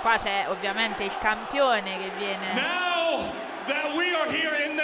Qua 0.00 0.16
c'è 0.18 0.46
ovviamente 0.48 1.04
il 1.04 1.16
campione 1.18 1.98
che 1.98 2.10
viene... 2.18 2.52
Now 2.54 3.32
that 3.66 3.94
we 3.94 4.12
are 4.14 4.28
here 4.28 4.54
in 4.64 4.76
this 4.76 4.83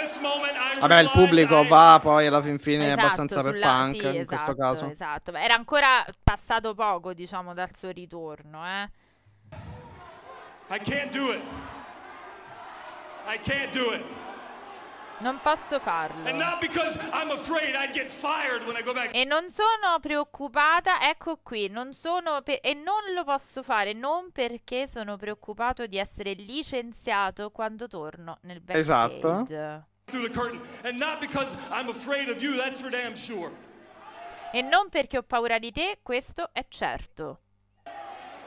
Vabbè, 0.79 0.99
il 0.99 1.09
pubblico 1.11 1.65
va 1.67 1.99
poi 2.01 2.25
alla 2.27 2.41
fin 2.41 2.57
fine 2.59 2.85
Esatto, 2.87 2.99
abbastanza 3.01 3.41
per 3.43 3.53
sulla- 3.53 3.67
punk 3.67 3.95
sì, 4.01 4.05
in 4.17 4.25
questo 4.25 4.33
esatto, 4.51 4.55
caso. 4.55 4.89
Esatto, 4.89 5.33
era 5.33 5.53
ancora 5.53 6.05
passato 6.23 6.73
poco, 6.73 7.13
diciamo, 7.13 7.53
dal 7.53 7.69
suo 7.75 7.89
ritorno, 7.91 8.65
eh. 8.65 8.89
I 10.69 10.79
can't 10.79 11.11
do 11.11 11.31
it. 11.33 11.41
I 13.27 13.37
can't 13.39 13.71
do 13.73 13.93
it. 13.93 14.03
Non 15.19 15.39
posso 15.43 15.79
farlo. 15.79 16.27
And 16.27 16.39
not 16.39 16.59
because 16.59 16.97
I'm 17.13 17.29
afraid 17.29 17.75
I'd 17.75 17.93
get 17.93 18.09
fired 18.09 18.63
when 18.65 18.75
I 18.75 18.81
go 18.81 18.91
back. 18.91 19.13
E 19.13 19.23
non 19.23 19.51
sono 19.51 19.99
preoccupata, 20.01 21.07
ecco 21.07 21.37
qui, 21.43 21.67
non 21.67 21.93
sono 21.93 22.41
pe- 22.41 22.59
e 22.59 22.73
non 22.73 23.13
lo 23.13 23.23
posso 23.23 23.61
fare 23.61 23.93
non 23.93 24.31
perché 24.31 24.87
sono 24.87 25.17
preoccupato 25.17 25.85
di 25.85 25.97
essere 25.99 26.33
licenziato 26.33 27.51
quando 27.51 27.85
torno 27.87 28.39
nel 28.41 28.63
Esatto. 28.65 29.45
Through 30.11 30.27
the 30.27 30.33
curtain. 30.33 30.59
And 30.83 30.99
not 30.99 31.21
because 31.21 31.55
I'm 31.71 31.89
afraid 31.89 32.29
of 32.29 32.41
you, 32.41 32.57
that's 32.57 32.81
for 32.81 32.89
damn 32.89 33.15
sure. 33.15 33.51
E 34.53 34.61
non 34.61 34.89
perché 34.89 35.17
ho 35.17 35.23
paura 35.23 35.59
di 35.59 35.71
te, 35.71 35.97
questo 36.03 36.49
è 36.53 36.65
certo. 36.69 37.39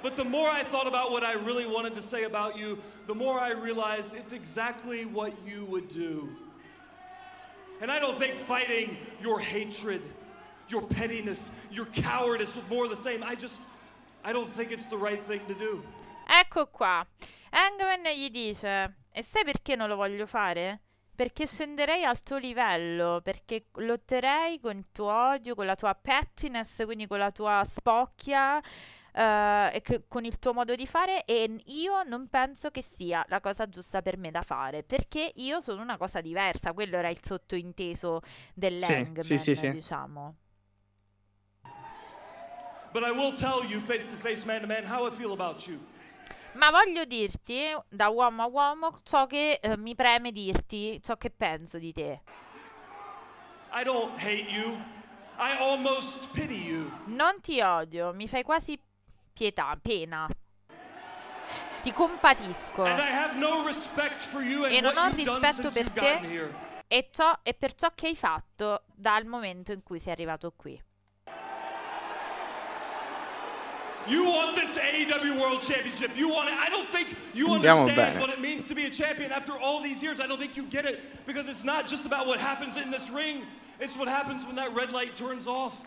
But 0.03 0.17
the 0.17 0.25
more 0.25 0.51
I 0.51 0.63
thought 0.63 0.87
about 0.87 1.11
what 1.11 1.25
I 1.25 1.33
really 1.33 1.67
wanted 1.67 1.95
to 1.95 2.03
say 2.03 2.25
about 2.25 2.59
you, 2.59 2.79
the 3.07 3.15
more 3.15 3.41
I 3.41 3.53
realized 3.53 4.15
it's 4.15 4.33
exactly 4.33 5.07
what 5.07 5.33
you 5.47 5.65
would 5.65 5.89
do. 5.89 6.29
And 7.81 7.91
I 7.91 7.99
don't 7.99 8.19
think 8.19 8.37
fighting 8.37 8.99
your 9.23 9.41
hatred, 9.41 10.03
your 10.69 10.83
pettiness, 10.83 11.51
your 11.71 11.87
cowardice 11.87 12.55
was 12.55 12.65
more 12.69 12.87
the 12.87 12.97
same. 12.97 13.23
I 13.23 13.35
just, 13.35 13.63
I 14.23 14.35
don't 14.35 14.51
think 14.51 14.73
it's 14.73 14.87
the 14.87 14.99
right 14.99 15.23
thing 15.23 15.41
to 15.49 15.55
do. 15.55 15.83
Ecco 16.29 16.67
qua. 16.67 17.07
Hangman 17.51 18.05
gli 18.15 18.29
dice: 18.29 18.95
E 19.11 19.23
sai 19.23 19.45
perché 19.45 19.75
non 19.75 19.89
lo 19.89 19.97
voglio 19.97 20.27
fare? 20.27 20.81
Perché 21.15 21.47
scenderei 21.47 22.05
al 22.05 22.21
tuo 22.23 22.39
livello, 22.39 23.21
perché 23.23 23.67
lotterei 23.75 24.59
con 24.59 24.77
il 24.77 24.91
tuo 24.91 25.13
odio, 25.13 25.55
con 25.55 25.67
la 25.67 25.77
tua 25.77 25.95
pettiness, 25.95 26.85
quindi 26.85 27.07
con 27.07 27.19
la 27.19 27.31
tua 27.31 27.65
spocchia 27.65 28.61
eh, 29.17 29.71
e 29.75 29.81
che- 29.81 30.05
con 30.09 30.25
il 30.25 30.39
tuo 30.41 30.53
modo 30.53 30.75
di 30.75 30.87
fare 30.87 31.25
e 31.25 31.63
io 31.67 32.03
non 32.03 32.29
penso 32.29 32.71
che 32.71 32.83
sia 32.83 33.25
la 33.29 33.41
cosa 33.41 33.69
giusta 33.69 34.03
per 34.03 34.17
me 34.17 34.33
da 34.33 34.43
fare, 34.43 34.83
perché 34.83 35.31
io 35.37 35.61
sono 35.61 35.83
una 35.83 35.97
cosa 35.97 36.21
diversa, 36.21 36.73
quello 36.73 36.97
era 36.97 37.09
il 37.09 37.21
sottointeso 37.23 38.21
dell'Hangman, 38.55 39.23
sì, 39.23 39.39
sì, 39.39 39.55
sì. 39.55 39.71
diciamo. 39.71 40.35
But 42.93 43.03
I 43.03 43.11
will 43.11 43.33
tell 43.35 43.65
you 43.65 43.81
face 43.81 44.09
to 44.09 44.17
face, 44.17 44.45
man 44.47 44.61
to 44.63 44.67
man, 44.67 44.85
how 44.85 45.07
I 45.07 45.11
feel 45.11 45.33
about 45.33 45.67
you. 45.67 45.79
Ma 46.55 46.71
voglio 46.71 47.05
dirti, 47.05 47.75
da 47.89 48.09
uomo 48.09 48.43
a 48.43 48.47
uomo, 48.47 49.01
ciò 49.03 49.27
che 49.27 49.59
eh, 49.61 49.77
mi 49.77 49.95
preme 49.95 50.31
dirti, 50.31 51.01
ciò 51.03 51.17
che 51.17 51.31
penso 51.31 51.79
di 51.79 51.93
te. 51.93 52.23
I 53.73 53.83
don't 53.83 54.17
hate 54.19 54.49
you. 54.49 54.81
I 55.37 55.57
almost 55.59 56.31
pity 56.31 56.55
you. 56.55 56.91
Non 57.07 57.41
ti 57.41 57.61
odio, 57.61 58.13
mi 58.15 58.29
fai 58.29 58.45
quasi 58.45 58.81
pietà, 59.33 59.77
pena. 59.83 60.29
Ti 61.83 61.93
compatisco. 61.93 62.87
No 62.87 62.95
E 64.77 64.81
non 64.81 64.97
ho 64.97 65.09
rispetto 65.09 65.71
per 65.71 65.91
te. 65.91 66.53
E, 66.87 67.09
ciò, 67.11 67.37
e 67.43 67.55
per 67.55 67.75
ciò 67.75 67.91
che 67.95 68.07
hai 68.07 68.17
fatto 68.17 68.85
dal 68.95 69.27
momento 69.27 69.73
in 69.73 69.83
cui 69.83 69.99
sei 69.99 70.13
arrivato 70.13 70.53
qui. 70.55 70.81
You 74.07 74.25
want 74.27 74.57
this 74.57 74.77
AEW 74.77 75.41
World 75.41 75.63
Championship. 75.63 76.11
You 76.17 76.29
want 76.29 76.49
it. 76.49 76.55
I 76.55 76.69
don't 76.69 76.89
think 76.89 77.15
you 77.33 77.53
understand 77.53 78.21
what 78.21 78.31
it 78.31 78.41
means 78.41 78.65
to 78.67 78.75
be 78.75 78.85
a 78.85 78.91
champion 78.91 79.33
after 79.33 79.53
all 79.53 79.83
these 79.83 80.03
years. 80.03 80.21
I 80.21 80.27
don't 80.27 80.39
think 80.39 80.57
you 80.57 80.67
get 80.67 80.85
it 80.85 81.01
because 81.27 81.49
it's 81.49 81.65
not 81.65 81.89
just 81.89 82.05
about 82.05 82.27
what 82.27 82.39
happens 82.39 82.77
in 82.77 82.91
this 82.91 83.11
ring. 83.11 83.43
It's 83.81 83.97
what 83.97 84.09
happens 84.09 84.47
when 84.47 84.57
that 84.57 84.75
red 84.75 84.91
light 84.93 85.15
turns 85.15 85.47
off. 85.47 85.83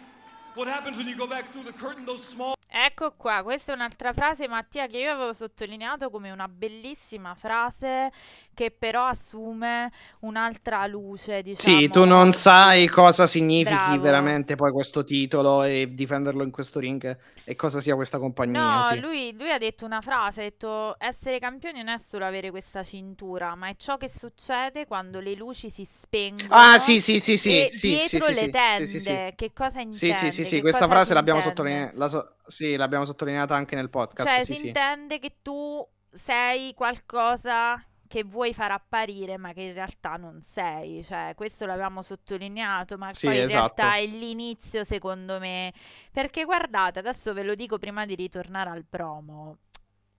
What 0.55 0.67
happens 0.67 0.97
when 0.97 1.07
you 1.07 1.15
go 1.15 1.27
back 1.27 1.53
through 1.53 1.63
the 1.63 1.73
curtain, 1.73 2.05
those 2.05 2.23
small 2.23 2.55
Ecco 2.69 3.13
qua, 3.15 3.41
questa 3.43 3.71
è 3.71 3.75
un'altra 3.75 4.13
frase, 4.13 4.47
Mattia, 4.47 4.87
che 4.87 4.97
io 4.97 5.11
avevo 5.11 5.33
sottolineato 5.33 6.09
come 6.09 6.31
una 6.31 6.47
bellissima 6.47 7.33
frase 7.33 8.11
che 8.53 8.71
però 8.71 9.05
assume 9.07 9.91
un'altra 10.19 10.85
luce, 10.85 11.41
diciamo. 11.41 11.79
Sì, 11.79 11.89
tu 11.89 12.05
non 12.05 12.33
sai 12.33 12.87
cosa 12.87 13.25
significhi 13.25 13.73
Bravo. 13.73 14.01
veramente 14.01 14.55
poi 14.55 14.71
questo 14.71 15.03
titolo 15.03 15.63
e 15.63 15.89
difenderlo 15.91 16.43
in 16.43 16.51
questo 16.51 16.79
ring 16.79 17.17
e 17.43 17.55
cosa 17.55 17.79
sia 17.79 17.95
questa 17.95 18.19
compagnia. 18.19 18.81
No, 18.81 18.83
sì. 18.83 18.99
lui, 18.99 19.33
lui 19.35 19.51
ha 19.51 19.57
detto 19.57 19.83
una 19.85 19.99
frase, 20.01 20.41
ha 20.41 20.43
detto 20.43 20.95
essere 20.99 21.39
campioni 21.39 21.79
non 21.79 21.89
è 21.93 21.97
solo 21.97 22.25
avere 22.25 22.49
questa 22.49 22.83
cintura, 22.83 23.55
ma 23.55 23.69
è 23.69 23.75
ciò 23.75 23.97
che 23.97 24.07
succede 24.09 24.85
quando 24.85 25.19
le 25.19 25.33
luci 25.35 25.69
si 25.69 25.83
spengono. 25.85 26.53
Ah, 26.53 26.77
sì, 26.79 27.01
sì, 27.01 27.19
sì, 27.19 27.37
sì, 27.37 27.67
sì, 27.71 27.77
sì, 27.77 27.89
dietro 27.89 28.19
sì, 28.21 28.33
le 28.33 28.43
sì, 28.45 28.49
tende, 28.49 28.85
sì, 28.85 28.99
sì, 28.99 28.99
sì. 28.99 29.33
che 29.35 29.51
cosa 29.53 29.81
Sì, 29.89 30.05
intende? 30.05 30.13
sì, 30.13 30.31
sì, 30.31 30.45
sì, 30.45 30.61
questa 30.61 30.87
frase 30.87 31.13
l'abbiamo, 31.13 31.39
intende? 31.39 31.55
sottoline- 31.55 31.91
la 31.95 32.07
so- 32.07 32.35
sì, 32.47 32.75
l'abbiamo 32.75 33.05
sottolineata 33.05 33.55
anche 33.55 33.75
nel 33.75 33.89
podcast. 33.89 34.27
Cioè, 34.27 34.43
sì, 34.43 34.53
si 34.53 34.59
sì. 34.59 34.67
intende 34.67 35.19
che 35.19 35.37
tu 35.41 35.85
sei 36.11 36.73
qualcosa 36.73 37.81
che 38.07 38.23
vuoi 38.23 38.53
far 38.53 38.71
apparire, 38.71 39.37
ma 39.37 39.53
che 39.53 39.61
in 39.61 39.73
realtà 39.73 40.15
non 40.15 40.41
sei. 40.43 41.03
Cioè, 41.03 41.33
questo 41.35 41.65
l'avevamo 41.65 42.01
sottolineato, 42.01 42.97
ma 42.97 43.13
Sì, 43.13 43.27
poi 43.27 43.37
in 43.37 43.43
esatto. 43.43 43.81
realtà 43.81 43.97
è 43.97 44.05
l'inizio, 44.05 44.83
secondo 44.83 45.39
me. 45.39 45.73
Perché 46.11 46.45
guardate, 46.45 46.99
adesso 46.99 47.33
ve 47.33 47.43
lo 47.43 47.53
dico 47.53 47.77
prima 47.77 48.05
di 48.05 48.15
ritornare 48.15 48.69
al 48.69 48.85
promo. 48.85 49.57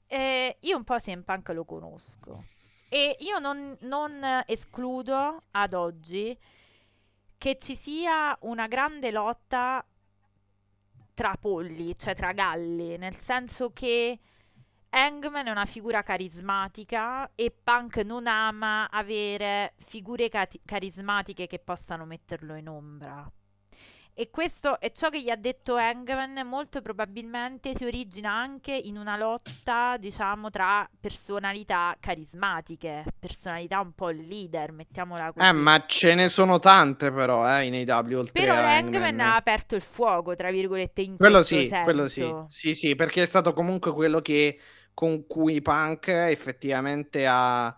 Eh, 0.07 0.57
io 0.61 0.77
un 0.77 0.85
po' 0.85 0.97
CM 0.97 1.23
Punk 1.23 1.49
lo 1.51 1.65
conosco. 1.65 2.45
E 2.91 3.17
io 3.21 3.39
non, 3.39 3.77
non 3.81 4.43
escludo 4.47 5.45
ad 5.51 5.75
oggi 5.75 6.39
che 7.37 7.57
ci 7.59 7.77
sia 7.77 8.37
una 8.43 8.67
grande 8.67 9.11
lotta 9.11 9.85
tra 11.19 11.35
polli, 11.37 11.99
cioè 11.99 12.15
tra 12.15 12.31
galli, 12.31 12.97
nel 12.97 13.17
senso 13.17 13.73
che 13.73 14.21
Hangman 14.91 15.49
è 15.49 15.51
una 15.51 15.65
figura 15.65 16.05
carismatica 16.05 17.33
e 17.35 17.51
Punk 17.51 17.97
non 18.05 18.29
ama 18.29 18.89
avere 18.89 19.75
figure 19.79 20.29
cati- 20.29 20.61
carismatiche 20.65 21.49
che 21.49 21.59
possano 21.59 22.05
metterlo 22.05 22.55
in 22.55 22.69
ombra. 22.69 23.29
E 24.21 24.31
questo 24.31 24.81
è 24.81 24.91
ciò 24.91 25.11
che 25.11 25.23
gli 25.23 25.31
ha 25.31 25.37
detto 25.37 25.77
Hangman, 25.77 26.45
molto 26.45 26.83
probabilmente 26.83 27.73
si 27.73 27.85
origina 27.85 28.33
anche 28.33 28.73
in 28.75 28.97
una 28.97 29.17
lotta, 29.17 29.97
diciamo, 29.97 30.51
tra 30.51 30.89
personalità 31.01 31.97
carismatiche, 32.01 33.05
personalità 33.17 33.79
un 33.79 33.93
po' 33.93 34.09
leader, 34.09 34.73
mettiamola 34.73 35.33
così. 35.33 35.47
Eh, 35.47 35.53
ma 35.53 35.85
ce 35.87 36.17
ne 36.17 36.29
sono 36.29 36.59
tante 36.59 37.13
però, 37.13 37.47
eh, 37.61 37.67
in 37.67 37.89
AW 37.89 38.19
oltre 38.19 38.33
Però 38.33 38.55
Hangman. 38.55 39.21
ha 39.21 39.37
aperto 39.37 39.77
il 39.77 39.83
fuoco, 39.83 40.35
tra 40.35 40.51
virgolette, 40.51 41.01
in 41.01 41.17
Quello 41.17 41.37
questo 41.37 41.55
sì, 41.61 41.67
senso. 41.67 41.83
quello 41.85 42.07
sì. 42.09 42.35
Sì, 42.49 42.75
sì, 42.75 42.95
perché 42.97 43.23
è 43.23 43.27
stato 43.27 43.53
comunque 43.53 43.93
quello 43.93 44.21
che 44.21 44.59
con 44.95 45.29
cui 45.29 45.63
Punk 45.63 46.09
effettivamente 46.09 47.25
ha, 47.25 47.67
ha 47.67 47.77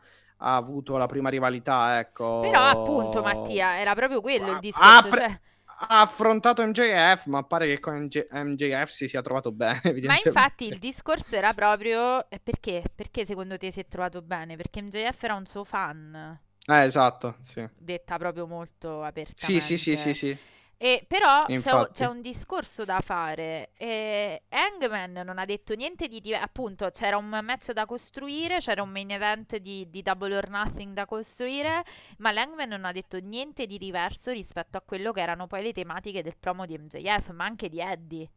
avuto 0.57 0.97
la 0.97 1.07
prima 1.07 1.29
rivalità, 1.29 1.99
ecco. 1.99 2.41
Però 2.41 2.63
appunto, 2.65 3.23
Mattia, 3.23 3.79
era 3.79 3.95
proprio 3.95 4.21
quello 4.21 4.51
il 4.51 4.53
Ah, 4.53 4.61
discorso, 4.61 5.09
pre- 5.09 5.29
cioè... 5.29 5.41
Ha 5.83 6.01
affrontato 6.03 6.63
MJF, 6.67 7.25
ma 7.27 7.43
pare 7.43 7.67
che 7.67 7.81
con 7.81 7.95
MJ- 7.97 8.29
MJF 8.31 8.91
si 8.91 9.09
sia 9.09 9.23
trovato 9.23 9.51
bene, 9.51 9.81
Ma 10.03 10.19
infatti 10.19 10.67
il 10.67 10.79
discorso 10.79 11.37
era 11.37 11.55
proprio 11.55 12.29
eh, 12.29 12.39
perché? 12.41 12.83
Perché 12.95 13.25
secondo 13.25 13.57
te 13.57 13.71
si 13.73 13.81
è 13.81 13.87
trovato 13.87 14.21
bene? 14.23 14.57
Perché 14.57 14.83
MJF 14.83 15.23
era 15.23 15.35
un 15.35 15.47
suo 15.47 15.65
fan, 15.65 16.39
Eh, 16.69 16.85
esatto, 16.85 17.37
sì. 17.43 17.67
detta 17.77 18.17
proprio 18.19 18.47
molto 18.47 19.03
apertamente. 19.03 19.61
Sì, 19.61 19.77
sì, 19.77 19.97
sì, 19.97 19.97
sì, 19.97 20.15
sì. 20.15 20.39
E 20.83 21.05
però 21.07 21.45
c'è, 21.45 21.91
c'è 21.93 22.07
un 22.07 22.23
discorso 22.23 22.87
da 22.87 23.01
fare. 23.03 23.73
E 23.77 24.45
Hangman 24.49 25.13
non 25.27 25.37
ha 25.37 25.45
detto 25.45 25.75
niente 25.75 26.09
di 26.09 26.23
diverso. 26.23 26.43
Appunto, 26.47 26.89
c'era 26.91 27.19
un 27.19 27.29
match 27.29 27.73
da 27.73 27.85
costruire, 27.85 28.61
c'era 28.61 28.83
un 28.83 28.89
main 28.89 29.11
event 29.11 29.59
di, 29.59 29.91
di 29.91 30.01
Double 30.01 30.35
or 30.35 30.49
Nothing 30.49 30.95
da 30.95 31.05
costruire, 31.05 31.85
ma 32.17 32.33
l'Hangman 32.33 32.71
non 32.71 32.87
ha 32.87 32.93
detto 32.93 33.19
niente 33.19 33.67
di 33.67 33.77
diverso 33.77 34.31
rispetto 34.31 34.79
a 34.79 34.81
quello 34.81 35.13
che 35.13 35.21
erano 35.21 35.47
poi 35.47 35.65
le 35.65 35.73
tematiche 35.73 36.23
del 36.23 36.39
promo 36.41 36.65
di 36.65 36.79
MJF, 36.79 37.29
ma 37.33 37.45
anche 37.45 37.69
di 37.69 37.79
Eddie. 37.79 38.31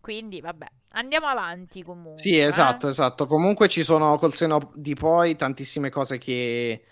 Quindi, 0.00 0.40
vabbè, 0.40 0.66
andiamo 0.94 1.28
avanti 1.28 1.84
comunque. 1.84 2.20
Sì, 2.20 2.38
eh. 2.38 2.46
esatto, 2.46 2.88
esatto. 2.88 3.26
Comunque 3.26 3.68
ci 3.68 3.84
sono 3.84 4.16
col 4.16 4.34
seno 4.34 4.72
di 4.74 4.94
poi 4.94 5.36
tantissime 5.36 5.90
cose 5.90 6.18
che, 6.18 6.84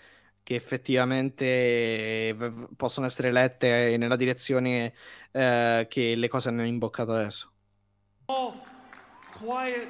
che 0.43 0.55
effettivamente 0.55 2.33
v- 2.35 2.75
possono 2.75 3.05
essere 3.05 3.31
lette 3.31 3.95
nella 3.97 4.15
direzione 4.15 4.93
eh, 5.31 5.87
che 5.89 6.15
le 6.15 6.27
cose 6.27 6.49
hanno 6.49 6.65
imboccato 6.65 7.13
adesso. 7.13 7.51
All 8.27 8.53
quiet 9.31 9.89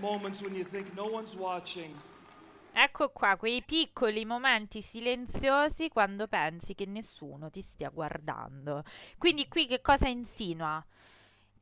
moments 0.00 0.40
when 0.42 0.54
you 0.54 0.64
think 0.64 0.94
no 0.94 1.04
one's 1.06 1.34
watching. 1.34 1.94
Ecco 2.76 3.10
qua, 3.10 3.36
quei 3.36 3.62
piccoli 3.62 4.24
momenti 4.24 4.82
silenziosi 4.82 5.88
quando 5.88 6.26
pensi 6.26 6.74
che 6.74 6.86
nessuno 6.86 7.48
ti 7.48 7.62
stia 7.62 7.88
guardando. 7.88 8.82
Quindi 9.16 9.46
qui 9.48 9.66
che 9.66 9.80
cosa 9.80 10.08
insinua? 10.08 10.84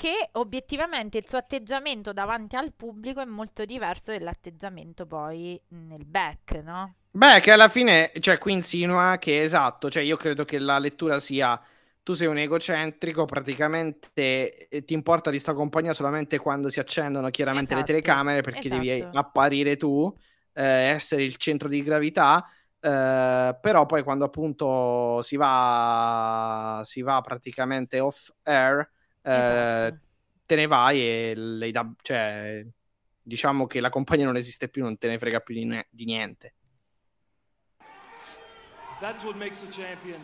Che 0.02 0.30
obiettivamente 0.32 1.18
il 1.18 1.28
suo 1.28 1.38
atteggiamento 1.38 2.12
davanti 2.12 2.56
al 2.56 2.72
pubblico 2.72 3.20
è 3.20 3.24
molto 3.24 3.64
diverso 3.64 4.10
dall'atteggiamento 4.10 5.06
poi 5.06 5.62
nel 5.68 6.04
back, 6.04 6.54
no? 6.56 6.96
Beh, 7.12 7.38
che 7.38 7.52
alla 7.52 7.68
fine, 7.68 8.10
cioè, 8.18 8.36
qui 8.36 8.52
insinua 8.52 9.16
che 9.20 9.44
esatto, 9.44 9.88
cioè 9.88 10.02
io 10.02 10.16
credo 10.16 10.44
che 10.44 10.58
la 10.58 10.80
lettura 10.80 11.20
sia 11.20 11.56
tu 12.02 12.14
sei 12.14 12.26
un 12.26 12.36
egocentrico, 12.38 13.26
praticamente 13.26 14.66
eh, 14.68 14.84
ti 14.84 14.92
importa 14.92 15.30
di 15.30 15.38
sta 15.38 15.54
compagnia 15.54 15.92
solamente 15.92 16.36
quando 16.36 16.68
si 16.68 16.80
accendono 16.80 17.30
chiaramente 17.30 17.74
Esatto, 17.74 17.92
le 17.92 18.00
telecamere 18.00 18.40
perché 18.40 18.68
devi 18.68 18.90
esatto. 18.90 19.18
apparire 19.18 19.76
tu, 19.76 20.12
eh, 20.54 20.64
essere 20.64 21.22
il 21.22 21.36
centro 21.36 21.68
di 21.68 21.80
gravità, 21.80 22.44
eh, 22.80 23.56
però 23.60 23.86
poi 23.86 24.02
quando 24.02 24.24
appunto 24.24 25.22
si 25.22 25.36
va, 25.36 26.82
si 26.84 27.02
va 27.02 27.20
praticamente 27.20 28.00
off 28.00 28.30
air, 28.42 28.90
eh, 29.22 29.30
Esatto. 29.32 30.00
te 30.46 30.56
ne 30.56 30.66
vai 30.66 31.00
e 31.00 31.34
le 31.34 31.70
dà- 31.70 31.92
cioè, 32.02 32.64
diciamo 33.22 33.66
che 33.66 33.80
la 33.80 33.88
compagnia 33.90 34.24
non 34.26 34.36
esiste 34.36 34.68
più, 34.68 34.82
non 34.82 34.98
te 34.98 35.08
ne 35.08 35.18
frega 35.18 35.40
più 35.40 35.54
di, 35.54 35.64
ne- 35.64 35.86
di 35.90 36.04
niente. 36.04 36.54
That's 39.00 39.24
what 39.24 39.36
makes 39.36 39.62
a 39.62 39.66
champion. 39.68 40.20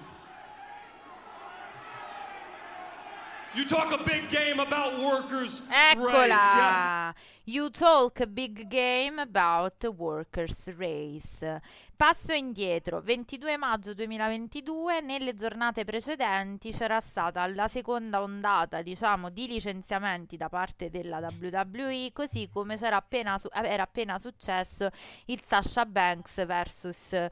You 3.54 3.64
talk 3.64 3.92
a 3.92 4.02
big 4.04 4.28
game 4.28 4.60
about 4.60 4.98
workers' 5.00 5.62
rights. 5.96 6.54
Yeah. 6.54 7.12
You 7.48 7.70
talk 7.70 8.26
big 8.26 8.66
game 8.68 9.18
about 9.18 9.82
workers' 9.96 10.70
race. 10.76 11.62
Passo 11.96 12.34
indietro, 12.34 13.00
22 13.00 13.56
maggio 13.56 13.94
2022, 13.94 15.00
nelle 15.00 15.32
giornate 15.32 15.86
precedenti 15.86 16.72
c'era 16.72 17.00
stata 17.00 17.46
la 17.46 17.66
seconda 17.66 18.20
ondata, 18.20 18.82
diciamo, 18.82 19.30
di 19.30 19.46
licenziamenti 19.46 20.36
da 20.36 20.50
parte 20.50 20.90
della 20.90 21.20
WWE, 21.20 22.10
così 22.12 22.50
come 22.52 22.76
c'era 22.76 22.96
appena 22.96 23.38
su- 23.38 23.48
era 23.50 23.84
appena 23.84 24.18
successo 24.18 24.90
il 25.24 25.40
Sasha 25.42 25.86
Banks 25.86 26.44
versus 26.44 27.14
eh, 27.14 27.30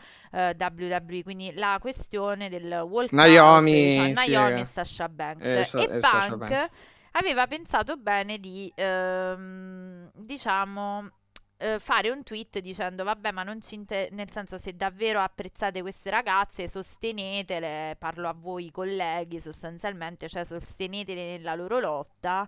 WWE, 0.59 1.23
quindi 1.25 1.53
la 1.53 1.77
questione 1.79 2.49
del 2.49 2.65
walkout, 2.65 3.13
Naomi, 3.13 3.73
diciamo, 3.85 4.07
sì, 4.07 4.31
Naomi 4.31 4.59
eh. 4.61 4.61
e 4.61 4.65
Sasha 4.65 5.09
Banks. 5.11 5.45
Eh, 5.45 5.59
e 5.59 5.61
e 5.61 6.01
Sasha 6.01 6.29
Punk 6.29 6.37
Banks. 6.39 6.95
Aveva 7.17 7.47
pensato 7.47 7.97
bene 7.97 8.39
di, 8.39 8.71
ehm, 8.75 10.11
diciamo, 10.15 11.11
eh, 11.59 11.79
fare 11.79 12.11
un 12.11 12.23
tweet 12.23 12.59
dicendo 12.59 13.03
vabbè 13.05 13.33
ma 13.33 13.43
non 13.43 13.63
ci 13.63 13.77
inter- 13.77 14.11
nel 14.13 14.31
senso 14.31 14.59
se 14.59 14.75
davvero 14.77 15.21
apprezzate 15.21 15.81
queste 15.81 16.11
ragazze 16.11 16.69
sostenetele, 16.69 17.97
parlo 17.99 18.29
a 18.29 18.35
voi 18.35 18.71
colleghi 18.71 19.41
sostanzialmente, 19.41 20.29
cioè 20.29 20.45
sostenetele 20.45 21.37
nella 21.39 21.55
loro 21.55 21.79
lotta. 21.79 22.47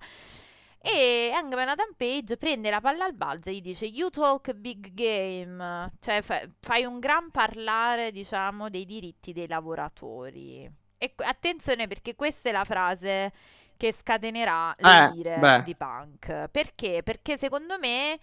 E 0.80 1.32
Hangman 1.34 1.68
Adam 1.70 1.92
Page 1.96 2.36
prende 2.36 2.70
la 2.70 2.80
palla 2.80 3.04
al 3.04 3.14
balzo 3.14 3.50
e 3.50 3.54
gli 3.54 3.60
dice 3.60 3.86
You 3.86 4.10
talk 4.10 4.52
big 4.52 4.92
game, 4.94 5.92
cioè 6.00 6.22
fa- 6.22 6.46
fai 6.60 6.84
un 6.84 7.00
gran 7.00 7.30
parlare, 7.30 8.12
diciamo, 8.12 8.70
dei 8.70 8.84
diritti 8.84 9.32
dei 9.32 9.48
lavoratori. 9.48 10.70
E 10.96 11.14
attenzione 11.16 11.86
perché 11.88 12.14
questa 12.14 12.48
è 12.48 12.52
la 12.52 12.64
frase 12.64 13.32
che 13.78 13.92
scatenerà 13.94 14.74
le 14.78 14.94
Eh, 14.94 15.06
ire 15.06 15.38
beh. 15.38 15.62
di 15.62 15.74
Punk. 15.76 16.48
Perché? 16.50 17.02
Perché 17.02 17.38
secondo 17.38 17.78
me, 17.78 18.18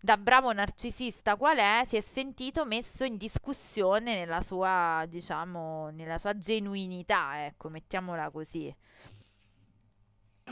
da 0.00 0.16
bravo 0.16 0.52
narcisista 0.52 1.36
qual 1.36 1.58
è, 1.58 1.82
si 1.86 1.96
è 1.96 2.00
sentito 2.00 2.64
messo 2.66 3.04
in 3.04 3.16
discussione 3.16 4.14
nella 4.16 4.42
sua, 4.42 5.04
diciamo, 5.08 5.90
nella 5.90 6.18
sua 6.18 6.38
genuinità, 6.38 7.46
ecco, 7.46 7.68
mettiamola 7.70 8.30
così. 8.30 8.74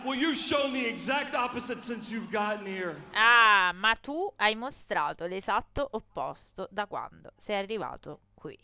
Well, 0.04 0.14
you've 0.14 0.36
shown 0.36 0.72
the 0.72 0.86
exact 0.86 1.34
opposite 1.34 1.82
since 1.82 2.10
you've 2.10 2.30
gotten 2.30 2.66
here. 2.66 3.02
Ah, 3.12 3.72
ma 3.74 3.94
tu 3.96 4.32
hai 4.36 4.54
mostrato 4.54 5.26
l'esatto 5.26 5.88
opposto 5.92 6.68
da 6.70 6.86
quando 6.86 7.32
sei 7.36 7.56
arrivato 7.56 8.20
qui. 8.34 8.56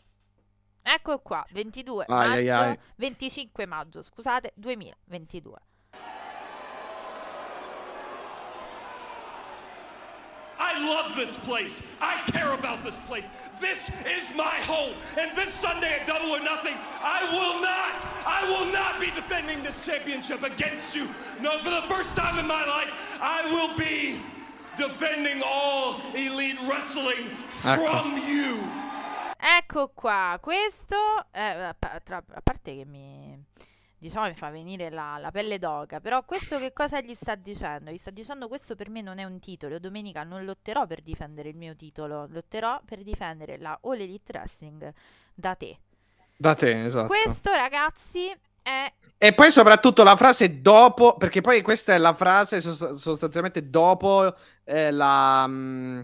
Ecco 0.82 1.20
qua, 1.20 1.45
22 1.51 2.07
Ai, 2.07 2.34
ai, 2.36 2.49
maggio, 2.49 2.51
ai. 2.51 2.78
25 2.97 3.66
maggio, 3.66 4.03
scusate, 4.03 4.53
2022. 4.57 5.59
I 10.68 10.72
love 10.94 11.16
this 11.16 11.36
place. 11.48 11.82
I 12.00 12.14
care 12.30 12.52
about 12.54 12.82
this 12.84 12.98
place. 13.08 13.30
This 13.60 13.90
is 14.18 14.32
my 14.36 14.56
home. 14.72 14.94
And 15.18 15.34
this 15.36 15.52
Sunday 15.52 15.92
at 16.00 16.06
Double 16.06 16.30
or 16.36 16.40
Nothing, 16.40 16.76
I 17.02 17.20
will 17.34 17.60
not, 17.60 17.96
I 18.24 18.40
will 18.50 18.66
not 18.72 19.00
be 19.00 19.10
defending 19.10 19.62
this 19.62 19.84
championship 19.84 20.42
against 20.42 20.94
you. 20.94 21.08
No, 21.40 21.58
for 21.58 21.70
the 21.70 21.82
first 21.92 22.14
time 22.14 22.38
in 22.38 22.46
my 22.46 22.64
life, 22.64 22.92
I 23.20 23.40
will 23.52 23.76
be 23.76 24.20
defending 24.76 25.42
all 25.44 26.00
elite 26.14 26.58
wrestling 26.68 27.24
from 27.48 28.16
you. 28.28 28.58
Ecco 29.44 29.88
qua, 29.92 30.38
questo, 30.40 30.96
eh, 31.32 31.68
a 31.70 31.74
pa- 31.76 31.98
tra- 32.04 32.22
a 32.32 32.40
parte 32.40 32.76
che 32.76 32.84
mi, 32.86 33.22
diciamo, 34.03 34.26
mi 34.26 34.34
fa 34.34 34.50
venire 34.50 34.90
la, 34.90 35.16
la 35.18 35.30
pelle 35.30 35.59
d'oca, 35.59 36.00
però 36.00 36.24
questo 36.24 36.59
che 36.59 36.72
cosa 36.72 37.00
gli 37.00 37.14
sta 37.14 37.36
dicendo? 37.36 37.92
Gli 37.92 37.96
sta 37.98 38.11
dicendo 38.11 38.48
questo 38.48 38.74
per 38.74 38.90
me 38.90 39.00
non 39.00 39.18
è 39.18 39.24
un 39.24 39.38
titolo, 39.38 39.78
domenica 39.78 40.24
non 40.24 40.44
lotterò 40.44 40.86
per 40.86 41.03
difendere 41.03 41.50
il 41.50 41.57
mio 41.57 41.76
titolo, 41.76 42.26
lotterò 42.28 42.80
per 42.84 43.05
difendere 43.05 43.59
la 43.59 43.78
All 43.80 44.00
Elite 44.00 44.32
Wrestling 44.36 44.92
da 45.32 45.55
te. 45.55 45.78
Da 46.36 46.55
te, 46.55 46.84
esatto. 46.84 47.07
Questo 47.07 47.53
ragazzi 47.53 48.28
è... 48.61 48.92
E 49.16 49.32
poi 49.34 49.53
soprattutto 49.53 50.03
la 50.03 50.16
frase 50.16 50.61
dopo, 50.61 51.16
perché 51.16 51.40
poi 51.40 51.62
questa 51.62 51.94
è 51.94 51.98
la 51.98 52.12
frase 52.12 52.61
sos- 52.61 52.90
sostanzialmente 52.94 53.70
dopo 53.70 54.34
eh, 54.64 54.90
la, 54.90 55.46
mm, 55.46 56.00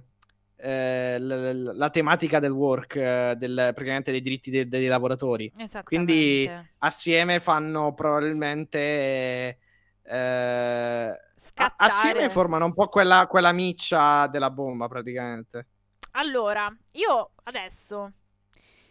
eh, 0.59 1.18
l- 1.18 1.62
l- 1.72 1.76
la 1.76 1.90
tematica 1.90 2.38
del 2.40 2.50
work, 2.52 2.96
eh, 2.96 3.34
del, 3.36 3.54
praticamente 3.74 4.11
dei 4.11 4.20
diritti 4.20 4.50
de- 4.50 4.68
dei 4.68 4.86
lavoratori. 4.86 5.52
Quindi 5.82 6.50
assieme 6.78 7.40
fanno 7.40 7.94
probabilmente... 7.94 9.59
eh, 10.02 11.20
scattare. 11.36 11.74
assieme 11.76 12.28
formano 12.28 12.64
un 12.66 12.74
po' 12.74 12.88
quella, 12.88 13.26
quella 13.28 13.52
miccia 13.52 14.26
della 14.28 14.50
bomba 14.50 14.88
praticamente. 14.88 15.66
Allora, 16.12 16.74
io 16.92 17.30
adesso, 17.44 18.12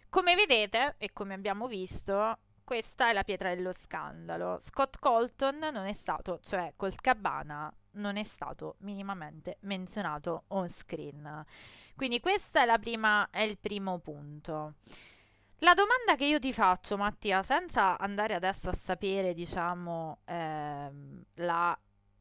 come 0.10 0.36
vedete 0.36 0.96
e 0.98 1.12
come 1.14 1.34
abbiamo 1.34 1.68
visto, 1.68 2.38
questa 2.64 3.10
è 3.10 3.14
la 3.14 3.24
pietra 3.24 3.54
dello 3.54 3.72
scandalo. 3.74 4.58
Scott 4.60 4.98
Colton 5.00 5.58
non 5.60 5.86
è 5.86 5.94
stato, 5.94 6.40
cioè 6.42 6.74
col 6.76 6.96
Cabana, 6.96 7.72
non 7.98 8.18
è 8.18 8.24
stato 8.24 8.76
minimamente 8.80 9.58
menzionato 9.62 10.46
on 10.48 10.70
screen. 10.70 11.46
Quindi 11.96 12.20
questo 12.20 12.60
è, 12.60 12.80
prima, 12.80 13.30
è 13.30 13.42
il 13.42 13.58
primo 13.58 14.00
punto. 14.00 14.76
La 15.62 15.74
domanda 15.74 16.16
che 16.16 16.26
io 16.26 16.40
ti 16.40 16.54
faccio, 16.54 16.98
Mattia, 16.98 17.42
senza 17.42 17.98
andare 17.98 18.36
adesso 18.36 18.70
a 18.70 18.74
sapere, 18.74 19.34
diciamo, 19.34 20.20
ehm, 20.26 21.24
la, 21.36 21.78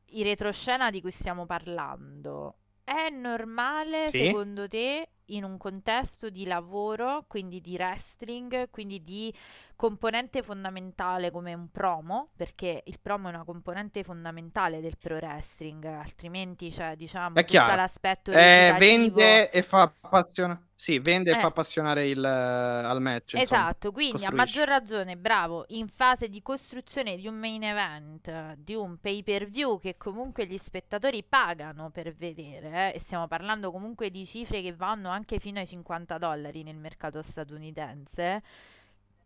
il 0.06 0.24
retroscena 0.24 0.90
di 0.90 1.02
cui 1.02 1.10
stiamo 1.10 1.44
parlando, 1.44 2.56
è 2.82 3.10
normale 3.10 4.08
Sì. 4.10 4.24
secondo 4.24 4.66
te 4.68 5.08
in 5.26 5.44
un 5.44 5.56
contesto 5.58 6.30
di 6.30 6.44
lavoro, 6.46 7.24
quindi 7.28 7.60
di 7.60 7.74
wrestling, 7.74 8.70
quindi 8.70 9.02
di 9.02 9.32
componente 9.74 10.42
fondamentale 10.42 11.30
come 11.30 11.52
un 11.52 11.70
promo, 11.70 12.30
perché 12.36 12.82
il 12.86 12.98
promo 13.00 13.28
è 13.28 13.30
una 13.34 13.44
componente 13.44 14.02
fondamentale 14.02 14.80
del 14.80 14.96
pro 14.98 15.16
wrestling, 15.16 15.84
altrimenti 15.84 16.70
c'è, 16.70 16.96
diciamo, 16.96 17.36
È 17.36 17.44
tutto 17.44 17.74
l'aspetto 17.74 18.30
Eh, 18.30 18.74
vende 18.78 19.50
e 19.50 19.62
fa 19.62 19.82
appassionare. 20.00 20.64
Sì, 20.78 20.98
vende 20.98 21.30
Eh. 21.30 21.36
e 21.36 21.38
fa 21.40 21.46
appassionare 21.46 22.06
il, 22.06 22.22
eh, 22.22 22.28
al 22.28 23.00
match. 23.00 23.32
insomma. 23.32 23.60
Esatto, 23.62 23.92
quindi 23.92 24.24
a 24.24 24.30
costruisce. 24.30 24.34
maggior 24.36 24.68
ragione, 24.68 25.16
bravo, 25.16 25.64
in 25.68 25.88
fase 25.88 26.28
di 26.28 26.42
costruzione 26.42 27.16
di 27.16 27.26
un 27.26 27.34
main 27.34 27.62
event, 27.62 28.54
di 28.58 28.74
un 28.74 28.98
pay 28.98 29.22
per 29.22 29.46
view 29.48 29.80
che 29.80 29.96
comunque 29.96 30.46
gli 30.46 30.58
spettatori 30.58 31.22
pagano 31.22 31.88
per 31.90 32.14
vedere, 32.14 32.92
eh, 32.92 32.96
e 32.96 32.98
stiamo 32.98 33.26
parlando 33.26 33.70
comunque 33.70 34.10
di 34.10 34.26
cifre 34.26 34.60
che 34.60 34.74
vanno 34.74 35.08
anche 35.16 35.40
fino 35.40 35.58
ai 35.58 35.66
50 35.66 36.18
dollari 36.18 36.62
nel 36.62 36.76
mercato 36.76 37.22
statunitense. 37.22 38.42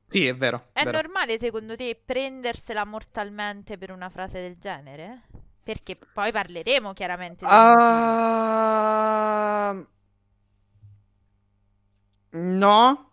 Sì, 0.06 0.26
è 0.26 0.34
vero. 0.34 0.66
È 0.72 0.84
vero. 0.84 0.98
normale 1.02 1.38
secondo 1.38 1.76
te 1.76 1.94
prendersela 2.04 2.84
mortalmente 2.84 3.78
per 3.78 3.92
una 3.92 4.08
frase 4.08 4.40
del 4.40 4.56
genere? 4.58 5.22
Perché 5.62 5.96
poi 5.96 6.32
parleremo 6.32 6.92
chiaramente. 6.92 7.44
Ah, 7.44 8.72
no, 12.32 13.10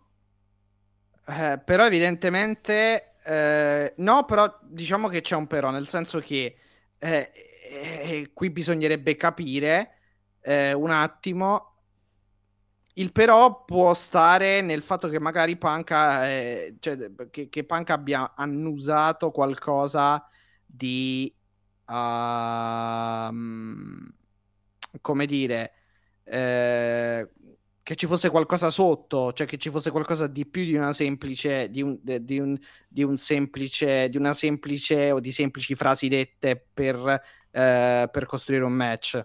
Eh, 1.26 1.60
però 1.62 1.84
evidentemente 1.86 3.14
eh, 3.24 3.92
no, 3.98 4.24
però 4.24 4.58
diciamo 4.62 5.08
che 5.08 5.20
c'è 5.20 5.36
un 5.36 5.46
però, 5.46 5.70
nel 5.70 5.86
senso 5.86 6.20
che 6.20 6.56
eh, 6.98 7.30
eh, 7.70 8.30
qui 8.32 8.48
bisognerebbe 8.50 9.16
capire 9.16 9.98
eh, 10.40 10.72
un 10.72 10.90
attimo. 10.90 11.77
Il 12.98 13.12
però 13.12 13.64
può 13.64 13.94
stare 13.94 14.60
nel 14.60 14.82
fatto 14.82 15.08
che 15.08 15.20
magari 15.20 15.56
Punk, 15.56 15.90
ha, 15.92 16.26
eh, 16.26 16.76
cioè, 16.80 16.96
che, 17.30 17.48
che 17.48 17.64
Punk 17.64 17.90
abbia 17.90 18.34
annusato 18.34 19.30
qualcosa 19.30 20.26
di 20.66 21.32
ehm, 21.88 22.54
come 25.00 25.26
dire 25.26 25.72
eh, 26.24 27.28
che 27.82 27.94
ci 27.94 28.06
fosse 28.06 28.30
qualcosa 28.30 28.68
sotto, 28.70 29.32
cioè 29.32 29.46
che 29.46 29.58
ci 29.58 29.70
fosse 29.70 29.92
qualcosa 29.92 30.26
di 30.26 30.44
più 30.44 30.64
di 30.64 30.74
una 30.74 30.92
semplice 30.92 31.70
di 31.70 31.82
un, 31.82 31.98
di 32.02 32.38
un, 32.40 32.58
di 32.88 33.04
un 33.04 33.16
semplice 33.16 34.08
di 34.08 34.16
una 34.16 34.32
semplice 34.32 35.12
o 35.12 35.20
di 35.20 35.30
semplici 35.30 35.76
frasi 35.76 36.08
dette 36.08 36.68
per, 36.74 36.96
eh, 37.50 38.08
per 38.10 38.26
costruire 38.26 38.64
un 38.64 38.72
match 38.72 39.24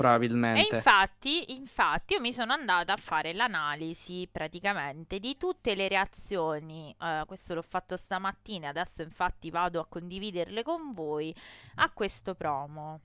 E 0.00 0.02
probabilmente. 0.02 0.74
infatti, 0.76 1.52
infatti, 1.52 2.14
io 2.14 2.20
mi 2.20 2.32
sono 2.32 2.52
andata 2.52 2.92
a 2.94 2.96
fare 2.96 3.32
l'analisi 3.32 4.28
praticamente 4.30 5.18
di 5.18 5.36
tutte 5.36 5.74
le 5.74 5.88
reazioni. 5.88 6.94
eh, 7.00 7.22
questo 7.26 7.54
l'ho 7.54 7.62
fatto 7.62 7.96
stamattina, 7.96 8.68
adesso 8.68 9.02
infatti 9.02 9.50
vado 9.50 9.80
a 9.80 9.86
condividerle 9.86 10.62
con 10.62 10.92
voi 10.92 11.34
a 11.76 11.90
questo 11.90 12.34
promo. 12.34 13.00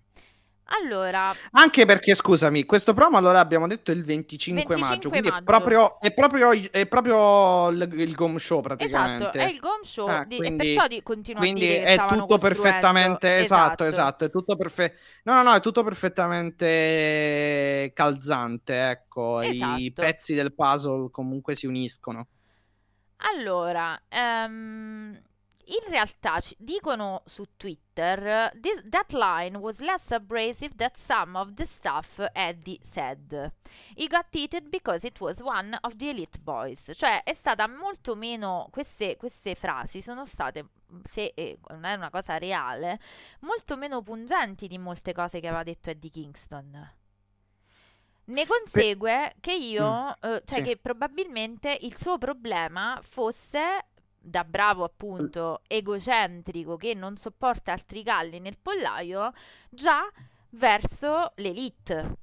Allora, 0.68 1.32
Anche 1.52 1.86
perché, 1.86 2.16
scusami, 2.16 2.66
questo 2.66 2.96
promo 2.96 3.18
allora 3.18 3.40
abbiamo 3.40 3.68
detto 3.68 3.92
il 3.92 4.04
25, 4.04 4.64
25 4.66 4.78
maggio, 4.96 5.10
quindi 5.10 5.30
maggio. 5.30 5.42
È, 5.42 5.46
proprio, 5.46 6.00
è, 6.00 6.12
proprio, 6.14 6.52
è 6.72 6.88
proprio 6.88 7.70
il, 7.70 7.88
il 8.00 8.16
Gom 8.16 8.38
Show 8.38 8.62
praticamente. 8.62 9.28
esatto, 9.30 9.38
è 9.38 9.44
il 9.46 9.60
Gom 9.60 9.82
Show 9.84 10.08
Ah, 10.08 10.24
di- 10.26 10.38
quindi- 10.38 10.64
e 10.64 10.66
perciò 10.74 10.88
di, 10.88 11.04
continuo 11.04 11.42
a 11.42 11.44
Quindi 11.44 11.68
è 11.68 12.04
tutto 12.08 12.38
perfettamente 12.40 13.36
esatto, 13.36 13.46
Esatto. 13.46 13.84
esatto, 13.86 14.26
è 14.26 14.30
tutto 14.32 14.56
perfe- 14.56 14.96
No, 15.24 15.36
no, 15.36 15.44
no, 15.44 15.54
è 15.54 15.60
tutto 15.60 15.84
perfettamente 15.84 17.92
calzante, 17.94 18.90
ecco, 18.90 19.42
i 19.44 19.50
Esatto. 19.52 20.02
pezzi 20.02 20.34
del 20.34 20.52
puzzle 20.54 21.10
comunque 21.12 21.54
si 21.56 21.68
uniscono. 21.68 22.26
Allora, 23.18 24.00
ehm, 24.10 25.22
in 25.68 25.90
realtà 25.92 26.40
dicono 26.58 27.22
su 27.26 27.46
Twitter 27.58 28.52
"This- 28.60 28.84
that 28.90 29.12
line 29.14 29.58
was 29.58 29.80
less 29.80 30.12
abrasive 30.12 30.76
than 30.76 30.92
some 30.94 31.38
of 31.38 31.54
the 31.54 31.66
stuff 31.66 32.24
Eddie 32.34 32.80
said. 32.84 33.52
He 33.96 34.08
got 34.08 34.26
heated 34.32 34.68
because 34.70 35.06
it 35.08 35.20
was 35.20 35.40
one 35.40 35.78
of 35.82 35.96
the 35.96 36.10
elite 36.10 36.40
boys. 36.40 36.92
Cioè 36.94 37.24
è 37.24 37.34
stata 37.34 37.68
molto 37.68 38.16
meno, 38.16 38.68
queste, 38.72 39.16
queste 39.18 39.56
frasi 39.56 40.02
sono 40.02 40.26
state, 40.26 40.68
se 41.04 41.32
eh, 41.36 41.58
non 41.70 41.84
è 41.86 41.94
una 41.96 42.10
cosa 42.10 42.38
reale, 42.38 43.00
molto 43.42 43.78
meno 43.78 44.02
pungenti 44.02 44.68
di 44.68 44.78
molte 44.78 45.14
cose 45.14 45.40
che 45.40 45.48
aveva 45.48 45.64
detto 45.64 45.90
Eddie 45.90 46.10
Kingston. 46.10 46.94
Ne 48.28 48.48
consegue 48.48 49.36
che 49.40 49.54
io, 49.54 49.86
Mm, 50.26 50.32
eh, 50.32 50.42
cioè 50.46 50.58
sì. 50.60 50.62
che 50.64 50.78
probabilmente 50.78 51.78
il 51.82 51.96
suo 51.96 52.18
problema 52.18 52.98
fosse, 53.04 53.86
da 54.26 54.44
bravo 54.44 54.84
appunto, 54.84 55.62
egocentrico 55.68 56.76
che 56.76 56.94
non 56.94 57.16
sopporta 57.18 57.72
altri 57.72 58.02
galli 58.02 58.40
nel 58.40 58.58
pollaio, 58.62 59.32
già 59.70 60.02
verso 60.50 61.32
l'elite. 61.36 62.18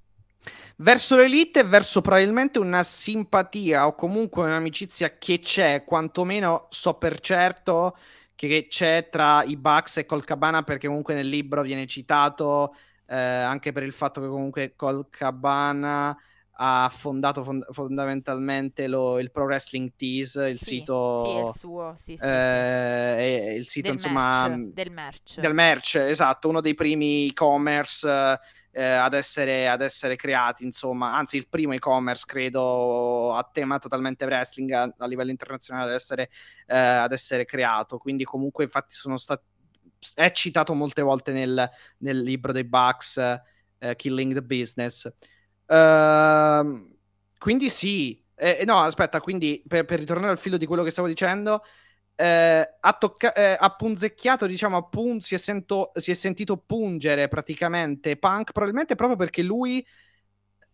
Verso 0.77 1.17
l'elite 1.17 1.61
e 1.61 1.65
verso 1.65 2.01
probabilmente 2.01 2.59
una 2.59 2.83
simpatia 2.83 3.87
o 3.87 3.95
comunque 3.95 4.43
un'amicizia 4.43 5.17
che 5.17 5.39
c'è, 5.39 5.85
quantomeno 5.85 6.67
so 6.71 6.95
per 6.95 7.21
certo 7.21 7.97
che 8.35 8.67
c'è 8.69 9.09
tra 9.09 9.45
i 9.45 9.57
Bucks 9.57 9.99
e 9.99 10.07
Col 10.07 10.25
Cabana 10.25 10.65
perché 10.65 10.89
comunque 10.89 11.15
nel 11.15 11.29
libro 11.29 11.63
viene 11.63 11.87
citato 11.87 12.75
eh, 13.07 13.17
anche 13.17 13.71
per 13.71 13.85
il 13.85 13.93
fatto 13.93 14.21
che 14.21 14.27
comunque 14.27 14.75
Col 14.75 15.07
Cabana 15.09 16.17
ha 16.55 16.89
fondato 16.95 17.43
fond- 17.43 17.67
fondamentalmente 17.73 18.87
lo- 18.87 19.19
il 19.19 19.31
Pro 19.31 19.45
Wrestling 19.45 19.93
Tease, 19.97 20.49
il 20.49 20.59
Sì, 20.59 20.65
sito, 20.77 21.23
sì, 21.25 21.31
è 21.31 21.47
il 21.49 21.55
suo, 21.59 21.95
sì, 21.97 22.03
sì, 22.13 22.17
sì. 22.19 22.25
eh, 22.25 23.17
e- 23.19 23.55
il 23.57 23.67
sito 23.67 23.87
del 23.87 23.97
insomma 23.97 24.49
merch, 24.49 24.73
del 24.73 24.91
merch. 24.91 25.41
del 25.41 25.55
merch, 25.55 25.95
esatto, 25.97 26.49
uno 26.49 26.61
dei 26.61 26.75
primi 26.75 27.29
e-commerce 27.29 28.39
eh, 28.71 28.85
ad, 28.85 29.15
essere, 29.15 29.69
ad 29.69 29.83
essere 29.83 30.17
creati, 30.17 30.65
insomma, 30.65 31.15
anzi 31.15 31.37
il 31.37 31.49
primo 31.49 31.73
e-commerce 31.75 32.25
credo 32.27 33.35
a 33.35 33.49
tema 33.51 33.79
totalmente 33.79 34.25
wrestling 34.25 34.71
a, 34.73 34.95
a 34.99 35.07
livello 35.07 35.31
internazionale 35.31 35.89
ad 35.89 35.95
essere, 35.95 36.29
eh, 36.67 36.77
ad 36.77 37.13
essere 37.13 37.45
creato, 37.45 37.99
quindi 37.99 38.25
comunque 38.25 38.65
infatti 38.65 38.95
sono 38.95 39.17
stati 39.17 39.43
è 40.15 40.31
citato 40.33 40.75
molte 40.75 41.01
volte 41.01 41.31
nel, 41.33 41.69
nel 41.99 42.21
libro 42.23 42.51
dei 42.53 42.65
Bucks 42.65 43.19
eh, 43.79 43.95
Killing 43.97 44.33
the 44.35 44.43
Business. 44.43 45.09
Ehm, 45.73 46.91
quindi 47.39 47.69
sì, 47.71 48.21
Eh, 48.43 48.65
no, 48.67 48.81
aspetta, 48.81 49.21
quindi 49.21 49.63
per, 49.69 49.85
per 49.85 50.01
ritornare 50.01 50.33
al 50.33 50.39
filo 50.39 50.57
di 50.57 50.67
quello 50.67 50.83
che 50.83 50.91
stavo 50.91 51.07
dicendo, 51.07 51.63
eh, 52.17 52.77
ha, 52.81 52.93
tocca- 52.95 53.33
eh, 53.35 53.57
ha 53.61 53.71
punzecchiato, 53.77 54.47
diciamo, 54.47 54.89
pun- 54.89 55.21
si, 55.21 55.37
è 55.37 55.39
sento- 55.39 55.93
si 55.95 56.11
è 56.11 56.15
sentito 56.15 56.57
pungere 56.57 57.29
praticamente 57.29 58.17
Punk, 58.17 58.51
probabilmente 58.51 58.97
proprio 58.97 59.17
perché 59.17 59.43
lui 59.43 59.85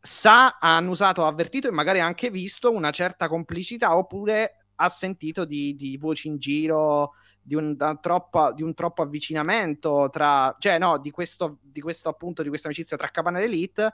sa, 0.01 0.59
ha 0.59 0.77
annusato, 0.77 1.25
ha 1.25 1.29
avvertito 1.29 1.69
e 1.69 1.73
magari 1.73 2.01
ha 2.01 2.07
anche 2.07 2.31
visto 2.31 2.73
una 2.73 2.91
certa 2.91 3.29
complicità 3.29 3.97
oppure 3.97 4.67
ha 4.77 4.89
sentito 4.89 5.45
di, 5.45 5.75
di 5.75 5.97
voci 5.99 6.29
in 6.29 6.39
giro 6.39 7.13
di 7.43 7.55
un, 7.55 7.77
da 7.77 7.97
troppa- 7.97 8.53
di 8.53 8.63
un 8.63 8.73
troppo 8.75 9.03
avvicinamento 9.03 10.09
tra, 10.11 10.55
cioè 10.59 10.79
no, 10.79 10.99
di 10.99 11.11
questo, 11.11 11.59
di 11.63 11.81
questo 11.83 12.09
appunto, 12.09 12.43
di 12.43 12.49
questa 12.49 12.69
amicizia 12.69 12.97
tra 12.97 13.09
Cabana 13.11 13.39
e 13.39 13.43
l'Elite. 13.43 13.93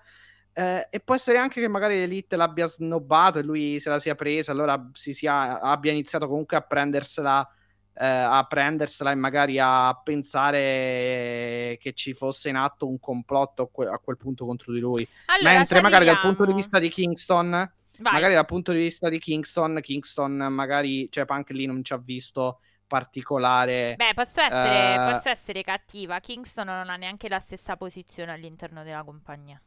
Eh, 0.56 0.86
e 0.88 1.00
può 1.00 1.16
essere 1.16 1.38
anche 1.38 1.60
che 1.60 1.66
magari 1.66 1.96
l'Elite 1.96 2.36
l'abbia 2.36 2.66
snobbato 2.66 3.40
e 3.40 3.42
lui 3.42 3.80
se 3.80 3.88
la 3.90 3.98
sia 3.98 4.14
presa, 4.14 4.52
allora 4.52 4.88
si 4.92 5.12
sia, 5.12 5.60
abbia 5.60 5.90
iniziato 5.90 6.28
comunque 6.28 6.56
a 6.56 6.60
prendersela, 6.60 7.44
eh, 7.92 8.06
a 8.06 8.44
prendersela 8.48 9.10
e 9.10 9.16
magari 9.16 9.58
a 9.58 10.00
pensare 10.00 11.76
che 11.80 11.92
ci 11.94 12.12
fosse 12.12 12.50
in 12.50 12.56
atto 12.56 12.86
un 12.86 13.00
complotto 13.00 13.62
a, 13.62 13.68
que- 13.68 13.88
a 13.88 13.98
quel 13.98 14.16
punto 14.16 14.46
contro 14.46 14.72
di 14.72 14.78
lui. 14.78 15.06
Allora, 15.26 15.56
Mentre 15.56 15.80
magari 15.80 16.04
dal 16.04 16.20
punto 16.20 16.46
di 16.46 16.52
vista 16.52 16.78
di 16.78 16.88
Kingston, 16.88 17.50
Vai. 17.50 18.12
magari 18.12 18.34
dal 18.34 18.46
punto 18.46 18.70
di 18.70 18.82
vista 18.82 19.08
di 19.08 19.18
Kingston, 19.18 19.80
Kingston 19.80 20.36
magari, 20.36 21.10
cioè 21.10 21.24
Punk 21.24 21.50
lì 21.50 21.66
non 21.66 21.82
ci 21.82 21.92
ha 21.92 21.98
visto 21.98 22.60
particolare. 22.86 23.94
Beh, 23.96 24.12
posso 24.14 24.40
essere, 24.40 24.98
uh... 24.98 25.10
posso 25.10 25.28
essere 25.30 25.62
cattiva. 25.62 26.20
Kingston 26.20 26.66
non 26.66 26.90
ha 26.90 26.96
neanche 26.96 27.28
la 27.28 27.40
stessa 27.40 27.76
posizione 27.76 28.30
all'interno 28.30 28.84
della 28.84 29.02
compagnia. 29.02 29.60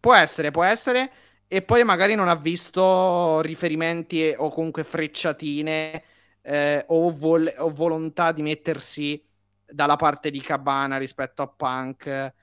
Può 0.00 0.14
essere, 0.14 0.50
può 0.50 0.64
essere. 0.64 1.10
E 1.46 1.62
poi 1.62 1.82
magari 1.82 2.14
non 2.14 2.28
ha 2.28 2.34
visto 2.34 3.40
riferimenti 3.40 4.34
o 4.36 4.50
comunque 4.50 4.84
frecciatine 4.84 6.02
eh, 6.42 6.84
o, 6.88 7.10
vol- 7.10 7.54
o, 7.56 7.70
volontà 7.70 8.32
di 8.32 8.42
mettersi 8.42 9.22
dalla 9.64 9.96
parte 9.96 10.30
di 10.30 10.40
Cabana 10.40 10.98
rispetto 10.98 11.42
a 11.42 11.48
Punk. 11.48 12.34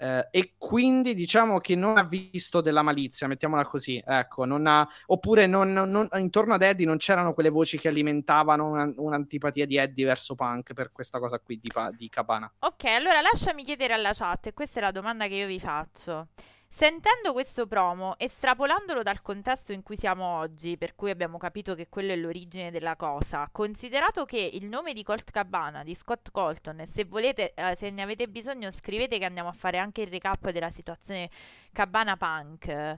Eh, 0.00 0.28
e 0.30 0.54
quindi 0.56 1.12
diciamo 1.14 1.58
che 1.58 1.74
non 1.74 1.98
ha 1.98 2.04
visto 2.04 2.60
della 2.60 2.82
malizia, 2.82 3.26
mettiamola 3.26 3.64
così, 3.64 4.00
ecco, 4.04 4.44
non 4.44 4.68
ha, 4.68 4.88
oppure 5.06 5.48
non, 5.48 5.72
non, 5.72 6.08
intorno 6.14 6.54
ad 6.54 6.62
Eddie 6.62 6.86
non 6.86 6.98
c'erano 6.98 7.34
quelle 7.34 7.48
voci 7.48 7.78
che 7.78 7.88
alimentavano 7.88 8.68
una, 8.68 8.92
un'antipatia 8.96 9.66
di 9.66 9.76
Eddie 9.76 10.04
verso 10.04 10.36
Punk 10.36 10.72
per 10.72 10.92
questa 10.92 11.18
cosa 11.18 11.40
qui 11.40 11.58
di, 11.60 11.68
di 11.96 12.08
Cabana. 12.08 12.52
Ok, 12.60 12.84
allora 12.84 13.20
lasciami 13.20 13.64
chiedere 13.64 13.94
alla 13.94 14.12
chat, 14.12 14.46
e 14.46 14.52
questa 14.52 14.78
è 14.78 14.82
la 14.82 14.92
domanda 14.92 15.26
che 15.26 15.34
io 15.34 15.48
vi 15.48 15.58
faccio. 15.58 16.28
Sentendo 16.70 17.32
questo 17.32 17.66
promo, 17.66 18.16
estrapolandolo 18.18 19.02
dal 19.02 19.22
contesto 19.22 19.72
in 19.72 19.82
cui 19.82 19.96
siamo 19.96 20.36
oggi, 20.36 20.76
per 20.76 20.94
cui 20.94 21.10
abbiamo 21.10 21.38
capito 21.38 21.74
che 21.74 21.88
quello 21.88 22.12
è 22.12 22.16
l'origine 22.16 22.70
della 22.70 22.94
cosa, 22.94 23.48
considerato 23.50 24.26
che 24.26 24.38
il 24.52 24.66
nome 24.66 24.92
di 24.92 25.02
Colt 25.02 25.30
Cabana, 25.30 25.82
di 25.82 25.94
Scott 25.94 26.30
Colton, 26.30 26.80
e 26.80 26.86
se 26.86 27.04
volete, 27.04 27.54
eh, 27.54 27.74
se 27.74 27.90
ne 27.90 28.02
avete 28.02 28.28
bisogno, 28.28 28.70
scrivete 28.70 29.18
che 29.18 29.24
andiamo 29.24 29.48
a 29.48 29.52
fare 29.52 29.78
anche 29.78 30.02
il 30.02 30.08
recap 30.08 30.50
della 30.50 30.70
situazione 30.70 31.30
Cabana 31.72 32.16
Punk. 32.16 32.96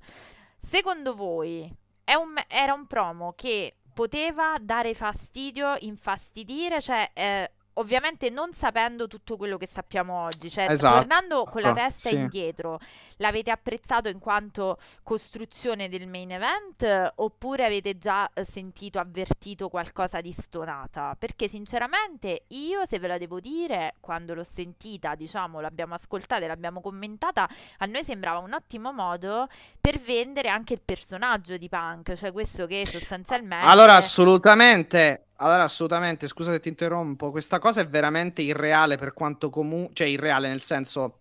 Secondo 0.58 1.14
voi 1.14 1.72
un, 2.16 2.34
era 2.48 2.74
un 2.74 2.86
promo 2.86 3.32
che 3.34 3.76
poteva 3.94 4.56
dare 4.60 4.94
fastidio, 4.94 5.76
infastidire, 5.80 6.80
cioè 6.80 7.08
eh, 7.14 7.52
ovviamente 7.74 8.30
non 8.30 8.52
sapendo 8.52 9.06
tutto 9.06 9.36
quello 9.36 9.56
che 9.56 9.66
sappiamo 9.66 10.24
oggi, 10.24 10.50
cioè 10.50 10.70
esatto. 10.70 10.96
tornando 10.96 11.44
con 11.44 11.62
la 11.62 11.72
testa 11.72 12.08
sì. 12.08 12.16
indietro, 12.16 12.78
l'avete 13.16 13.50
apprezzato 13.50 14.08
in 14.08 14.18
quanto 14.18 14.78
costruzione 15.02 15.88
del 15.88 16.06
main 16.06 16.32
event 16.32 17.12
oppure 17.16 17.64
avete 17.64 17.98
già 17.98 18.28
eh, 18.32 18.44
sentito, 18.44 18.98
avvertito 18.98 19.68
qualcosa 19.68 20.20
di 20.20 20.32
stonata? 20.32 21.16
Perché 21.18 21.48
sinceramente 21.48 22.44
io, 22.48 22.84
se 22.86 22.98
ve 22.98 23.06
la 23.06 23.18
devo 23.18 23.40
dire, 23.40 23.94
quando 24.00 24.34
l'ho 24.34 24.44
sentita, 24.44 25.14
diciamo, 25.14 25.60
l'abbiamo 25.60 25.94
ascoltata 25.94 26.44
e 26.44 26.48
l'abbiamo 26.48 26.80
commentata, 26.80 27.48
a 27.78 27.86
noi 27.86 28.04
sembrava 28.04 28.38
un 28.38 28.52
ottimo 28.52 28.92
modo 28.92 29.48
per 29.80 29.98
vendere 29.98 30.48
anche 30.48 30.74
il 30.74 30.80
personaggio 30.84 31.56
di 31.56 31.68
Punk, 31.68 32.14
cioè 32.14 32.32
questo 32.32 32.66
che 32.66 32.84
sostanzialmente... 32.86 33.66
Allora, 33.66 33.94
assolutamente 33.94 35.26
allora, 35.42 35.62
assolutamente, 35.62 36.26
scusa 36.26 36.52
se 36.52 36.60
ti 36.60 36.68
interrompo, 36.68 37.30
questa 37.30 37.58
cosa 37.58 37.80
è 37.80 37.88
veramente 37.88 38.42
irreale 38.42 38.98
per 38.98 39.14
quanto 39.14 39.48
comunque, 39.48 39.94
cioè 39.94 40.06
irreale 40.06 40.48
nel 40.48 40.60
senso, 40.60 41.16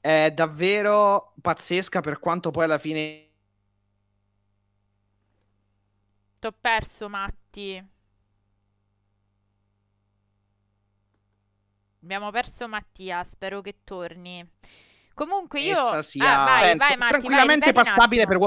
è 0.00 0.30
davvero 0.32 1.32
pazzesca 1.40 2.00
per 2.00 2.20
quanto 2.20 2.50
poi 2.50 2.64
alla 2.64 2.78
fine... 2.78 3.30
T'ho 6.38 6.52
perso, 6.60 7.08
Matti. 7.08 7.84
Abbiamo 12.02 12.30
perso 12.30 12.68
Mattia, 12.68 13.24
spero 13.24 13.60
che 13.60 13.78
torni. 13.82 14.46
Comunque 15.14 15.60
io... 15.60 15.72
Essa 15.72 16.02
sia, 16.02 16.42
ah, 16.42 16.44
vai, 16.44 16.76
vai, 16.76 16.96
Matti, 16.96 17.10
tranquillamente 17.10 17.72
vai, 17.72 17.84
passabile 17.84 18.26
per... 18.26 18.38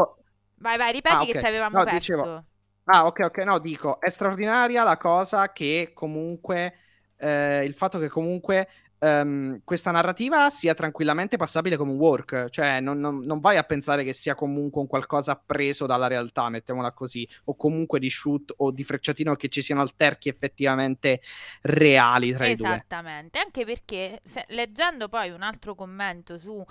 Vai, 0.59 0.77
vai, 0.77 0.91
ripeti 0.93 1.15
ah, 1.15 1.21
okay. 1.21 1.31
che 1.33 1.39
ti 1.39 1.45
avevamo 1.45 1.77
no, 1.79 1.83
perso. 1.83 1.97
Dicevo, 1.97 2.45
Ah, 2.89 3.05
ok, 3.05 3.19
ok, 3.25 3.37
no, 3.39 3.59
dico, 3.59 3.99
è 3.99 4.09
straordinaria 4.09 4.81
la 4.83 4.95
cosa 4.95 5.51
che 5.51 5.91
comunque, 5.93 6.73
eh, 7.17 7.63
il 7.65 7.73
fatto 7.73 7.99
che 7.99 8.07
comunque 8.07 8.69
um, 8.99 9.59
questa 9.65 9.91
narrativa 9.91 10.49
sia 10.49 10.73
tranquillamente 10.73 11.35
passabile 11.35 11.75
come 11.75 11.91
un 11.91 11.97
work, 11.97 12.47
cioè 12.49 12.79
non, 12.79 12.97
non, 12.97 13.19
non, 13.19 13.39
vai 13.41 13.57
a 13.57 13.63
pensare 13.63 14.05
che 14.05 14.13
sia 14.13 14.35
comunque 14.35 14.79
un 14.79 14.87
qualcosa 14.87 15.35
preso 15.35 15.85
dalla 15.85 16.07
realtà, 16.07 16.47
mettiamola 16.47 16.93
così, 16.93 17.27
o 17.45 17.57
comunque 17.57 17.99
di 17.99 18.09
shoot 18.09 18.53
o 18.55 18.71
di 18.71 18.85
frecciatino 18.85 19.35
che 19.35 19.49
ci 19.49 19.61
siano 19.61 19.81
alterchi 19.81 20.29
effettivamente 20.29 21.19
reali 21.63 22.33
tra 22.33 22.47
i 22.47 22.55
due. 22.55 22.67
Esattamente, 22.67 23.37
anche 23.39 23.65
perché 23.65 24.21
se, 24.23 24.45
leggendo 24.47 25.09
poi 25.09 25.29
un 25.31 25.41
altro 25.41 25.75
commento 25.75 26.37
su 26.37 26.65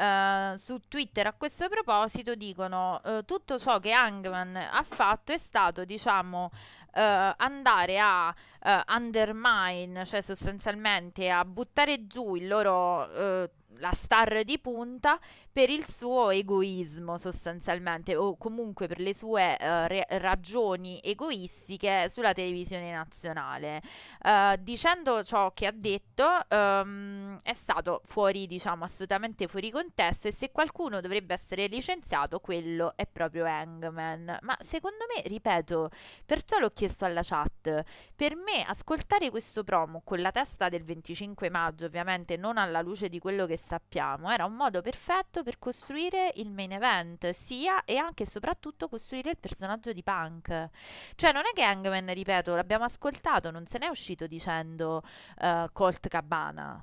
Uh, 0.00 0.56
su 0.56 0.80
Twitter 0.88 1.26
a 1.26 1.34
questo 1.34 1.68
proposito 1.68 2.34
dicono 2.34 3.02
uh, 3.04 3.22
tutto 3.26 3.58
ciò 3.58 3.78
che 3.78 3.92
Hangman 3.92 4.56
ha 4.56 4.82
fatto 4.82 5.32
è 5.32 5.36
stato 5.36 5.84
diciamo 5.84 6.44
uh, 6.44 6.90
andare 7.36 7.98
a 7.98 8.34
undermine 8.88 10.06
cioè 10.06 10.22
sostanzialmente 10.22 11.28
a 11.28 11.44
buttare 11.44 12.06
giù 12.06 12.34
il 12.34 12.48
loro 12.48 13.08
la 13.80 13.92
star 13.92 14.42
di 14.42 14.58
punta 14.58 15.18
per 15.52 15.68
il 15.68 15.84
suo 15.84 16.30
egoismo 16.30 17.18
sostanzialmente 17.18 18.14
o 18.14 18.36
comunque 18.36 18.86
per 18.86 19.00
le 19.00 19.14
sue 19.14 19.56
uh, 19.58 19.86
re- 19.86 20.06
ragioni 20.10 21.00
egoistiche 21.02 22.08
sulla 22.08 22.32
televisione 22.32 22.92
nazionale. 22.92 23.82
Uh, 24.22 24.56
dicendo 24.60 25.24
ciò 25.24 25.52
che 25.52 25.66
ha 25.66 25.72
detto 25.72 26.24
um, 26.50 27.40
è 27.42 27.52
stato 27.52 28.02
fuori, 28.04 28.46
diciamo, 28.46 28.84
assolutamente 28.84 29.48
fuori 29.48 29.70
contesto 29.70 30.28
e 30.28 30.32
se 30.32 30.52
qualcuno 30.52 31.00
dovrebbe 31.00 31.34
essere 31.34 31.66
licenziato 31.66 32.38
quello 32.38 32.92
è 32.94 33.06
proprio 33.06 33.44
Hangman. 33.44 34.38
Ma 34.42 34.56
secondo 34.60 35.04
me, 35.14 35.22
ripeto, 35.26 35.90
perciò 36.24 36.58
l'ho 36.58 36.70
chiesto 36.70 37.04
alla 37.04 37.22
chat, 37.22 37.82
per 38.14 38.36
me 38.36 38.64
ascoltare 38.66 39.30
questo 39.30 39.64
promo 39.64 40.02
con 40.04 40.20
la 40.20 40.30
testa 40.30 40.68
del 40.68 40.84
25 40.84 41.50
maggio, 41.50 41.86
ovviamente 41.86 42.36
non 42.36 42.56
alla 42.56 42.80
luce 42.80 43.08
di 43.08 43.18
quello 43.18 43.46
che 43.46 43.56
sappiamo, 43.56 44.30
era 44.30 44.44
un 44.44 44.54
modo 44.54 44.80
perfetto 44.80 45.39
per 45.42 45.58
costruire 45.58 46.32
il 46.36 46.50
main 46.50 46.72
event, 46.72 47.30
sia 47.30 47.84
e 47.84 47.96
anche 47.96 48.22
e 48.22 48.26
soprattutto 48.26 48.88
costruire 48.88 49.30
il 49.30 49.36
personaggio 49.38 49.92
di 49.92 50.02
Punk. 50.02 50.68
Cioè, 51.14 51.32
non 51.32 51.42
è 51.50 51.54
che 51.54 51.62
Hangman, 51.62 52.12
ripeto, 52.12 52.54
l'abbiamo 52.54 52.84
ascoltato, 52.84 53.50
non 53.50 53.66
se 53.66 53.78
n'è 53.78 53.88
uscito 53.88 54.26
dicendo 54.26 55.02
uh, 55.40 55.66
Colt 55.72 56.08
Cabana. 56.08 56.82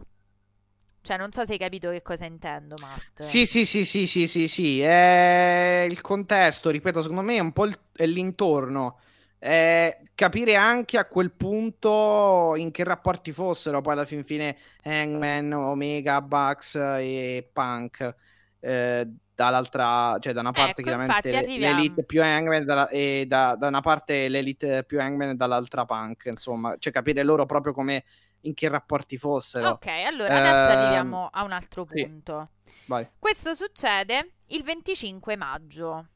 Cioè, 1.01 1.17
non 1.17 1.31
so 1.31 1.45
se 1.45 1.53
hai 1.53 1.57
capito 1.57 1.89
che 1.89 2.01
cosa 2.01 2.25
intendo, 2.25 2.75
Matt. 2.81 3.21
Sì, 3.21 3.45
sì, 3.45 3.65
sì, 3.65 3.85
sì, 3.85 4.05
sì, 4.05 4.27
sì, 4.27 4.47
sì. 4.47 4.81
È 4.81 5.87
il 5.89 6.01
contesto, 6.01 6.69
ripeto, 6.69 7.01
secondo 7.01 7.21
me 7.21 7.35
è 7.35 7.39
un 7.39 7.53
po' 7.53 7.65
il, 7.65 7.77
è 7.93 8.05
l'intorno 8.05 8.99
eh, 9.39 9.99
capire 10.15 10.55
anche 10.55 10.97
a 10.97 11.05
quel 11.05 11.31
punto 11.31 12.53
in 12.55 12.71
che 12.71 12.83
rapporti 12.83 13.31
fossero 13.31 13.81
poi 13.81 13.93
alla 13.93 14.05
fin 14.05 14.23
fine 14.23 14.57
Hangman, 14.83 15.53
Omega, 15.53 16.21
Bucks 16.21 16.75
e 16.75 17.47
Punk. 17.51 18.15
Eh, 18.59 19.07
dall'altra, 19.37 20.17
cioè 20.19 20.33
da 20.33 20.39
una 20.39 20.51
parte 20.51 20.81
ecco, 20.81 20.89
chiaramente 20.89 21.45
l'elite 21.45 22.03
più 22.03 22.23
Hangman 22.23 22.65
da, 22.65 22.89
e 22.89 23.25
da, 23.27 23.55
da, 23.55 23.67
una 23.67 23.81
parte 23.81 24.27
l'elite 24.29 24.83
più 24.83 24.99
Hangman 24.99 25.29
e 25.29 25.35
dall'altra 25.35 25.85
Punk, 25.85 26.25
insomma, 26.25 26.75
cioè 26.79 26.91
capire 26.91 27.21
loro 27.21 27.45
proprio 27.45 27.71
come 27.71 28.03
in 28.41 28.55
che 28.55 28.67
rapporti 28.67 29.15
fossero. 29.15 29.69
Ok, 29.69 29.87
allora 29.87 30.35
adesso 30.35 30.71
eh, 30.71 30.83
arriviamo 30.83 31.29
a 31.31 31.43
un 31.43 31.51
altro 31.51 31.85
punto. 31.85 32.49
Sì, 32.65 33.07
Questo 33.19 33.53
succede 33.53 34.31
il 34.47 34.63
25 34.63 35.35
maggio. 35.35 36.07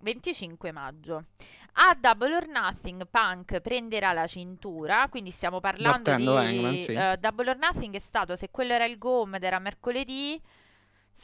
25 0.00 0.72
maggio. 0.72 1.26
A 1.74 1.96
Double 1.98 2.34
or 2.34 2.46
Nothing 2.48 3.06
Punk 3.10 3.60
prenderà 3.60 4.12
la 4.12 4.26
cintura, 4.26 5.08
quindi 5.10 5.30
stiamo 5.30 5.60
parlando 5.60 6.10
Battendo 6.10 6.38
di 6.38 6.46
Hangman, 6.46 6.80
sì. 6.80 6.92
uh, 6.92 7.16
Double 7.18 7.50
or 7.50 7.56
Nothing 7.56 7.94
è 7.94 8.00
stato, 8.00 8.34
se 8.36 8.50
quello 8.50 8.72
era 8.72 8.84
il 8.84 8.98
Gom 8.98 9.34
ed 9.34 9.44
era 9.44 9.58
mercoledì, 9.58 10.40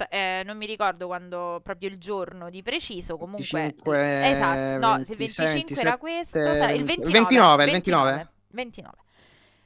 eh, 0.09 0.43
non 0.45 0.57
mi 0.57 0.67
ricordo 0.67 1.07
quando 1.07 1.61
proprio 1.63 1.89
il 1.89 1.99
giorno 1.99 2.51
di 2.51 2.63
preciso, 2.63 3.17
comunque 3.17 3.61
25, 3.61 4.31
esatto, 4.31 4.87
no, 4.87 4.97
26, 4.97 5.29
se 5.29 5.45
25 5.45 5.55
27, 5.55 5.81
era 5.81 5.99
questo, 5.99 6.43
sarà 6.43 6.73
il 6.73 6.85
29, 6.85 7.13
29, 7.13 7.65
29. 7.65 8.29
29. 8.49 8.97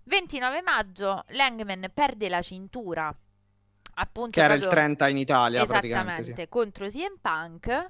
29 0.05 0.63
maggio 0.63 1.25
Langman 1.29 1.91
perde 1.95 2.29
la 2.29 2.43
cintura 2.43 3.15
appunto 3.95 4.31
che 4.31 4.43
era 4.43 4.55
il 4.55 4.67
30 4.67 5.09
in 5.09 5.17
Italia 5.17 5.63
esattamente 5.63 6.35
sì. 6.35 6.49
contro 6.49 6.89
CM 6.89 7.19
Punk 7.21 7.89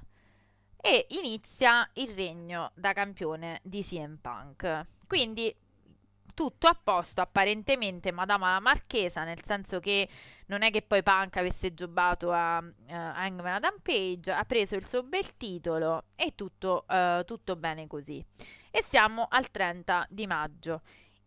e 0.85 1.07
inizia 1.11 1.89
il 1.93 2.09
regno 2.09 2.71
da 2.75 2.91
campione 2.91 3.61
di 3.63 3.81
CM 3.81 4.17
Punk. 4.19 4.85
Quindi 5.07 5.55
tutto 6.33 6.67
a 6.67 6.79
posto 6.81 7.21
apparentemente 7.21 8.11
Madama 8.11 8.53
la 8.53 8.59
Marchesa, 8.59 9.23
nel 9.23 9.43
senso 9.43 9.79
che 9.79 10.07
non 10.47 10.61
è 10.61 10.71
che 10.71 10.81
poi 10.81 11.03
Punk 11.03 11.37
avesse 11.37 11.73
giobato 11.73 12.31
a 12.31 12.57
uh, 12.57 12.71
Hangman 12.87 13.53
Adam 13.53 13.75
Page, 13.81 14.31
ha 14.31 14.43
preso 14.45 14.75
il 14.75 14.85
suo 14.85 15.03
bel 15.03 15.35
titolo 15.37 16.05
e 16.15 16.33
tutto, 16.35 16.85
uh, 16.87 17.23
tutto 17.23 17.55
bene 17.55 17.87
così. 17.87 18.23
E 18.69 18.83
siamo 18.87 19.27
al 19.29 19.49
30 19.49 20.07
di 20.09 20.27
maggio. 20.27 20.81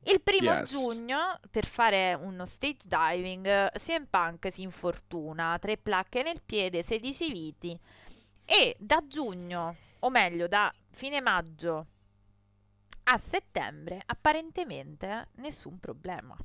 Il 0.04 0.20
primo 0.20 0.52
yes. 0.52 0.70
giugno, 0.70 1.40
per 1.50 1.66
fare 1.66 2.14
uno 2.14 2.44
stage 2.44 2.86
diving, 2.86 3.72
CM 3.72 4.06
Punk 4.08 4.52
si 4.52 4.62
infortuna, 4.62 5.58
tre 5.60 5.76
placche 5.76 6.22
nel 6.22 6.40
piede, 6.44 6.84
16 6.84 7.32
viti 7.32 7.80
e 8.44 8.76
da 8.78 9.02
giugno, 9.04 9.74
o 9.98 10.10
meglio 10.10 10.46
da 10.46 10.72
fine 10.92 11.20
maggio 11.20 11.86
a 13.08 13.18
settembre 13.18 14.02
apparentemente 14.04 15.28
nessun 15.36 15.78
problema. 15.78 16.36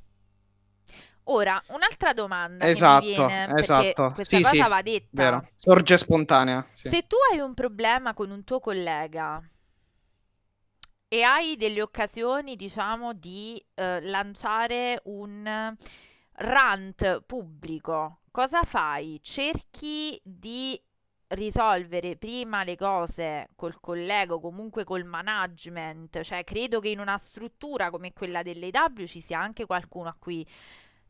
Ora, 1.24 1.62
un'altra 1.68 2.12
domanda 2.12 2.66
esatto, 2.66 3.06
che 3.06 3.10
mi 3.10 3.26
viene, 3.26 3.60
esatto. 3.60 4.12
questa 4.12 4.36
sì, 4.36 4.42
cosa 4.42 4.62
sì, 4.62 4.68
va 4.68 4.82
detta. 4.82 5.06
Vero. 5.10 5.48
Sorge 5.56 5.98
spontanea. 5.98 6.66
Sì. 6.72 6.88
Se 6.88 7.06
tu 7.06 7.16
hai 7.30 7.38
un 7.38 7.54
problema 7.54 8.12
con 8.12 8.30
un 8.30 8.42
tuo 8.42 8.58
collega 8.58 9.40
e 11.06 11.22
hai 11.22 11.56
delle 11.56 11.82
occasioni, 11.82 12.56
diciamo, 12.56 13.12
di 13.12 13.62
eh, 13.74 14.00
lanciare 14.00 15.00
un 15.04 15.76
rant 16.32 17.20
pubblico, 17.22 18.22
cosa 18.32 18.64
fai? 18.64 19.20
Cerchi 19.22 20.18
di 20.24 20.80
risolvere 21.32 22.16
prima 22.16 22.64
le 22.64 22.76
cose 22.76 23.48
col 23.56 23.78
collega 23.80 24.34
o 24.34 24.40
comunque 24.40 24.84
col 24.84 25.04
management, 25.04 26.20
cioè 26.22 26.44
credo 26.44 26.80
che 26.80 26.88
in 26.88 26.98
una 26.98 27.16
struttura 27.18 27.90
come 27.90 28.12
quella 28.12 28.42
dell'EW 28.42 29.06
ci 29.06 29.20
sia 29.20 29.38
anche 29.40 29.66
qualcuno 29.66 30.08
a 30.08 30.16
cui 30.18 30.46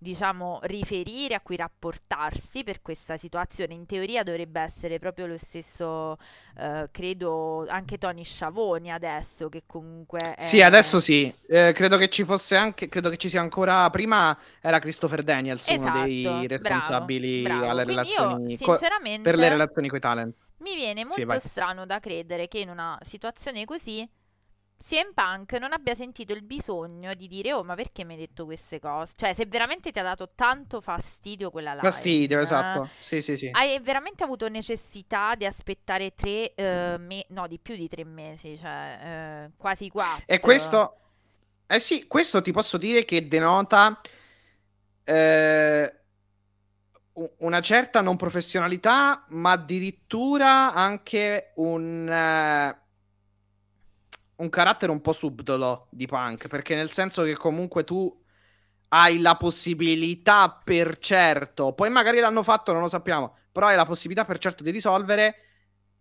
diciamo, 0.02 0.58
riferire, 0.64 1.34
a 1.34 1.40
cui 1.40 1.56
rapportarsi 1.56 2.64
per 2.64 2.82
questa 2.82 3.16
situazione. 3.16 3.72
In 3.72 3.86
teoria 3.86 4.22
dovrebbe 4.22 4.60
essere 4.60 4.98
proprio 4.98 5.26
lo 5.26 5.38
stesso, 5.38 6.18
eh, 6.58 6.88
credo, 6.90 7.64
anche 7.68 7.96
Tony 7.96 8.24
Sciavoni 8.24 8.92
adesso, 8.92 9.48
che 9.48 9.62
comunque... 9.64 10.34
È... 10.34 10.42
Sì, 10.42 10.60
adesso 10.60 11.00
sì. 11.00 11.32
Eh, 11.48 11.72
credo 11.72 11.96
che 11.96 12.10
ci 12.10 12.24
fosse 12.24 12.56
anche, 12.56 12.88
credo 12.88 13.08
che 13.08 13.16
ci 13.16 13.28
sia 13.28 13.40
ancora, 13.40 13.88
prima 13.90 14.36
era 14.60 14.78
Christopher 14.78 15.22
Daniels, 15.22 15.68
esatto, 15.68 15.98
uno 15.98 16.04
dei 16.04 16.46
responsabili 16.48 17.42
bravo, 17.42 17.60
bravo. 17.60 17.82
relazioni, 17.84 18.52
io, 18.52 18.58
sinceramente, 18.58 19.22
co- 19.22 19.30
per 19.30 19.38
le 19.38 19.48
relazioni 19.48 19.88
con 19.88 19.96
i 19.96 20.00
talent. 20.00 20.34
Mi 20.58 20.74
viene 20.74 21.04
molto 21.04 21.38
sì, 21.40 21.48
strano 21.48 21.86
da 21.86 21.98
credere 21.98 22.46
che 22.46 22.58
in 22.58 22.68
una 22.68 22.98
situazione 23.02 23.64
così 23.64 24.08
CM 24.82 25.12
Punk 25.14 25.52
non 25.52 25.72
abbia 25.72 25.94
sentito 25.94 26.32
il 26.32 26.42
bisogno 26.42 27.14
di 27.14 27.28
dire 27.28 27.52
oh 27.52 27.62
ma 27.62 27.74
perché 27.74 28.04
mi 28.04 28.14
hai 28.14 28.18
detto 28.18 28.44
queste 28.44 28.80
cose? 28.80 29.12
Cioè 29.16 29.32
se 29.32 29.46
veramente 29.46 29.90
ti 29.90 29.98
ha 29.98 30.02
dato 30.02 30.32
tanto 30.34 30.80
fastidio 30.80 31.50
quella 31.50 31.72
live 31.72 31.82
fastidio 31.82 32.38
eh, 32.38 32.42
esatto. 32.42 32.88
Sì 32.98 33.22
sì 33.22 33.36
sì. 33.36 33.48
Hai 33.52 33.78
veramente 33.80 34.24
avuto 34.24 34.48
necessità 34.48 35.34
di 35.36 35.46
aspettare 35.46 36.14
tre 36.14 36.54
eh, 36.54 36.96
me- 36.98 37.26
no 37.28 37.46
di 37.46 37.58
più 37.58 37.76
di 37.76 37.88
tre 37.88 38.04
mesi 38.04 38.58
cioè 38.58 38.98
eh, 39.02 39.50
quasi 39.56 39.88
quattro. 39.88 40.24
E 40.26 40.40
questo 40.40 40.96
eh 41.66 41.78
sì 41.78 42.06
questo 42.06 42.42
ti 42.42 42.50
posso 42.50 42.76
dire 42.76 43.04
che 43.04 43.28
denota 43.28 44.00
eh, 45.04 45.96
una 47.38 47.60
certa 47.60 48.00
non 48.00 48.16
professionalità 48.16 49.24
ma 49.28 49.52
addirittura 49.52 50.72
anche 50.72 51.52
un 51.56 52.08
eh, 52.08 52.80
un 54.42 54.48
carattere 54.48 54.92
un 54.92 55.00
po' 55.00 55.12
subdolo 55.12 55.86
di 55.90 56.06
punk, 56.06 56.48
perché 56.48 56.74
nel 56.74 56.90
senso 56.90 57.22
che 57.22 57.34
comunque 57.34 57.84
tu 57.84 58.20
hai 58.88 59.20
la 59.20 59.36
possibilità 59.36 60.60
per 60.62 60.98
certo, 60.98 61.72
poi 61.72 61.88
magari 61.88 62.18
l'hanno 62.18 62.42
fatto, 62.42 62.72
non 62.72 62.82
lo 62.82 62.88
sappiamo, 62.88 63.36
però 63.50 63.68
hai 63.68 63.76
la 63.76 63.86
possibilità 63.86 64.24
per 64.24 64.38
certo 64.38 64.62
di 64.62 64.70
risolvere 64.70 65.36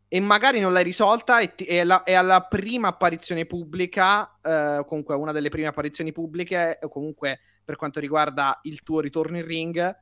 e 0.10 0.20
magari 0.20 0.60
non 0.60 0.74
l'hai 0.74 0.84
risolta 0.84 1.40
e, 1.40 1.56
ti, 1.56 1.64
e, 1.64 1.86
la, 1.86 2.04
e 2.04 2.14
alla 2.16 2.42
prima 2.42 2.90
apparizione 2.90 3.46
pubblica, 3.46 4.40
eh, 4.42 4.84
comunque 4.86 5.16
una 5.16 5.32
delle 5.32 5.48
prime 5.48 5.68
apparizioni 5.68 6.12
pubbliche, 6.12 6.80
o 6.82 6.90
comunque 6.90 7.40
per 7.64 7.78
quanto 7.78 8.02
riguarda 8.02 8.60
il 8.64 8.84
tuo 8.84 9.00
ritorno 9.00 9.38
in 9.38 9.46
ring, 9.46 9.96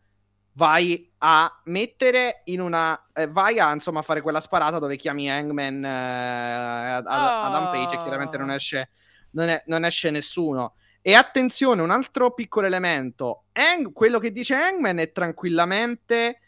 vai 0.60 1.10
a 1.20 1.62
mettere 1.66 2.42
in 2.46 2.60
una. 2.60 3.02
Eh, 3.14 3.28
vai 3.28 3.60
a 3.60 3.72
insomma 3.72 4.02
fare 4.02 4.20
quella 4.20 4.42
sparata 4.42 4.78
dove 4.78 4.98
chiami 4.98 5.32
Hangman 5.32 5.86
eh, 5.86 6.92
ad, 6.96 7.06
oh. 7.06 7.10
ad 7.10 7.54
Rampage 7.54 7.96
e 7.96 8.00
chiaramente 8.00 8.38
non 8.38 8.52
esce, 8.52 8.90
non, 9.32 9.48
è, 9.48 9.64
non 9.68 9.86
esce 9.86 10.12
nessuno. 10.12 10.76
E 11.02 11.14
attenzione, 11.16 11.82
un 11.82 11.92
altro 11.92 12.34
piccolo 12.34 12.68
elemento: 12.68 13.46
Hang, 13.54 13.94
quello 13.94 14.20
che 14.20 14.34
dice 14.34 14.56
Hangman 14.56 14.98
è 14.98 15.14
tranquillamente 15.14 16.42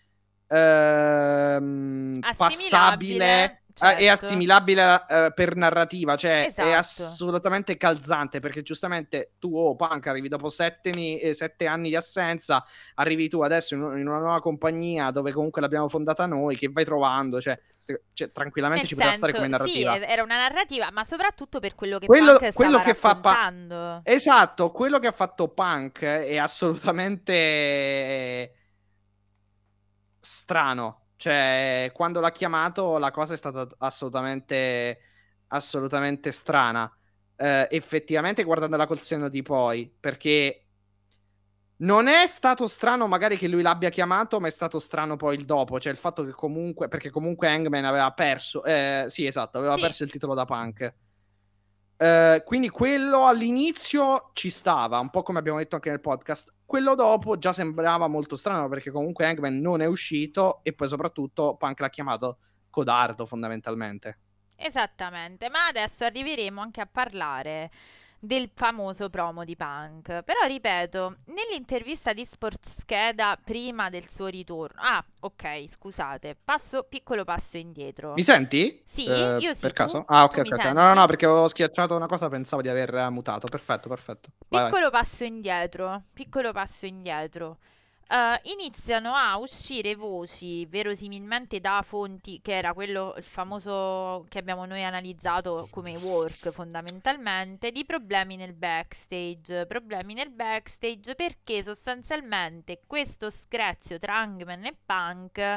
ehm, 0.47 2.19
passabile 2.35 3.60
certo. 3.87 4.03
è 4.03 4.07
assimilabile 4.07 5.05
uh, 5.07 5.33
per 5.33 5.55
narrativa, 5.55 6.15
cioè 6.15 6.45
esatto. 6.49 6.67
è 6.67 6.73
assolutamente 6.73 7.77
calzante 7.77 8.39
perché 8.39 8.61
giustamente 8.61 9.33
tu, 9.39 9.57
oh 9.57 9.75
punk, 9.75 10.07
arrivi 10.07 10.27
dopo 10.27 10.49
sette, 10.49 10.91
mi- 10.93 11.19
eh, 11.19 11.33
sette 11.33 11.65
anni 11.65 11.89
di 11.89 11.95
assenza, 11.95 12.63
arrivi 12.95 13.27
tu 13.27 13.41
adesso 13.41 13.75
in, 13.75 13.81
in, 13.81 14.07
una 14.07 14.19
nuova 14.19 14.39
compagnia 14.39 15.11
dove 15.11 15.31
comunque 15.31 15.61
l'abbiamo 15.61 15.89
fondata 15.89 16.25
noi, 16.25 16.55
che 16.55 16.69
vai 16.69 16.85
trovando, 16.85 17.41
cioè, 17.41 17.59
st- 17.75 18.01
cioè 18.13 18.31
tranquillamente 18.31 18.83
Nel 18.83 18.89
ci 18.89 18.95
senso, 18.95 19.11
poteva 19.11 19.31
stare 19.31 19.33
come 19.33 19.57
narrativa. 19.57 19.95
Sì, 19.95 20.11
era 20.11 20.23
una 20.23 20.37
narrativa, 20.37 20.91
ma 20.91 21.03
soprattutto 21.03 21.59
per 21.59 21.75
quello 21.75 21.97
che 21.97 22.05
quello, 22.05 22.37
Punk 22.37 22.53
quello 22.53 22.79
che 22.81 22.93
fa 22.93 23.15
pa- 23.15 24.01
esatto, 24.03 24.71
quello 24.71 24.99
che 24.99 25.07
ha 25.07 25.11
fatto 25.11 25.49
Punk 25.49 26.01
è 26.01 26.37
assolutamente 26.37 28.55
strano 30.19 31.00
cioè, 31.21 31.91
quando 31.93 32.19
l'ha 32.19 32.31
chiamato, 32.31 32.97
la 32.97 33.11
cosa 33.11 33.35
è 33.35 33.37
stata 33.37 33.67
assolutamente, 33.77 34.99
assolutamente 35.49 36.31
strana. 36.31 36.91
Uh, 37.35 37.67
effettivamente, 37.69 38.43
guardandola 38.43 38.87
col 38.87 38.99
senno 38.99 39.29
di 39.29 39.43
poi, 39.43 39.93
perché 39.99 40.65
non 41.77 42.07
è 42.07 42.25
stato 42.25 42.65
strano 42.65 43.05
magari 43.05 43.37
che 43.37 43.47
lui 43.47 43.61
l'abbia 43.61 43.89
chiamato, 43.89 44.39
ma 44.39 44.47
è 44.47 44.49
stato 44.49 44.79
strano 44.79 45.15
poi 45.15 45.35
il 45.35 45.45
dopo. 45.45 45.79
Cioè, 45.79 45.91
il 45.91 45.99
fatto 45.99 46.25
che 46.25 46.31
comunque, 46.31 46.87
perché 46.87 47.11
comunque 47.11 47.49
Hangman 47.49 47.85
aveva 47.85 48.11
perso, 48.13 48.63
eh, 48.63 49.05
sì, 49.07 49.27
esatto, 49.27 49.59
aveva 49.59 49.75
sì. 49.75 49.81
perso 49.81 50.03
il 50.03 50.09
titolo 50.09 50.33
da 50.33 50.45
punk. 50.45 50.91
Uh, 52.01 52.43
quindi 52.45 52.67
quello 52.69 53.27
all'inizio 53.27 54.31
ci 54.33 54.49
stava, 54.49 54.97
un 54.97 55.11
po' 55.11 55.21
come 55.21 55.37
abbiamo 55.37 55.59
detto 55.59 55.75
anche 55.75 55.91
nel 55.91 55.99
podcast. 55.99 56.51
Quello 56.65 56.95
dopo 56.95 57.37
già 57.37 57.51
sembrava 57.51 58.07
molto 58.07 58.35
strano 58.35 58.67
perché 58.69 58.89
comunque 58.89 59.27
Hangman 59.27 59.59
non 59.59 59.81
è 59.81 59.85
uscito 59.85 60.61
e 60.63 60.73
poi 60.73 60.87
soprattutto 60.87 61.55
Punk 61.57 61.79
l'ha 61.79 61.89
chiamato 61.89 62.39
codardo 62.71 63.27
fondamentalmente. 63.27 64.17
Esattamente, 64.55 65.47
ma 65.49 65.67
adesso 65.67 66.03
arriveremo 66.03 66.59
anche 66.59 66.81
a 66.81 66.87
parlare 66.87 67.69
del 68.23 68.51
famoso 68.53 69.09
promo 69.09 69.43
di 69.43 69.55
Punk. 69.55 70.21
Però 70.21 70.45
ripeto, 70.45 71.15
nell'intervista 71.25 72.13
di 72.13 72.23
Sportscheda 72.23 73.37
prima 73.43 73.89
del 73.89 74.07
suo 74.07 74.27
ritorno. 74.27 74.79
Ah, 74.79 75.03
ok, 75.21 75.67
scusate, 75.67 76.37
passo 76.41 76.83
piccolo 76.83 77.23
passo 77.23 77.57
indietro. 77.57 78.13
Mi 78.13 78.21
senti? 78.21 78.79
Sì, 78.85 79.07
eh, 79.07 79.37
io 79.39 79.53
sì. 79.53 79.61
Per 79.61 79.73
tu? 79.73 79.75
caso? 79.75 80.03
Ah, 80.07 80.25
ok, 80.25 80.37
ok. 80.37 80.51
okay. 80.53 80.73
No, 80.73 80.81
no, 80.83 80.93
no, 80.93 81.05
perché 81.07 81.25
ho 81.25 81.47
schiacciato 81.47 81.95
una 81.95 82.05
cosa, 82.05 82.29
pensavo 82.29 82.61
di 82.61 82.69
aver 82.69 83.09
mutato. 83.09 83.47
Perfetto, 83.47 83.89
perfetto. 83.89 84.29
Vai, 84.49 84.65
piccolo 84.65 84.89
vai. 84.91 85.01
passo 85.01 85.23
indietro, 85.23 86.03
piccolo 86.13 86.51
passo 86.51 86.85
indietro. 86.85 87.57
Uh, 88.11 88.37
iniziano 88.51 89.13
a 89.13 89.37
uscire 89.37 89.95
voci 89.95 90.65
verosimilmente 90.65 91.61
da 91.61 91.81
fonti 91.81 92.41
che 92.41 92.57
era 92.57 92.73
quello 92.73 93.13
il 93.15 93.23
famoso 93.23 94.25
che 94.27 94.37
abbiamo 94.37 94.65
noi 94.65 94.83
analizzato 94.83 95.69
come 95.71 95.95
work 95.95 96.51
fondamentalmente 96.51 97.71
di 97.71 97.85
problemi 97.85 98.35
nel 98.35 98.51
backstage. 98.51 99.65
Problemi 99.65 100.13
nel 100.13 100.29
backstage 100.29 101.15
perché 101.15 101.63
sostanzialmente 101.63 102.81
questo 102.85 103.29
screzio 103.29 103.97
tra 103.97 104.17
Hangman 104.17 104.65
e 104.65 104.75
Punk 104.85 105.55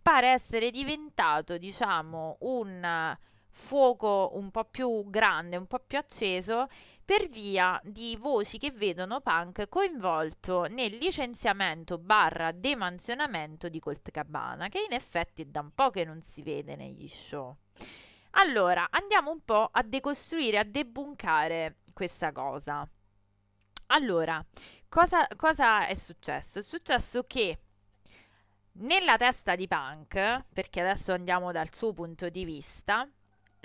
pare 0.00 0.28
essere 0.28 0.70
diventato 0.70 1.58
diciamo 1.58 2.36
un 2.42 3.16
fuoco 3.50 4.30
un 4.34 4.52
po' 4.52 4.64
più 4.64 5.10
grande 5.10 5.56
un 5.56 5.66
po' 5.66 5.82
più 5.84 5.98
acceso 5.98 6.68
per 7.06 7.28
via 7.28 7.80
di 7.84 8.16
voci 8.20 8.58
che 8.58 8.72
vedono 8.72 9.20
Punk 9.20 9.68
coinvolto 9.68 10.64
nel 10.64 10.96
licenziamento 10.96 11.98
barra 11.98 12.50
demansionamento 12.50 13.68
di 13.68 13.78
Colt 13.78 14.10
Cabana, 14.10 14.68
che 14.68 14.84
in 14.84 14.92
effetti 14.92 15.42
è 15.42 15.44
da 15.44 15.60
un 15.60 15.70
po' 15.72 15.90
che 15.90 16.04
non 16.04 16.20
si 16.24 16.42
vede 16.42 16.74
negli 16.74 17.06
show. 17.06 17.56
Allora, 18.30 18.88
andiamo 18.90 19.30
un 19.30 19.44
po' 19.44 19.68
a 19.70 19.84
decostruire, 19.84 20.58
a 20.58 20.64
debunkare 20.64 21.76
questa 21.94 22.32
cosa. 22.32 22.86
Allora, 23.86 24.44
cosa, 24.88 25.28
cosa 25.36 25.86
è 25.86 25.94
successo? 25.94 26.58
È 26.58 26.62
successo 26.62 27.22
che 27.22 27.60
nella 28.78 29.16
testa 29.16 29.54
di 29.54 29.68
Punk, 29.68 30.44
perché 30.52 30.80
adesso 30.80 31.12
andiamo 31.12 31.52
dal 31.52 31.72
suo 31.72 31.92
punto 31.92 32.28
di 32.30 32.44
vista, 32.44 33.08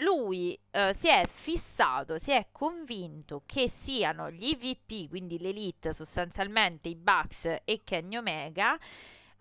lui 0.01 0.57
eh, 0.71 0.95
si 0.97 1.07
è 1.07 1.25
fissato, 1.27 2.17
si 2.17 2.31
è 2.31 2.47
convinto 2.51 3.43
che 3.45 3.69
siano 3.69 4.29
gli 4.29 4.49
IVP, 4.49 5.09
quindi 5.09 5.39
l'elite, 5.39 5.93
sostanzialmente 5.93 6.89
i 6.89 6.95
Bucks 6.95 7.45
e 7.63 7.81
Kenny 7.83 8.17
Omega, 8.17 8.77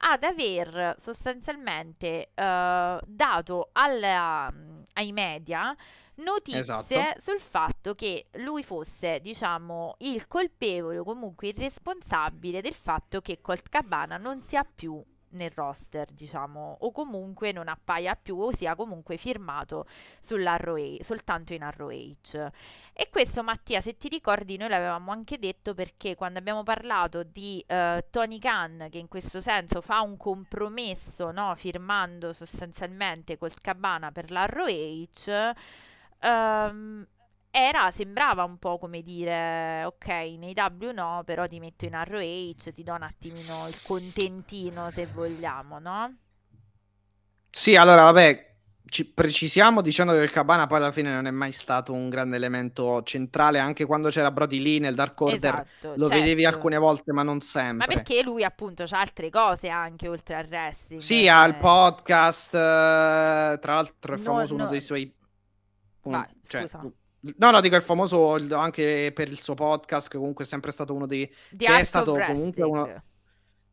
ad 0.02 0.22
aver 0.22 0.94
sostanzialmente 0.98 2.30
eh, 2.34 3.00
dato 3.04 3.68
alla, 3.72 4.52
ai 4.94 5.12
media 5.12 5.76
notizie 6.20 6.61
esatto. 6.61 7.20
sul 7.20 7.40
fatto 7.40 7.94
che 7.94 8.26
lui 8.32 8.62
fosse, 8.62 9.20
diciamo, 9.20 9.96
il 9.98 10.26
colpevole 10.26 10.98
o 10.98 11.04
comunque 11.04 11.48
il 11.48 11.56
responsabile 11.56 12.61
del 12.61 12.74
fatto 12.74 13.20
che 13.20 13.40
Colt 13.40 13.68
Cabana 13.68 14.16
non 14.16 14.42
sia 14.42 14.64
più 14.64 15.02
nel 15.31 15.51
roster, 15.55 16.11
diciamo, 16.12 16.78
o 16.81 16.93
comunque 16.93 17.53
non 17.53 17.68
appaia 17.68 18.16
più 18.16 18.39
o 18.39 18.53
sia 18.53 18.74
comunque 18.74 19.16
firmato 19.16 19.87
soltanto 20.20 21.53
in 21.53 21.68
ROH. 21.70 22.51
E 22.93 23.09
questo 23.11 23.43
Mattia, 23.43 23.81
se 23.81 23.97
ti 23.97 24.09
ricordi, 24.09 24.57
noi 24.57 24.68
l'avevamo 24.68 25.11
anche 25.11 25.39
detto 25.39 25.74
perché 25.74 26.14
quando 26.14 26.39
abbiamo 26.39 26.62
parlato 26.62 27.22
di 27.22 27.64
uh, 27.68 27.99
Tony 28.11 28.39
Khan, 28.39 28.89
che 28.91 28.99
in 28.99 29.09
questo 29.09 29.41
senso 29.41 29.81
fa 29.81 30.01
un 30.01 30.16
compromesso, 30.16 31.31
no, 31.31 31.55
firmando 31.55 32.33
sostanzialmente 32.33 33.39
col 33.39 33.53
Cabana 33.61 34.11
per 34.12 34.31
l'ROH, 34.31 35.53
um, 36.22 37.07
era, 37.51 37.90
sembrava 37.90 38.44
un 38.44 38.59
po' 38.59 38.78
come 38.78 39.03
dire, 39.03 39.84
ok, 39.84 40.07
nei 40.38 40.55
W 40.55 40.90
no, 40.92 41.22
però 41.24 41.46
ti 41.46 41.59
metto 41.59 41.84
in 41.84 42.01
ROH, 42.03 42.72
ti 42.72 42.82
do 42.82 42.94
un 42.94 43.03
attimino 43.03 43.66
il 43.66 43.76
contentino 43.82 44.90
se 44.90 45.07
vogliamo, 45.07 45.78
no? 45.78 46.16
Sì, 47.51 47.74
allora 47.74 48.03
vabbè, 48.03 48.51
ci 48.84 49.05
precisiamo 49.05 49.82
dicendo 49.82 50.12
che 50.12 50.20
il 50.20 50.30
Cabana 50.30 50.66
poi 50.66 50.78
alla 50.78 50.92
fine 50.92 51.12
non 51.12 51.26
è 51.26 51.30
mai 51.30 51.51
stato 51.51 51.92
un 51.92 52.09
grande 52.09 52.36
elemento 52.36 53.03
centrale, 53.03 53.59
anche 53.59 53.84
quando 53.84 54.09
c'era 54.11 54.30
Brody 54.30 54.61
Lee 54.61 54.78
nel 54.78 54.94
Dark 54.94 55.20
Order 55.20 55.36
esatto, 55.36 55.94
lo 55.96 56.07
certo. 56.07 56.09
vedevi 56.09 56.44
alcune 56.44 56.76
volte, 56.76 57.12
ma 57.12 57.24
non 57.24 57.40
sempre. 57.40 57.86
Ma 57.86 57.86
perché 57.86 58.22
lui 58.22 58.44
appunto 58.44 58.84
ha 58.88 58.98
altre 59.01 59.28
cose 59.28 59.68
anche 59.68 60.07
oltre 60.07 60.36
al 60.36 60.46
wrestling. 60.46 61.01
Sì, 61.01 61.28
ha 61.28 61.44
il 61.44 61.57
podcast, 61.57 62.55
eh, 62.55 63.59
tra 63.61 63.74
l'altro 63.74 64.14
è 64.14 64.18
famoso 64.18 64.57
no, 64.57 64.62
uno 64.62 64.70
dei 64.70 64.80
suoi... 64.80 65.12
Vai, 66.03 66.26
cioè, 66.46 66.62
scusa. 66.62 66.92
No, 67.36 67.50
no, 67.50 67.60
dico 67.60 67.76
è 67.76 67.80
famoso 67.80 68.34
anche 68.52 69.12
per 69.14 69.28
il 69.28 69.40
suo 69.40 69.54
podcast, 69.54 70.08
che 70.08 70.16
comunque 70.16 70.44
è 70.44 70.46
sempre 70.46 70.72
stato 70.72 70.94
uno 70.94 71.06
dei... 71.06 71.30
The 71.50 71.66
che 71.66 71.78
è 71.78 71.84
stato 71.84 72.14
comunque 72.14 72.62
uno... 72.62 73.02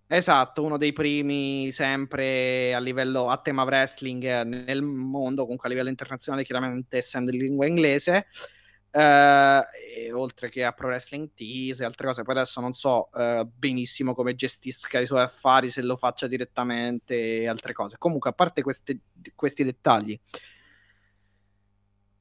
Esatto, 0.10 0.64
uno 0.64 0.78
dei 0.78 0.94
primi 0.94 1.70
sempre 1.72 2.74
a 2.74 2.80
livello 2.80 3.30
a 3.30 3.38
tema 3.40 3.64
wrestling 3.64 4.42
nel 4.44 4.82
mondo, 4.82 5.42
comunque 5.42 5.68
a 5.68 5.70
livello 5.70 5.90
internazionale, 5.90 6.46
chiaramente 6.46 6.98
essendo 6.98 7.32
in 7.32 7.40
lingua 7.40 7.66
inglese, 7.66 8.28
eh, 8.90 10.12
oltre 10.14 10.50
che 10.50 10.64
a 10.64 10.72
Pro 10.72 10.88
Wrestling 10.88 11.32
Tease 11.34 11.84
e 11.84 11.86
altre 11.86 12.08
cose. 12.08 12.24
Poi 12.24 12.36
adesso 12.36 12.62
non 12.62 12.72
so 12.72 13.12
eh, 13.12 13.46
benissimo 13.54 14.16
come 14.16 14.34
gestisca 14.34 14.98
i 15.00 15.06
suoi 15.06 15.24
affari, 15.24 15.70
se 15.70 15.82
lo 15.82 15.98
faccia 15.98 16.28
direttamente 16.28 17.42
e 17.42 17.48
altre 17.50 17.74
cose. 17.74 17.98
Comunque, 17.98 18.30
a 18.30 18.34
parte 18.34 18.62
queste, 18.62 19.00
questi 19.36 19.66
dettagli, 19.66 20.18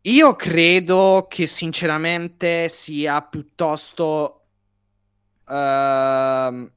io 0.06 0.36
credo 0.36 1.26
che 1.28 1.46
sinceramente 1.46 2.68
sia 2.68 3.22
piuttosto 3.22 4.46
uh, 5.46 6.70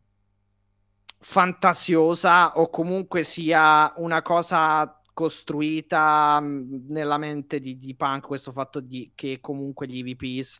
fantasiosa 1.19 2.57
o 2.57 2.69
comunque 2.69 3.23
sia 3.23 3.93
una 3.97 4.21
cosa 4.21 4.99
costruita 5.13 6.39
mm, 6.41 6.87
nella 6.89 7.17
mente 7.17 7.59
di, 7.59 7.77
di 7.77 7.95
Punk 7.95 8.25
questo 8.25 8.51
fatto 8.51 8.79
di, 8.79 9.11
che 9.13 9.39
comunque 9.41 9.85
gli 9.85 9.99
EVPs 9.99 10.57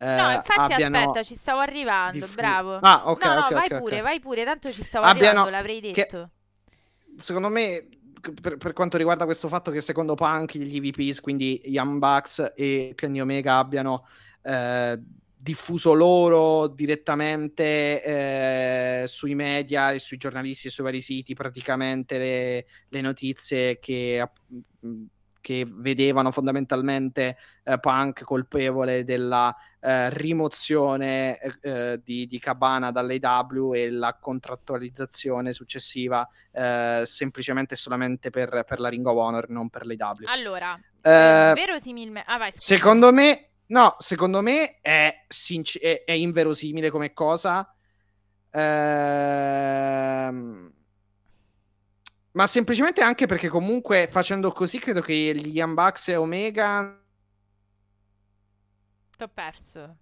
eh, 0.00 0.14
no, 0.14 0.30
infatti 0.30 0.74
aspetta, 0.74 1.22
ci 1.24 1.34
stavo 1.34 1.58
arrivando, 1.58 2.24
fu- 2.24 2.34
bravo. 2.36 2.78
Ah, 2.80 3.02
ok, 3.10 3.24
no, 3.24 3.34
no, 3.34 3.40
ok, 3.40 3.52
vai 3.52 3.66
ok, 3.66 3.78
pure, 3.78 4.00
vai 4.00 4.20
pure, 4.20 4.44
tanto 4.44 4.70
ci 4.72 4.82
stavo 4.84 5.06
Abbiano- 5.06 5.40
arrivando, 5.42 5.50
l'avrei 5.50 5.80
che- 5.92 6.06
detto. 6.08 6.30
secondo 7.20 7.48
me 7.48 7.88
per, 8.40 8.56
per 8.56 8.72
quanto 8.72 8.96
riguarda 8.96 9.24
questo 9.24 9.48
fatto 9.48 9.70
che 9.70 9.80
secondo 9.80 10.14
Punk 10.14 10.56
gli 10.56 10.76
EVPs, 10.76 11.20
quindi 11.20 11.60
Young 11.64 11.98
Bucks 11.98 12.52
e 12.54 12.92
Kenny 12.94 13.20
Omega 13.20 13.58
abbiano 13.58 14.06
eh, 14.42 14.98
diffuso 15.40 15.92
loro 15.94 16.66
direttamente 16.66 18.02
eh, 18.02 19.04
sui 19.06 19.34
media 19.34 19.92
e 19.92 19.98
sui 19.98 20.16
giornalisti 20.16 20.66
e 20.66 20.70
sui 20.70 20.84
vari 20.84 21.00
siti 21.00 21.34
praticamente 21.34 22.18
le, 22.18 22.66
le 22.88 23.00
notizie 23.00 23.78
che, 23.78 24.28
che 25.48 25.64
vedevano 25.66 26.30
fondamentalmente 26.30 27.38
eh, 27.64 27.78
Punk 27.80 28.22
colpevole 28.22 29.02
della 29.02 29.56
eh, 29.80 30.10
rimozione 30.10 31.38
eh, 31.62 32.02
di, 32.04 32.26
di 32.26 32.38
Cabana 32.38 32.90
dall'AW 32.90 33.72
e 33.72 33.88
la 33.90 34.18
contrattualizzazione 34.20 35.54
successiva 35.54 36.28
eh, 36.52 37.00
semplicemente 37.06 37.72
e 37.72 37.76
solamente 37.78 38.28
per, 38.28 38.64
per 38.68 38.78
la 38.78 38.90
Ring 38.90 39.06
of 39.06 39.16
Honor, 39.16 39.48
non 39.48 39.70
per 39.70 39.86
l'AW. 39.86 40.26
Allora, 40.26 40.78
Eh, 41.00 41.52
verosimilmente... 41.54 42.30
Ah, 42.30 42.36
vai. 42.36 42.50
Secondo 42.54 43.10
me, 43.10 43.52
no, 43.68 43.94
secondo 43.96 44.42
me 44.42 44.80
è, 44.82 45.24
sinc- 45.28 45.78
è, 45.78 46.04
è 46.04 46.12
inverosimile 46.12 46.90
come 46.90 47.14
cosa. 47.14 47.74
Ehm, 48.50 49.86
ma 52.38 52.46
semplicemente 52.46 53.00
anche 53.02 53.26
perché 53.26 53.48
comunque 53.48 54.06
facendo 54.08 54.52
così 54.52 54.78
credo 54.78 55.00
che 55.00 55.12
gli 55.12 55.56
Young 55.56 55.74
Bucks 55.74 56.06
e 56.06 56.14
Omega 56.14 57.02
T'ho 59.16 59.26
perso. 59.26 59.96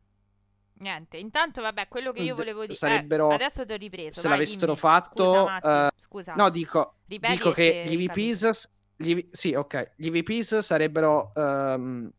Niente, 0.79 1.17
intanto 1.17 1.63
vabbè, 1.63 1.89
quello 1.89 2.13
che 2.13 2.21
io 2.21 2.35
volevo 2.35 2.67
dire... 2.67 3.07
eh, 3.09 3.33
adesso 3.33 3.65
ti 3.65 3.73
ho 3.73 3.77
ripreso, 3.77 4.21
se 4.21 4.29
vai, 4.29 4.37
l'avessero 4.37 4.67
dimmi. 4.67 4.77
fatto, 4.77 5.47
Scusa, 5.49 5.87
eh, 5.87 5.91
scusa. 5.97 6.35
No, 6.35 6.51
dico, 6.51 6.97
dico 7.07 7.53
che 7.53 7.85
gli 7.89 8.07
VPs, 8.07 8.71
gli, 8.97 9.27
sì, 9.31 9.55
ok, 9.55 9.93
gli 9.97 10.11
VPs 10.11 10.59
sarebbero... 10.59 11.33
ehm, 11.35 12.11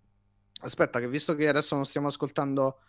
aspetta, 0.62 1.00
che 1.00 1.08
visto 1.08 1.36
che 1.36 1.48
adesso 1.48 1.76
non 1.76 1.86
stiamo 1.86 2.08
ascoltando 2.08 2.80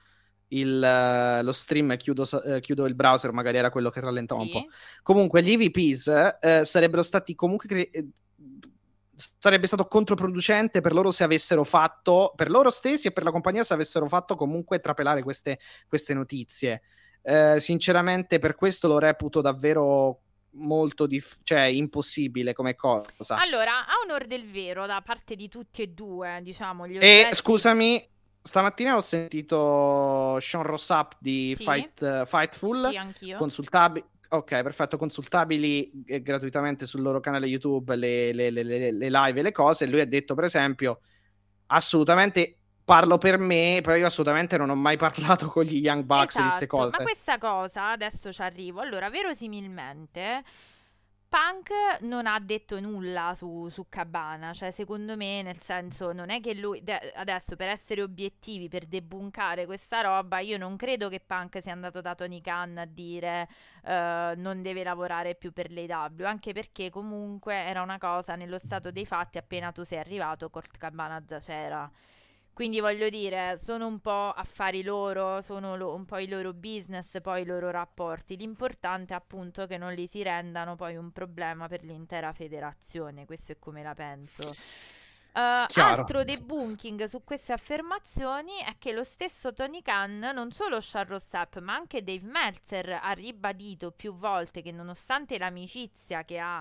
il, 0.48 0.82
eh, 0.82 1.42
lo 1.42 1.52
stream, 1.52 1.96
chiudo, 1.96 2.24
eh, 2.44 2.60
chiudo 2.60 2.86
il 2.86 2.94
browser, 2.94 3.32
magari 3.32 3.58
era 3.58 3.70
quello 3.70 3.90
che 3.90 4.00
rallentava 4.00 4.40
un 4.40 4.46
Sì? 4.46 4.52
po'. 4.52 4.64
Comunque, 5.02 5.42
gli 5.42 5.50
EVPs 5.52 6.36
eh, 6.40 6.64
sarebbero 6.64 7.02
stati 7.02 7.34
comunque. 7.34 7.68
cre- 7.68 7.90
eh, 7.90 8.06
sarebbe 9.14 9.66
stato 9.66 9.86
controproducente 9.86 10.80
per 10.80 10.92
loro 10.92 11.10
se 11.10 11.24
avessero 11.24 11.64
fatto, 11.64 12.32
per 12.36 12.50
loro 12.50 12.70
stessi 12.70 13.08
e 13.08 13.10
per 13.10 13.24
la 13.24 13.32
compagnia, 13.32 13.64
se 13.64 13.74
avessero 13.74 14.06
fatto 14.06 14.36
comunque 14.36 14.78
trapelare 14.78 15.22
queste, 15.24 15.58
queste 15.88 16.14
notizie. 16.14 16.82
Eh, 17.22 17.56
sinceramente, 17.58 18.38
per 18.38 18.54
questo 18.54 18.86
lo 18.86 18.98
reputo 18.98 19.40
davvero 19.40 20.20
molto 20.52 21.06
dif- 21.06 21.38
cioè 21.42 21.62
impossibile 21.62 22.52
come 22.52 22.76
cosa. 22.76 23.08
Allora, 23.38 23.80
a 23.86 23.94
onor 24.04 24.26
del 24.26 24.48
vero, 24.48 24.86
da 24.86 25.02
parte 25.04 25.34
di 25.34 25.48
tutti 25.48 25.82
e 25.82 25.88
due, 25.88 26.38
diciamo, 26.42 26.86
gli 26.86 26.96
E 26.96 27.18
oggetti- 27.20 27.34
scusami, 27.34 28.08
stamattina 28.48 28.96
ho 28.96 29.00
sentito 29.00 30.38
Sean 30.40 30.62
Rossap 30.64 31.14
di 31.20 31.54
Sì. 31.54 31.62
Fight, 31.62 32.02
eh, 32.02 32.22
Fightful. 32.26 32.88
Sì, 32.90 32.96
anch'io. 32.96 33.38
consultabili. 33.38 34.04
Ok, 34.30 34.60
perfetto, 34.62 34.96
consultabili 34.98 36.04
eh, 36.06 36.20
gratuitamente 36.20 36.84
sul 36.86 37.00
loro 37.02 37.20
canale 37.20 37.46
YouTube 37.46 37.94
le, 37.96 38.32
le- 38.32 38.50
le- 38.50 38.62
le- 38.62 38.92
le 38.92 39.08
live 39.10 39.40
e 39.40 39.42
le 39.42 39.52
cose. 39.52 39.86
Lui 39.86 40.00
ha 40.00 40.06
detto, 40.06 40.34
per 40.34 40.44
esempio, 40.44 41.00
assolutamente 41.66 42.54
parlo 42.84 43.18
per 43.18 43.38
me, 43.38 43.80
però 43.82 43.96
io 43.96 44.06
assolutamente 44.06 44.56
non 44.56 44.70
ho 44.70 44.74
mai 44.74 44.96
parlato 44.98 45.48
con 45.48 45.64
gli 45.64 45.76
Young 45.78 46.04
Bucks 46.04 46.36
di 46.36 46.42
queste 46.42 46.64
Esatto, 46.64 46.76
cose. 46.76 46.94
Ma 46.98 47.02
questa 47.04 47.38
cosa, 47.38 47.90
adesso 47.90 48.32
ci 48.32 48.42
arrivo. 48.42 48.80
Allora, 48.80 49.08
verosimilmente, 49.10 50.42
Punk 51.28 51.70
non 52.00 52.26
ha 52.26 52.38
detto 52.40 52.80
nulla 52.80 53.34
su, 53.34 53.68
su 53.68 53.86
Cabana. 53.88 54.52
Cioè, 54.54 54.70
secondo 54.70 55.16
me, 55.16 55.42
nel 55.42 55.60
senso, 55.60 56.12
non 56.12 56.30
è 56.30 56.40
che 56.40 56.54
lui. 56.54 56.82
de- 56.82 57.12
adesso, 57.16 57.54
per 57.54 57.68
essere 57.68 58.00
obiettivi, 58.02 58.68
per 58.68 58.86
debunkare 58.86 59.66
questa 59.66 60.00
roba, 60.00 60.38
io 60.38 60.56
non 60.56 60.76
credo 60.76 61.08
che 61.08 61.20
Punk 61.20 61.60
sia 61.60 61.72
andato 61.72 62.00
da 62.00 62.14
Tony 62.14 62.40
Khan 62.40 62.78
a 62.78 62.86
dire 62.86 63.46
eh, 63.84 64.32
non 64.36 64.62
deve 64.62 64.82
lavorare 64.82 65.34
più 65.34 65.52
per 65.52 65.70
l'AW. 65.70 66.24
Anche 66.24 66.52
perché, 66.52 66.88
comunque, 66.90 67.54
era 67.54 67.82
una 67.82 67.98
cosa 67.98 68.34
nello 68.34 68.58
stato 68.58 68.90
dei 68.90 69.04
fatti. 69.04 69.36
Appena 69.38 69.70
tu 69.70 69.84
sei 69.84 69.98
arrivato, 69.98 70.48
Colt 70.50 70.76
Cabana 70.78 71.22
già 71.24 71.38
c'era. 71.38 71.90
Quindi 72.58 72.80
voglio 72.80 73.08
dire, 73.08 73.56
sono 73.62 73.86
un 73.86 74.00
po' 74.00 74.32
affari 74.32 74.82
loro, 74.82 75.40
sono 75.42 75.76
lo- 75.76 75.94
un 75.94 76.04
po' 76.04 76.18
i 76.18 76.26
loro 76.26 76.52
business, 76.52 77.20
poi 77.20 77.42
i 77.42 77.44
loro 77.44 77.70
rapporti. 77.70 78.36
L'importante 78.36 79.14
è 79.14 79.16
appunto 79.16 79.68
che 79.68 79.78
non 79.78 79.92
li 79.92 80.08
si 80.08 80.24
rendano 80.24 80.74
poi 80.74 80.96
un 80.96 81.12
problema 81.12 81.68
per 81.68 81.84
l'intera 81.84 82.32
federazione, 82.32 83.26
questo 83.26 83.52
è 83.52 83.58
come 83.60 83.84
la 83.84 83.94
penso. 83.94 84.56
Chiaro. 85.30 86.00
altro 86.00 86.24
debunking 86.24 87.04
su 87.04 87.22
queste 87.22 87.52
affermazioni 87.52 88.54
è 88.66 88.74
che 88.76 88.90
lo 88.90 89.04
stesso 89.04 89.52
Tony 89.52 89.80
Khan, 89.80 90.18
non 90.34 90.50
solo 90.50 90.78
Charles 90.80 91.28
Sapp, 91.28 91.58
ma 91.58 91.74
anche 91.74 92.02
Dave 92.02 92.26
Meltzer 92.26 92.98
ha 93.00 93.12
ribadito 93.12 93.92
più 93.92 94.16
volte 94.16 94.62
che 94.62 94.72
nonostante 94.72 95.38
l'amicizia 95.38 96.24
che 96.24 96.40
ha, 96.40 96.60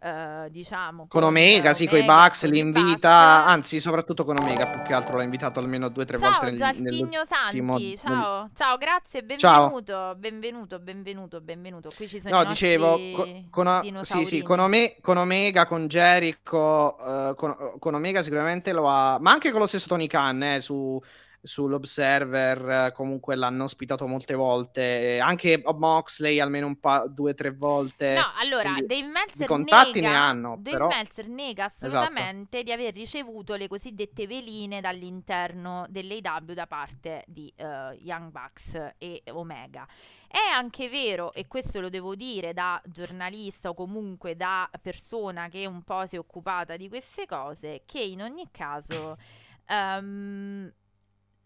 eh, 0.00 0.48
diciamo, 0.50 1.06
Con 1.08 1.22
Omega, 1.22 1.72
sì, 1.72 1.86
con 1.88 1.98
i 1.98 2.04
Bucks 2.04 2.42
con 2.42 2.50
li 2.50 2.58
invita, 2.58 3.44
anzi, 3.44 3.80
soprattutto 3.80 4.24
con 4.24 4.38
Omega, 4.38 4.66
più 4.68 4.82
che 4.82 4.94
altro 4.94 5.16
l'ha 5.16 5.22
invitato 5.22 5.58
almeno 5.60 5.88
due 5.88 6.02
o 6.02 6.06
tre 6.06 6.18
Ciao 6.18 6.30
volte 6.30 6.50
nell'ultimo- 6.52 7.24
Santi, 7.24 7.96
ciao, 7.98 8.50
ciao, 8.54 8.76
grazie, 8.76 9.24
Ciao. 9.36 9.60
benvenuto, 9.68 10.14
benvenuto, 10.16 10.78
benvenuto, 10.78 11.40
benvenuto. 11.40 11.90
Qui 11.94 12.08
ci 12.08 12.20
sono 12.20 12.36
No, 12.36 12.44
dicevo, 12.44 12.98
co- 13.14 13.28
con, 13.50 13.98
sì, 14.02 14.24
sì, 14.24 14.42
con, 14.42 14.58
Ome- 14.60 14.96
con 15.00 15.16
Omega, 15.16 15.66
con 15.66 15.86
Jericho, 15.86 16.96
eh, 17.30 17.34
con, 17.36 17.56
con 17.78 17.94
Omega 17.94 18.22
sicuramente 18.22 18.72
lo 18.72 18.88
ha, 18.88 19.18
ma 19.20 19.30
anche 19.32 19.50
con 19.50 19.60
lo 19.60 19.66
stesso 19.66 19.88
Tony 19.88 20.06
Khan, 20.06 20.42
eh, 20.42 20.60
su, 20.60 21.00
sull'Observer, 21.42 22.92
comunque 22.92 23.34
l'hanno 23.36 23.64
ospitato 23.64 24.06
molte 24.06 24.34
volte, 24.34 25.18
anche 25.18 25.62
Moxley 25.64 26.40
almeno 26.40 26.66
un 26.66 26.80
pa- 26.80 27.06
due 27.06 27.30
o 27.30 27.34
tre 27.34 27.50
volte. 27.50 28.14
No, 28.14 28.32
allora, 28.38 28.74
Dave 28.84 29.06
Meltzer, 29.06 29.46
contatti 29.46 30.00
nega, 30.00 30.08
ne 30.08 30.16
hanno, 30.16 30.56
Dave 30.58 30.70
però... 30.70 30.86
Meltzer 30.88 31.28
nega 31.28 31.66
Esatto. 31.66 31.86
assolutamente 31.86 32.62
di 32.62 32.72
aver 32.72 32.94
ricevuto 32.94 33.54
le 33.54 33.68
cosiddette 33.68 34.26
veline 34.26 34.80
dall'interno 34.80 35.86
dell'AW 35.88 36.52
da 36.52 36.66
parte 36.66 37.24
di 37.26 37.52
eh, 37.56 37.96
Young 38.00 38.30
Bucks 38.30 38.94
e 38.98 39.22
Omega. 39.30 39.86
È 40.28 40.52
anche 40.52 40.88
vero, 40.88 41.32
e 41.32 41.46
questo 41.46 41.80
lo 41.80 41.88
devo 41.88 42.14
dire 42.14 42.52
da 42.52 42.82
giornalista 42.84 43.68
o 43.70 43.74
comunque 43.74 44.36
da 44.36 44.68
persona 44.82 45.48
che 45.48 45.66
un 45.66 45.82
po' 45.82 46.04
si 46.06 46.16
è 46.16 46.18
occupata 46.18 46.76
di 46.76 46.88
queste 46.88 47.26
cose, 47.26 47.82
che 47.86 48.00
in 48.00 48.22
ogni 48.22 48.48
caso 48.50 49.16
ehm, 49.66 50.72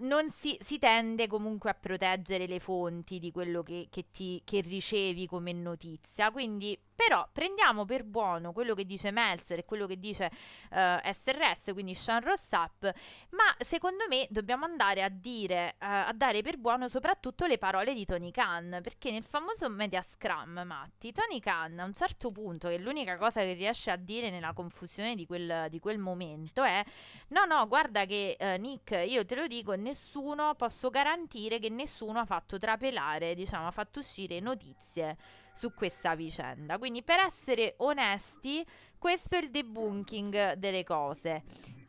non 0.01 0.31
si, 0.31 0.57
si 0.61 0.79
tende 0.79 1.27
comunque 1.27 1.71
a 1.71 1.75
proteggere 1.75 2.47
le 2.47 2.61
fonti 2.61 3.19
di 3.19 3.31
quello 3.31 3.63
che, 3.63 3.89
che 3.91 4.07
ti, 4.11 4.41
che 4.45 4.61
ricevi 4.61 5.27
come 5.27 5.53
notizia. 5.53 6.31
Quindi, 6.31 6.79
però, 7.01 7.27
prendiamo 7.33 7.87
per 7.87 8.05
buono 8.05 8.53
quello 8.53 8.75
che 8.75 8.85
dice 8.85 9.11
Meltzer 9.11 9.61
e 9.61 9.65
quello 9.65 9.87
che 9.87 9.99
dice 9.99 10.31
eh, 10.71 11.01
SRS, 11.15 11.71
quindi 11.73 11.95
Sean 11.95 12.21
Rossap, 12.21 12.93
ma 13.31 13.57
secondo 13.59 14.05
me 14.07 14.27
dobbiamo 14.29 14.67
andare 14.67 15.03
a 15.03 15.09
dire, 15.09 15.77
eh, 15.79 15.87
a 15.87 16.13
dare 16.15 16.43
per 16.43 16.59
buono 16.59 16.89
soprattutto 16.89 17.47
le 17.47 17.57
parole 17.57 17.95
di 17.95 18.05
Tony 18.05 18.31
Khan, 18.31 18.81
perché 18.83 19.11
nel 19.11 19.25
famoso 19.25 19.71
media 19.71 20.03
scrum, 20.03 20.63
Matti, 20.67 21.11
Tony 21.13 21.41
Khan 21.41 21.79
a 21.79 21.85
un 21.85 21.95
certo 21.95 22.31
punto, 22.33 22.69
che 22.69 22.77
l'unica 22.77 23.17
cosa 23.17 23.41
che 23.41 23.55
riesce 23.55 23.91
a 23.91 23.97
dire 23.97 24.29
nella 24.29 24.53
confusione 24.53 25.15
di 25.15 25.25
quel, 25.25 25.69
di 25.71 25.81
quel 25.81 25.97
momento 25.97 26.63
è 26.63 26.85
no, 27.29 27.47
no, 27.47 27.67
guarda 27.67 28.05
che 28.05 28.37
eh, 28.39 28.59
Nick, 28.59 28.91
io 29.07 29.25
te 29.25 29.37
lo 29.37 29.47
dico, 29.47 29.73
nessuno, 29.73 30.55
posso 30.55 30.91
garantire 30.91 31.59
che 31.61 31.71
nessuno 31.71 32.19
ha 32.19 32.27
fatto 32.27 32.59
trapelare, 32.59 33.35
diciamo, 33.35 33.69
ha 33.69 33.71
fatto 33.71 34.01
uscire 34.01 34.39
notizie 34.41 35.17
su 35.61 35.75
questa 35.75 36.15
vicenda. 36.15 36.79
Quindi 36.79 37.03
per 37.03 37.19
essere 37.19 37.75
onesti, 37.79 38.67
questo 38.97 39.37
è 39.37 39.43
il 39.43 39.51
debunking 39.51 40.55
delle 40.55 40.85
cose. 40.85 41.43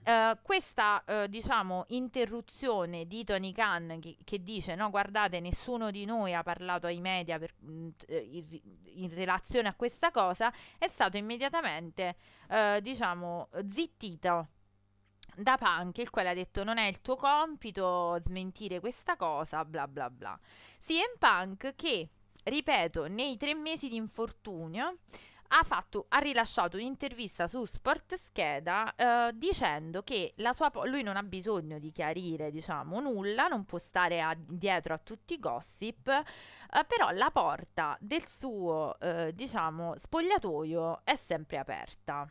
Uh, 0.03 0.38
questa 0.41 1.03
uh, 1.06 1.27
diciamo 1.27 1.85
interruzione 1.89 3.06
di 3.06 3.23
Tony 3.23 3.52
Khan 3.52 3.99
che, 4.02 4.18
che, 4.23 4.41
dice 4.41 4.73
no 4.73 4.89
guardate 4.89 5.39
nessuno 5.39 5.91
di 5.91 6.06
noi 6.06 6.34
ha 6.34 6.41
parlato 6.41 6.88
ai 6.88 6.99
media 6.99 7.38
per, 7.38 7.53
mh, 7.60 7.89
in, 8.07 8.60
in, 8.95 9.14
relazione 9.14 9.68
a 9.68 9.76
questa 9.76 10.10
cosa 10.10 10.52
è 10.80 10.88
stato 10.88 11.18
immediatamente 11.18 12.15
uh, 12.49 12.80
diciamo 12.80 13.49
zittito 13.69 14.48
da 15.35 15.56
Punk, 15.56 15.99
il 15.99 16.10
quale 16.10 16.30
ha 16.30 16.34
detto 16.34 16.64
non 16.64 16.80
è 16.80 16.88
il 16.88 16.99
tuo 17.02 17.15
compito 17.15 18.18
smentire 18.22 18.80
questa 18.80 19.15
cosa, 19.15 19.64
bla 19.65 19.88
bla 19.88 20.10
bla. 20.10 20.38
CM 20.80 21.18
Punk 21.19 21.76
che, 21.76 22.10
ripeto, 22.43 23.07
nei 23.07 23.38
tre 23.38 23.53
mesi 23.55 23.88
di 23.88 23.95
infortunio 23.95 24.97
ha, 25.53 25.63
fatto, 25.63 26.05
ha 26.09 26.19
rilasciato 26.19 26.77
un'intervista 26.77 27.47
su 27.47 27.65
Sport 27.65 28.15
Scheda 28.15 28.93
eh, 28.95 29.31
dicendo 29.34 30.01
che 30.03 30.34
po- 30.72 30.85
lui 30.85 31.03
non 31.03 31.18
ha 31.18 31.23
bisogno 31.23 31.77
di 31.80 31.91
chiarire 31.91 32.51
diciamo 32.51 32.99
nulla, 33.01 33.47
non 33.47 33.65
può 33.65 33.77
stare 33.77 34.22
a, 34.22 34.35
dietro 34.38 34.93
a 34.93 34.97
tutti 34.97 35.34
i 35.34 35.39
gossip, 35.39 36.07
eh, 36.07 36.85
però 36.88 37.09
la 37.11 37.30
porta 37.31 37.97
del 37.99 38.26
suo 38.27 38.97
eh, 38.99 39.34
diciamo 39.34 39.95
spogliatoio 39.97 41.01
è 41.03 41.15
sempre 41.15 41.57
aperta. 41.57 42.27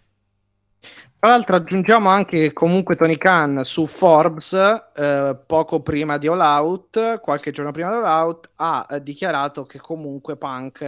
Tra 1.18 1.28
l'altro 1.28 1.56
aggiungiamo 1.56 2.08
anche 2.08 2.38
che 2.38 2.52
comunque 2.54 2.96
Tony 2.96 3.18
Khan 3.18 3.60
su 3.64 3.86
Forbes, 3.86 4.54
eh, 4.54 5.38
poco 5.46 5.82
prima 5.82 6.16
di 6.16 6.28
All 6.28 6.40
Out, 6.40 7.20
qualche 7.20 7.50
giorno 7.50 7.72
prima 7.72 7.90
di 7.90 7.96
All 7.96 8.04
Out, 8.04 8.50
ha 8.56 8.86
eh, 8.88 9.02
dichiarato 9.02 9.64
che 9.64 9.78
comunque 9.78 10.38
Punk 10.38 10.80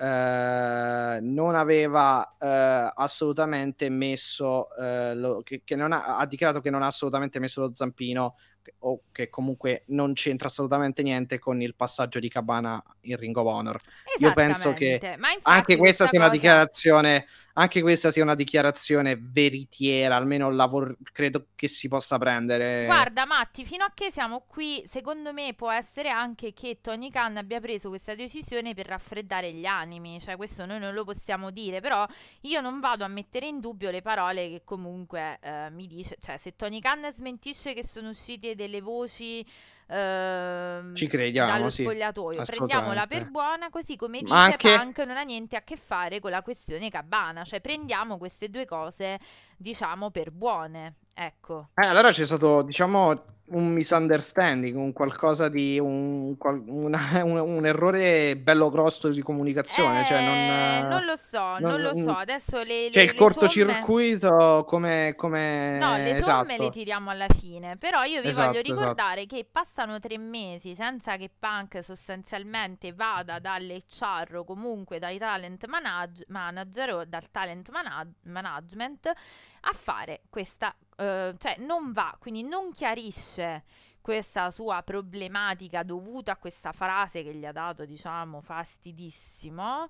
eh, 0.00 1.18
non 1.20 1.54
aveva 1.54 2.36
eh, 2.38 2.92
assolutamente 2.94 3.88
messo, 3.88 4.74
eh, 4.76 5.14
lo, 5.14 5.42
che, 5.42 5.62
che 5.64 5.74
ha, 5.74 6.16
ha, 6.16 6.26
dichiarato 6.26 6.60
che 6.60 6.70
non 6.70 6.82
ha 6.82 6.86
assolutamente 6.86 7.38
messo 7.38 7.60
lo 7.62 7.70
zampino 7.74 8.36
o 8.80 9.02
che 9.12 9.28
comunque 9.30 9.82
non 9.88 10.12
c'entra 10.12 10.48
assolutamente 10.48 11.02
niente 11.02 11.38
con 11.38 11.60
il 11.60 11.74
passaggio 11.74 12.18
di 12.18 12.28
Cabana 12.28 12.82
in 13.02 13.16
Ring 13.16 13.36
of 13.36 13.46
Honor. 13.46 13.80
Io 14.18 14.32
penso 14.32 14.72
che 14.72 15.00
anche 15.42 15.76
questa 15.76 16.06
sia 16.06 16.18
cosa... 16.18 16.24
una 16.24 16.28
dichiarazione, 16.28 17.26
anche 17.54 17.82
questa 17.82 18.10
sia 18.10 18.22
una 18.22 18.34
dichiarazione 18.34 19.18
veritiera, 19.20 20.16
almeno 20.16 20.50
lavoro, 20.50 20.96
credo 21.12 21.48
che 21.54 21.68
si 21.68 21.88
possa 21.88 22.18
prendere. 22.18 22.86
Guarda 22.86 23.24
Matti, 23.26 23.64
fino 23.64 23.84
a 23.84 23.92
che 23.94 24.10
siamo 24.10 24.44
qui, 24.46 24.82
secondo 24.86 25.32
me 25.32 25.54
può 25.54 25.70
essere 25.70 26.08
anche 26.08 26.52
che 26.52 26.78
Tony 26.80 27.10
Khan 27.10 27.36
abbia 27.36 27.60
preso 27.60 27.88
questa 27.88 28.14
decisione 28.14 28.74
per 28.74 28.86
raffreddare 28.86 29.52
gli 29.52 29.66
animi, 29.66 30.20
cioè 30.20 30.36
questo 30.36 30.66
noi 30.66 30.78
non 30.78 30.94
lo 30.94 31.04
possiamo 31.04 31.50
dire, 31.50 31.80
però 31.80 32.06
io 32.42 32.60
non 32.60 32.80
vado 32.80 33.04
a 33.04 33.08
mettere 33.08 33.46
in 33.46 33.60
dubbio 33.60 33.90
le 33.90 34.02
parole 34.02 34.48
che 34.48 34.62
comunque 34.64 35.38
eh, 35.40 35.70
mi 35.70 35.86
dice, 35.86 36.16
cioè 36.20 36.36
se 36.36 36.54
Tony 36.56 36.80
Khan 36.80 37.10
smentisce 37.14 37.74
che 37.74 37.84
sono 37.84 38.10
usciti 38.10 38.50
delle 38.58 38.82
voci 38.82 39.46
ehm, 39.86 40.94
ci 40.94 41.06
crediamo 41.06 41.52
dallo 41.52 41.70
sì, 41.70 41.82
spogliatoio. 41.82 42.42
Prendiamola 42.42 43.06
per 43.06 43.30
buona 43.30 43.70
così 43.70 43.96
come 43.96 44.20
dice 44.20 44.34
anche... 44.34 44.76
Punk 44.76 44.98
non 44.98 45.16
ha 45.16 45.22
niente 45.22 45.56
a 45.56 45.62
che 45.62 45.76
fare 45.76 46.20
con 46.20 46.30
la 46.30 46.42
questione 46.42 46.90
cabana. 46.90 47.44
Cioè 47.44 47.60
prendiamo 47.60 48.18
queste 48.18 48.48
due 48.48 48.66
cose 48.66 49.18
diciamo 49.56 50.10
per 50.10 50.30
buone 50.30 50.96
ecco. 51.14 51.68
Eh, 51.74 51.86
allora 51.86 52.10
c'è 52.10 52.24
stato 52.24 52.62
diciamo 52.62 53.37
un 53.50 53.68
misunderstanding, 53.68 54.76
un 54.76 54.92
qualcosa 54.92 55.48
di 55.48 55.78
un, 55.78 56.36
una, 56.66 57.00
un, 57.24 57.38
un 57.38 57.66
errore 57.66 58.36
bello 58.36 58.68
grosso 58.68 59.08
di 59.08 59.22
comunicazione. 59.22 60.00
Eh, 60.00 60.04
cioè 60.04 60.24
non, 60.24 60.88
non, 60.88 61.04
lo 61.04 61.16
so, 61.16 61.58
non, 61.58 61.60
non 61.60 61.80
lo 61.80 61.94
so. 61.94 62.10
Adesso 62.14 62.62
le, 62.62 62.90
cioè 62.90 63.04
le, 63.04 63.10
il 63.10 63.14
cortocircuito 63.14 64.28
somme... 64.28 64.64
come, 64.64 65.14
come. 65.16 65.78
No, 65.78 65.96
le 65.96 66.16
esatto. 66.16 66.46
somme 66.46 66.58
le 66.58 66.70
tiriamo 66.70 67.10
alla 67.10 67.28
fine. 67.28 67.76
Però 67.76 68.02
io 68.02 68.20
vi 68.20 68.28
esatto, 68.28 68.48
voglio 68.48 68.62
ricordare 68.62 69.20
esatto. 69.20 69.36
che 69.36 69.48
passano 69.50 69.98
tre 69.98 70.18
mesi 70.18 70.74
senza 70.74 71.16
che 71.16 71.30
Punk 71.36 71.82
sostanzialmente 71.82 72.92
vada 72.92 73.38
dall'HR 73.38 74.36
o 74.36 74.44
comunque 74.44 74.98
dai 74.98 75.18
talent 75.18 75.66
manage- 75.66 76.24
manager 76.28 76.94
o 76.94 77.04
dal 77.04 77.30
talent 77.30 77.70
manag- 77.70 78.12
management 78.22 79.12
a 79.60 79.72
fare 79.72 80.22
questa, 80.28 80.74
uh, 80.98 81.36
cioè 81.36 81.56
non 81.58 81.92
va, 81.92 82.16
quindi 82.18 82.42
non 82.42 82.70
chiarisce 82.70 83.64
questa 84.00 84.50
sua 84.50 84.82
problematica 84.82 85.82
dovuta 85.82 86.32
a 86.32 86.36
questa 86.36 86.72
frase 86.72 87.22
che 87.22 87.34
gli 87.34 87.44
ha 87.44 87.52
dato, 87.52 87.84
diciamo, 87.84 88.40
fastidissimo. 88.40 89.88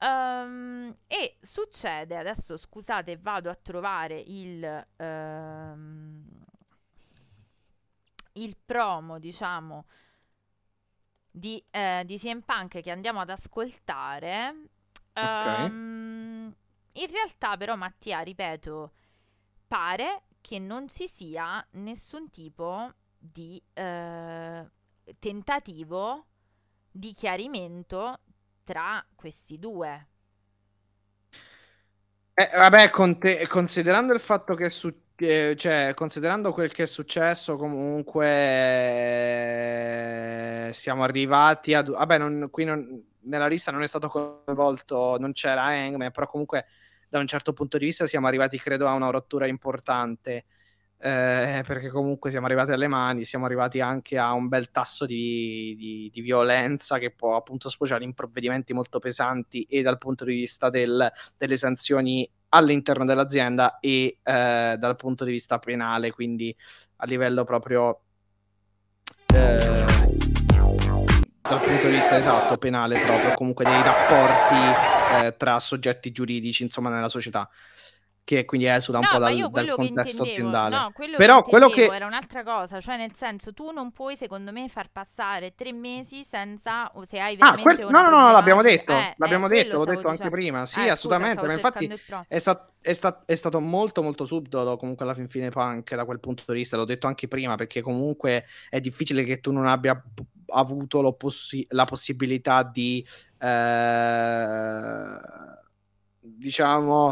Um, 0.00 0.94
e 1.06 1.36
succede, 1.40 2.16
adesso 2.16 2.56
scusate, 2.56 3.16
vado 3.16 3.48
a 3.50 3.54
trovare 3.54 4.18
il, 4.18 4.86
um, 4.96 6.24
il 8.32 8.56
promo, 8.64 9.18
diciamo, 9.20 9.86
di, 11.30 11.62
eh, 11.70 12.02
di 12.04 12.18
CM 12.18 12.40
Punk 12.40 12.80
che 12.80 12.90
andiamo 12.90 13.20
ad 13.20 13.30
ascoltare. 13.30 14.54
Okay. 15.12 15.64
Um, 15.66 16.54
in 16.92 17.06
realtà, 17.08 17.56
però, 17.56 17.76
Mattia, 17.76 18.20
ripeto, 18.20 18.92
pare 19.68 20.22
che 20.44 20.58
non 20.58 20.88
ci 20.88 21.08
sia 21.08 21.66
nessun 21.72 22.28
tipo 22.28 22.92
di 23.18 23.60
eh, 23.72 24.70
tentativo 25.18 26.26
di 26.90 27.14
chiarimento 27.14 28.20
tra 28.62 29.02
questi 29.14 29.58
due. 29.58 30.08
Eh, 32.34 32.50
vabbè, 32.52 32.90
te- 33.18 33.46
considerando 33.48 34.12
il 34.12 34.20
fatto 34.20 34.54
che 34.54 34.68
su- 34.68 34.92
eh, 35.16 35.54
cioè, 35.56 35.92
considerando 35.94 36.52
quel 36.52 36.72
che 36.72 36.82
è 36.82 36.86
successo, 36.86 37.56
comunque 37.56 38.26
eh, 40.68 40.72
siamo 40.72 41.04
arrivati 41.04 41.72
ad. 41.74 41.88
Vabbè, 41.90 42.18
non, 42.18 42.48
qui 42.50 42.64
non, 42.64 43.02
nella 43.20 43.46
lista 43.46 43.70
non 43.70 43.82
è 43.82 43.86
stato 43.86 44.08
coinvolto, 44.08 45.16
non 45.18 45.32
c'era 45.32 45.62
Hangman, 45.64 46.10
però 46.10 46.26
comunque 46.26 46.66
da 47.14 47.20
un 47.20 47.28
certo 47.28 47.52
punto 47.52 47.78
di 47.78 47.84
vista 47.84 48.06
siamo 48.06 48.26
arrivati, 48.26 48.58
credo, 48.58 48.88
a 48.88 48.92
una 48.92 49.10
rottura 49.10 49.46
importante. 49.46 50.46
Eh, 50.98 51.62
perché 51.66 51.88
comunque 51.90 52.30
siamo 52.30 52.46
arrivati 52.46 52.72
alle 52.72 52.88
mani, 52.88 53.24
siamo 53.24 53.44
arrivati 53.44 53.78
anche 53.80 54.16
a 54.18 54.32
un 54.32 54.48
bel 54.48 54.70
tasso 54.70 55.06
di, 55.06 55.74
di, 55.76 56.10
di, 56.10 56.20
violenza 56.22 56.98
che 56.98 57.10
può 57.10 57.36
appunto 57.36 57.68
sfociare 57.68 58.04
in 58.04 58.14
provvedimenti 58.14 58.72
molto 58.72 59.00
pesanti 59.00 59.64
e 59.64 59.82
dal 59.82 59.98
punto 59.98 60.24
di 60.24 60.32
vista 60.32 60.70
del, 60.70 61.12
delle 61.36 61.56
sanzioni 61.56 62.28
all'interno 62.48 63.04
dell'azienda 63.04 63.78
e 63.80 64.18
eh, 64.22 64.76
dal 64.78 64.96
punto 64.96 65.24
di 65.24 65.32
vista 65.32 65.58
penale, 65.58 66.10
quindi 66.10 66.56
a 66.96 67.04
livello 67.04 67.44
proprio 67.44 68.00
eh, 69.26 69.84
dal 71.42 71.60
punto 71.60 71.86
di 71.86 71.94
vista 71.94 72.16
esatto 72.16 72.56
penale 72.56 72.98
proprio 72.98 73.34
comunque 73.34 73.64
dei 73.64 73.82
rapporti 73.82 74.93
eh, 75.14 75.36
tra 75.36 75.58
soggetti 75.60 76.10
giuridici 76.12 76.62
insomma 76.62 76.90
nella 76.90 77.08
società 77.08 77.48
che 78.26 78.46
quindi 78.46 78.66
esula 78.66 79.00
un 79.00 79.04
No, 79.04 79.10
po' 79.10 79.18
dal, 79.18 79.50
dal 79.50 79.68
contesto 79.74 80.22
aziendale. 80.22 80.74
no, 80.74 80.92
quello 80.94 81.18
Però 81.18 81.42
che 81.42 81.50
quello 81.50 81.68
che 81.68 81.84
era 81.94 82.06
un'altra 82.06 82.42
cosa, 82.42 82.80
cioè 82.80 82.96
nel 82.96 83.14
senso 83.14 83.52
tu 83.52 83.70
non 83.70 83.92
puoi 83.92 84.16
secondo 84.16 84.50
me 84.50 84.66
far 84.70 84.88
passare 84.90 85.54
tre 85.54 85.74
mesi 85.74 86.24
senza, 86.24 86.90
o 86.94 87.04
se 87.04 87.20
hai 87.20 87.34
Ah, 87.34 87.50
veramente 87.50 87.74
quel- 87.82 87.86
una 87.88 88.00
no, 88.00 88.08
no, 88.08 88.20
no, 88.20 88.32
l'abbiamo 88.32 88.60
problematica- 88.62 88.94
detto, 88.94 89.10
eh, 89.10 89.14
l'abbiamo 89.18 89.44
eh, 89.44 89.48
detto, 89.50 89.76
l'ho 89.76 89.84
detto 89.84 90.08
anche 90.08 90.30
prima. 90.30 90.64
Sì, 90.64 90.78
Eh, 90.78 90.80
scusa, 90.80 90.92
assolutamente, 90.92 91.32
stavo 91.34 91.46
ma 91.48 91.52
infatti 91.52 92.00
è, 92.28 92.38
sta- 92.38 92.70
è 92.80 92.92
sta- 92.94 93.22
è 93.26 93.34
stato 93.34 93.60
molto 93.60 94.02
molto 94.02 94.24
subdolo 94.24 94.78
comunque 94.78 95.04
alla 95.04 95.14
fin 95.14 95.28
fine 95.28 95.50
punk 95.50 95.94
da 95.94 96.06
quel 96.06 96.18
punto 96.18 96.44
di 96.46 96.54
vista, 96.54 96.78
l'ho 96.78 96.86
detto 96.86 97.06
anche 97.06 97.28
prima, 97.28 97.56
perché 97.56 97.82
comunque 97.82 98.46
è 98.70 98.80
difficile 98.80 99.22
che 99.24 99.38
tu 99.40 99.52
non 99.52 99.66
abbia 99.66 100.02
avuto 100.48 101.12
possi- 101.14 101.66
la 101.70 101.84
possibilità 101.84 102.62
di 102.62 103.04
eh, 103.38 105.18
diciamo 106.20 107.10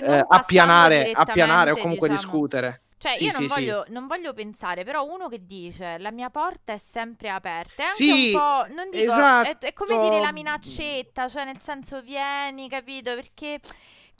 eh, 0.00 0.24
appianare, 0.28 1.10
appianare 1.12 1.70
o 1.72 1.76
comunque 1.76 2.08
diciamo. 2.08 2.26
discutere. 2.26 2.82
Cioè, 2.98 3.16
Sì, 3.16 3.24
io 3.24 3.32
non, 3.32 3.42
sì, 3.42 3.48
sì. 3.48 3.54
voglio, 3.54 3.84
non 3.88 4.06
voglio 4.06 4.32
pensare, 4.32 4.84
però 4.84 5.04
uno 5.04 5.28
che 5.28 5.44
dice 5.44 5.98
la 5.98 6.12
mia 6.12 6.30
porta 6.30 6.72
è 6.72 6.78
sempre 6.78 7.30
aperta, 7.30 7.82
è 7.82 7.86
anche 7.86 7.94
Sì, 7.94 8.10
un 8.10 8.30
po', 8.30 8.72
non 8.74 8.90
dico, 8.90 9.10
esatto. 9.12 9.48
è, 9.48 9.58
è 9.58 9.72
come 9.72 9.98
dire 9.98 10.20
la 10.20 10.30
minaccetta, 10.30 11.26
cioè 11.28 11.44
nel 11.44 11.58
senso 11.60 12.00
vieni, 12.00 12.68
capito? 12.68 13.12
Perché 13.16 13.58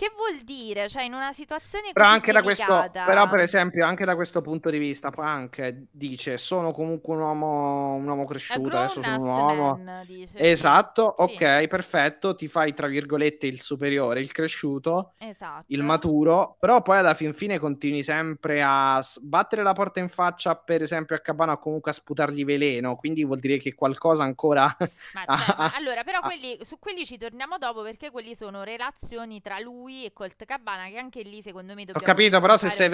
che 0.03 0.11
vuol 0.17 0.43
dire? 0.43 0.89
Cioè, 0.89 1.05
in 1.05 1.13
una 1.13 1.33
situazione 1.33 1.93
Però 1.93 2.07
così 2.07 2.17
anche 2.17 2.33
da 2.33 2.43
questo, 2.43 2.73
delicata, 2.75 3.05
però 3.05 3.29
per 3.29 3.39
esempio, 3.39 3.87
anche 3.87 4.05
da 4.05 4.17
questo 4.17 4.41
punto 4.41 4.69
di 4.69 4.79
vista, 4.79 5.11
Punk 5.11 5.85
dice: 5.93 6.39
Sono 6.39 6.73
comunque 6.73 7.15
un 7.15 7.21
uomo, 7.21 7.95
un 7.95 8.09
uomo 8.09 8.25
cresciuto. 8.25 8.77
Adesso 8.77 9.01
sono 9.01 9.23
un 9.23 9.29
uomo. 9.29 9.81
man, 9.81 10.03
dice, 10.05 10.37
Esatto, 10.39 11.15
sì. 11.17 11.23
ok, 11.23 11.67
perfetto. 11.69 12.35
Ti 12.35 12.49
fai 12.49 12.75
tra 12.75 12.89
virgolette 12.89 13.47
il 13.47 13.61
superiore, 13.61 14.19
il 14.19 14.33
cresciuto, 14.33 15.13
Esatto. 15.19 15.67
il 15.69 15.85
maturo. 15.85 16.57
Però 16.59 16.83
poi 16.83 16.99
alla 16.99 17.15
fin 17.15 17.33
fine 17.33 17.61
continui 17.61 18.03
sempre 18.03 18.61
a 18.61 18.99
sbattere 19.01 19.63
la 19.63 19.73
porta 19.73 20.01
in 20.01 20.09
faccia, 20.09 20.57
per 20.57 20.83
esempio, 20.83 21.15
a 21.15 21.21
Cabana 21.21 21.53
o 21.53 21.59
comunque 21.59 21.93
a 21.93 21.95
sputargli 21.95 22.45
veleno. 22.45 22.97
Quindi 22.97 23.25
vuol 23.25 23.39
dire 23.39 23.59
che 23.59 23.73
qualcosa 23.73 24.25
ancora. 24.25 24.77
Ma 25.15 25.23
ah, 25.27 25.73
allora, 25.77 26.03
però 26.03 26.19
quelli, 26.23 26.59
su 26.63 26.81
quelli 26.81 27.07
ci 27.07 27.19
torniamo 27.19 27.57
dopo 27.57 27.83
perché 27.83 28.11
quelli 28.11 28.35
sono 28.35 28.65
relazioni 28.65 29.41
tra 29.41 29.61
lui 29.61 29.91
e 30.05 30.13
Colt 30.13 30.45
Cabana 30.45 30.87
che 30.89 30.99
anche 30.99 31.23
lì 31.23 31.43
secondo 31.43 31.75
me 31.75 31.83
Ho 31.93 32.01
capito, 32.01 32.41
però 32.41 32.57
se 32.57 32.69
sei 32.71 32.89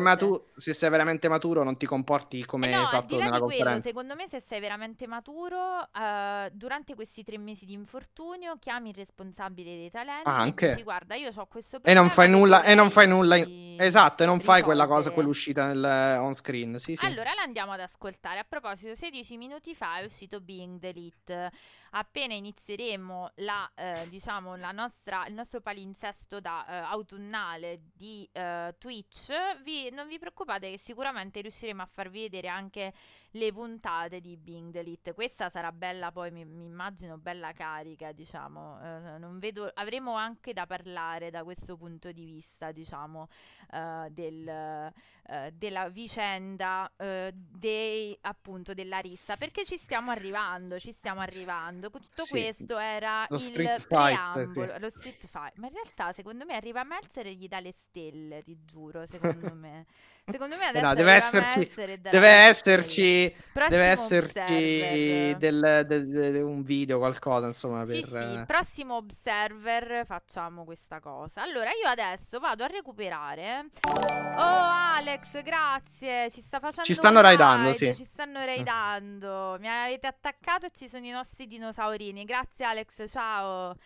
maturo, 0.00 0.50
se 0.56 0.72
sei 0.72 0.90
veramente 0.90 1.28
maturo, 1.28 1.62
non 1.62 1.76
ti 1.76 1.86
comporti 1.86 2.44
come 2.44 2.68
Eh 2.68 2.70
no, 2.70 2.86
fatto 2.88 3.16
là 3.18 3.24
nella 3.24 3.36
di 3.38 3.42
quello, 3.42 3.56
conferenza. 3.58 3.88
secondo 3.88 4.14
me 4.14 4.28
se 4.28 4.40
sei 4.40 4.60
veramente 4.60 5.06
maturo, 5.06 5.88
eh, 5.92 6.50
durante 6.52 6.94
questi 6.94 7.22
tre 7.24 7.38
mesi 7.38 7.64
di 7.66 7.72
infortunio 7.72 8.56
chiami 8.58 8.90
il 8.90 8.94
responsabile 8.94 9.76
dei 9.76 9.90
talenti 9.90 10.28
Anche. 10.28 10.66
e 10.66 10.70
dici 10.70 10.82
guarda 10.82 11.14
io 11.14 11.30
ho 11.34 11.46
questo 11.46 11.76
E 11.76 11.80
problema 11.80 12.00
non 12.00 12.10
fai 12.10 12.28
nulla, 12.28 12.62
e 12.62 12.74
non 12.74 12.90
fai 12.90 13.08
nulla. 13.08 13.36
vorrei 13.38 13.76
Esatto, 13.78 14.22
e 14.22 14.26
non 14.26 14.38
fai 14.40 14.62
quella 14.62 14.84
cosa, 14.86 15.08
risolvere." 15.10 15.14
quell'uscita 15.14 15.66
nel 15.66 16.18
on 16.20 16.32
screen. 16.34 16.78
Sì, 16.78 16.94
sì. 16.96 17.04
Allora 17.04 17.32
la 17.34 17.42
andiamo 17.42 17.72
ad 17.72 17.80
ascoltare. 17.80 18.38
A 18.38 18.44
proposito, 18.48 18.94
16 18.94 19.36
minuti 19.36 19.74
fa 19.74 19.98
è 19.98 20.04
uscito 20.04 20.40
Being 20.40 20.78
Delete. 20.78 21.50
Appena 21.96 22.34
inizieremo 22.34 23.30
la, 23.36 23.70
eh, 23.76 24.08
diciamo, 24.08 24.56
la 24.56 24.72
nostra, 24.72 25.26
il 25.28 25.34
nostro 25.34 25.60
palinsesto 25.60 26.40
da 26.40 26.66
eh, 26.66 26.74
autunnale 26.74 27.82
di 27.94 28.28
eh, 28.32 28.74
Twitch, 28.78 29.30
vi- 29.62 29.90
non 29.90 30.08
vi 30.08 30.18
preoccupate 30.18 30.72
che 30.72 30.78
sicuramente 30.78 31.40
riusciremo 31.40 31.82
a 31.82 31.86
farvi 31.86 32.22
vedere 32.22 32.48
anche 32.48 32.92
le 33.34 33.52
puntate 33.52 34.20
di 34.20 34.36
Being 34.36 34.70
Delete. 34.72 35.12
Questa 35.12 35.48
sarà 35.48 35.72
bella, 35.72 36.12
poi 36.12 36.30
mi, 36.30 36.44
mi 36.44 36.64
immagino 36.64 37.18
bella 37.18 37.52
carica, 37.52 38.12
diciamo. 38.12 38.80
Eh, 38.80 39.18
non 39.18 39.38
vedo, 39.38 39.70
avremo 39.74 40.14
anche 40.14 40.52
da 40.52 40.66
parlare 40.66 41.30
da 41.30 41.42
questo 41.44 41.76
punto 41.76 42.12
di 42.12 42.24
vista, 42.24 42.72
diciamo, 42.72 43.28
eh, 43.72 44.08
del, 44.10 44.92
eh, 45.26 45.52
della 45.54 45.88
vicenda 45.88 46.90
eh, 46.96 47.32
dei, 47.34 48.16
appunto 48.22 48.74
della 48.74 48.98
rissa 48.98 49.36
perché 49.36 49.64
ci 49.64 49.76
stiamo 49.76 50.10
arrivando 50.10 50.78
ci 50.78 50.92
stiamo 50.92 51.20
arrivando 51.20 51.88
tutto 51.90 52.24
Sì, 52.24 52.30
questo 52.30 52.76
era 52.76 53.24
lo 53.28 53.36
il 53.36 53.40
street 53.40 53.80
fight, 53.80 53.88
preambolo 53.88 54.74
sì. 54.74 54.80
lo 54.80 54.90
street 54.90 55.26
fight 55.26 55.56
ma 55.56 55.66
in 55.68 55.72
realtà 55.72 56.12
secondo 56.12 56.44
me 56.44 56.54
arriva 56.56 56.84
Meltzer 56.84 57.26
e 57.26 57.34
gli 57.34 57.48
dà 57.48 57.60
le 57.60 57.72
stelle 57.72 58.42
ti 58.42 58.58
giuro 58.64 59.06
secondo 59.06 59.54
me 59.56 59.86
secondo 60.30 60.56
me 60.56 60.64
Eh 60.64 60.68
adesso 60.68 60.86
no, 60.86 60.94
deve 60.94 61.12
esserci, 61.12 61.60
e 61.74 61.98
darà 61.98 62.10
deve 62.10 62.28
esserci, 62.30 63.36
deve 63.68 63.84
esserci 63.86 65.34
del, 65.38 65.84
del- 65.86 66.08
del- 66.08 66.42
un 66.42 66.62
video, 66.62 66.98
qualcosa, 66.98 67.46
insomma, 67.46 67.84
Sì, 67.84 68.00
per... 68.00 68.08
sì, 68.08 68.38
eh, 68.40 68.44
prossimo 68.46 68.94
Observer 68.96 70.04
facciamo 70.06 70.64
questa 70.64 71.00
cosa. 71.00 71.42
Allora, 71.42 71.70
io 71.70 71.88
adesso 71.88 72.38
vado 72.38 72.64
a 72.64 72.66
recuperare. 72.68 73.66
Oh, 73.82 73.92
Alex, 74.36 75.42
grazie. 75.42 76.30
Ci 76.30 76.40
sta 76.40 76.58
facendo 76.60 76.84
Ci 76.84 76.94
stanno 76.94 77.20
raidando, 77.20 77.64
raid, 77.64 77.74
sì. 77.76 77.88
Mm. 77.88 77.92
Ci 77.92 78.04
stanno 78.04 78.44
raidando. 78.44 79.56
Mi 79.60 79.68
avete 79.68 80.06
attaccato 80.06 80.66
e 80.66 80.70
ci 80.72 80.88
sono 80.88 81.04
i 81.04 81.10
nostri 81.10 81.46
dinosaurini. 81.46 82.24
Grazie, 82.24 82.64
Alex. 82.64 83.08
Ciao. 83.10 83.76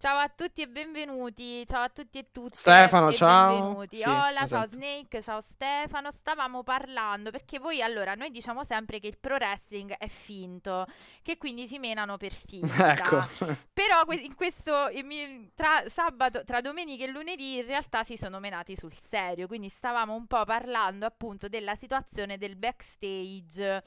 Ciao 0.00 0.16
a 0.16 0.30
tutti 0.34 0.62
e 0.62 0.66
benvenuti. 0.66 1.62
Ciao 1.66 1.82
a 1.82 1.90
tutti 1.90 2.16
e 2.16 2.28
tutte. 2.32 2.56
Stefano, 2.56 3.10
e 3.10 3.12
ciao. 3.12 3.52
Benvenuti. 3.52 3.96
Sì, 3.96 4.08
Hola, 4.08 4.32
ciao 4.32 4.44
esatto. 4.44 4.68
Snake, 4.68 5.20
ciao 5.20 5.40
Stefano. 5.42 6.10
Stavamo 6.10 6.62
parlando 6.62 7.30
perché 7.30 7.58
voi 7.58 7.82
allora 7.82 8.14
noi 8.14 8.30
diciamo 8.30 8.64
sempre 8.64 8.98
che 8.98 9.08
il 9.08 9.18
pro 9.20 9.34
wrestling 9.34 9.92
è 9.98 10.08
finto, 10.08 10.86
che 11.20 11.36
quindi 11.36 11.68
si 11.68 11.78
menano 11.78 12.16
per 12.16 12.32
finta. 12.32 12.92
Ecco. 12.94 13.28
Però 13.74 14.02
in 14.12 14.34
questo 14.36 14.88
in 14.88 15.50
tra 15.54 15.82
sabato, 15.86 16.44
tra 16.44 16.62
domenica 16.62 17.04
e 17.04 17.08
lunedì 17.08 17.58
in 17.58 17.66
realtà 17.66 18.02
si 18.02 18.16
sono 18.16 18.40
menati 18.40 18.76
sul 18.76 18.94
serio, 18.94 19.46
quindi 19.46 19.68
stavamo 19.68 20.14
un 20.14 20.26
po' 20.26 20.46
parlando 20.46 21.04
appunto 21.04 21.46
della 21.46 21.74
situazione 21.74 22.38
del 22.38 22.56
backstage 22.56 23.82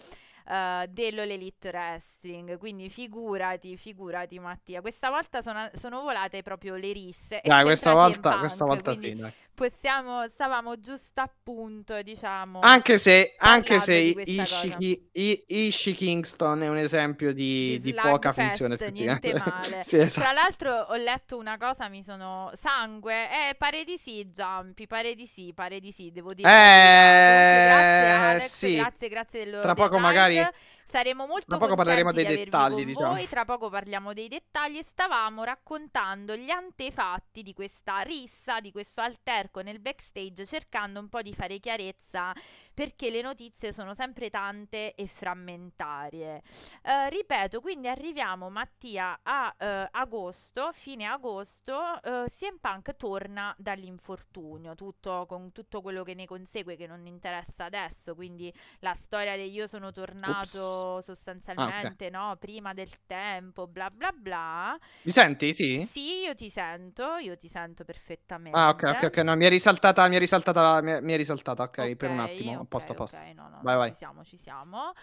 eh, 0.48 0.88
dello 0.90 1.22
Elite 1.22 1.70
Wrestling, 1.70 2.58
quindi 2.58 2.90
figurati, 2.90 3.78
figurati 3.78 4.40
Mattia, 4.40 4.82
questa 4.82 5.10
volta 5.10 5.42
sono, 5.42 5.70
sono 5.74 6.02
volate 6.02 6.42
proprio 6.42 6.76
le 6.76 6.92
risse. 6.92 7.42
Dai, 7.44 7.64
questa 7.64 7.94
volta, 7.94 8.30
Punk, 8.30 8.40
questa 8.40 8.66
volta 8.66 8.92
quindi 8.92 9.10
sì, 9.10 9.16
dai. 9.16 9.34
Possiamo, 9.54 10.28
stavamo 10.28 10.80
giusto 10.80 11.22
appunto, 11.22 12.02
diciamo... 12.02 12.60
Anche 12.62 12.98
se, 12.98 13.36
anche 13.38 13.80
se 13.80 14.02
di 14.04 14.14
questa 14.14 14.32
Ishii, 14.42 14.68
cosa. 14.70 14.78
Ki- 14.78 15.10
I- 15.14 15.44
Ishii 15.48 15.94
Kingston 15.94 16.64
è 16.64 16.68
un 16.68 16.78
esempio 16.78 17.34
di, 17.34 17.80
di 17.80 17.92
di 17.92 17.94
poca 17.94 18.32
Slugfest, 18.32 18.40
finzione 18.68 18.92
niente 18.92 19.34
male. 19.38 19.84
sì, 19.84 19.98
esatto. 20.00 20.22
Tra 20.22 20.32
l'altro 20.34 20.72
ho 20.74 20.96
letto 20.96 21.38
una 21.38 21.58
cosa, 21.58 21.88
mi 21.90 22.04
sono... 22.04 22.52
Sangue, 22.56 23.50
eh, 23.50 23.56
pare 23.56 23.84
di 23.84 23.98
sì, 23.98 24.32
Giampi, 24.32 24.88
pare 24.88 25.16
di 25.16 25.26
sì, 25.28 25.52
pare 25.54 25.80
di 25.80 25.92
sì, 25.92 26.12
devo 26.12 26.34
dire. 26.34 26.48
Comunque, 26.50 27.64
grazie 27.64 28.08
Eh, 28.08 28.12
Alex, 28.12 28.46
sì. 28.46 28.76
grazie, 28.76 29.08
grazie 29.10 29.44
del 29.46 29.60
Tra 29.62 29.74
poco 29.74 29.92
raid. 29.98 30.02
magari- 30.04 30.48
Saremo 30.94 31.26
molto 31.26 31.48
tra 31.48 31.58
poco 31.58 31.74
parleremo 31.74 32.12
dei 32.12 32.24
dettagli, 32.24 32.86
diciamo. 32.86 33.16
voi, 33.16 33.28
tra 33.28 33.46
poco 33.46 33.68
parliamo 33.68 34.14
dei 34.14 34.28
dettagli 34.28 34.78
e 34.78 34.84
stavamo 34.84 35.44
raccontando 35.44 36.36
gli 36.36 36.52
antefatti 36.52 37.42
di 37.42 37.52
questa 37.52 38.02
rissa, 38.02 38.60
di 38.60 38.72
questo 38.72 39.02
alterco 39.02 39.62
nel 39.62 39.80
backstage, 39.80 40.46
cercando 40.46 41.00
un 41.00 41.10
po' 41.10 41.24
di 41.24 41.34
fare 41.34 41.58
chiarezza 41.58 42.32
perché 42.74 43.10
le 43.10 43.22
notizie 43.22 43.72
sono 43.72 43.94
sempre 43.94 44.30
tante 44.30 44.96
e 44.96 45.08
frammentarie. 45.08 46.42
Eh, 46.82 47.10
ripeto, 47.10 47.62
quindi 47.62 47.88
arriviamo 47.88 48.50
Mattia 48.50 49.20
a 49.24 49.56
eh, 49.58 49.88
agosto, 49.92 50.72
fine 50.74 51.06
agosto, 51.06 52.02
eh, 52.04 52.26
CM 52.28 52.58
Punk 52.60 52.96
torna 52.96 53.54
dall'infortunio, 53.58 54.76
tutto, 54.76 55.26
con 55.28 55.52
tutto 55.52 55.82
quello 55.82 56.04
che 56.04 56.16
ne 56.16 56.26
consegue 56.26 56.76
che 56.76 56.88
non 56.88 57.06
interessa 57.06 57.66
adesso, 57.66 58.16
quindi 58.16 58.54
la 58.80 58.94
storia 58.94 59.36
del 59.38 59.52
io 59.54 59.68
sono 59.68 59.92
tornato 59.92 61.02
sostanzialmente 61.02 62.10
no, 62.10 62.36
prima 62.40 62.74
del 62.74 62.90
tempo, 63.06 63.68
bla 63.68 63.90
bla 63.90 64.12
bla. 64.12 64.78
Mi 65.04 65.12
senti? 65.12 65.54
Sì? 65.54 65.80
Sì, 65.82 66.24
io 66.26 66.36
ti 66.36 66.50
sento, 66.50 67.18
io 67.18 67.38
ti 67.38 67.48
sento 67.48 67.84
perfettamente. 67.84 68.58
Ah, 68.58 68.70
ok, 68.70 68.84
ok, 68.84 69.04
ok. 69.06 69.18
No, 69.18 69.36
mi 69.36 69.46
è 69.46 69.50
risaltata, 69.50 70.08
mi 70.08 70.16
è 70.16 70.20
risaltata, 70.20 70.82
mi 70.82 70.92
è, 70.92 71.02
mi 71.02 71.14
è 71.14 71.18
risaltata, 71.18 71.64
ok, 71.64 71.96
per 71.96 72.10
un 72.10 72.20
attimo. 72.20 72.63
A 72.64 72.68
posto, 72.68 72.92
a 72.92 72.96
posto. 72.96 73.18
ok, 73.18 73.34
no, 73.34 73.50
no, 73.50 73.60
Vai, 73.62 73.74
no, 73.74 73.80
vai. 73.80 73.90
Ci 73.92 73.98
siamo, 73.98 74.24
ci 74.24 74.38
siamo. 74.38 74.94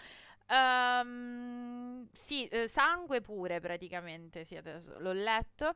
Ehm, 0.47 2.07
sì, 2.11 2.45
eh, 2.47 2.67
sangue 2.67 3.21
pure 3.21 3.61
praticamente, 3.61 4.43
sì, 4.43 4.57
adesso 4.57 4.99
l'ho 4.99 5.13
letto. 5.13 5.73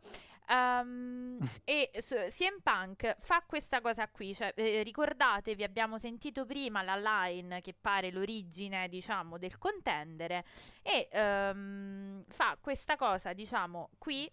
Ehm, 0.49 1.37
e 1.63 1.91
CM 1.93 2.59
Punk 2.61 3.15
fa 3.19 3.43
questa 3.47 3.79
cosa 3.79 4.07
qui, 4.09 4.35
cioè, 4.35 4.53
eh, 4.55 4.83
ricordatevi, 4.83 5.63
abbiamo 5.63 5.97
sentito 5.97 6.45
prima 6.45 6.81
la 6.81 6.97
line 6.97 7.61
che 7.61 7.73
pare 7.73 8.11
l'origine, 8.11 8.89
diciamo, 8.89 9.37
del 9.37 9.57
contendere 9.57 10.43
e 10.81 11.07
ehm, 11.09 12.25
fa 12.27 12.57
questa 12.59 12.97
cosa, 12.97 13.31
diciamo, 13.31 13.91
qui 13.97 14.29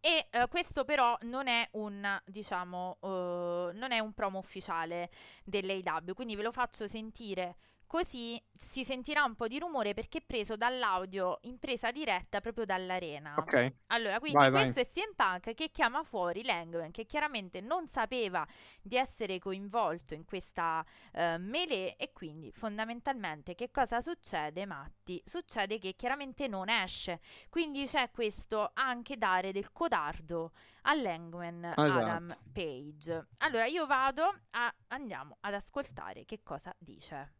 e 0.00 0.28
eh, 0.30 0.48
questo 0.48 0.84
però 0.84 1.16
non 1.22 1.46
è 1.46 1.68
un, 1.72 2.20
diciamo, 2.24 2.98
eh, 3.02 3.70
non 3.74 3.92
è 3.92 3.98
un 3.98 4.12
promo 4.14 4.38
ufficiale 4.38 5.10
dell'AW, 5.44 6.14
quindi 6.14 6.36
ve 6.36 6.42
lo 6.42 6.52
faccio 6.52 6.88
sentire 6.88 7.56
così 7.90 8.40
si 8.54 8.84
sentirà 8.84 9.24
un 9.24 9.34
po' 9.34 9.48
di 9.48 9.58
rumore 9.58 9.94
perché 9.94 10.18
è 10.18 10.22
preso 10.24 10.56
dall'audio 10.56 11.38
in 11.42 11.58
presa 11.58 11.90
diretta 11.90 12.40
proprio 12.40 12.64
dall'arena. 12.64 13.34
Ok. 13.36 13.72
Allora, 13.88 14.20
quindi 14.20 14.38
Vai, 14.38 14.50
vai. 14.52 14.70
questo 14.70 14.78
è 14.78 14.86
CM 14.86 15.12
Punk 15.16 15.54
che 15.54 15.72
chiama 15.72 16.04
fuori 16.04 16.44
Langman, 16.44 16.92
che 16.92 17.04
chiaramente 17.04 17.60
non 17.60 17.88
sapeva 17.88 18.46
di 18.80 18.96
essere 18.96 19.40
coinvolto 19.40 20.14
in 20.14 20.24
questa 20.24 20.86
eh, 21.12 21.36
melee 21.38 21.96
e 21.96 22.12
quindi 22.12 22.52
fondamentalmente 22.52 23.56
che 23.56 23.72
cosa 23.72 24.00
succede, 24.00 24.66
Matti? 24.66 25.20
Succede 25.24 25.80
che 25.80 25.96
chiaramente 25.96 26.46
non 26.46 26.68
esce, 26.68 27.18
quindi 27.48 27.86
c'è 27.86 28.08
questo 28.12 28.70
anche 28.74 29.16
dare 29.16 29.50
del 29.50 29.72
codardo 29.72 30.52
a 30.82 30.94
Langman 30.94 31.64
Esatto. 31.64 31.82
Adam 31.82 32.36
Page. 32.52 33.26
Allora, 33.38 33.66
io 33.66 33.84
vado 33.86 34.42
a 34.50 34.72
andiamo 34.88 35.38
ad 35.40 35.54
ascoltare 35.54 36.24
che 36.24 36.40
cosa 36.44 36.72
dice. 36.78 37.38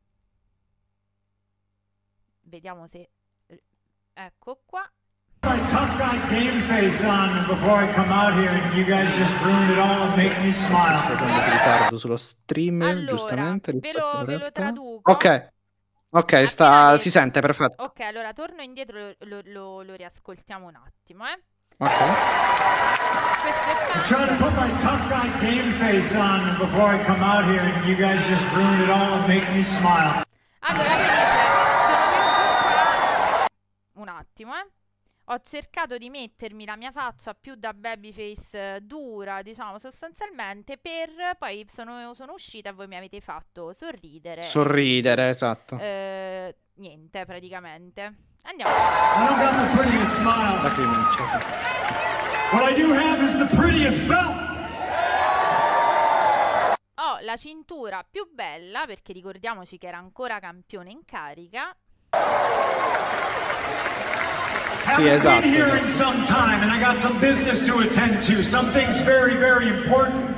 Vediamo 2.50 2.86
se 2.88 3.08
ecco 4.12 4.60
qua. 4.66 4.90
My 5.42 5.56
tough 5.64 5.96
guy 5.96 6.18
game 6.28 6.60
face 6.60 7.06
on 7.06 7.46
before 7.46 7.82
I 7.82 7.92
come 7.94 8.12
out 8.12 8.34
here 8.34 8.50
and 8.50 8.74
you 8.74 8.84
guys 8.84 9.08
just 9.16 9.34
ruined 9.42 9.70
it 9.70 9.78
all 9.78 10.02
and 10.02 10.16
make 10.16 10.36
me 10.40 10.50
smile. 10.52 10.98
Secondo 10.98 11.32
ritardo 11.44 11.96
sullo 11.96 12.16
stream, 12.16 12.82
Allora, 12.82 13.06
giustamente. 13.06 13.72
ve 13.72 13.92
lo, 13.92 14.24
ve 14.26 14.36
lo 14.36 14.50
traduco. 14.52 15.10
Ok. 15.12 15.48
Ok, 16.10 16.44
sta... 16.46 16.96
si 16.96 17.08
sente, 17.08 17.40
perfetto. 17.40 17.84
Ok, 17.84 18.00
allora 18.00 18.32
torno 18.32 18.62
indietro, 18.62 19.14
lo, 19.20 19.40
lo- 19.44 19.82
lo- 19.82 19.94
riascoltiamo 19.94 20.66
un 20.66 20.74
attimo, 20.74 21.24
eh. 21.26 21.40
Ok. 21.78 21.88
Questo 23.40 23.68
è 23.68 23.70
I'm 23.70 23.92
Punk. 23.92 24.02
trying 24.06 24.28
to 24.28 24.44
put 24.44 24.52
my 24.56 24.70
tough 24.76 25.08
guy 25.08 25.30
game 25.38 25.70
face 25.70 26.14
on 26.18 26.56
before 26.58 26.92
I 26.94 27.02
come 27.04 27.22
out 27.22 27.44
here 27.44 27.60
and 27.60 27.86
you 27.86 27.94
guys 27.96 28.26
just 28.26 28.42
ruined 28.52 28.82
it 28.82 28.90
all 28.90 29.12
and 29.14 29.26
make 29.28 29.48
me 29.52 29.62
smile. 29.62 30.22
Allora, 30.58 30.96
lui 30.96 31.06
dice, 31.06 31.14
sono 31.14 32.10
venuto 32.10 32.58
qua... 32.66 33.48
Un 33.92 34.08
attimo, 34.40 34.54
eh. 34.54 34.66
Ho 35.24 35.38
cercato 35.38 35.96
di 35.96 36.10
mettermi 36.10 36.64
la 36.64 36.74
mia 36.76 36.90
faccia 36.90 37.34
più 37.34 37.54
da 37.54 37.72
babyface 37.72 38.74
eh, 38.76 38.80
dura, 38.80 39.42
diciamo, 39.42 39.78
sostanzialmente, 39.78 40.76
per 40.76 41.36
poi 41.38 41.64
sono, 41.68 42.14
sono 42.14 42.32
uscita 42.32 42.70
e 42.70 42.72
voi 42.72 42.88
mi 42.88 42.96
avete 42.96 43.20
fatto 43.20 43.72
sorridere. 43.72 44.42
Sorridere, 44.42 45.28
esatto. 45.28 45.78
Eh, 45.78 46.56
niente, 46.74 47.24
praticamente. 47.26 48.14
Andiamo. 48.42 48.72
I 48.72 49.26
don't 49.28 49.38
got 49.38 49.52
the 49.54 49.80
prettiest 49.80 50.16
smile. 50.16 50.62
Lacrimuccia, 50.62 51.38
sì. 51.38 52.56
What 52.56 52.68
I 52.68 52.80
do 52.80 52.92
have 52.92 53.22
is 53.22 53.36
the 53.36 53.56
prettiest 53.56 54.00
belt. 54.06 54.48
Ho 56.94 57.18
la 57.20 57.36
cintura 57.36 58.04
più 58.08 58.28
bella, 58.32 58.84
perché 58.86 59.12
ricordiamoci 59.12 59.78
che 59.78 59.86
era 59.86 59.98
ancora 59.98 60.40
campione 60.40 60.90
in 60.90 61.04
carica. 61.04 61.76
Sì, 64.94 65.06
Haven't 65.06 65.06
esatto, 65.06 65.40
been 65.42 65.52
here 65.52 65.76
in 65.76 65.88
some 65.88 66.24
time 66.26 66.62
and 66.62 66.70
I 66.70 66.78
got 66.80 66.98
some 66.98 67.18
business 67.20 67.64
to 67.66 67.78
attend 67.80 68.22
to. 68.22 68.42
Some 68.42 68.70
things 68.72 69.00
very, 69.02 69.36
very 69.36 69.68
important. 69.68 70.34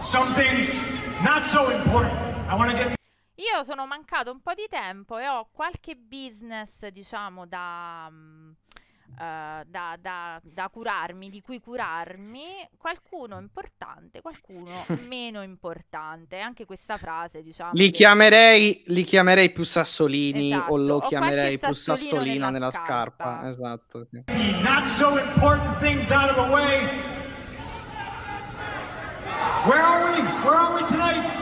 Some 0.00 0.32
things 0.34 0.78
not 1.24 1.44
so 1.44 1.70
important. 1.70 2.14
I 2.48 2.54
want 2.54 2.70
to 2.70 2.76
get 2.76 2.94
Io 3.38 3.64
sono 3.64 3.86
mancato 3.86 4.30
un 4.30 4.40
po' 4.40 4.54
di 4.54 4.66
tempo 4.68 5.18
e 5.18 5.26
ho 5.28 5.48
qualche 5.52 5.94
business, 5.94 6.86
diciamo, 6.88 7.44
da, 7.46 8.08
mm, 8.10 8.50
da, 9.14 9.96
da- 10.00 10.40
da 10.42 10.68
curarmi, 10.68 11.28
di 11.30 11.40
cui 11.40 11.60
curarmi. 11.60 12.68
Qualcuno 12.76 13.38
importante, 13.38 14.20
qualcuno 14.20 14.70
meno 15.08 15.42
importante. 15.42 16.38
Anche 16.40 16.64
questa 16.64 16.96
frase, 16.98 17.42
diciamo. 17.42 17.70
Li 17.74 17.86
che- 17.90 17.98
chiamerei, 17.98 18.82
li 18.86 19.04
chiamerei 19.04 19.50
più 19.52 19.64
sassolini 19.64 20.52
Esatto, 20.52 20.72
o 20.72 20.76
lo 20.76 21.00
chiamerei 21.00 21.58
più 21.58 21.72
sassolino 21.72 22.22
nella 22.50 22.50
nella 22.50 22.70
scarpa. 22.70 23.24
scarpa. 23.24 23.48
Esatto, 23.48 24.06
sì. 24.10 24.24
not 24.62 24.84
so 24.86 25.18
important 25.18 25.78
things 25.78 26.10
out 26.10 26.30
of 26.30 26.36
the 26.36 26.52
way. 26.52 27.14
Where 29.66 29.80
are 29.82 30.12
we? 30.12 30.22
Where 30.44 30.56
are 30.56 30.74
we 30.74 30.84
tonight? 30.86 31.34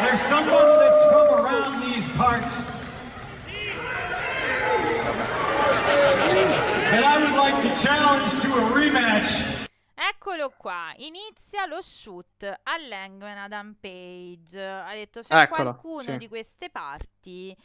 There's 0.00 0.20
someone 0.20 0.78
that's 0.78 1.02
from 1.10 1.44
around 1.44 1.80
these 1.82 2.08
parts 2.16 2.64
that 6.92 7.04
I 7.04 7.22
would 7.22 7.34
like 7.34 7.58
to 7.62 7.74
challenge 7.74 8.38
to 8.42 8.52
a 8.52 8.70
rematch. 8.78 9.66
Eccolo 9.94 10.52
qua, 10.54 10.92
inizia 10.96 11.64
lo 11.64 11.80
shoot 11.80 12.58
all'Hangman 12.64 13.38
Adam 13.38 13.74
Page. 13.80 14.60
Ha 14.60 14.92
detto 14.92 15.20
c'è 15.20 15.42
Eccolo, 15.42 15.62
qualcuno 15.62 16.02
sì. 16.02 16.18
di 16.18 16.28
queste 16.28 16.68
parti 16.68 17.56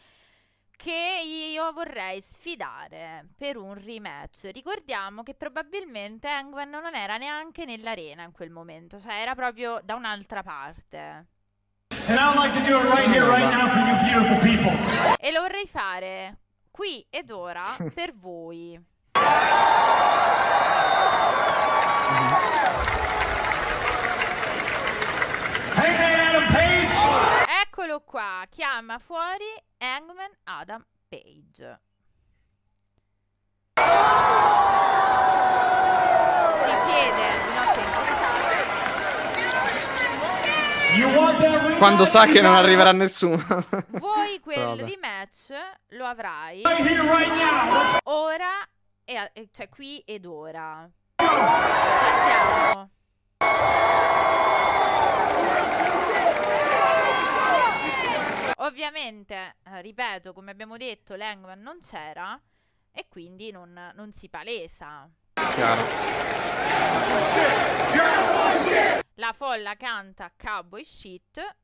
che 0.78 1.22
io 1.26 1.74
vorrei 1.74 2.22
sfidare 2.22 3.28
per 3.36 3.58
un 3.58 3.74
rematch. 3.74 4.50
Ricordiamo 4.54 5.24
che 5.24 5.34
probabilmente 5.34 6.30
Hangman 6.30 6.70
non 6.70 6.96
era 6.96 7.18
neanche 7.18 7.66
nell'arena 7.66 8.24
in 8.24 8.32
quel 8.32 8.50
momento, 8.50 8.98
cioè 8.98 9.16
era 9.16 9.36
proprio 9.36 9.82
da 9.84 9.96
un'altra 9.96 10.42
parte. 10.42 11.26
And 12.08 12.18
I'd 12.18 12.36
like 12.38 12.54
to 12.54 12.64
do 12.66 12.80
it 12.80 12.94
right 12.94 13.10
here, 13.10 13.26
right 13.26 13.52
now 13.52 13.68
for 13.68 13.80
you 13.80 13.98
beautiful 14.06 14.38
people. 14.40 15.18
E 15.20 15.32
lo 15.34 15.42
vorrei 15.42 15.68
fare 15.68 16.38
qui 16.72 17.06
ed 17.10 17.30
ora 17.30 17.76
per 17.94 18.16
voi. 18.16 18.80
Eccolo 27.62 28.02
qua, 28.02 28.44
chiama 28.50 28.98
fuori 29.00 29.46
Hangman 29.78 30.32
Adam 30.46 30.84
Page. 31.08 31.80
Si 36.66 36.74
siede. 36.86 37.36
You 40.96 41.10
want 41.16 41.38
that 41.40 41.62
rematch? 41.62 41.78
Quando 41.78 42.06
sa 42.06 42.26
che 42.26 42.42
non 42.42 42.56
arriverà 42.56 42.92
nessuno. 42.92 43.38
Vuoi 43.90 44.40
quel 44.42 44.66
Vabbè. 44.66 44.84
rematch? 44.86 45.54
Lo 45.90 46.06
avrai 46.06 46.64
ora, 48.04 48.50
e 49.10 49.16
a- 49.16 49.30
e- 49.34 49.48
cioè 49.54 49.70
qui 49.70 50.00
ed 50.00 50.26
ora. 50.26 50.90
Andiamo. 51.16 52.90
Ovviamente, 58.60 59.58
eh, 59.64 59.82
ripeto, 59.82 60.34
come 60.34 60.52
abbiamo 60.52 60.78
detto, 60.78 61.16
Langman 61.16 61.60
non 61.62 61.78
c'era 61.80 62.40
e 62.92 63.08
quindi 63.08 63.52
non, 63.52 63.92
non 63.96 64.12
si 64.14 64.30
palesa. 64.30 65.08
Chiaro. 65.54 65.86
La 69.16 69.34
folla 69.34 69.76
canta 69.76 70.32
Cowboy 70.36 70.84
Shit. 70.84 71.56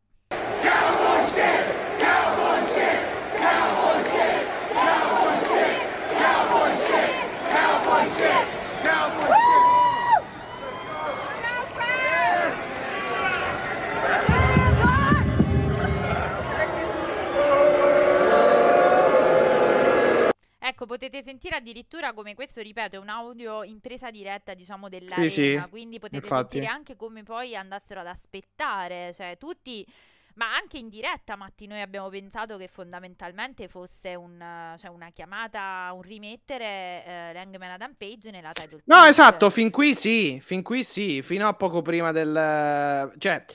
Ecco, 20.65 20.85
potete 20.85 21.21
sentire 21.21 21.57
addirittura 21.57 22.13
come 22.13 22.35
questo, 22.35 22.61
ripeto, 22.61 22.95
è 22.95 22.99
un 22.99 23.09
audio 23.09 23.63
in 23.63 23.79
presa 23.79 24.09
diretta, 24.09 24.53
diciamo, 24.53 24.89
dell'arena, 24.89 25.27
sì, 25.27 25.61
quindi 25.69 25.99
potete 25.99 26.23
infatti. 26.23 26.53
sentire 26.53 26.71
anche 26.71 26.95
come 26.95 27.21
poi 27.23 27.55
andassero 27.55 27.99
ad 27.99 28.07
aspettare, 28.07 29.13
cioè 29.13 29.37
tutti, 29.37 29.85
ma 30.35 30.55
anche 30.55 30.77
in 30.77 30.89
diretta, 30.89 31.35
Matti, 31.35 31.67
noi 31.67 31.81
abbiamo 31.81 32.09
pensato 32.09 32.57
che 32.57 32.67
fondamentalmente 32.67 33.67
fosse 33.67 34.15
un, 34.15 34.73
cioè 34.77 34.89
una 34.89 35.09
chiamata, 35.09 35.91
un 35.93 36.01
rimettere 36.01 37.05
eh, 37.05 37.33
Langman 37.33 37.71
Adam 37.71 37.93
Page 37.95 38.31
nella 38.31 38.53
title 38.53 38.83
No, 38.85 39.05
page. 39.05 39.05
esatto, 39.05 39.49
fin 39.49 39.69
qui 39.71 39.95
sì, 39.95 40.39
fin 40.41 40.61
qui 40.61 40.83
sì, 40.83 41.21
fino 41.21 41.47
a 41.47 41.53
poco 41.53 41.81
prima 41.81 42.11
del... 42.11 43.13
cioè, 43.17 43.45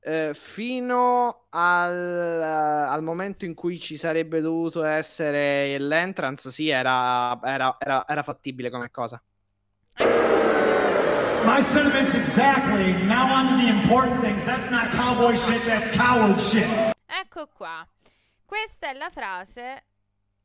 eh, 0.00 0.32
fino 0.34 1.46
al, 1.50 2.42
al 2.42 3.02
momento 3.02 3.44
in 3.44 3.54
cui 3.54 3.78
ci 3.78 3.96
sarebbe 3.96 4.40
dovuto 4.40 4.82
essere 4.82 5.78
l'entrance, 5.78 6.50
sì, 6.50 6.68
era, 6.70 7.38
era, 7.44 7.76
era, 7.78 8.04
era 8.08 8.22
fattibile 8.24 8.68
come 8.68 8.90
cosa. 8.90 9.22
My 11.54 11.60
sentiments 11.60 12.14
exactly. 12.14 12.94
Now 13.06 13.32
on 13.32 13.46
to 13.46 13.54
the 13.56 13.68
important 13.68 14.20
things. 14.20 14.44
That's 14.44 14.72
not 14.72 14.90
cowboy 14.90 15.36
shit, 15.36 15.64
that's 15.64 15.86
coward 15.86 16.40
shit. 16.40 16.66
Ecco 17.06 17.46
qua. 17.46 17.86
Questa 18.44 18.88
è 18.88 18.92
la 18.92 19.08
frase 19.08 19.84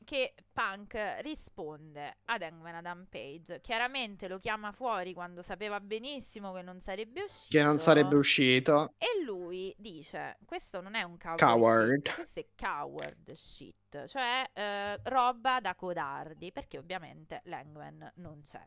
che 0.05 0.35
Punk 0.53 0.93
risponde 1.21 2.17
ad 2.25 2.43
Hangman 2.43 2.75
Adam 2.75 3.07
Page. 3.09 3.59
Chiaramente 3.59 4.27
lo 4.27 4.37
chiama 4.37 4.71
fuori 4.71 5.15
quando 5.15 5.41
sapeva 5.41 5.79
benissimo 5.79 6.53
che 6.53 6.61
non 6.61 6.79
sarebbe 6.79 7.23
uscito. 7.23 7.57
Che 7.57 7.63
non 7.63 7.79
sarebbe 7.79 8.15
uscito. 8.15 8.93
E 8.99 9.23
lui 9.25 9.73
dice: 9.79 10.37
Questo 10.45 10.79
non 10.79 10.93
è 10.93 11.01
un 11.01 11.17
coward, 11.17 11.39
Coward. 11.39 12.05
shit, 12.05 12.13
questo 12.13 12.39
è 12.41 12.45
coward 12.55 13.31
shit, 13.31 14.05
cioè 14.05 14.47
eh, 14.53 14.99
roba 15.05 15.59
da 15.59 15.73
codardi, 15.73 16.51
perché 16.51 16.77
ovviamente 16.77 17.41
Langman 17.45 18.11
non 18.17 18.43
c'è. 18.43 18.63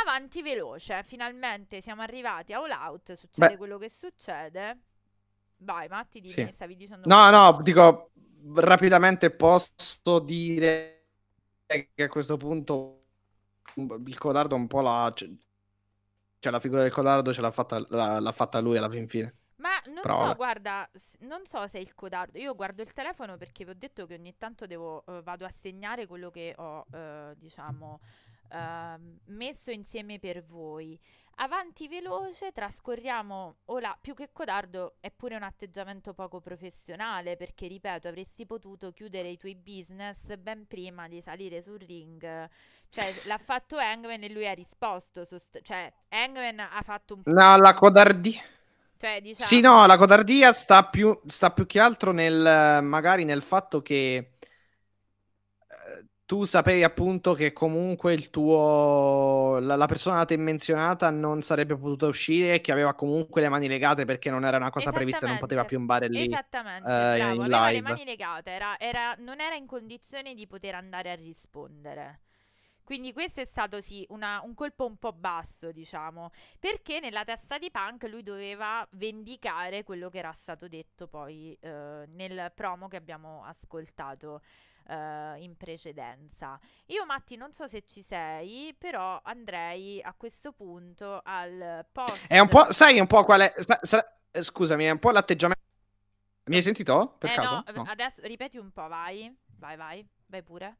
Avanti 0.00 0.42
veloce, 0.42 1.02
finalmente 1.04 1.80
siamo 1.80 2.02
arrivati 2.02 2.52
a 2.52 2.58
All 2.60 2.70
Out, 2.70 3.12
succede 3.14 3.56
Beh. 3.56 3.56
quello 3.56 3.78
che 3.78 3.88
succede. 3.90 4.78
Vai, 5.58 5.88
Matti, 5.88 6.20
dimmi, 6.20 6.50
Sì. 6.50 6.52
stavi 6.52 6.76
dicendo 6.76 7.08
No, 7.08 7.30
no, 7.30 7.60
dico 7.62 8.10
rapidamente 8.54 9.30
posso 9.30 10.18
dire 10.20 11.04
che 11.66 12.02
a 12.02 12.08
questo 12.08 12.36
punto 12.36 13.04
il 13.76 14.18
codardo 14.18 14.54
un 14.54 14.66
po' 14.66 14.80
la 14.80 15.12
cioè 16.38 16.52
la 16.52 16.60
figura 16.60 16.82
del 16.82 16.92
codardo 16.92 17.32
ce 17.32 17.40
l'ha 17.40 17.50
fatta, 17.50 17.84
l'ha, 17.88 18.18
l'ha 18.20 18.32
fatta 18.32 18.60
lui 18.60 18.76
alla 18.76 18.90
fin 18.90 19.08
fine. 19.08 19.34
Ma 19.56 19.70
non 19.94 20.04
Però 20.04 20.18
so, 20.18 20.34
guarda, 20.34 20.90
non 21.20 21.44
so 21.46 21.66
se 21.68 21.78
è 21.78 21.80
il 21.80 21.94
codardo. 21.94 22.36
Io 22.38 22.54
guardo 22.56 22.82
il 22.82 22.92
telefono 22.92 23.36
perché 23.36 23.64
vi 23.64 23.70
ho 23.70 23.74
detto 23.76 24.06
che 24.06 24.14
ogni 24.14 24.36
tanto 24.36 24.66
devo, 24.66 25.04
eh, 25.06 25.22
vado 25.22 25.44
a 25.44 25.50
segnare 25.50 26.06
quello 26.08 26.30
che 26.30 26.52
ho, 26.56 26.84
eh, 26.90 27.34
diciamo, 27.36 28.00
ehm, 28.52 29.18
messo 29.26 29.70
insieme 29.70 30.18
per 30.18 30.44
voi. 30.44 30.98
Avanti 31.36 31.88
veloce, 31.88 32.52
trascorriamo. 32.52 33.56
Ora, 33.66 33.96
più 34.00 34.14
che 34.14 34.30
codardo, 34.32 34.96
è 35.00 35.10
pure 35.10 35.34
un 35.34 35.42
atteggiamento 35.42 36.12
poco 36.12 36.40
professionale 36.40 37.36
perché, 37.36 37.66
ripeto, 37.66 38.08
avresti 38.08 38.44
potuto 38.44 38.92
chiudere 38.92 39.28
i 39.28 39.36
tuoi 39.38 39.56
business 39.56 40.36
ben 40.36 40.66
prima 40.66 41.08
di 41.08 41.20
salire 41.22 41.62
sul 41.62 41.78
ring. 41.78 42.48
Cioè, 42.90 43.14
l'ha 43.24 43.38
fatto 43.38 43.78
Hangman 43.78 44.22
e 44.22 44.30
lui 44.30 44.46
ha 44.46 44.52
risposto. 44.52 45.24
sost- 45.24 45.62
cioè, 45.62 45.90
Hangman 46.10 46.60
ha 46.60 46.82
fatto 46.82 47.14
un 47.14 47.22
po'. 47.22 47.30
No, 47.30 47.56
la 47.56 47.72
codardia. 47.72 48.42
Cioè, 48.98 49.20
diciamo. 49.20 49.46
Sì, 49.46 49.60
no, 49.60 49.86
la 49.86 49.96
codardia 49.96 50.52
sta 50.52 50.84
più, 50.84 51.18
sta 51.26 51.50
più 51.50 51.66
che 51.66 51.80
altro 51.80 52.12
nel 52.12 52.80
magari 52.82 53.24
nel 53.24 53.42
fatto 53.42 53.82
che 53.82 54.34
tu 56.32 56.44
sapevi 56.44 56.82
appunto 56.82 57.34
che 57.34 57.52
comunque 57.52 58.14
il 58.14 58.30
tuo 58.30 59.58
la, 59.60 59.76
la 59.76 59.84
persona 59.84 60.16
da 60.16 60.24
te 60.24 60.38
menzionata 60.38 61.10
non 61.10 61.42
sarebbe 61.42 61.76
potuta 61.76 62.06
uscire 62.06 62.54
e 62.54 62.60
che 62.62 62.72
aveva 62.72 62.94
comunque 62.94 63.42
le 63.42 63.50
mani 63.50 63.68
legate 63.68 64.06
perché 64.06 64.30
non 64.30 64.46
era 64.46 64.56
una 64.56 64.70
cosa 64.70 64.92
prevista 64.92 65.26
e 65.26 65.28
non 65.28 65.36
poteva 65.38 65.66
piombare 65.66 66.08
lì. 66.08 66.22
Esattamente, 66.22 66.88
eh, 66.88 67.16
bravo, 67.18 67.42
aveva 67.42 67.70
le 67.70 67.82
mani 67.82 68.04
legate, 68.06 68.50
era, 68.50 68.78
era- 68.78 69.14
non 69.18 69.40
era 69.40 69.56
in 69.56 69.66
condizione 69.66 70.32
di 70.32 70.46
poter 70.46 70.74
andare 70.74 71.10
a 71.10 71.14
rispondere. 71.16 72.20
Quindi 72.82 73.12
questo 73.12 73.42
è 73.42 73.44
stato 73.44 73.82
sì 73.82 74.06
una- 74.08 74.40
un 74.42 74.54
colpo 74.54 74.86
un 74.86 74.96
po' 74.96 75.12
basso, 75.12 75.70
diciamo, 75.70 76.30
perché 76.58 76.98
nella 76.98 77.24
testa 77.24 77.58
di 77.58 77.70
Punk 77.70 78.04
lui 78.04 78.22
doveva 78.22 78.86
vendicare 78.92 79.84
quello 79.84 80.08
che 80.08 80.16
era 80.16 80.32
stato 80.32 80.66
detto 80.66 81.08
poi 81.08 81.54
eh, 81.60 82.06
nel 82.08 82.50
promo 82.54 82.88
che 82.88 82.96
abbiamo 82.96 83.44
ascoltato 83.44 84.40
eh, 84.88 85.34
in 85.42 85.56
precedenza. 85.56 86.58
Io 86.86 87.04
Matti 87.06 87.36
non 87.36 87.52
so 87.52 87.66
se 87.66 87.84
ci 87.86 88.02
sei, 88.02 88.74
però 88.76 89.20
andrei 89.24 90.00
a 90.02 90.14
questo 90.16 90.52
punto 90.52 91.20
al 91.24 91.84
post 91.92 92.26
È 92.28 92.38
un 92.38 92.48
po', 92.48 92.70
sai 92.72 92.98
un 93.00 93.06
po' 93.06 93.24
qual 93.24 93.40
è 93.42 93.52
sa- 93.56 93.78
sa- 93.82 94.06
eh, 94.30 94.42
scusami, 94.42 94.84
è 94.84 94.90
un 94.90 94.98
po' 94.98 95.10
l'atteggiamento 95.10 95.60
Mi 96.44 96.56
hai 96.56 96.62
sentito? 96.62 97.14
Per 97.18 97.30
Eh 97.30 97.34
caso? 97.34 97.62
no, 97.74 97.84
adesso 97.86 98.20
ripeti 98.24 98.58
un 98.58 98.72
po', 98.72 98.88
vai. 98.88 99.34
Vai, 99.58 99.76
vai, 99.76 100.04
vai 100.26 100.42
pure. 100.42 100.76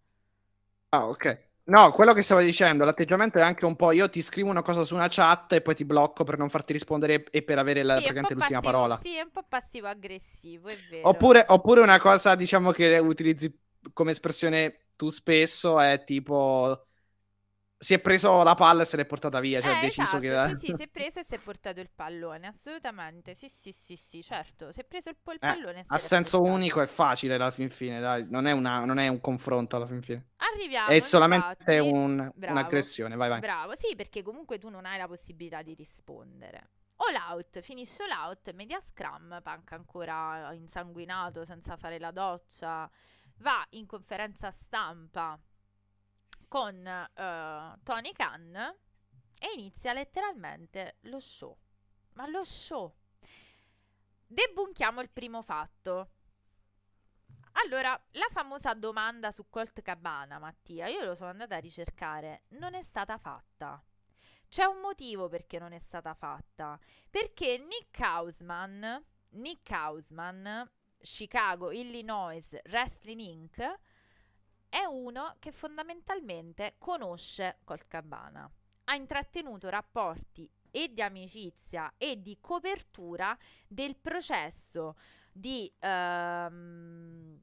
Ah, 0.90 1.06
ok. 1.08 1.50
No, 1.64 1.92
quello 1.92 2.12
che 2.12 2.22
stavo 2.22 2.40
dicendo, 2.40 2.84
l'atteggiamento 2.84 3.38
è 3.38 3.42
anche 3.42 3.64
un 3.64 3.76
po' 3.76 3.92
io 3.92 4.10
ti 4.10 4.20
scrivo 4.20 4.50
una 4.50 4.62
cosa 4.62 4.82
su 4.82 4.94
una 4.96 5.06
chat 5.08 5.52
e 5.52 5.60
poi 5.60 5.76
ti 5.76 5.84
blocco 5.84 6.24
per 6.24 6.36
non 6.36 6.48
farti 6.48 6.72
rispondere 6.72 7.22
e 7.30 7.42
per 7.42 7.58
avere 7.58 7.84
la, 7.84 7.94
Sì, 7.94 8.02
praticamente 8.02 8.34
l'ultima 8.34 8.60
passivo- 8.60 8.76
parola. 8.78 9.00
Sì, 9.00 9.16
è 9.16 9.20
un 9.22 9.30
po' 9.30 9.44
passivo-aggressivo, 9.48 10.68
è 10.68 10.76
vero. 10.88 11.08
Oppure, 11.08 11.44
oppure 11.48 11.80
una 11.80 12.00
cosa, 12.00 12.34
diciamo, 12.34 12.72
che 12.72 12.98
utilizzi 12.98 13.56
come 13.92 14.10
espressione 14.12 14.88
tu 14.96 15.09
spesso 15.10 15.80
è 15.80 16.04
tipo 16.04 16.86
si 17.78 17.94
è 17.94 18.00
preso 18.00 18.42
la 18.42 18.54
palla 18.54 18.82
e 18.82 18.84
se 18.86 18.96
l'è 18.96 19.06
portata 19.06 19.40
via, 19.40 19.60
cioè 19.60 19.72
ha 19.72 19.74
Eh, 19.74 19.76
deciso 19.76 20.18
esatto, 20.18 20.20
che... 20.20 20.36
sì, 20.36 20.54
sì, 20.56 20.74
si 20.74 20.82
è 20.82 20.88
preso 20.88 21.20
e 21.20 21.24
si 21.24 21.34
è 21.34 21.38
portato 21.38 21.80
il 21.80 21.88
pallone, 21.90 22.46
assolutamente. 22.48 23.34
Sì, 23.34 23.48
sì, 23.48 23.70
sì, 23.72 23.96
sì, 23.96 24.22
certo. 24.22 24.72
Si 24.72 24.80
è 24.80 24.84
preso 24.84 25.09
il, 25.10 25.16
il 25.32 25.40
Eh, 25.40 25.44
pallone 25.44 25.80
e 25.80 25.84
se 25.84 25.96
a 25.96 25.98
senso 25.98 26.40
portato. 26.40 26.40
unico 26.42 26.80
è 26.80 26.86
facile 26.86 27.34
alla 27.34 27.50
fin 27.50 27.68
fine, 27.70 28.00
dai. 28.00 28.26
Non 28.28 28.46
è, 28.46 28.52
una- 28.52 28.84
non 28.84 28.98
è 28.98 29.09
un 29.09 29.20
confronto 29.20 29.76
alla 29.76 29.86
fin 29.86 30.00
fine. 30.02 30.28
Arriviamo, 30.36 30.94
È 30.94 30.98
solamente 31.00 31.78
un- 31.80 32.32
un'aggressione, 32.46 33.16
vai 33.16 33.28
vai. 33.28 33.44
Bravo, 33.44 33.74
sì, 33.76 33.94
perché 33.96 34.22
comunque 34.22 34.59
tu 34.59 34.68
non 34.68 34.84
hai 34.86 34.98
la 34.98 35.06
possibilità 35.09 35.62
di 35.62 35.74
rispondere. 35.74 36.70
All 36.96 37.14
out, 37.16 37.60
finisce 37.60 38.02
all 38.04 38.10
out, 38.10 38.52
media 38.52 38.80
scrum, 38.80 39.40
Punk 39.42 39.72
ancora 39.72 40.52
insanguinato 40.52 41.44
senza 41.44 41.76
fare 41.76 41.98
la 41.98 42.10
doccia, 42.12 42.88
va 43.43 43.66
in 43.70 43.86
conferenza 43.86 44.51
stampa 44.51 45.39
con 46.48 46.86
eh, 46.86 47.78
Tony 47.82 48.12
Khan 48.12 48.55
e 48.55 49.52
inizia 49.56 49.93
letteralmente 49.93 50.98
lo 51.02 51.19
show. 51.19 51.56
Ma 52.14 52.27
lo 52.28 52.44
show. 52.44 52.94
Debunchiamo 54.27 55.01
il 55.01 55.10
primo 55.10 55.43
fatto. 55.43 56.10
Allora, 57.64 58.01
la 58.12 58.28
famosa 58.31 58.73
domanda 58.74 59.31
su 59.31 59.48
Colt 59.51 59.82
Cabana, 59.82 60.39
Mattia, 60.39 60.86
io 60.86 61.05
lo 61.05 61.14
sono 61.14 61.31
andata 61.31 61.56
a 61.56 61.60
ricercare, 61.60 62.44
non 62.51 62.74
è 62.74 62.82
stata 62.82 63.19
fatta. 63.19 63.82
C'è 64.48 64.64
un 64.64 64.81
motivo 64.81 65.28
perché 65.28 65.59
non 65.59 65.73
è 65.73 65.78
stata 65.78 66.14
fatta. 66.14 66.78
Perché 67.10 67.59
Nick 67.59 67.98
Hausman, 68.01 69.05
Nick 69.31 69.70
Hausman, 69.70 70.70
Chicago, 71.02 71.70
Illinois 71.70 72.58
Wrestling 72.66 73.20
Inc., 73.20 73.78
è 74.68 74.84
uno 74.84 75.36
che 75.38 75.52
fondamentalmente 75.52 76.76
conosce 76.78 77.58
Colt 77.64 77.86
Cabana. 77.88 78.50
Ha 78.84 78.94
intrattenuto 78.94 79.68
rapporti 79.68 80.50
e 80.70 80.92
di 80.92 81.02
amicizia 81.02 81.92
e 81.98 82.22
di 82.22 82.38
copertura 82.40 83.36
del 83.68 83.96
processo 83.96 84.96
di 85.30 85.70
ehm, 85.78 87.40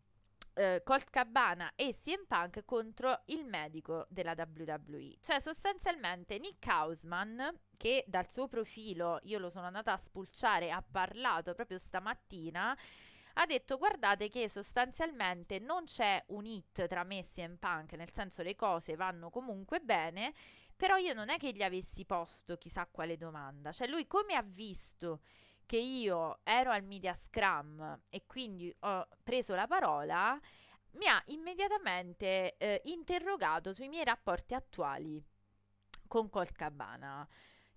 eh, 0.60 0.82
Colt 0.84 1.10
Cabana 1.10 1.72
e 1.76 1.94
CM 1.94 2.26
Punk 2.28 2.66
contro 2.66 3.22
il 3.26 3.46
medico 3.46 4.06
della 4.10 4.34
WWE. 4.36 5.18
Cioè, 5.22 5.40
sostanzialmente 5.40 6.38
Nick 6.38 6.68
Hausman, 6.68 7.58
che 7.78 8.04
dal 8.08 8.30
suo 8.30 8.48
profilo 8.48 9.20
io 9.24 9.40
lo 9.40 9.50
sono 9.50 9.68
andata 9.68 9.94
a 9.94 9.98
spulciare, 9.98 10.72
ha 10.72 10.84
parlato 10.84 11.54
proprio 11.54 11.78
stamattina. 11.78 12.78
Ha 13.40 13.46
detto: 13.46 13.78
Guardate 13.78 14.28
che 14.28 14.50
sostanzialmente 14.50 15.60
non 15.60 15.86
c'è 15.86 16.22
un 16.28 16.46
hit 16.46 16.86
tra 16.88 17.04
me 17.04 17.20
e 17.34 17.50
Punk, 17.58 17.94
nel 17.94 18.12
senso 18.12 18.44
le 18.44 18.56
cose 18.56 18.96
vanno 18.96 19.30
comunque 19.30 19.80
bene. 19.80 20.34
Però 20.76 20.98
io 20.98 21.14
non 21.14 21.30
è 21.30 21.38
che 21.38 21.54
gli 21.54 21.64
avessi 21.64 22.06
posto 22.06 22.58
chissà 22.58 22.86
quale 22.86 23.16
domanda. 23.16 23.72
Cioè, 23.72 23.88
lui 23.88 24.08
come 24.08 24.34
ha 24.36 24.42
visto 24.42 25.22
che 25.66 25.78
io 25.78 26.40
ero 26.44 26.72
al 26.72 26.84
media 26.84 27.14
scrum 27.14 28.02
e 28.10 28.26
quindi 28.26 28.76
ho 28.80 29.08
preso 29.24 29.56
la 29.56 29.68
parola, 29.68 30.38
mi 30.94 31.08
ha 31.08 31.22
immediatamente 31.28 32.58
eh, 32.58 32.82
interrogato 32.86 33.74
sui 33.74 33.88
miei 33.88 34.04
rapporti 34.04 34.54
attuali 34.54 35.24
con 36.08 36.30
Colt 36.30 36.52
Cabana. 36.52 37.26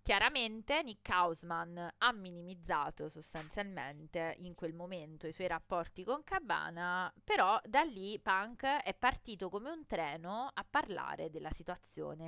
Chiaramente 0.03 0.83
Nick 0.83 1.09
Hausman 1.11 1.95
ha 1.99 2.13
minimizzato 2.13 3.09
sostanzialmente 3.09 4.35
in 4.41 4.55
quel 4.57 4.75
momento 4.75 5.29
i 5.29 5.33
suoi 5.33 5.47
rapporti 5.47 6.03
con 6.03 6.25
Cabana, 6.25 7.13
però 7.23 7.61
da 7.65 7.83
lì 7.83 8.19
Punk 8.21 8.65
è 8.65 8.95
partito 8.95 9.49
come 9.49 9.71
un 9.71 9.87
treno 9.87 10.51
a 10.53 10.67
parlare 10.69 11.31
della 11.31 11.53
situazione 11.53 12.25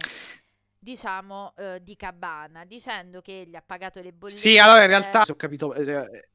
diciamo 0.79 1.55
eh, 1.57 1.83
di 1.83 1.97
Cabana 1.97 2.65
dicendo 2.65 3.23
che 3.23 3.45
gli 3.47 3.57
ha 3.57 3.63
pagato 3.65 4.03
le 4.03 4.13
bollette 4.13 4.39
Sì, 4.39 4.59
allora 4.59 4.83
in 4.83 4.89
realtà 4.89 5.25
se 5.25 5.33
ho 5.33 5.37
capito 5.37 5.73
eh, 5.75 6.29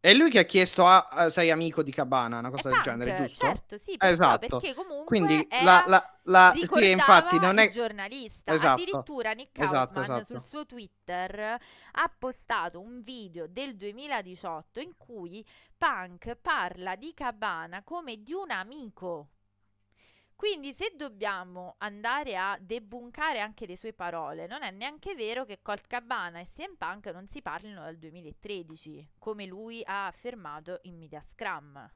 è 0.00 0.14
lui 0.14 0.30
che 0.30 0.38
ha 0.38 0.44
chiesto 0.44 0.86
a, 0.86 1.06
a- 1.10 1.28
sei 1.30 1.50
amico 1.50 1.82
di 1.82 1.90
Cabana, 1.90 2.38
una 2.38 2.50
cosa 2.50 2.68
È 2.68 2.72
del 2.72 2.80
Punk, 2.82 2.84
genere, 2.84 3.14
giusto? 3.14 3.44
certo 3.46 3.78
sì 3.78 3.96
perciò, 3.96 4.12
Esatto. 4.14 4.58
perché 4.58 4.74
comunque 4.74 5.04
Quindi 5.06 5.46
era- 5.50 5.64
la, 5.64 5.84
la, 5.86 6.18
la 6.24 6.52
sì, 6.54 6.90
infatti 6.90 7.38
non 7.38 7.58
è 7.58 7.68
giornalista 7.68 8.52
Esatto. 8.52 8.80
addirittura 8.80 9.32
Nick 9.32 9.58
Esatto, 9.58 10.00
esatto. 10.00 10.24
sul 10.24 10.44
suo 10.44 10.66
Twitter 10.66 11.40
ha 11.92 12.12
postato 12.16 12.80
un 12.80 13.00
video 13.02 13.46
del 13.48 13.76
2018 13.76 14.80
in 14.80 14.92
cui 14.96 15.44
Punk 15.76 16.36
parla 16.40 16.94
di 16.96 17.12
Cabana 17.14 17.82
come 17.82 18.22
di 18.22 18.32
un 18.32 18.50
amico 18.50 19.28
quindi 20.38 20.72
se 20.72 20.92
dobbiamo 20.94 21.74
andare 21.78 22.36
a 22.36 22.56
debunkare 22.60 23.40
anche 23.40 23.66
le 23.66 23.76
sue 23.76 23.92
parole, 23.92 24.46
non 24.46 24.62
è 24.62 24.70
neanche 24.70 25.16
vero 25.16 25.44
che 25.44 25.58
Colt 25.60 25.88
Cabana 25.88 26.38
e 26.38 26.46
CM 26.46 26.76
Punk 26.78 27.06
non 27.06 27.26
si 27.26 27.42
parlino 27.42 27.82
dal 27.82 27.96
2013, 27.96 29.14
come 29.18 29.46
lui 29.46 29.82
ha 29.84 30.06
affermato 30.06 30.78
in 30.82 30.96
Media 30.96 31.20
Scrum. 31.20 31.90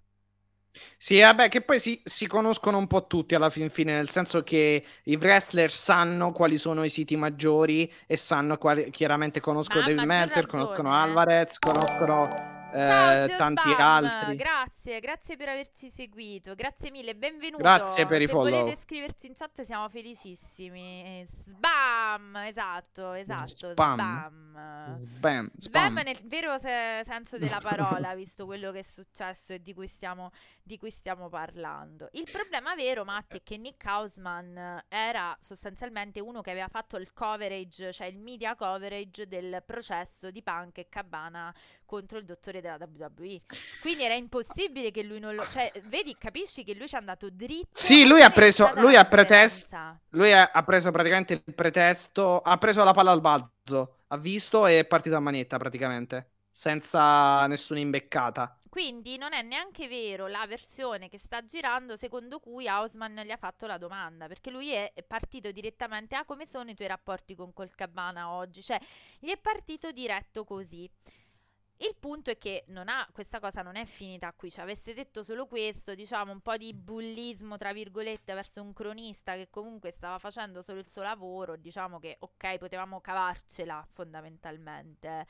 Sì, 0.96 1.20
vabbè, 1.20 1.48
che 1.48 1.60
poi 1.60 1.78
si, 1.78 2.00
si 2.02 2.26
conoscono 2.26 2.78
un 2.78 2.88
po' 2.88 3.06
tutti 3.06 3.36
alla 3.36 3.48
fin 3.48 3.70
fine, 3.70 3.94
nel 3.94 4.10
senso 4.10 4.42
che 4.42 4.84
i 5.04 5.14
wrestler 5.14 5.70
sanno 5.70 6.32
quali 6.32 6.58
sono 6.58 6.82
i 6.82 6.88
siti 6.88 7.14
maggiori 7.14 7.92
e 8.08 8.16
sanno 8.16 8.58
quali, 8.58 8.90
chiaramente 8.90 9.38
conoscono 9.38 9.82
Ma 9.82 9.86
ha 9.86 9.88
David 9.88 10.04
Meltzer, 10.04 10.44
ragione, 10.46 10.62
conoscono 10.64 10.92
eh. 10.92 10.98
Alvarez, 10.98 11.58
conoscono 11.60 12.61
Ciao, 12.72 13.24
eh, 13.24 13.28
zio 13.28 13.36
tanti 13.36 13.70
Spam, 13.70 14.04
altri. 14.04 14.36
grazie, 14.36 15.00
grazie 15.00 15.36
per 15.36 15.48
averci 15.50 15.90
seguito, 15.90 16.54
grazie 16.54 16.90
mille, 16.90 17.14
benvenuto. 17.14 17.62
Grazie 17.62 18.06
per 18.06 18.22
i 18.22 18.26
Se 18.26 18.32
follow. 18.32 18.50
volete 18.60 18.80
scriverci 18.80 19.26
in 19.26 19.34
chat 19.34 19.62
siamo 19.62 19.88
felicissimi. 19.88 21.24
Sbam, 21.28 22.36
esatto, 22.46 23.12
esatto, 23.12 23.70
Spam. 23.72 24.40
Spam, 25.04 25.04
Sbam 25.04 25.50
spam. 25.58 26.00
nel 26.04 26.18
vero 26.24 26.58
se- 26.58 27.02
senso 27.04 27.38
della 27.38 27.58
parola, 27.62 28.14
visto 28.14 28.46
quello 28.46 28.70
che 28.72 28.80
è 28.80 28.82
successo 28.82 29.52
e 29.54 29.62
di 29.62 29.74
cui 29.74 29.86
stiamo, 29.86 30.30
di 30.62 30.78
cui 30.78 30.90
stiamo 30.90 31.28
parlando. 31.28 32.08
Il 32.12 32.28
problema 32.30 32.74
vero, 32.74 33.04
Matti, 33.04 33.38
è 33.38 33.42
che 33.42 33.56
Nick 33.58 33.84
Hausman 33.86 34.82
era 34.88 35.36
sostanzialmente 35.40 36.20
uno 36.20 36.40
che 36.40 36.50
aveva 36.50 36.68
fatto 36.68 36.96
il 36.96 37.12
coverage, 37.12 37.92
cioè 37.92 38.06
il 38.06 38.18
media 38.18 38.54
coverage 38.56 39.26
del 39.26 39.62
processo 39.66 40.30
di 40.30 40.42
Punk 40.42 40.78
e 40.78 40.88
Cabana 40.88 41.54
contro 41.92 42.16
il 42.16 42.24
dottore 42.24 42.62
della 42.62 42.78
WWE. 42.78 43.42
Quindi 43.82 44.04
era 44.04 44.14
impossibile 44.14 44.90
che 44.90 45.02
lui 45.02 45.18
non 45.18 45.34
lo... 45.34 45.46
Cioè, 45.46 45.70
vedi, 45.88 46.16
capisci 46.18 46.64
che 46.64 46.74
lui 46.74 46.88
ci 46.88 46.94
è 46.94 46.98
andato 46.98 47.28
dritto. 47.28 47.68
Sì, 47.70 48.06
lui 48.06 48.22
ha 48.22 48.30
preso- 48.30 48.72
lui 48.76 48.96
ha 48.96 49.04
pretesto-. 49.04 49.98
Lui 50.10 50.32
ha, 50.32 50.62
preso 50.64 50.90
praticamente 50.90 51.34
il 51.34 51.54
pretesto, 51.54 52.40
ha 52.40 52.56
preso 52.56 52.82
la 52.82 52.92
palla 52.92 53.10
al 53.10 53.20
balzo, 53.20 53.98
ha 54.06 54.16
visto 54.16 54.66
e 54.66 54.78
è 54.78 54.84
partito 54.86 55.16
a 55.16 55.20
manetta 55.20 55.58
praticamente, 55.58 56.30
senza 56.50 57.46
nessuna 57.46 57.80
imbeccata. 57.80 58.56
Quindi 58.70 59.18
non 59.18 59.34
è 59.34 59.42
neanche 59.42 59.86
vero 59.86 60.28
la 60.28 60.46
versione 60.46 61.10
che 61.10 61.18
sta 61.18 61.44
girando 61.44 61.94
secondo 61.94 62.38
cui 62.38 62.66
Hausman 62.66 63.20
gli 63.22 63.30
ha 63.30 63.36
fatto 63.36 63.66
la 63.66 63.76
domanda, 63.76 64.28
perché 64.28 64.50
lui 64.50 64.70
è 64.70 64.90
partito 65.06 65.52
direttamente 65.52 66.16
a 66.16 66.24
come 66.24 66.46
sono 66.46 66.70
i 66.70 66.74
tuoi 66.74 66.88
rapporti 66.88 67.34
con 67.34 67.52
Colcabana 67.52 68.30
oggi, 68.30 68.62
cioè 68.62 68.80
gli 69.18 69.28
è 69.28 69.36
partito 69.36 69.92
diretto 69.92 70.44
così. 70.44 70.90
Il 71.82 71.96
punto 71.98 72.30
è 72.30 72.38
che 72.38 72.64
ha, 72.72 73.08
questa 73.10 73.40
cosa 73.40 73.60
non 73.60 73.74
è 73.74 73.84
finita 73.84 74.32
qui, 74.34 74.52
ci 74.52 74.60
avesse 74.60 74.94
detto 74.94 75.24
solo 75.24 75.46
questo, 75.46 75.96
diciamo 75.96 76.30
un 76.30 76.40
po' 76.40 76.56
di 76.56 76.72
bullismo 76.72 77.56
tra 77.56 77.72
virgolette 77.72 78.34
verso 78.34 78.62
un 78.62 78.72
cronista 78.72 79.34
che 79.34 79.50
comunque 79.50 79.90
stava 79.90 80.20
facendo 80.20 80.62
solo 80.62 80.78
il 80.78 80.86
suo 80.86 81.02
lavoro, 81.02 81.56
diciamo 81.56 81.98
che 81.98 82.18
ok, 82.20 82.58
potevamo 82.58 83.00
cavarcela 83.00 83.84
fondamentalmente. 83.90 85.26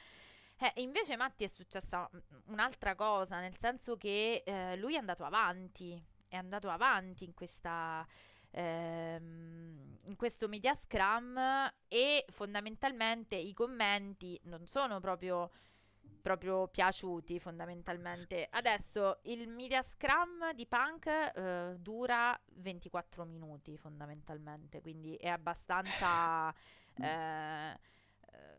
Eh, 0.59 0.83
invece 0.83 1.16
Matti 1.16 1.45
è 1.45 1.49
successa 1.49 2.07
mm, 2.15 2.19
un'altra 2.49 2.95
cosa, 2.97 3.41
nel 3.41 3.57
senso 3.57 3.97
che 3.97 4.43
eh, 4.45 4.77
lui 4.77 4.97
è 4.97 4.99
andato 4.99 5.24
avanti, 5.24 5.99
è 6.29 6.37
andato 6.37 6.69
avanti 6.69 7.24
in 7.24 7.33
questa 7.33 8.07
ehm, 8.51 10.01
in 10.03 10.16
questo 10.16 10.49
media 10.49 10.74
scrum 10.74 11.39
e 11.89 12.27
fondamentalmente 12.29 13.37
i 13.37 13.55
commenti 13.55 14.39
non 14.45 14.66
sono 14.66 15.01
proprio 15.01 15.51
proprio 16.20 16.68
piaciuti 16.68 17.39
fondamentalmente. 17.39 18.47
Adesso 18.51 19.20
il 19.22 19.48
media 19.48 19.82
scrum 19.82 20.52
di 20.55 20.66
Punk 20.66 21.06
eh, 21.06 21.76
dura 21.78 22.39
24 22.55 23.24
minuti 23.24 23.76
fondamentalmente, 23.76 24.80
quindi 24.80 25.14
è 25.16 25.28
abbastanza 25.28 26.52
eh, 27.01 27.78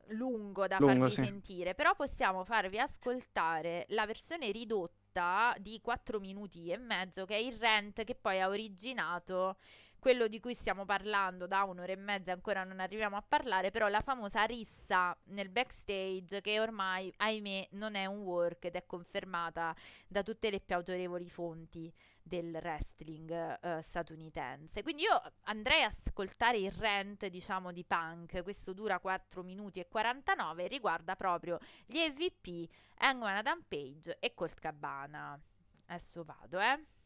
lungo 0.07 0.67
da 0.67 0.77
Lungo, 0.79 0.93
farvi 0.93 1.13
sì. 1.13 1.23
sentire, 1.23 1.75
però 1.75 1.95
possiamo 1.95 2.43
farvi 2.43 2.79
ascoltare 2.79 3.85
la 3.89 4.05
versione 4.05 4.51
ridotta 4.51 5.55
di 5.59 5.79
4 5.81 6.19
minuti 6.19 6.69
e 6.69 6.77
mezzo 6.77 7.25
che 7.25 7.35
è 7.35 7.39
il 7.39 7.57
rant 7.57 8.03
che 8.03 8.15
poi 8.15 8.41
ha 8.41 8.47
originato 8.47 9.57
quello 10.03 10.27
di 10.27 10.41
cui 10.41 10.53
stiamo 10.53 10.83
parlando 10.83 11.47
da 11.47 11.63
un'ora 11.63 11.93
e 11.93 11.95
mezza 11.95 12.33
ancora 12.33 12.65
non 12.65 12.81
arriviamo 12.81 13.15
a 13.15 13.23
parlare, 13.25 13.71
però 13.71 13.87
la 13.87 14.01
famosa 14.01 14.43
rissa 14.43 15.17
nel 15.27 15.47
backstage 15.47 16.41
che 16.41 16.59
ormai, 16.59 17.09
ahimè, 17.15 17.69
non 17.71 17.95
è 17.95 18.05
un 18.05 18.17
work 18.17 18.65
ed 18.65 18.75
è 18.75 18.85
confermata 18.85 19.73
da 20.05 20.21
tutte 20.21 20.49
le 20.49 20.59
più 20.59 20.75
autorevoli 20.75 21.29
fonti 21.29 21.89
del 22.21 22.53
wrestling 22.53 23.31
eh, 23.61 23.81
statunitense. 23.81 24.83
Quindi 24.83 25.03
io 25.03 25.21
andrei 25.43 25.83
a 25.83 25.93
ascoltare 26.05 26.57
il 26.57 26.71
rant, 26.73 27.25
diciamo, 27.27 27.71
di 27.71 27.85
Punk, 27.85 28.43
questo 28.43 28.73
dura 28.73 28.99
4 28.99 29.41
minuti 29.41 29.79
e 29.79 29.87
49, 29.87 30.67
riguarda 30.67 31.15
proprio 31.15 31.59
gli 31.85 31.99
EVP, 31.99 32.69
Hangman 32.97 33.37
Adam 33.37 33.63
Page 33.65 34.17
e 34.19 34.33
Colt 34.33 34.59
Cabana. 34.59 35.39
Adesso 35.85 36.25
vado, 36.25 36.59
eh. 36.59 37.02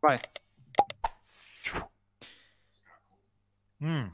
Vai. 0.00 0.18
Hmm. 3.80 4.08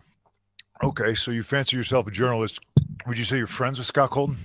Okay, 0.82 1.14
so 1.14 1.30
you 1.30 1.42
fancy 1.42 1.76
yourself 1.76 2.06
a 2.06 2.10
journalist. 2.10 2.60
Would 3.06 3.18
you 3.18 3.24
say 3.24 3.36
you're 3.38 3.46
friends 3.46 3.78
with 3.78 3.86
Scott 3.86 4.10
Colton? 4.10 4.36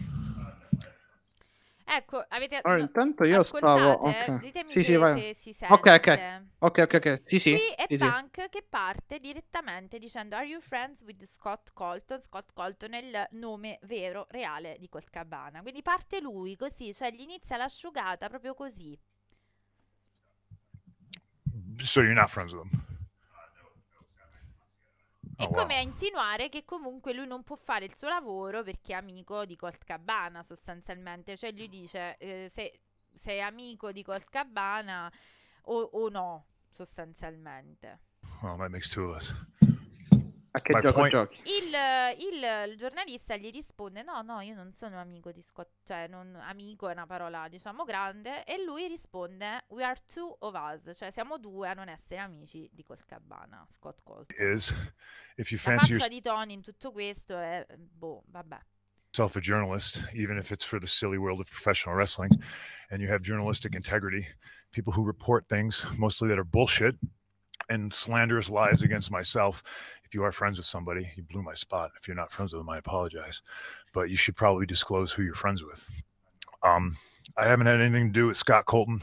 Ecco, 1.94 2.24
avete 2.30 2.60
Allora, 2.62 2.80
no, 2.80 2.86
intanto 2.86 3.26
io 3.26 3.44
stavo... 3.44 3.90
ascoltate, 3.92 4.32
ok. 4.32 4.40
ditemi 4.40 4.70
Sì, 4.70 4.82
se, 4.82 4.84
sì, 4.84 4.96
vai. 4.96 5.20
se 5.20 5.34
si 5.34 5.52
sente. 5.52 5.74
Ok, 5.74 5.88
ok. 5.88 6.42
Ok, 6.60 6.78
ok, 6.84 6.94
ok. 6.94 7.22
Sì, 7.26 7.38
sì. 7.38 7.52
Qui 7.52 7.74
è 7.76 7.86
sì, 7.90 7.98
sì. 7.98 8.06
Punk 8.06 8.48
che 8.50 8.66
parte 8.68 9.20
direttamente 9.20 10.00
dicendo 10.00 10.38
Are 10.38 10.46
you 10.46 10.62
friends 10.62 11.02
with 11.02 11.22
Scott 11.26 11.74
Colton? 11.74 12.22
Scott 12.22 12.54
Colton 12.54 12.94
è 12.94 13.00
il 13.00 13.28
nome 13.32 13.78
vero, 13.82 14.26
reale 14.30 14.78
di 14.80 14.88
Colt 14.88 15.10
Cabana. 15.10 15.62
Quindi 15.62 15.82
parte 15.82 16.22
lui 16.22 16.56
così, 16.56 16.94
cioè 16.94 17.12
gli 17.12 17.22
inizia 17.22 17.58
l'asciugata 17.58 18.30
proprio 18.30 18.54
così. 18.54 18.98
So 21.84 22.02
you're 22.02 22.14
not 22.14 22.30
friends 22.30 22.53
with 22.53 22.64
him. 22.72 22.85
È 25.35 25.43
Oh, 25.43 25.48
wow. 25.49 25.53
come 25.61 25.76
a 25.76 25.81
insinuare 25.81 26.49
che 26.49 26.64
comunque 26.65 27.14
lui 27.14 27.26
non 27.26 27.43
può 27.43 27.56
fare 27.56 27.85
il 27.85 27.95
suo 27.95 28.07
lavoro 28.10 28.61
perché 28.64 28.93
è 28.93 28.95
amico 28.98 29.43
di 29.45 29.56
Colt 29.56 29.84
Cabana, 29.84 30.43
sostanzialmente. 30.43 31.35
Cioè 31.35 31.52
lui 31.52 31.68
dice 31.68 32.15
eh, 32.18 32.48
se 32.49 32.81
sei 33.15 33.41
amico 33.41 33.91
di 33.91 34.03
Colt 34.03 34.30
Cabana 34.30 35.11
o, 35.64 35.81
o 35.81 36.10
no, 36.10 36.45
sostanzialmente. 36.69 37.99
Well, 38.41 38.57
that 38.57 38.69
makes 38.69 38.89
two 38.89 39.06
of 39.10 39.15
us. 39.15 39.34
A 40.53 40.60
che 40.60 40.73
My 40.73 40.82
gioco 40.82 40.94
point- 40.99 41.14
giochi? 41.14 41.41
Il, 41.45 41.73
il- 42.34 42.72
il 42.72 42.78
giornalista 42.78 43.38
gli 43.38 43.49
risponde: 43.52 44.03
No, 44.03 44.22
no, 44.22 44.41
io 44.41 44.53
non 44.53 44.73
sono 44.73 44.99
amico 44.99 45.32
di 45.32 45.41
Scott. 45.41 45.69
Cioè, 45.86 46.07
non- 46.07 46.36
amico 46.36 46.90
è 46.90 46.91
una 46.91 47.06
parola, 47.06 47.48
diciamo, 47.48 47.86
grande. 47.86 48.44
E 48.44 48.61
lui 48.64 48.88
risponde: 48.88 49.64
We 49.69 49.84
are 49.84 49.98
two 50.14 50.36
of 50.40 50.53
us. 50.56 50.91
Cioè, 50.98 51.10
siamo 51.10 51.38
due 51.38 51.69
a 51.69 51.73
non 51.73 51.88
essere 51.88 52.19
amici 52.19 52.69
di 52.73 52.84
Colt 52.84 53.06
Cabana. 53.06 53.65
Scott 53.72 54.02
Colt. 54.03 54.32
Is 54.38 54.76
if 55.38 55.52
you 55.52 55.60
La 55.64 55.72
fancy 55.72 55.94
faccia 55.94 56.07
di 56.10 56.19
Tony 56.22 56.53
in 56.53 56.61
tutto 56.61 56.91
questo 56.91 57.38
è. 57.38 57.65
Boh, 57.78 58.23
vabbè. 58.28 58.60
yourself 59.14 59.36
a 59.36 59.40
journalist, 59.40 60.10
even 60.14 60.38
if 60.38 60.52
it's 60.52 60.64
for 60.65 60.80
the 60.80 60.88
silly 60.88 61.18
world 61.18 61.40
of 61.40 61.49
professional 61.49 61.95
wrestling, 61.98 62.32
and 62.90 63.02
you 63.02 63.10
have 63.10 63.22
journalistic 63.22 63.73
integrity, 63.76 64.26
people 64.72 64.94
who 64.94 65.06
report 65.06 65.48
things 65.48 65.86
mostly 65.98 66.28
that 66.30 66.38
are 66.38 66.45
bullshit 66.48 66.95
and 67.72 67.93
slanderous 67.93 68.49
lies 68.49 68.81
against 68.81 69.10
myself. 69.10 69.64
If 70.03 70.14
you 70.14 70.23
are 70.23 70.31
friends 70.31 70.57
with 70.57 70.68
somebody, 70.68 71.10
you 71.15 71.23
blew 71.23 71.41
my 71.41 71.53
spot. 71.53 71.91
If 71.99 72.07
you're 72.07 72.18
not 72.18 72.31
friends 72.31 72.53
with 72.53 72.60
them, 72.60 72.69
I 72.69 72.77
apologize. 72.77 73.41
But 73.93 74.10
you 74.10 74.18
should 74.18 74.35
probably 74.35 74.65
disclose 74.65 75.11
who 75.11 75.23
you're 75.23 75.34
friends 75.34 75.64
with. 75.64 75.88
Um, 76.64 76.98
I 77.38 77.45
haven't 77.45 77.68
had 77.68 77.80
anything 77.80 78.10
to 78.10 78.14
do 78.14 78.27
with 78.27 78.38
Scott 78.38 78.65
Colton. 78.65 79.02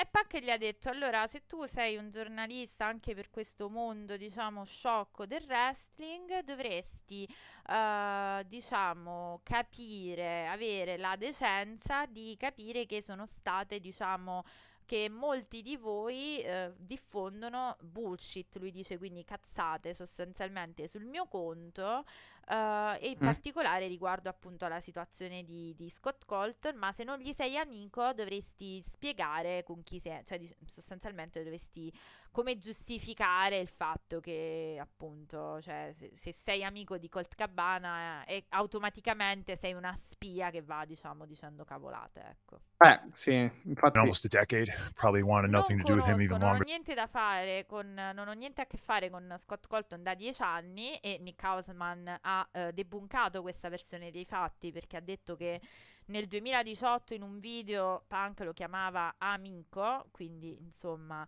E 0.00 0.06
Pac 0.06 0.38
gli 0.38 0.48
ha 0.48 0.56
detto: 0.56 0.88
Allora, 0.88 1.26
se 1.26 1.42
tu 1.46 1.66
sei 1.66 1.96
un 1.96 2.10
giornalista 2.10 2.86
anche 2.86 3.14
per 3.14 3.28
questo 3.28 3.68
mondo, 3.68 4.16
diciamo, 4.16 4.64
sciocco 4.64 5.26
del 5.26 5.44
wrestling, 5.46 6.42
dovresti, 6.42 7.28
eh, 7.68 8.42
diciamo, 8.46 9.40
capire, 9.42 10.48
avere 10.48 10.96
la 10.96 11.16
decenza 11.16 12.06
di 12.06 12.34
capire 12.38 12.86
che 12.86 13.02
sono 13.02 13.26
state, 13.26 13.78
diciamo, 13.78 14.44
che 14.90 15.08
molti 15.08 15.62
di 15.62 15.76
voi 15.76 16.42
eh, 16.42 16.72
diffondono 16.76 17.76
bullshit, 17.80 18.56
lui 18.56 18.72
dice 18.72 18.98
quindi 18.98 19.24
cazzate 19.24 19.94
sostanzialmente 19.94 20.88
sul 20.88 21.04
mio 21.04 21.28
conto 21.28 22.04
eh, 22.50 22.98
e 23.00 23.08
in 23.10 23.16
Mm. 23.20 23.24
particolare 23.24 23.86
riguardo 23.86 24.28
appunto 24.28 24.64
alla 24.64 24.80
situazione 24.80 25.44
di, 25.44 25.74
di 25.76 25.88
Scott 25.88 26.24
Colton, 26.24 26.76
ma 26.76 26.90
se 26.92 27.04
non 27.04 27.18
gli 27.18 27.32
sei 27.32 27.56
amico 27.56 28.12
dovresti 28.12 28.82
spiegare 28.82 29.62
con 29.62 29.82
chi 29.82 30.00
sei, 30.00 30.24
cioè 30.24 30.38
di- 30.38 30.54
sostanzialmente 30.66 31.42
dovresti 31.44 31.92
come 32.32 32.58
giustificare 32.58 33.58
il 33.58 33.68
fatto 33.68 34.20
che 34.20 34.78
appunto, 34.80 35.60
cioè 35.62 35.90
se, 35.94 36.10
se 36.14 36.32
sei 36.32 36.64
amico 36.64 36.96
di 36.98 37.08
Colt 37.08 37.34
Cabana 37.34 38.24
eh, 38.24 38.36
e 38.36 38.44
automaticamente 38.50 39.56
sei 39.56 39.72
una 39.74 39.94
spia 39.94 40.50
che 40.50 40.62
va 40.62 40.84
diciamo 40.84 41.26
dicendo 41.26 41.64
cavolate, 41.64 42.22
ecco. 42.24 42.60
Eh, 42.78 43.00
sì, 43.12 43.32
In 43.34 43.50
infatti... 43.64 43.98
almost 43.98 44.24
a 44.24 44.28
decade, 44.28 44.72
probably 44.94 45.20
wanted 45.22 45.50
nothing 45.50 45.78
non 45.78 45.86
to 45.86 45.92
do 45.92 45.98
with 45.98 46.06
him 46.06 46.20
even 46.20 46.38
non 46.38 46.42
ho 46.42 46.46
longer. 46.50 46.66
niente 46.66 46.94
da 46.94 47.06
fare 47.06 47.66
con, 47.66 47.92
non 47.92 48.26
ho 48.28 48.32
niente 48.32 48.62
a 48.62 48.66
che 48.66 48.78
fare 48.78 49.10
con 49.10 49.34
Scott 49.36 49.66
Colton 49.66 50.02
da 50.02 50.14
dieci 50.14 50.42
anni 50.42 50.96
e 50.98 51.18
Nick 51.20 51.42
Hausman 51.44 52.18
ha 52.22 52.39
eh, 52.52 52.72
debunkato 52.72 53.42
questa 53.42 53.68
versione 53.68 54.10
dei 54.10 54.24
fatti 54.24 54.72
perché 54.72 54.96
ha 54.96 55.00
detto 55.00 55.36
che 55.36 55.60
nel 56.06 56.26
2018 56.26 57.14
in 57.14 57.22
un 57.22 57.38
video 57.40 58.04
Punk 58.08 58.40
lo 58.40 58.52
chiamava 58.52 59.14
amico, 59.18 60.06
quindi 60.10 60.56
insomma... 60.60 61.26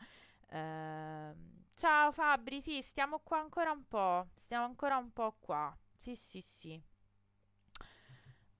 ehm, 0.50 1.64
ciao 1.74 2.12
Fabri, 2.12 2.60
sì, 2.60 2.82
stiamo 2.82 3.20
qua 3.20 3.38
ancora 3.40 3.70
un 3.70 3.86
po', 3.88 4.28
stiamo 4.34 4.64
ancora 4.64 4.96
un 4.96 5.12
po' 5.12 5.36
qua, 5.40 5.76
sì 5.94 6.14
sì 6.16 6.40
sì. 6.40 6.80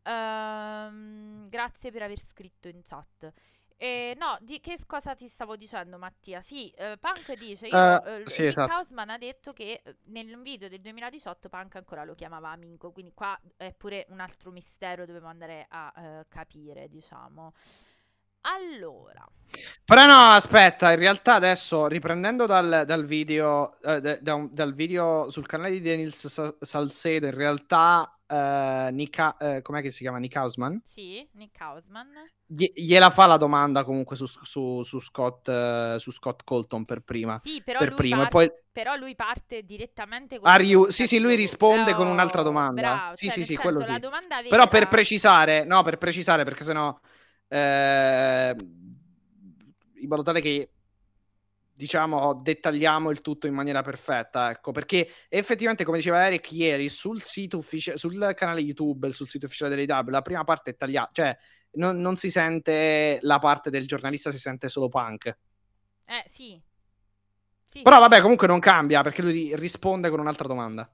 Ehm, 0.05 1.49
grazie 1.49 1.91
per 1.91 2.03
aver 2.03 2.19
scritto 2.19 2.69
in 2.69 2.81
chat. 2.83 3.33
Eh, 3.83 4.15
no, 4.17 4.39
di 4.41 4.61
che 4.61 4.79
cosa 4.87 5.13
ti 5.13 5.27
stavo 5.27 5.57
dicendo, 5.57 5.99
Mattia? 5.99 6.41
Sì, 6.41 6.71
eh, 6.71 6.97
Punk 7.01 7.37
dice: 7.37 7.67
io, 7.67 8.05
eh, 8.05 8.23
sì, 8.27 8.45
esatto. 8.45 8.71
Hausman 8.75 9.11
ha 9.11 9.19
detto 9.19 9.53
che 9.53 9.83
eh, 9.83 9.97
nel 10.05 10.41
video 10.41 10.69
del 10.69 10.81
2018 10.81 11.49
Punk 11.49 11.75
ancora 11.75 12.05
lo 12.05 12.15
chiamava 12.15 12.51
amico. 12.51 12.93
Quindi 12.93 13.11
qua 13.13 13.37
è 13.57 13.75
pure 13.77 14.07
un 14.11 14.21
altro 14.21 14.53
mistero, 14.53 15.05
dovevo 15.05 15.27
andare 15.27 15.67
a 15.69 15.93
eh, 15.97 16.27
capire, 16.29 16.89
diciamo. 16.89 17.55
Allora, 18.43 19.24
Però 19.85 20.05
no, 20.06 20.31
aspetta, 20.32 20.90
in 20.93 20.98
realtà 20.98 21.35
adesso 21.35 21.86
riprendendo 21.86 22.47
dal, 22.47 22.85
dal 22.86 23.05
video, 23.05 23.78
eh, 23.82 24.01
da- 24.01 24.48
dal 24.51 24.74
video 24.74 25.28
sul 25.28 25.47
canale 25.47 25.70
di 25.73 25.81
Denils 25.81 26.27
Sa- 26.27 26.56
Salcedo, 26.59 27.27
in 27.27 27.35
realtà 27.35 28.16
eh, 28.27 28.89
Nick, 28.93 29.19
Ha- 29.19 29.36
eh, 29.39 29.62
com'è 29.62 29.82
che 29.82 29.90
si 29.90 29.98
chiama? 30.02 30.16
Nick 30.19 30.35
Hausman? 30.36 30.81
sì, 30.85 31.28
Nick 31.35 31.60
Hausman. 31.60 32.09
Gli- 32.47 32.73
gliela 32.74 33.10
fa 33.10 33.27
la 33.27 33.36
domanda 33.36 33.85
comunque 33.85 34.16
su, 34.16 34.27
su- 34.27 34.82
su 34.82 34.98
Scott, 35.01 35.48
eh, 35.48 35.97
su 35.98 36.10
Scott 36.10 36.40
Colton 36.44 36.85
per 36.86 37.01
prima. 37.02 37.39
Sì, 37.44 37.62
però 37.62 37.78
per 37.78 37.89
lui, 37.89 37.97
primo, 37.97 38.16
e 38.23 38.28
par- 38.28 38.31
poi 38.31 38.51
però 38.73 38.97
lui 38.97 39.14
parte 39.14 39.62
direttamente 39.64 40.39
con 40.39 40.48
Are 40.48 40.64
you- 40.64 40.89
sì, 40.89 41.06
sì, 41.06 41.19
lui 41.20 41.35
risponde 41.36 41.93
Oh, 41.93 41.97
con 41.97 42.06
un'altra 42.06 42.43
domanda. 42.43 42.81
Bravo, 42.81 43.16
Sì, 43.16 43.27
cioè, 43.27 43.35
sì, 43.35 43.40
sì, 43.40 43.47
senso, 43.55 43.62
quello 43.62 43.78
vera 43.81 43.98
Però 44.48 44.66
per 44.69 44.89
precisare, 44.89 45.64
no, 45.64 45.82
per 45.82 45.98
precisare, 45.98 46.44
perché 46.44 46.64
sennò 46.64 46.98
eh, 47.53 48.57
in 50.01 50.09
modo 50.09 50.23
tale 50.23 50.41
che 50.41 50.70
diciamo 51.74 52.35
dettagliamo 52.35 53.11
il 53.11 53.20
tutto 53.20 53.47
in 53.47 53.55
maniera 53.55 53.83
perfetta, 53.83 54.51
ecco, 54.51 54.73
perché 54.73 55.07
effettivamente 55.29 55.85
come 55.85 55.99
diceva 55.99 56.24
Eric 56.27 56.51
ieri 56.53 56.89
sul 56.89 57.20
sito 57.20 57.59
ufficiale 57.59 57.99
sul 57.99 58.33
canale 58.35 58.61
YouTube, 58.61 59.11
sul 59.12 59.29
sito 59.29 59.47
ufficiale 59.47 59.74
dell'IW, 59.74 60.09
la 60.09 60.23
prima 60.23 60.45
parte 60.45 60.70
è 60.70 60.77
tagliata, 60.77 61.11
cioè 61.12 61.37
non, 61.73 61.97
non 62.01 62.16
si 62.16 62.31
sente 62.31 63.19
la 63.23 63.39
parte 63.39 63.69
del 63.69 63.87
giornalista, 63.87 64.31
si 64.31 64.39
sente 64.39 64.69
solo 64.69 64.89
Punk. 64.89 65.27
Eh, 66.07 66.24
sì. 66.27 66.61
Sì, 67.66 67.83
Però 67.83 67.99
vabbè, 67.99 68.20
comunque 68.20 68.47
non 68.47 68.61
cambia 68.61 69.03
perché 69.03 69.23
lui 69.23 69.33
ri- 69.33 69.57
risponde 69.57 70.11
con 70.11 70.20
un'altra 70.20 70.47
domanda. 70.47 70.91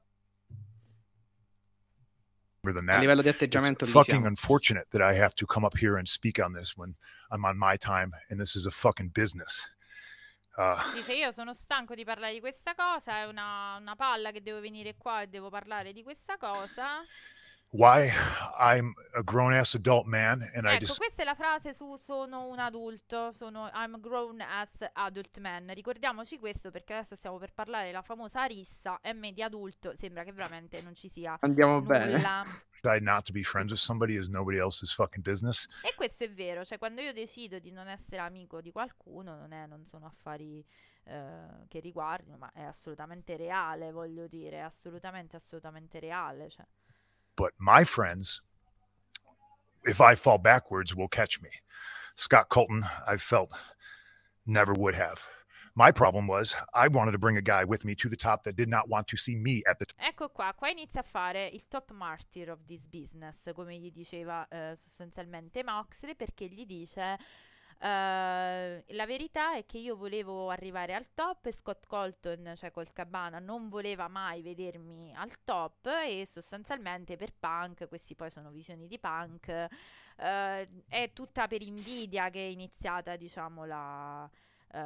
Than 2.72 2.88
A 2.88 2.92
that. 2.92 3.00
livello 3.00 3.22
di 3.22 3.28
It's 3.28 3.36
atteggiamento 3.36 3.84
lì 3.84 3.90
fucking 3.90 4.14
siamo. 4.20 4.26
unfortunate 4.28 4.86
that 4.90 5.00
I 5.02 5.16
have 5.18 5.34
to 5.34 5.46
come 5.46 5.64
up 5.66 5.76
here 5.76 5.96
and 5.96 6.06
speak 6.06 6.38
on 6.38 6.52
this 6.52 6.74
when 6.76 6.94
I'm 7.30 7.44
on 7.44 7.56
my 7.58 7.76
time 7.76 8.10
and 8.28 8.38
this 8.38 8.54
is 8.54 8.66
a 8.66 8.70
fucking 8.70 9.10
business. 9.12 9.74
Uh, 10.56 10.76
Dice 10.92 11.12
io 11.14 11.30
sono 11.30 11.52
stanco 11.54 11.94
di 11.94 12.04
parlare 12.04 12.32
di 12.32 12.40
questa 12.40 12.74
cosa, 12.74 13.18
è 13.18 13.26
una, 13.26 13.76
una 13.76 13.94
palla 13.94 14.32
che 14.32 14.42
devo 14.42 14.60
venire 14.60 14.96
qua 14.96 15.22
e 15.22 15.28
devo 15.28 15.50
parlare 15.50 15.92
di 15.92 16.02
questa 16.02 16.36
cosa. 16.36 17.04
Why 17.70 18.10
I'm 18.58 18.94
a 19.14 19.22
grown 19.22 19.52
ass 19.52 19.74
adult 19.74 20.06
man 20.06 20.42
and 20.54 20.66
I 20.66 20.74
Ecco, 20.74 20.84
just 20.84 20.98
questa 20.98 21.22
è 21.22 21.24
la 21.24 21.34
frase 21.34 21.74
su 21.74 21.96
sono 21.96 22.46
un 22.46 22.58
adulto, 22.58 23.32
sono 23.32 23.70
I'm 23.72 23.94
a 23.94 23.98
grown 23.98 24.40
ass 24.40 24.84
adult 24.92 25.38
man. 25.38 25.72
Ricordiamoci 25.74 26.38
questo 26.38 26.70
perché 26.70 26.94
adesso 26.94 27.14
stiamo 27.14 27.38
per 27.38 27.52
parlare 27.52 27.86
della 27.86 28.02
famosa 28.02 28.44
rissa 28.44 29.00
e 29.00 29.12
me 29.12 29.32
di 29.32 29.42
adulto 29.42 29.94
sembra 29.94 30.24
che 30.24 30.32
veramente 30.32 30.80
non 30.82 30.94
ci 30.94 31.08
sia 31.08 31.36
Andiamo 31.40 31.80
bene. 31.80 32.12
nulla. 32.16 32.44
decide 32.80 33.00
not 33.04 33.24
to 33.24 33.32
be 33.32 33.42
friends 33.42 33.72
with 33.72 33.80
somebody 33.80 34.16
is 34.16 34.28
nobody 34.28 34.58
else's 34.58 34.92
fucking 34.94 35.24
business. 35.24 35.66
E 35.82 35.94
questo 35.94 36.24
è 36.24 36.30
vero, 36.30 36.64
cioè 36.64 36.78
quando 36.78 37.00
io 37.00 37.12
decido 37.12 37.58
di 37.58 37.70
non 37.70 37.88
essere 37.88 38.18
amico 38.18 38.60
di 38.60 38.70
qualcuno 38.70 39.36
non, 39.36 39.52
è, 39.52 39.66
non 39.66 39.84
sono 39.84 40.06
affari 40.06 40.64
eh, 41.04 41.66
che 41.68 41.80
riguardino, 41.80 42.36
ma 42.36 42.50
è 42.52 42.62
assolutamente 42.62 43.36
reale, 43.36 43.90
voglio 43.90 44.26
dire, 44.26 44.58
è 44.58 44.60
assolutamente, 44.60 45.36
assolutamente 45.36 45.98
reale. 45.98 46.48
Cioè. 46.48 46.64
But 47.38 47.52
my 47.56 47.84
friends, 47.84 48.42
if 49.84 50.00
I 50.00 50.16
fall 50.16 50.38
backwards, 50.38 50.96
will 50.96 51.06
catch 51.06 51.40
me. 51.40 51.50
Scott 52.16 52.48
Colton, 52.48 52.84
I 53.06 53.16
felt 53.16 53.50
never 54.44 54.72
would 54.72 54.96
have. 54.96 55.24
My 55.76 55.92
problem 55.92 56.26
was 56.26 56.56
I 56.74 56.88
wanted 56.88 57.12
to 57.12 57.18
bring 57.18 57.36
a 57.36 57.40
guy 57.40 57.62
with 57.62 57.84
me 57.84 57.94
to 57.94 58.08
the 58.08 58.16
top 58.16 58.42
that 58.42 58.56
did 58.56 58.68
not 58.68 58.88
want 58.88 59.06
to 59.06 59.16
see 59.16 59.36
me 59.36 59.62
at 59.70 59.78
the 59.78 59.86
top. 59.86 60.00
Ecco 60.00 60.28
qua, 60.30 60.52
qua 60.52 60.68
inizia 60.68 60.98
a 60.98 61.02
fare 61.04 61.48
il 61.52 61.62
top 61.68 61.92
martyr 61.92 62.50
of 62.50 62.64
this 62.66 62.88
business, 62.88 63.48
come 63.54 63.78
gli 63.78 63.92
diceva 63.92 64.44
eh, 64.48 64.74
sostanzialmente 64.74 65.62
Moxley, 65.62 66.16
perché 66.16 66.46
gli 66.46 66.66
dice 66.66 67.16
eh, 67.80 68.84
la 68.86 69.06
verità 69.06 69.54
è 69.54 69.64
che 69.66 69.78
io 69.78 69.96
volevo 69.96 70.50
arrivare 70.50 70.94
al 70.94 71.06
top 71.14 71.46
e 71.46 71.52
Scott 71.52 71.86
Colton, 71.86 72.52
cioè 72.56 72.70
col 72.70 72.92
Cabana, 72.92 73.38
non 73.38 73.68
voleva 73.68 74.08
mai 74.08 74.42
vedermi 74.42 75.14
al 75.14 75.32
top 75.44 75.86
e 75.86 76.26
sostanzialmente 76.26 77.16
per 77.16 77.32
Punk, 77.38 77.88
questi 77.88 78.14
poi 78.14 78.30
sono 78.30 78.50
visioni 78.50 78.86
di 78.86 78.98
Punk, 78.98 79.48
eh, 79.48 80.68
è 80.88 81.12
tutta 81.12 81.46
per 81.46 81.62
invidia 81.62 82.30
che 82.30 82.40
è 82.40 82.50
iniziata, 82.50 83.16
diciamo, 83.16 83.64
la... 83.64 84.28
eh, 84.72 84.78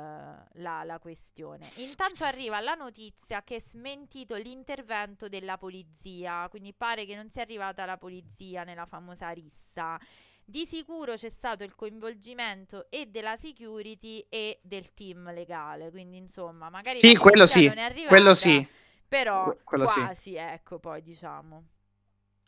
la, 0.61 0.85
la 0.85 0.99
questione. 1.01 1.69
Intanto 1.77 2.25
arriva 2.25 2.61
la 2.61 2.75
notizia 2.75 3.43
che 3.43 3.57
è 3.57 3.61
smentito 3.61 4.37
l'intervento 4.37 5.29
della 5.29 5.57
polizia, 5.59 6.47
quindi 6.49 6.73
pare 6.73 7.05
che 7.05 7.17
non 7.17 7.31
sia 7.31 7.43
arrivata 7.43 7.85
la 7.85 7.97
polizia 7.97 8.65
nella 8.65 8.87
famosa 8.87 9.31
rissa. 9.31 9.99
Di 10.45 10.67
sicuro 10.67 11.15
c'è 11.15 11.31
stato 11.31 11.63
il 11.63 11.75
coinvolgimento 11.75 12.87
e 12.91 13.07
della 13.07 13.37
security 13.37 14.27
e 14.29 14.59
del 14.63 14.93
team 14.93 15.33
legale, 15.33 15.91
quindi 15.91 16.17
insomma, 16.19 16.69
magari 16.69 16.99
Sì, 16.99 17.17
quello 17.17 17.47
sì, 17.47 17.67
non 17.67 17.79
è 17.79 17.83
arrivata, 17.83 18.09
quello 18.09 18.35
sì. 18.35 18.67
però 19.07 19.45
Que- 19.45 19.59
quello 19.63 19.89
sì. 19.89 20.01
quasi, 20.01 20.35
ecco, 20.35 20.79
poi 20.79 21.01
diciamo. 21.03 21.67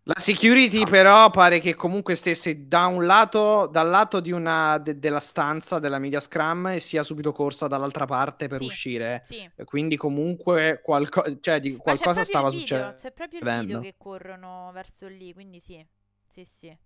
La 0.06 0.18
security, 0.18 0.84
però, 0.84 1.30
pare 1.30 1.60
che 1.60 1.74
comunque 1.74 2.14
stesse 2.14 2.66
da 2.68 2.84
un 2.86 3.06
lato, 3.06 3.66
dal 3.68 3.88
lato 3.88 4.20
di 4.20 4.32
una 4.32 4.76
de- 4.76 4.98
della 4.98 5.20
stanza 5.20 5.78
della 5.78 5.98
media 5.98 6.20
scrum 6.20 6.66
e 6.66 6.78
sia 6.80 7.02
subito 7.02 7.32
corsa 7.32 7.68
dall'altra 7.68 8.04
parte 8.04 8.46
per 8.46 8.58
Sì, 8.58 8.66
uscire. 8.66 9.22
Sì. 9.24 9.50
Quindi, 9.64 9.96
comunque, 9.96 10.82
qualco- 10.82 11.38
cioè, 11.40 11.58
di 11.58 11.76
qualcosa 11.76 12.22
stava 12.22 12.50
succedendo. 12.50 12.94
C'è 12.96 13.12
proprio 13.12 13.40
il 13.40 13.60
video 13.60 13.80
che 13.80 13.94
corrono 13.96 14.70
verso 14.74 15.06
lì, 15.06 15.32
quindi 15.32 15.60
sì. 15.60 15.82
Sì, 16.26 16.44
sì. 16.44 16.76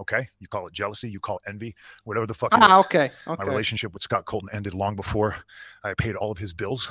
Okay. 0.00 0.30
You 0.38 0.48
call 0.48 0.66
it 0.66 0.72
jealousy, 0.72 1.08
you 1.10 1.20
call 1.20 1.36
it 1.36 1.46
envy, 1.46 1.74
whatever 2.04 2.26
the 2.26 2.34
fuck 2.34 2.52
it 2.52 2.58
Ah, 2.62 2.78
is. 2.80 2.84
ok. 2.86 3.12
My 3.26 3.44
relationship 3.44 3.92
with 3.92 4.02
Scott 4.02 4.24
Colton 4.24 4.48
ended 4.52 4.72
long 4.72 4.96
before 4.96 5.44
I 5.84 5.92
paid 5.94 6.16
all 6.16 6.30
of 6.30 6.38
his 6.38 6.54
bills. 6.54 6.88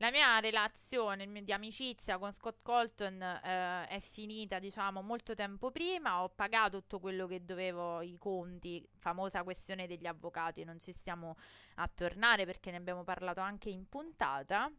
La 0.00 0.10
mia 0.12 0.38
relazione 0.38 1.26
di 1.42 1.52
amicizia 1.52 2.18
con 2.18 2.30
Scott 2.32 2.58
Colton 2.62 3.20
eh, 3.20 3.86
è 3.88 3.98
finita, 4.00 4.60
diciamo, 4.60 5.02
molto 5.02 5.34
tempo 5.34 5.72
prima. 5.72 6.22
Ho 6.22 6.28
pagato 6.28 6.78
tutto 6.78 7.00
quello 7.00 7.26
che 7.26 7.44
dovevo, 7.44 8.00
i 8.00 8.16
conti, 8.16 8.84
famosa 8.96 9.42
questione 9.42 9.88
degli 9.88 10.06
avvocati. 10.06 10.62
Non 10.62 10.78
ci 10.78 10.92
stiamo 10.92 11.36
a 11.76 11.90
tornare 11.92 12.44
perché 12.46 12.70
ne 12.70 12.76
abbiamo 12.76 13.02
parlato 13.02 13.40
anche 13.40 13.70
in 13.70 13.88
puntata. 13.88 14.70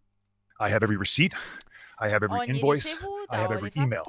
I 0.60 0.69
have 0.69 0.84
every 0.84 0.98
receipt. 0.98 1.34
I 2.02 2.10
have 2.10 2.23
every 2.23 2.48
invoice. 2.48 2.98
I 3.30 3.38
have 3.38 3.52
every 3.52 3.72
email. 3.76 4.03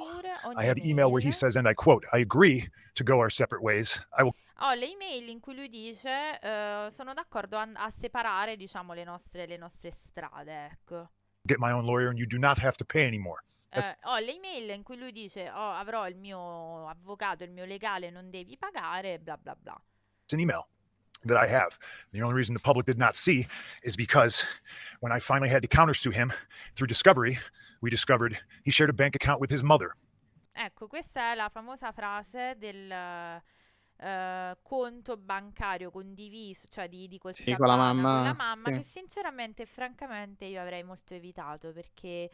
I 0.57 0.65
have 0.65 0.79
email 0.79 1.11
where 1.11 1.21
he 1.23 1.31
says, 1.31 1.57
and 1.57 1.67
I 1.69 1.75
quote, 1.75 2.05
I 2.13 2.19
agree 2.19 2.69
to 2.95 3.05
go 3.05 3.19
our 3.19 3.31
separate 3.31 3.63
ways. 3.63 4.01
I 4.17 4.23
will 4.23 4.35
Ho 4.63 4.75
le 4.75 4.85
email 4.85 5.31
in 5.31 5.41
cui 5.41 5.55
lui 5.55 5.71
dice 5.71 6.39
eh, 6.39 6.89
sono 6.91 7.15
d'accordo 7.15 7.57
a, 7.57 7.67
a 7.77 7.89
separare, 7.91 8.57
diciamo, 8.57 8.93
le 8.93 9.05
nostre, 9.05 9.47
le 9.47 9.57
nostre 9.57 9.91
strade, 9.91 10.67
ecco. 10.71 11.09
get 11.47 11.59
my 11.59 11.73
own 11.73 11.87
lawyer 11.87 12.11
and 12.11 12.19
you 12.19 12.27
do 12.27 12.37
not 12.37 12.59
have 12.59 12.77
to 12.77 12.85
pay 12.85 13.07
anymore. 13.07 13.43
That's- 13.71 13.87
Eh, 13.87 13.97
ho 14.03 14.19
le 14.19 14.35
email 14.35 14.69
in 14.75 14.83
cui 14.83 14.99
lui 14.99 15.13
dice 15.13 15.49
oh, 15.49 15.71
avrò 15.71 16.07
il 16.07 16.17
mio 16.17 16.87
avvocato, 16.89 17.43
il 17.43 17.53
mio 17.53 17.65
legale, 17.65 18.11
non 18.11 18.29
devi 18.29 18.59
pagare, 18.59 19.19
bla 19.19 19.39
bla 19.39 19.57
bla. 19.59 19.81
It's 20.25 20.35
an 20.35 20.41
email 20.41 20.67
that 21.25 21.37
I 21.37 21.47
have. 21.47 21.79
The 22.13 22.23
only 22.23 22.35
reason 22.35 22.55
the 22.55 22.61
public 22.61 22.87
did 22.87 22.99
not 22.99 23.15
see 23.15 23.47
is 23.83 23.97
because 23.97 24.45
when 25.01 25.13
I 25.13 25.21
finally 25.21 25.49
had 25.49 25.63
to 25.63 25.69
countersue 25.69 26.13
him 26.13 26.33
through 26.75 26.89
discovery, 26.89 27.39
we 27.81 27.91
discovered 27.91 28.39
he 28.65 28.71
shared 28.71 28.91
a 28.91 28.95
bank 28.95 29.15
account 29.15 29.41
with 29.41 29.51
his 29.51 29.63
mother. 29.63 29.95
Ecco, 30.53 30.89
questa 30.89 31.33
è 31.33 31.35
la 31.37 31.49
famosa 31.49 31.93
frase 31.93 32.57
del 32.59 32.91
eh, 32.91 34.57
conto 34.63 35.17
bancario 35.17 35.91
condiviso, 35.91 36.67
cioè 36.69 36.89
di, 36.89 37.07
di 37.07 37.19
col 37.19 37.35
Sì, 37.35 37.55
con 37.55 37.67
la 37.67 37.77
mamma, 37.77 38.15
con 38.15 38.25
la 38.25 38.35
mamma, 38.35 38.69
sì. 38.69 38.73
che 38.75 38.83
sinceramente 38.83 39.63
e 39.63 39.67
francamente 39.67 40.47
io 40.47 40.61
avrei 40.61 40.83
molto 40.83 41.15
evitato 41.15 41.73
perché 41.73 42.31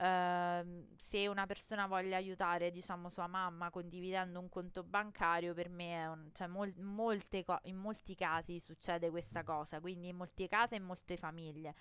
ehm, 0.00 0.86
se 0.96 1.28
una 1.28 1.46
persona 1.46 1.86
voglia 1.86 2.16
aiutare, 2.16 2.70
diciamo, 2.70 3.10
sua 3.10 3.26
mamma 3.26 3.70
condividendo 3.70 4.40
un 4.40 4.48
conto 4.48 4.82
bancario, 4.82 5.52
per 5.54 5.68
me 5.68 6.02
è 6.02 6.08
un, 6.08 6.30
cioè, 6.32 6.46
mol- 6.46 6.74
molte 6.78 7.44
co- 7.44 7.60
in 7.64 7.76
molti 7.76 8.14
casi 8.14 8.58
succede 8.60 9.10
questa 9.10 9.42
cosa, 9.42 9.80
quindi 9.80 10.08
in 10.08 10.16
molte 10.16 10.48
case 10.48 10.74
e 10.74 10.78
in 10.78 10.84
molte 10.84 11.16
famiglie. 11.16 11.74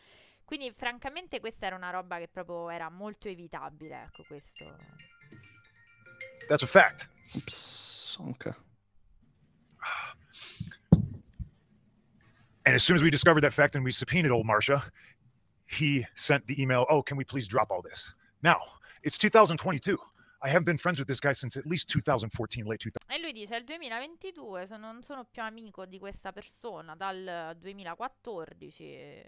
Quindi, 0.44 0.72
francamente, 0.76 1.40
questa 1.40 1.68
era 1.68 1.76
una 1.76 1.92
roba 1.92 2.18
che 2.18 2.28
proprio 2.28 2.70
era 2.70 2.90
molto 2.90 3.28
evitabile, 3.28 4.04
ecco, 4.04 4.24
questo. 4.28 4.76
That's 6.48 6.64
a 6.64 6.68
fact. 6.68 7.10
Ops, 7.36 8.18
ok. 8.20 8.56
And 12.66 12.76
as 12.76 12.84
soon 12.84 12.96
as 12.96 13.02
we 13.02 13.10
discovered 13.10 13.42
that 13.42 13.54
fact 13.54 13.76
and 13.76 13.84
we 13.84 13.92
subpoenaed 13.92 14.32
old 14.32 14.46
Marcia, 14.46 14.92
he 15.70 16.06
sent 16.16 16.48
the 16.48 16.60
email, 16.62 16.86
Oh, 16.90 17.02
can 17.04 17.18
we 17.18 17.24
please 17.24 17.48
drop 17.48 17.70
all 17.72 17.82
this? 17.82 18.16
Now, 18.42 18.58
it's 19.04 19.18
2022. 19.18 19.98
I 20.42 20.48
haven't 20.48 20.66
been 20.66 20.78
friends 20.78 21.00
with 21.00 21.08
this 21.08 21.20
guy 21.20 21.34
since 21.34 21.58
at 21.58 21.66
least 21.66 21.90
2014, 21.90 22.64
late 22.64 22.80
2000. 22.80 23.14
E 23.14 23.20
lui 23.20 23.34
dice: 23.34 23.56
È 23.56 23.58
il 23.60 23.66
2022 23.66 24.66
sono, 24.68 24.92
non 24.92 25.04
sono 25.04 25.26
più 25.26 25.42
amico 25.42 25.86
di 25.86 26.00
questa 26.00 26.32
persona 26.32 26.96
dal 26.96 27.56
2014. 27.60 29.26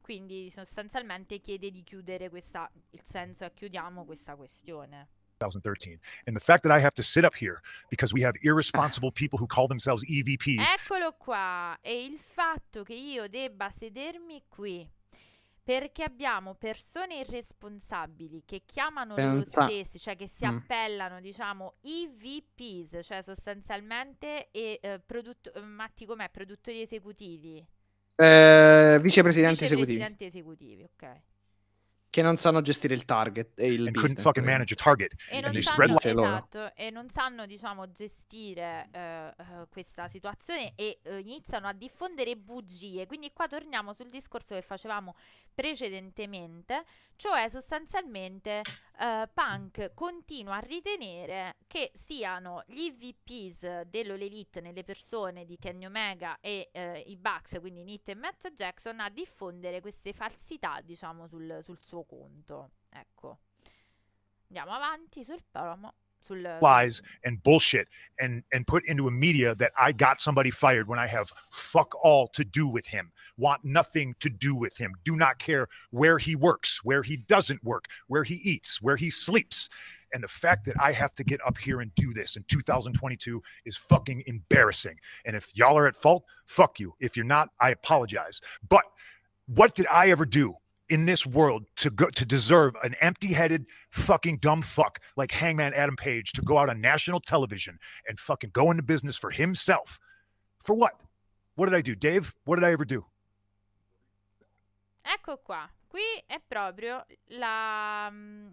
Quindi 0.00 0.50
sostanzialmente 0.50 1.38
chiede 1.38 1.70
di 1.70 1.82
chiudere 1.82 2.28
questa. 2.28 2.70
Il 2.90 3.02
senso 3.04 3.44
è 3.44 3.52
chiudiamo 3.54 4.04
questa 4.04 4.34
questione. 4.34 5.08
2013. 5.38 5.98
And 6.26 6.36
the 6.36 6.44
fact 6.44 6.62
that 6.64 6.76
I 6.76 6.80
have 6.80 6.94
to 6.94 7.02
sit 7.02 7.24
up 7.24 7.34
here 7.34 7.60
because 7.88 8.12
we 8.12 8.24
have 8.24 8.36
irresponsible 8.42 9.10
people 9.14 9.38
who 9.38 9.46
call 9.46 9.68
themselves 9.68 10.04
EVPs. 10.04 10.72
Eccolo 10.72 11.12
qua. 11.12 11.78
E 11.80 12.04
il 12.04 12.18
fatto 12.18 12.82
che 12.82 12.94
io 12.94 13.28
debba 13.28 13.70
sedermi 13.70 14.42
qui 14.48 14.88
perché 15.64 16.02
abbiamo 16.04 16.54
persone 16.54 17.20
irresponsabili 17.20 18.42
che 18.44 18.62
chiamano 18.66 19.16
loro 19.16 19.40
Pensa- 19.40 19.66
stessi, 19.66 19.98
cioè 19.98 20.14
che 20.14 20.28
si 20.28 20.46
Mm. 20.46 20.56
appellano, 20.58 21.20
diciamo, 21.20 21.76
EVPs, 21.80 22.98
cioè 23.02 23.22
sostanzialmente 23.22 24.50
e, 24.50 24.78
eh, 24.82 25.00
produtt- 25.00 25.50
eh, 25.54 25.60
Matti 25.62 26.04
com'è? 26.04 26.28
Produttori 26.28 26.82
esecutivi. 26.82 27.66
Eh, 28.16 28.98
vicepresidenti 29.00 29.64
esecutivi 29.64 29.96
Vicepresidenti 29.96 30.24
esecutivi, 30.26 30.82
ok. 30.84 31.20
Che 32.14 32.22
non 32.22 32.36
sanno 32.36 32.60
gestire 32.60 32.94
il 32.94 33.04
target 33.04 33.58
e 33.58 33.66
il 33.66 33.86
and 33.88 33.96
couldn't 33.96 34.02
business, 34.02 34.22
fucking 34.22 34.46
manage 34.46 34.74
a 34.74 34.76
target. 34.76 35.14
E 35.30 35.38
And 35.38 35.52
non 35.52 35.62
sanno, 35.62 35.98
esatto, 36.00 36.74
e 36.76 36.90
non 36.90 37.10
sanno, 37.10 37.44
diciamo, 37.44 37.90
gestire 37.90 38.88
eh, 38.92 39.32
questa 39.68 40.06
situazione 40.06 40.74
e 40.76 41.00
eh, 41.02 41.18
iniziano 41.18 41.66
a 41.66 41.72
diffondere 41.72 42.36
bugie. 42.36 43.08
Quindi 43.08 43.32
qua 43.32 43.48
torniamo 43.48 43.92
sul 43.92 44.10
discorso 44.10 44.54
che 44.54 44.62
facevamo 44.62 45.16
precedentemente, 45.52 46.84
cioè 47.16 47.48
sostanzialmente 47.48 48.62
eh, 48.98 49.28
Punk 49.32 49.92
continua 49.94 50.56
a 50.56 50.60
ritenere 50.60 51.56
che 51.66 51.90
siano 51.94 52.62
gli 52.66 52.92
VPs 52.92 53.82
dell'All 53.82 54.20
Elite 54.20 54.60
nelle 54.60 54.84
persone 54.84 55.44
di 55.44 55.58
Kenny 55.58 55.86
Omega 55.86 56.38
e 56.40 56.70
eh, 56.72 57.02
i 57.06 57.16
Bucks, 57.16 57.58
quindi 57.60 57.82
Nitt 57.82 58.08
e 58.08 58.14
Matt 58.14 58.52
Jackson, 58.52 59.00
a 59.00 59.08
diffondere 59.08 59.80
queste 59.80 60.12
falsità, 60.12 60.80
diciamo, 60.80 61.26
sul, 61.26 61.60
sul 61.62 61.78
suo 61.78 62.04
conto. 62.04 62.70
Ecco. 62.88 63.38
Andiamo 64.48 64.72
avanti 64.72 65.24
sul 65.24 65.42
promo. 65.50 65.94
Lies 66.60 67.02
and 67.24 67.42
bullshit 67.42 67.88
and 68.20 68.42
and 68.52 68.66
put 68.66 68.84
into 68.86 69.08
a 69.08 69.10
media 69.10 69.54
that 69.56 69.72
I 69.78 69.92
got 69.92 70.20
somebody 70.20 70.50
fired 70.50 70.88
when 70.88 70.98
I 70.98 71.06
have 71.06 71.32
fuck 71.50 71.94
all 72.02 72.28
to 72.28 72.44
do 72.44 72.66
with 72.66 72.86
him, 72.86 73.12
want 73.36 73.64
nothing 73.64 74.14
to 74.20 74.30
do 74.30 74.54
with 74.54 74.76
him, 74.76 74.94
do 75.04 75.16
not 75.16 75.38
care 75.38 75.68
where 75.90 76.18
he 76.18 76.34
works, 76.36 76.80
where 76.84 77.02
he 77.02 77.16
doesn't 77.16 77.62
work, 77.64 77.86
where 78.06 78.24
he 78.24 78.36
eats, 78.36 78.80
where 78.80 78.96
he 78.96 79.10
sleeps. 79.10 79.68
And 80.12 80.22
the 80.22 80.28
fact 80.28 80.64
that 80.66 80.76
I 80.80 80.92
have 80.92 81.12
to 81.14 81.24
get 81.24 81.40
up 81.44 81.58
here 81.58 81.80
and 81.80 81.92
do 81.96 82.14
this 82.14 82.36
in 82.36 82.44
2022 82.44 83.42
is 83.66 83.76
fucking 83.76 84.22
embarrassing. 84.26 84.96
And 85.26 85.34
if 85.34 85.50
y'all 85.56 85.76
are 85.76 85.88
at 85.88 85.96
fault, 85.96 86.24
fuck 86.46 86.78
you. 86.78 86.94
If 87.00 87.16
you're 87.16 87.26
not, 87.26 87.48
I 87.60 87.70
apologize. 87.70 88.40
But 88.68 88.84
what 89.46 89.74
did 89.74 89.86
I 89.90 90.10
ever 90.10 90.24
do 90.24 90.54
in 90.88 91.06
this 91.06 91.26
world 91.26 91.64
to 91.76 91.90
go 91.90 92.08
to 92.10 92.24
deserve 92.24 92.74
an 92.82 92.94
empty-headed 93.00 93.66
fucking 93.90 94.38
dumb 94.38 94.62
fuck 94.62 95.00
like 95.16 95.32
Hangman 95.32 95.72
Adam 95.74 95.96
Page 95.96 96.32
to 96.32 96.42
go 96.42 96.58
out 96.58 96.68
on 96.68 96.80
national 96.80 97.20
television 97.20 97.78
and 98.08 98.18
fucking 98.18 98.50
go 98.52 98.70
into 98.70 98.82
business 98.82 99.16
for 99.16 99.30
himself? 99.30 99.98
For 100.58 100.74
what? 100.74 100.92
What 101.56 101.66
did 101.66 101.74
I 101.74 101.82
do, 101.82 101.94
Dave? 101.94 102.34
What 102.44 102.56
did 102.56 102.64
I 102.64 102.72
ever 102.72 102.84
do? 102.84 103.06
Ecco 105.02 105.38
qua, 105.38 105.70
qui 105.86 106.00
è 106.26 106.40
proprio 106.40 107.04
la... 107.26 108.08
mm, 108.10 108.52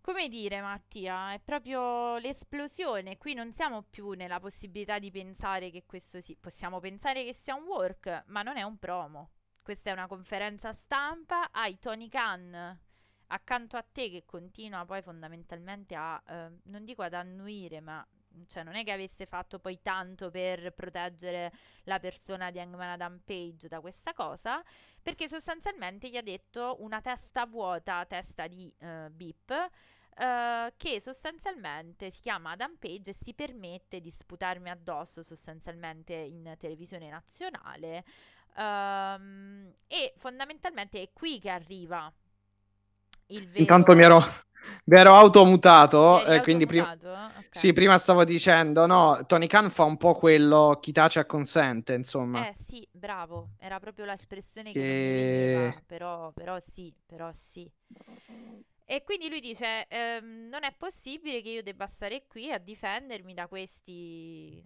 Come 0.00 0.28
dire, 0.28 0.60
Mattia, 0.60 1.32
è 1.32 1.40
proprio 1.42 2.18
l'esplosione. 2.18 3.16
Qui 3.16 3.32
non 3.32 3.52
siamo 3.54 3.82
più 3.88 4.10
nella 4.10 4.38
possibilità 4.38 4.98
di 4.98 5.10
pensare 5.10 5.70
che 5.70 5.84
questo 5.86 6.20
sì. 6.20 6.36
Possiamo 6.38 6.78
pensare 6.78 7.24
che 7.24 7.32
sia 7.32 7.54
un 7.54 7.64
work, 7.64 8.24
ma 8.26 8.42
non 8.42 8.58
è 8.58 8.62
un 8.62 8.76
promo. 8.78 9.30
Questa 9.64 9.88
è 9.88 9.92
una 9.94 10.06
conferenza 10.06 10.74
stampa. 10.74 11.50
Hai 11.50 11.78
Tony 11.78 12.10
Khan 12.10 12.78
accanto 13.28 13.78
a 13.78 13.82
te 13.82 14.10
che 14.10 14.26
continua 14.26 14.84
poi 14.84 15.00
fondamentalmente 15.00 15.94
a, 15.94 16.22
eh, 16.28 16.50
non 16.64 16.84
dico 16.84 17.00
ad 17.00 17.14
annuire, 17.14 17.80
ma 17.80 18.06
cioè 18.46 18.62
non 18.62 18.74
è 18.74 18.84
che 18.84 18.92
avesse 18.92 19.24
fatto 19.24 19.58
poi 19.60 19.80
tanto 19.80 20.28
per 20.30 20.74
proteggere 20.74 21.50
la 21.84 21.98
persona 21.98 22.50
di 22.50 22.60
Hangman 22.60 22.90
Adam 22.90 23.22
Page 23.24 23.66
da 23.66 23.80
questa 23.80 24.12
cosa, 24.12 24.62
perché 25.00 25.28
sostanzialmente 25.28 26.10
gli 26.10 26.18
ha 26.18 26.22
detto 26.22 26.76
una 26.80 27.00
testa 27.00 27.46
vuota, 27.46 28.04
testa 28.04 28.46
di 28.46 28.70
eh, 28.80 29.08
Beep, 29.10 29.50
eh, 30.16 30.74
che 30.76 31.00
sostanzialmente 31.00 32.10
si 32.10 32.20
chiama 32.20 32.50
Adam 32.50 32.76
Page 32.76 33.12
e 33.12 33.14
si 33.14 33.32
permette 33.32 34.00
di 34.00 34.10
sputarmi 34.10 34.68
addosso 34.68 35.22
sostanzialmente 35.22 36.12
in 36.12 36.54
televisione 36.58 37.08
nazionale. 37.08 38.04
Ehm, 38.56 39.72
e 39.86 40.12
fondamentalmente 40.16 41.00
è 41.00 41.10
qui 41.12 41.38
che 41.38 41.50
arriva 41.50 42.12
il 43.28 43.46
vero... 43.46 43.60
Intanto 43.60 43.94
mi 43.94 44.02
ero, 44.02 44.20
mi 44.86 44.98
ero 44.98 45.14
automutato, 45.14 46.24
eh, 46.24 46.40
quindi 46.42 46.66
prima, 46.66 46.88
automutato? 46.90 47.38
Ok. 47.38 47.56
sì, 47.56 47.72
prima 47.72 47.98
stavo 47.98 48.24
dicendo, 48.24 48.86
no, 48.86 49.24
Tony 49.26 49.46
Khan 49.46 49.70
fa 49.70 49.84
un 49.84 49.96
po' 49.96 50.12
quello 50.12 50.78
chi 50.80 50.92
tace 50.92 51.20
acconsente, 51.20 51.94
insomma. 51.94 52.46
Eh 52.46 52.54
sì, 52.54 52.86
bravo, 52.90 53.50
era 53.58 53.78
proprio 53.80 54.04
l'espressione 54.04 54.72
che, 54.72 54.80
Che- 54.80 55.12
veniva, 55.14 55.82
però, 55.86 56.30
però 56.32 56.58
sì, 56.60 56.92
però 57.06 57.30
sì. 57.32 57.70
E 58.86 59.02
quindi 59.02 59.28
lui 59.30 59.40
dice, 59.40 59.86
ehm, 59.88 60.48
non 60.50 60.62
è 60.62 60.72
possibile 60.76 61.40
che 61.40 61.48
io 61.48 61.62
debba 61.62 61.86
stare 61.86 62.26
qui 62.26 62.52
a 62.52 62.58
difendermi 62.58 63.32
da 63.32 63.46
questi... 63.46 64.62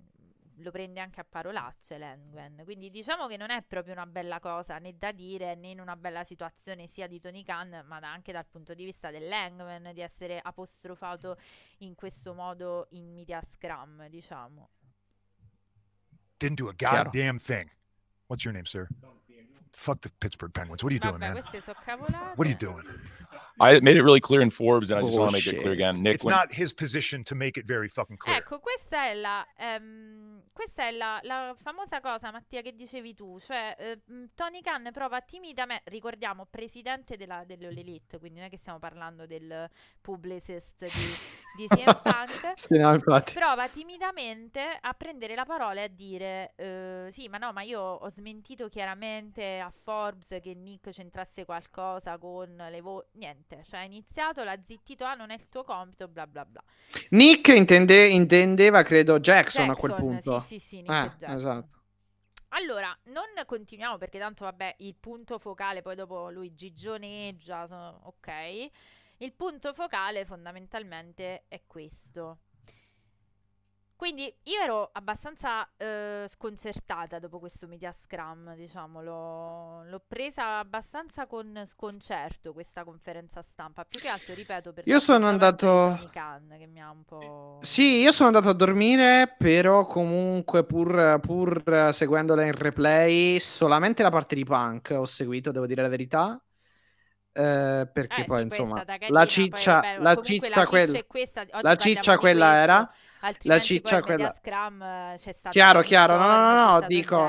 Lo 0.60 0.70
prende 0.70 1.00
anche 1.00 1.20
a 1.20 1.24
parolacce 1.28 1.98
Langwen. 1.98 2.62
Quindi 2.64 2.90
diciamo 2.90 3.26
che 3.28 3.36
non 3.36 3.50
è 3.50 3.62
proprio 3.62 3.92
una 3.94 4.06
bella 4.06 4.40
cosa 4.40 4.78
né 4.78 4.96
da 4.98 5.12
dire 5.12 5.54
né 5.54 5.68
in 5.68 5.80
una 5.80 5.94
bella 5.96 6.24
situazione 6.24 6.86
sia 6.88 7.06
di 7.06 7.20
Tony 7.20 7.44
Khan, 7.44 7.84
ma 7.86 7.98
anche 7.98 8.32
dal 8.32 8.46
punto 8.46 8.74
di 8.74 8.84
vista 8.84 9.10
dell'Hangman 9.10 9.90
di 9.94 10.00
essere 10.00 10.40
apostrofato 10.40 11.36
in 11.78 11.94
questo 11.94 12.34
modo 12.34 12.86
in 12.90 13.12
media 13.12 13.40
scrum, 13.42 14.08
diciamo. 14.08 14.70
Didn't 16.38 16.58
do 16.60 16.68
a 16.68 16.72
goddamn 16.76 17.38
thing. 17.38 17.70
What's 18.26 18.44
your 18.44 18.52
name, 18.52 18.66
sir? 18.66 18.88
Fuck 19.72 20.00
the 20.00 20.10
Pittsburgh 20.18 20.52
Penguins. 20.52 20.82
What 20.82 20.90
are 20.92 20.94
you 20.94 21.00
doing, 21.00 21.18
Vabbè, 21.20 21.34
man? 21.34 21.60
sono 21.62 21.78
cavolate. 21.84 22.34
What 22.36 22.46
are 22.46 22.48
you 22.48 22.56
doing? 22.56 22.84
I 23.60 23.80
made 23.80 23.96
it 23.96 24.02
really 24.02 24.20
clear 24.20 24.40
in 24.40 24.50
Forbes, 24.50 24.90
and 24.90 24.98
I 24.98 25.02
just 25.04 25.16
want 25.18 25.30
to 25.30 25.36
make 25.36 25.46
it 25.46 25.54
Bullshit. 25.56 25.60
clear 25.62 25.72
again. 25.72 26.00
Nick, 26.02 26.14
It's 26.14 26.24
when- 26.24 26.34
not 26.34 26.52
his 26.52 26.72
position 26.72 27.22
to 27.24 27.34
make 27.34 27.58
it 27.58 27.64
very 27.66 27.88
fucking 27.88 28.16
clear. 28.18 28.36
Ecco, 28.38 28.60
questa 28.60 29.04
è 29.04 29.14
la, 29.14 29.46
ehm, 29.56 30.37
questa 30.58 30.88
è 30.88 30.90
la, 30.90 31.20
la 31.22 31.54
famosa 31.56 32.00
cosa, 32.00 32.32
Mattia, 32.32 32.62
che 32.62 32.74
dicevi 32.74 33.14
tu, 33.14 33.38
cioè 33.38 33.76
eh, 33.78 34.00
mh, 34.04 34.24
Tony 34.34 34.60
Khan 34.60 34.90
prova 34.92 35.20
timidamente, 35.20 35.88
ricordiamo, 35.88 36.48
presidente 36.50 37.16
della, 37.16 37.44
dell'Elite, 37.46 38.18
quindi 38.18 38.40
non 38.40 38.48
è 38.48 38.50
che 38.50 38.56
stiamo 38.56 38.80
parlando 38.80 39.24
del 39.24 39.70
publicist 40.00 40.84
di, 40.84 41.64
di 41.64 41.66
CM 41.70 42.00
Punk, 42.02 42.54
Sì, 42.56 42.76
no, 42.76 42.96
prova 43.32 43.68
timidamente 43.68 44.78
a 44.80 44.92
prendere 44.94 45.36
la 45.36 45.44
parola 45.44 45.78
e 45.78 45.84
a 45.84 45.88
dire 45.88 46.54
eh, 46.56 47.06
sì, 47.12 47.28
ma 47.28 47.38
no, 47.38 47.52
ma 47.52 47.62
io 47.62 47.80
ho 47.80 48.10
smentito 48.10 48.68
chiaramente 48.68 49.60
a 49.60 49.70
Forbes 49.70 50.40
che 50.42 50.54
Nick 50.54 50.90
c'entrasse 50.90 51.44
qualcosa 51.44 52.18
con 52.18 52.56
le 52.68 52.80
voci, 52.80 53.06
niente, 53.12 53.62
cioè 53.64 53.78
ha 53.78 53.84
iniziato, 53.84 54.42
l'ha 54.42 54.58
zittito, 54.60 55.04
ah 55.04 55.14
non 55.14 55.30
è 55.30 55.34
il 55.34 55.48
tuo 55.48 55.62
compito, 55.62 56.08
bla 56.08 56.26
bla 56.26 56.44
bla. 56.44 56.60
Nick 57.10 57.46
intende- 57.48 58.08
intendeva, 58.08 58.82
credo, 58.82 59.20
Jackson, 59.20 59.70
a 59.70 59.74
quel 59.74 59.92
Jackson, 59.92 60.08
punto. 60.08 60.38
Sì, 60.40 60.47
sì, 60.48 60.58
sì, 60.58 60.80
Nick 60.80 61.22
Eh, 61.22 61.32
esatto. 61.34 61.76
Allora, 62.52 62.96
non 63.04 63.26
continuiamo 63.44 63.98
perché 63.98 64.18
tanto 64.18 64.44
vabbè, 64.44 64.76
il 64.78 64.94
punto 64.94 65.38
focale, 65.38 65.82
poi 65.82 65.94
dopo 65.94 66.30
lui 66.30 66.54
gigioneggia, 66.54 67.64
ok. 68.04 68.70
Il 69.18 69.34
punto 69.34 69.74
focale 69.74 70.24
fondamentalmente 70.24 71.44
è 71.48 71.62
questo. 71.66 72.38
Quindi 73.98 74.32
io 74.44 74.60
ero 74.62 74.90
abbastanza 74.92 75.68
eh, 75.76 76.24
sconcertata 76.28 77.18
dopo 77.18 77.40
questo 77.40 77.66
media 77.66 77.90
scrum, 77.90 78.54
diciamo, 78.54 79.02
l'ho, 79.02 79.82
l'ho 79.82 80.02
presa 80.06 80.58
abbastanza 80.58 81.26
con 81.26 81.64
sconcerto 81.66 82.52
questa 82.52 82.84
conferenza 82.84 83.42
stampa, 83.42 83.84
più 83.84 83.98
che 83.98 84.06
altro, 84.06 84.34
ripeto, 84.34 84.72
per 84.72 84.86
Io 84.86 85.00
sono 85.00 85.26
andato- 85.26 85.98
Khan, 86.12 86.54
che 86.56 86.66
mi 86.68 86.80
ha 86.80 86.90
un 86.90 87.02
po'... 87.02 87.58
Sì, 87.60 87.98
io 87.98 88.12
sono 88.12 88.28
andato 88.28 88.48
a 88.50 88.52
dormire, 88.52 89.34
però 89.36 89.84
comunque 89.84 90.64
pur, 90.64 91.18
pur 91.20 91.90
seguendola 91.92 92.44
in 92.44 92.52
replay, 92.52 93.40
solamente 93.40 94.04
la 94.04 94.10
parte 94.10 94.36
di 94.36 94.44
punk 94.44 94.94
ho 94.96 95.06
seguito, 95.06 95.50
devo 95.50 95.66
dire 95.66 95.82
la 95.82 95.88
verità. 95.88 96.40
Eh, 97.32 97.88
perché 97.92 98.22
Eh, 98.22 98.24
poi 98.26 98.38
sì, 98.38 98.44
insomma 98.44 98.84
questa, 98.84 99.08
la 99.08 99.18
poi, 99.20 99.28
ciccia, 99.28 99.74
vabbè, 99.74 99.98
la 99.98 100.16
ciccia, 100.20 100.48
la 100.48 100.64
ciccia 100.64 100.66
quella, 100.66 100.98
è 100.98 101.06
questa, 101.06 101.46
la 101.60 101.76
ciccia 101.76 102.18
quella 102.18 102.46
questo, 102.46 102.62
era, 102.62 102.92
altrimenti 103.20 103.80
ciccia 103.80 103.96
il 103.96 104.00
media 104.00 104.28
quella- 104.28 104.28
scrum 104.28 104.82
eh, 104.82 105.14
c'è 105.16 105.32
stato 105.32 105.52
Chiaro, 105.52 105.82
chiaro, 105.82 106.16
no, 106.18 106.26
no, 106.26 106.54
no, 106.54 106.72
no, 106.80 106.86
dico- 106.86 107.28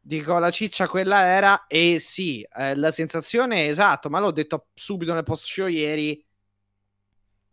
dico 0.00 0.38
la 0.38 0.50
ciccia 0.50 0.86
quella 0.88 1.24
era, 1.26 1.66
e 1.66 1.98
sì, 1.98 2.42
eh, 2.42 2.74
la 2.76 2.90
sensazione 2.90 3.64
è 3.64 3.68
esatto, 3.68 4.08
ma 4.08 4.20
l'ho 4.20 4.30
detto 4.30 4.68
subito 4.74 5.12
nel 5.14 5.24
post 5.24 5.44
show 5.46 5.66
ieri, 5.66 6.24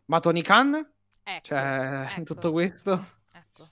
Ma 0.06 0.20
Tony 0.20 0.42
Khan? 0.42 0.92
Ecco, 1.24 1.48
Cioè, 1.48 2.06
ecco, 2.18 2.22
tutto 2.24 2.52
questo? 2.52 3.04
ecco. 3.32 3.70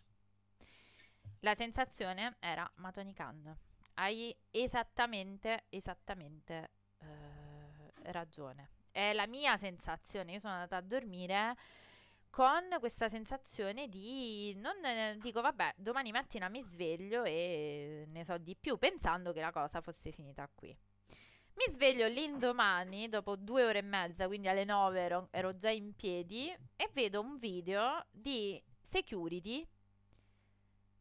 La 1.40 1.54
sensazione 1.54 2.36
era 2.40 2.70
ma 2.76 2.90
Tony 2.90 3.12
Khan. 3.12 3.56
Hai 3.94 4.34
esattamente, 4.50 5.64
esattamente 5.70 6.70
eh, 6.98 8.12
ragione. 8.12 8.68
È 8.90 9.12
la 9.12 9.26
mia 9.26 9.56
sensazione. 9.56 10.32
Io 10.32 10.38
sono 10.40 10.54
andata 10.54 10.76
a 10.76 10.80
dormire 10.80 11.56
con 12.30 12.62
questa 12.78 13.08
sensazione 13.08 13.88
di 13.88 14.54
non 14.56 14.82
eh, 14.84 15.18
dico 15.20 15.40
vabbè, 15.40 15.74
domani 15.76 16.12
mattina 16.12 16.48
mi 16.48 16.62
sveglio 16.62 17.24
e 17.24 18.06
ne 18.08 18.24
so 18.24 18.38
di 18.38 18.56
più, 18.56 18.78
pensando 18.78 19.32
che 19.32 19.40
la 19.40 19.50
cosa 19.50 19.80
fosse 19.80 20.12
finita 20.12 20.48
qui. 20.54 20.68
Mi 21.54 21.74
sveglio 21.74 22.06
l'indomani, 22.06 23.08
dopo 23.08 23.36
due 23.36 23.64
ore 23.64 23.80
e 23.80 23.82
mezza, 23.82 24.26
quindi 24.26 24.48
alle 24.48 24.64
nove 24.64 25.00
ero, 25.00 25.28
ero 25.32 25.56
già 25.56 25.68
in 25.68 25.94
piedi 25.94 26.48
e 26.76 26.90
vedo 26.94 27.20
un 27.20 27.38
video 27.38 28.06
di 28.10 28.62
security 28.80 29.68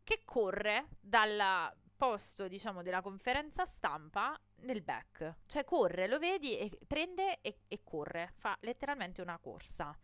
che 0.04 0.22
corre 0.26 0.88
dal 1.00 1.72
posto, 1.96 2.48
diciamo, 2.48 2.82
della 2.82 3.02
conferenza 3.02 3.66
stampa 3.66 4.38
nel 4.62 4.82
back. 4.82 5.36
Cioè 5.46 5.64
corre, 5.64 6.08
lo 6.08 6.18
vedi 6.18 6.58
e 6.58 6.78
prende 6.88 7.40
e, 7.42 7.60
e 7.68 7.82
corre, 7.84 8.34
fa 8.36 8.58
letteralmente 8.62 9.22
una 9.22 9.38
corsa. 9.38 9.98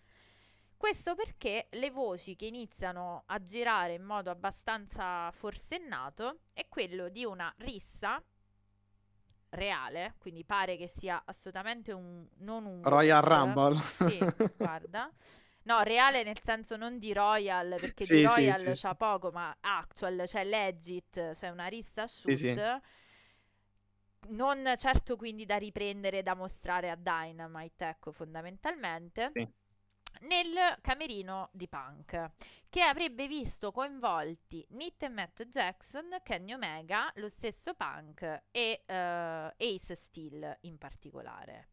Questo 0.78 1.16
perché 1.16 1.68
le 1.72 1.90
voci 1.90 2.36
che 2.36 2.46
iniziano 2.46 3.24
a 3.28 3.42
girare 3.44 3.94
in 3.94 4.04
modo 4.04 4.30
abbastanza 4.30 5.32
forsennato 5.32 6.40
è 6.54 6.68
quello 6.68 7.10
di 7.10 7.26
una 7.26 7.52
rissa 7.60 8.22
reale, 9.50 10.16
quindi 10.18 10.44
pare 10.44 10.76
che 10.78 10.88
sia 10.88 11.24
assolutamente 11.26 11.92
un 11.92 12.28
non 12.40 12.66
un 12.66 12.82
Royal. 12.84 13.22
Rumble. 13.22 13.82
Sì, 13.82 14.18
guarda. 14.58 15.12
No, 15.64 15.82
reale 15.82 16.24
nel 16.24 16.40
senso 16.42 16.76
non 16.78 17.00
di 17.00 17.12
Royal, 17.14 17.78
perché 17.80 18.06
Sì, 18.06 18.18
di 18.18 18.24
Royal 18.24 18.76
sì. 18.76 18.82
c'ha 18.82 18.94
poco, 18.96 19.32
ma 19.32 19.56
actual, 19.62 20.26
cioè 20.28 20.44
legit, 20.44 21.34
cioè 21.34 21.50
una 21.50 21.68
rissa 21.68 22.06
shoot. 22.06 22.82
Non 24.28 24.74
certo 24.78 25.16
quindi 25.16 25.46
da 25.46 25.58
riprendere 25.58 26.22
da 26.24 26.36
mostrare 26.36 26.90
a 26.90 26.96
Dynamite, 26.96 27.88
ecco, 27.88 28.12
fondamentalmente. 28.12 29.32
Sì. 29.34 29.48
Nel 30.22 30.78
camerino 30.82 31.50
di 31.52 31.68
Punk, 31.68 32.32
che 32.70 32.82
avrebbe 32.82 33.28
visto 33.28 33.72
coinvolti 33.72 34.66
Nick 34.70 35.04
e 35.04 35.10
Matt 35.10 35.44
Jackson, 35.44 36.18
Kenny 36.24 36.54
Omega, 36.54 37.12
lo 37.16 37.30
stesso 37.30 37.74
Punk 37.74 38.44
e 38.52 38.84
eh, 38.86 39.54
Ace 39.58 39.96
Steel 39.96 40.58
in 40.62 40.78
particolare. 40.78 41.70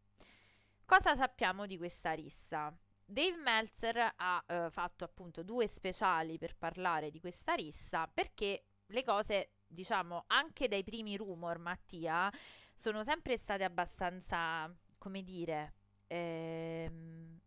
Cosa 0.85 1.15
sappiamo 1.15 1.65
di 1.65 1.77
questa 1.77 2.11
rissa? 2.11 2.75
Dave 3.05 3.37
Meltzer 3.37 4.13
ha 4.15 4.43
eh, 4.45 4.69
fatto 4.69 5.03
appunto 5.03 5.43
due 5.43 5.67
speciali 5.67 6.37
per 6.37 6.55
parlare 6.55 7.09
di 7.09 7.19
questa 7.19 7.53
rissa 7.53 8.07
perché 8.07 8.65
le 8.87 9.03
cose, 9.03 9.51
diciamo, 9.65 10.25
anche 10.27 10.67
dai 10.67 10.83
primi 10.83 11.15
rumor, 11.15 11.57
Mattia, 11.57 12.31
sono 12.75 13.03
sempre 13.03 13.37
state 13.37 13.63
abbastanza, 13.63 14.71
come 14.97 15.23
dire, 15.23 15.73
ehm, 16.07 17.39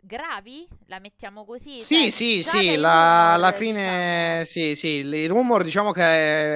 gravi? 0.00 0.66
La 0.86 0.98
mettiamo 0.98 1.44
così? 1.44 1.80
Sì, 1.80 1.94
Cioè, 1.96 2.10
sì, 2.10 2.42
sì, 2.42 2.76
la- 2.76 3.32
rumor, 3.32 3.32
alla 3.34 3.52
fine, 3.52 4.42
diciamo. 4.42 4.44
sì, 4.44 4.74
sì, 4.74 4.88
i 5.06 5.26
rumor 5.26 5.62
diciamo 5.62 5.92
che 5.92 6.02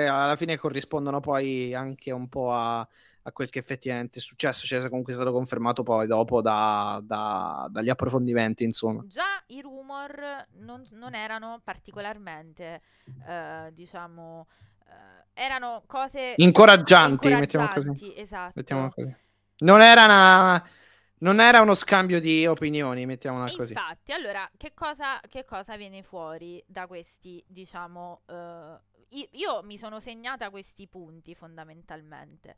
alla 0.09 0.37
fine 0.37 0.57
corrispondono 0.57 1.21
poi 1.21 1.75
anche 1.75 2.11
un 2.11 2.29
po' 2.29 2.53
a, 2.53 2.81
a 2.81 3.33
quel 3.33 3.51
che 3.51 3.59
effettivamente 3.61 4.19
è 4.19 4.23
successo, 4.23 4.67
cioè 4.67 4.89
comunque 4.89 5.13
è 5.13 5.17
stato 5.17 5.33
confermato 5.33 5.83
poi 5.83 6.07
dopo 6.07 6.41
da- 6.43 7.01
da- 7.05 7.69
dagli 7.71 7.89
approfondimenti, 7.89 8.65
insomma. 8.65 9.05
Già 9.07 9.43
i 9.49 9.61
rumor 9.61 10.47
non, 10.59 10.85
non 10.93 11.15
erano 11.15 11.61
particolarmente, 11.63 12.81
eh, 13.27 13.71
diciamo, 13.73 14.47
eh, 14.89 15.25
erano 15.35 15.83
cose 15.87 16.35
Incoraggianti, 16.37 17.29
mettiamo 17.29 17.69
così. 17.69 17.87
incoraggianti, 17.89 18.21
esatto. 18.21 18.53
Mettiamola 18.57 18.91
così. 18.91 19.17
Non 19.59 19.81
era 19.81 20.05
una- 20.05 20.65
non 21.23 21.41
era 21.41 21.61
uno 21.61 21.75
scambio 21.75 22.21
di 22.21 22.47
opinioni, 22.47 23.07
mettiamola 23.07 23.47
E 23.47 23.57
così. 23.57 23.73
Infatti, 23.73 24.13
allora, 24.13 24.49
che 24.57 24.75
cosa, 24.75 25.21
che 25.29 25.45
cosa 25.45 25.77
viene 25.77 26.03
fuori 26.03 26.63
da 26.67 26.87
questi, 26.87 27.43
diciamo, 27.47 28.23
eh, 28.27 28.79
io, 29.11 29.29
io 29.31 29.63
mi 29.63 29.79
sono 29.79 30.01
segnata 30.01 30.51
questi 30.51 30.89
punti 30.89 31.35
fondamentalmente. 31.35 32.57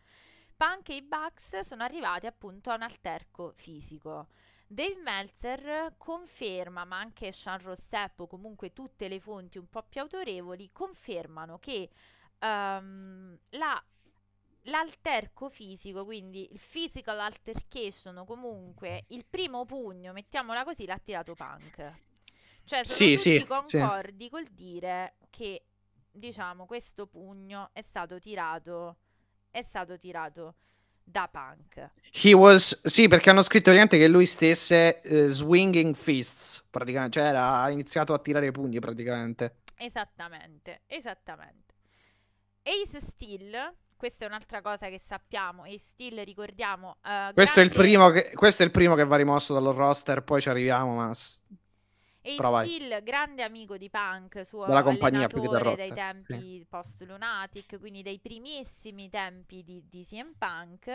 Punk 0.57 0.89
e 0.91 0.97
i 0.97 1.03
Bucks 1.03 1.61
sono 1.61 1.83
arrivati 1.83 2.27
appunto 2.27 2.71
a 2.71 2.75
un 2.75 2.83
alterco 2.83 3.53
fisico. 3.55 4.29
Dave 4.67 4.97
Meltzer 5.03 5.95
conferma, 5.99 6.85
ma 6.85 6.99
anche 6.99 7.33
Sean 7.33 7.61
Rossep 7.61 8.21
o 8.21 8.27
comunque 8.27 8.73
tutte 8.73 9.09
le 9.09 9.21
fonti 9.21 9.59
un 9.59 9.69
po' 9.69 9.83
più 9.83 10.01
autorevoli 10.01 10.71
confermano 10.73 11.59
che 11.59 11.91
ehm, 12.39 13.39
la 13.51 13.85
l'alterco 14.65 15.49
fisico, 15.51 16.05
quindi 16.05 16.49
il 16.53 16.61
physical 16.61 17.21
altercation 17.21 18.25
comunque 18.27 19.05
il 19.09 19.25
primo 19.29 19.65
pugno, 19.65 20.13
mettiamola 20.13 20.65
così, 20.65 20.87
l'ha 20.87 20.99
tirato 20.99 21.35
Punk. 21.35 21.93
Cioè 22.65 22.85
sono 22.85 22.97
Sì, 22.97 23.11
tutti 23.11 23.45
sì, 23.45 23.47
sì. 23.65 23.79
concordi 23.79 24.31
col 24.31 24.47
dire 24.47 25.17
che 25.31 25.67
diciamo 26.11 26.67
questo 26.67 27.07
pugno 27.07 27.71
è 27.73 27.83
stato 27.83 28.19
tirato 28.19 28.99
è 29.51 29.63
stato 29.63 29.99
tirato 29.99 30.57
da 31.03 31.29
Punk. 31.29 31.91
He 32.13 32.33
was, 32.33 32.81
sì, 32.87 33.09
perché 33.09 33.31
hanno 33.31 33.43
scritto 33.43 33.65
praticamente 33.73 33.99
che 33.99 34.09
lui 34.09 34.25
stesse 34.27 35.01
eh, 35.03 35.29
swinging 35.29 35.95
fists, 35.97 36.65
praticamente, 36.71 37.19
cioè 37.19 37.29
era- 37.29 37.61
ha 37.61 37.71
iniziato 37.71 38.15
a 38.15 38.19
tirare 38.21 38.47
i 38.47 38.53
pugni 38.53 38.79
praticamente. 38.79 39.57
Esattamente, 39.77 40.83
esattamente. 40.87 41.75
Ace 42.63 43.01
Steel, 43.01 43.75
questa 43.97 44.25
è 44.25 44.29
un'altra 44.29 44.61
cosa 44.61 44.89
che 44.89 44.99
sappiamo. 44.99 45.63
Ace 45.63 45.79
Steel, 45.79 46.25
ricordiamo. 46.25 46.97
eh, 47.05 47.31
Questo 47.35 47.61
è, 47.61 47.63
il 47.63 47.71
grande- 47.71 47.89
primo 47.89 48.09
che, 48.11 48.33
questo 48.35 48.63
è 48.63 48.67
il 48.67 48.73
primo 48.73 48.95
che 48.95 49.05
va 49.05 49.17
rimosso 49.17 49.55
dallo 49.55 49.73
roster, 49.73 50.23
poi 50.23 50.41
ci 50.41 50.49
arriviamo, 50.49 50.95
ma... 50.95 51.13
s- 51.13 51.41
Ace 52.27 52.37
Però 52.37 52.51
vai. 52.51 52.67
Steel, 52.69 53.03
grande 53.03 53.43
amico 53.43 53.77
di 53.77 53.91
Punk, 53.91 54.47
suo 54.47 54.65
Della 54.65 54.83
compagnia 54.83 55.27
più 55.27 55.43
che 55.43 55.77
dai 55.77 55.93
tempi 55.93 56.67
post 56.69 57.03
Lunatic, 57.03 57.79
quindi 57.79 58.03
dei 58.03 58.19
primissimi 58.19 59.11
tempi 59.11 59.63
di, 59.63 59.83
di 59.91 60.05
CM 60.05 60.33
Punk, 60.39 60.91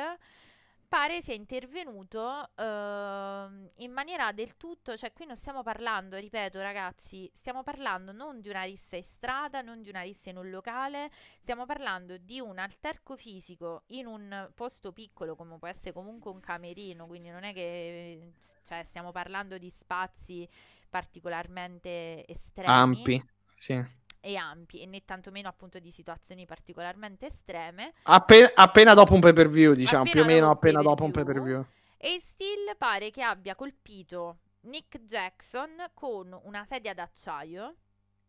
pare 0.89 1.21
sia 1.21 1.35
intervenuto 1.35 2.49
ehm, 2.55 3.69
in 3.77 3.91
maniera 3.91 4.31
del 4.31 4.57
tutto, 4.57 4.97
cioè 4.97 5.13
qui 5.13 5.27
non 5.27 5.37
stiamo 5.37 5.61
parlando, 5.61 6.17
ripeto 6.17 6.59
ragazzi, 6.59 7.29
stiamo 7.31 7.61
parlando 7.61 8.11
non 8.11 8.41
di 8.41 8.49
una 8.49 8.63
rissa 8.63 8.97
in 8.97 9.03
strada, 9.03 9.61
non 9.61 9.83
di 9.83 9.89
una 9.89 10.01
rissa 10.01 10.31
in 10.31 10.37
un 10.37 10.49
locale, 10.49 11.11
stiamo 11.39 11.67
parlando 11.67 12.17
di 12.17 12.39
un 12.39 12.57
alterco 12.57 13.15
fisico 13.15 13.83
in 13.89 14.07
un 14.07 14.49
posto 14.55 14.91
piccolo 14.91 15.35
come 15.35 15.59
può 15.59 15.67
essere 15.67 15.93
comunque 15.93 16.31
un 16.31 16.39
camerino, 16.39 17.05
quindi 17.05 17.29
non 17.29 17.43
è 17.43 17.53
che 17.53 18.33
cioè, 18.63 18.83
stiamo 18.83 19.11
parlando 19.11 19.59
di 19.59 19.69
spazi 19.69 20.49
particolarmente 20.89 22.25
estremi 22.27 22.71
Ampi, 22.73 23.23
sì. 23.53 23.98
E 24.21 24.35
ampi 24.35 24.81
e 24.81 24.85
né 24.85 25.03
tantomeno 25.05 25.47
appunto 25.47 25.79
di 25.79 25.91
situazioni 25.91 26.45
particolarmente 26.45 27.27
estreme 27.27 27.93
Appena, 28.03 28.51
appena 28.55 28.93
dopo 28.93 29.13
un 29.13 29.19
pay 29.21 29.33
per 29.33 29.49
view, 29.49 29.73
diciamo, 29.73 30.03
Appena 30.03 30.13
più 30.25 30.31
o 30.31 30.33
meno 30.35 30.49
appena 30.51 30.81
dopo 30.81 31.03
un 31.05 31.11
pay 31.11 31.23
per 31.23 31.41
view. 31.41 31.65
e 31.97 32.19
Steel 32.21 32.75
pare 32.77 33.11
che 33.11 33.21
abbia 33.23 33.55
colpito 33.55 34.39
Nick 34.61 34.99
Jackson 35.03 35.69
con 35.93 36.37
una 36.43 36.65
sedia 36.65 36.93
d'acciaio 36.93 37.75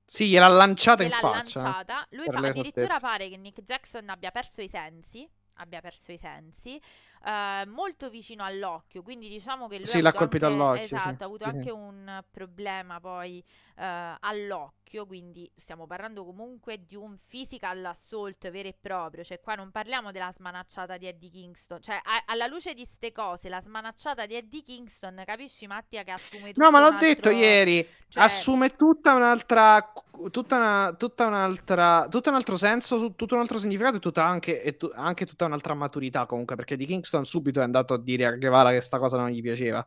Sì, 0.05 0.29
gliel'ha 0.29 0.47
lanciata 0.49 1.03
in 1.03 1.09
gliel'ha 1.09 1.21
faccia. 1.21 1.63
lanciata 1.63 2.07
lui 2.11 2.27
pa- 2.27 2.39
addirittura 2.39 2.99
pare 2.99 3.29
che 3.29 3.37
Nick 3.37 3.63
Jackson 3.63 4.09
abbia 4.09 4.31
perso 4.31 4.63
i 4.63 4.69
sensi 4.69 5.29
abbia 5.57 5.81
perso 5.81 6.13
i 6.13 6.17
sensi 6.17 6.81
eh, 7.25 7.65
molto 7.67 8.09
vicino 8.11 8.45
all'occhio 8.45 9.03
quindi 9.03 9.29
diciamo 9.29 9.69
che 9.69 9.77
lui 9.77 9.87
Sì, 9.87 9.99
ha 9.99 10.03
l'ha 10.03 10.13
colpito 10.13 10.47
anche- 10.47 10.63
all'occhio, 10.63 10.87
sì. 10.87 10.95
esatto 10.95 11.23
ha 11.23 11.27
avuto 11.27 11.45
Sì, 11.45 11.51
sì. 11.51 11.57
anche 11.57 11.71
un 11.71 12.25
problema 12.31 13.01
poi 13.01 13.45
eh, 13.77 14.15
all'occhio 14.21 15.07
quindi 15.07 15.51
stiamo 15.55 15.87
parlando 15.87 16.25
comunque 16.25 16.85
di 16.87 16.97
un 16.97 17.19
physical 17.29 17.85
assault 17.85 18.51
vero 18.51 18.69
e 18.69 18.77
proprio 18.79 19.23
cioè 19.25 19.41
qua 19.41 19.55
non 19.55 19.71
parliamo 19.71 20.11
della 20.13 20.33
smanacciata 20.33 20.97
di 20.97 21.07
Eddie 21.07 21.31
Kingston 21.31 21.81
cioè 21.81 21.97
a- 22.03 22.25
alla 22.27 22.47
luce 22.47 22.75
di 22.75 22.85
ste 22.85 23.13
cose 23.13 23.49
la 23.49 23.61
smanacciata 23.61 24.27
di 24.27 24.35
Eddie 24.35 24.63
Kingston 24.63 25.23
capisci 25.27 25.67
Mattia 25.67 26.03
che 26.03 26.11
assume 26.13 26.53
tutto 26.53 26.65
No, 26.65 26.71
ma 26.71 26.81
l'ho 26.81 26.87
altro- 26.87 27.07
detto 27.07 27.31
ieri, 27.31 27.87
cioè- 28.09 28.23
assume 28.25 28.69
tutta 28.71 29.15
un'altra, 29.15 29.93
tutta, 30.31 30.57
una, 30.57 30.95
tutta 30.99 31.27
un'altra, 31.27 32.07
tutto 32.09 32.29
un 32.31 32.35
altro 32.35 32.57
senso, 32.57 33.15
tutto 33.15 33.35
un 33.35 33.41
altro 33.41 33.59
significato 33.59 33.97
e, 33.97 34.01
tutta 34.01 34.25
anche, 34.25 34.63
e 34.63 34.77
tu- 34.77 34.91
anche 34.95 35.27
tutta 35.27 35.45
un'altra 35.47 35.75
maturità 35.75 36.27
comunque, 36.27 36.57
perché 36.57 36.77
di 36.77 36.87
Kingston 36.87 37.10
subito 37.25 37.61
è 37.61 37.63
andato 37.63 37.95
a 37.95 37.99
dire 37.99 38.27
a 38.27 38.37
Guevara 38.37 38.71
che 38.71 38.81
sta 38.81 38.99
cosa 38.99 39.17
non 39.17 39.31
gli 39.31 39.43
piaceva, 39.43 39.87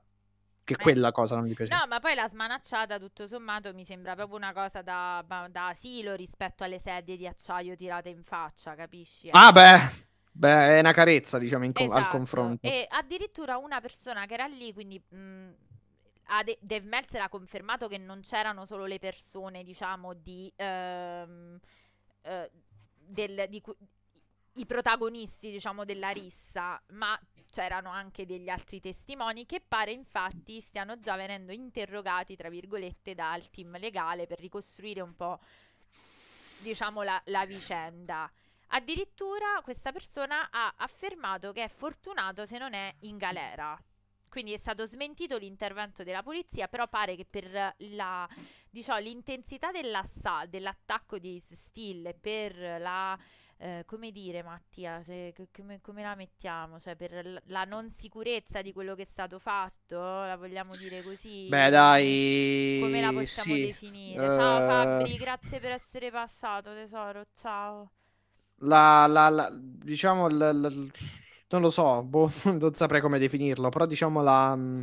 che 0.64 0.74
Eh. 0.74 0.78
quella 0.78 1.12
cosa 1.12 1.36
non 1.36 1.46
gli 1.46 1.54
piaceva. 1.54 1.80
No, 1.80 1.88
ma 1.88 2.00
poi 2.00 2.16
la 2.16 2.28
smanacciata, 2.28 3.00
tutto 3.00 3.28
sommato, 3.28 3.74
mi 3.74 3.86
sembra 3.86 4.16
proprio 4.16 4.38
una 4.38 4.54
cosa 4.54 4.82
da, 4.82 5.24
da 5.50 5.68
asilo 5.68 6.16
rispetto 6.16 6.64
alle 6.64 6.80
sedie 6.80 7.18
di 7.18 7.28
acciaio 7.28 7.76
tirate 7.76 8.10
in 8.10 8.24
faccia, 8.24 8.76
capisci? 8.76 9.30
Ah 9.32 9.52
beh, 9.52 9.80
beh, 10.32 10.78
è 10.78 10.80
una 10.80 10.94
carezza 10.94 11.38
diciamo 11.38 11.72
co- 11.72 11.84
al 11.84 11.90
Esatto. 11.90 12.10
confronto. 12.10 12.68
E 12.68 12.86
addirittura 12.90 13.58
una 13.58 13.82
persona 13.82 14.26
che 14.26 14.34
era 14.34 14.48
lì, 14.48 14.74
quindi 14.74 15.02
mh, 15.10 15.50
Dave 16.60 16.86
Meltzer 16.86 17.22
ha 17.22 17.30
confermato 17.30 17.88
che 17.88 17.98
non 17.98 18.22
c'erano 18.22 18.66
solo 18.66 18.86
le 18.86 19.00
persone, 19.00 19.64
diciamo, 19.64 20.14
di... 20.14 20.52
Ehm, 20.56 21.60
eh, 22.22 22.50
del, 23.06 23.48
di, 23.50 23.62
i 24.54 24.66
protagonisti, 24.66 25.50
diciamo, 25.50 25.86
della 25.86 26.10
rissa, 26.10 26.82
ma 26.90 27.20
c'erano 27.50 27.90
anche 27.90 28.26
degli 28.26 28.50
altri 28.50 28.80
testimoni 28.80 29.46
che 29.46 29.62
pare 29.66 29.92
infatti 29.92 30.60
stiano 30.60 31.00
già 31.00 31.16
venendo 31.16 31.52
interrogati, 31.52 32.36
tra 32.36 32.50
virgolette, 32.50 33.16
dal 33.16 33.50
team 33.50 33.78
legale 33.78 34.28
per 34.28 34.40
ricostruire 34.40 35.02
un 35.02 35.16
po', 35.16 35.40
diciamo, 36.60 37.02
la, 37.02 37.22
la 37.26 37.46
vicenda. 37.46 38.32
Addirittura 38.68 39.62
questa 39.64 39.92
persona 39.92 40.50
ha 40.50 40.74
affermato 40.78 41.52
che 41.52 41.64
è 41.64 41.68
fortunato 41.68 42.46
se 42.46 42.58
non 42.58 42.74
è 42.74 42.94
in 43.02 43.18
galera. 43.18 43.80
Quindi 44.28 44.54
è 44.54 44.58
stato 44.58 44.88
smentito 44.88 45.38
l'intervento 45.38 46.04
della 46.04 46.24
polizia, 46.24 46.68
però 46.68 46.88
pare 46.88 47.16
che 47.16 47.24
per 47.24 47.76
la, 47.78 48.28
diciamo, 48.68 48.98
l'intensità 48.98 49.70
dell'attacco 49.70 51.20
di 51.20 51.36
Ace 51.38 51.56
Steel 51.56 52.08
e 52.08 52.14
per 52.16 52.56
la 52.82 53.16
eh, 53.58 53.84
come 53.86 54.12
dire 54.12 54.44
Mattia, 54.44 55.02
se, 55.02 55.34
come, 55.56 55.80
come, 55.82 56.02
la 56.02 56.16
mettiamo? 56.16 56.80
Cioè 56.80 56.96
per 56.96 57.42
la 57.46 57.64
non 57.64 57.90
sicurezza 57.90 58.62
di 58.62 58.74
quello 58.74 58.96
che 58.96 59.04
è 59.04 59.06
stato 59.06 59.40
fatto, 59.40 59.98
la 59.98 60.36
vogliamo 60.36 60.76
dire 60.76 61.02
così? 61.02 61.48
Beh 61.48 61.70
dai, 61.70 62.80
come 62.82 63.02
la 63.02 63.12
possiamo 63.12 63.54
sì. 63.54 63.66
definire? 63.66 64.22
Ciao 64.22 64.64
uh... 64.64 64.68
Fabri, 64.68 65.16
grazie 65.18 65.60
per 65.60 65.72
essere 65.72 66.12
passato 66.12 66.74
tesoro, 66.74 67.26
ciao. 67.36 67.92
La, 68.58 69.06
la, 69.08 69.30
la 69.30 69.50
diciamo, 69.52 70.28
la, 70.30 70.52
la, 70.52 70.70
non 70.70 71.62
lo 71.62 71.70
so, 71.70 72.04
boh, 72.04 72.32
non 72.60 72.74
saprei 72.74 73.02
come 73.02 73.20
definirlo, 73.20 73.70
però 73.70 73.86
diciamo 73.86 74.22
la 74.22 74.56
mm, 74.56 74.82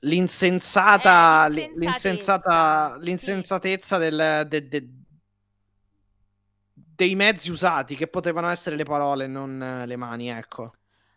l'insensata, 0.00 1.46
eh, 1.46 1.50
l'insensatezza, 1.50 2.96
l'insensata, 2.96 2.96
l'insensatezza 2.98 3.96
sì. 3.96 4.02
del, 4.02 4.46
de, 4.48 4.68
de, 4.68 4.88
dei 6.94 7.14
mezzi 7.14 7.50
usati 7.50 7.96
che 7.96 8.06
potevano 8.06 8.48
essere 8.48 8.76
le 8.76 8.84
parole, 8.84 9.26
non 9.26 9.60
eh, 9.60 9.86
le 9.86 9.96
mani, 9.96 10.30
ecco. 10.30 10.72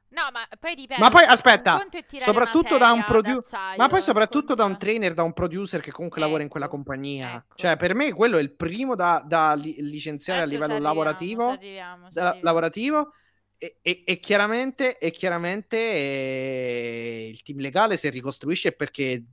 No, 0.10 0.30
ma 0.32 0.48
poi 0.58 0.74
dipende. 0.74 1.04
Ma 1.04 1.10
poi 1.10 1.26
aspetta, 1.26 1.80
soprattutto 2.20 2.78
da 2.78 2.92
un 2.92 3.04
producer, 3.04 3.76
ma 3.76 3.88
poi 3.88 4.02
soprattutto 4.02 4.56
da 4.56 4.64
un 4.64 4.78
trainer, 4.78 5.14
da 5.14 5.24
un 5.24 5.34
producer 5.34 5.82
che 5.82 5.92
comunque 5.92 6.20
ecco, 6.20 6.28
lavora 6.28 6.44
in 6.44 6.50
quella 6.50 6.66
ecco, 6.66 6.76
compagnia. 6.76 7.36
Ecco. 7.36 7.56
Cioè, 7.56 7.76
per 7.76 7.94
me 7.94 8.14
quello 8.14 8.38
è 8.38 8.42
il 8.42 8.54
primo 8.54 8.96
da, 8.96 9.22
da 9.26 9.54
li- 9.54 9.76
licenziare 9.80 10.42
Adesso 10.42 10.56
a 10.56 10.60
livello 10.60 10.82
lavorativo. 10.82 11.50
Arriviamo, 11.50 12.08
da, 12.10 12.38
lavorativo. 12.42 13.12
E, 13.58 13.80
e, 13.82 14.04
e, 14.06 14.20
chiaramente, 14.20 14.98
e 14.98 15.12
chiaramente 15.12 15.78
eh, 15.78 17.30
il 17.30 17.42
team 17.42 17.60
legale 17.60 17.98
si 17.98 18.10
ricostruisce 18.10 18.72
perché 18.72 19.24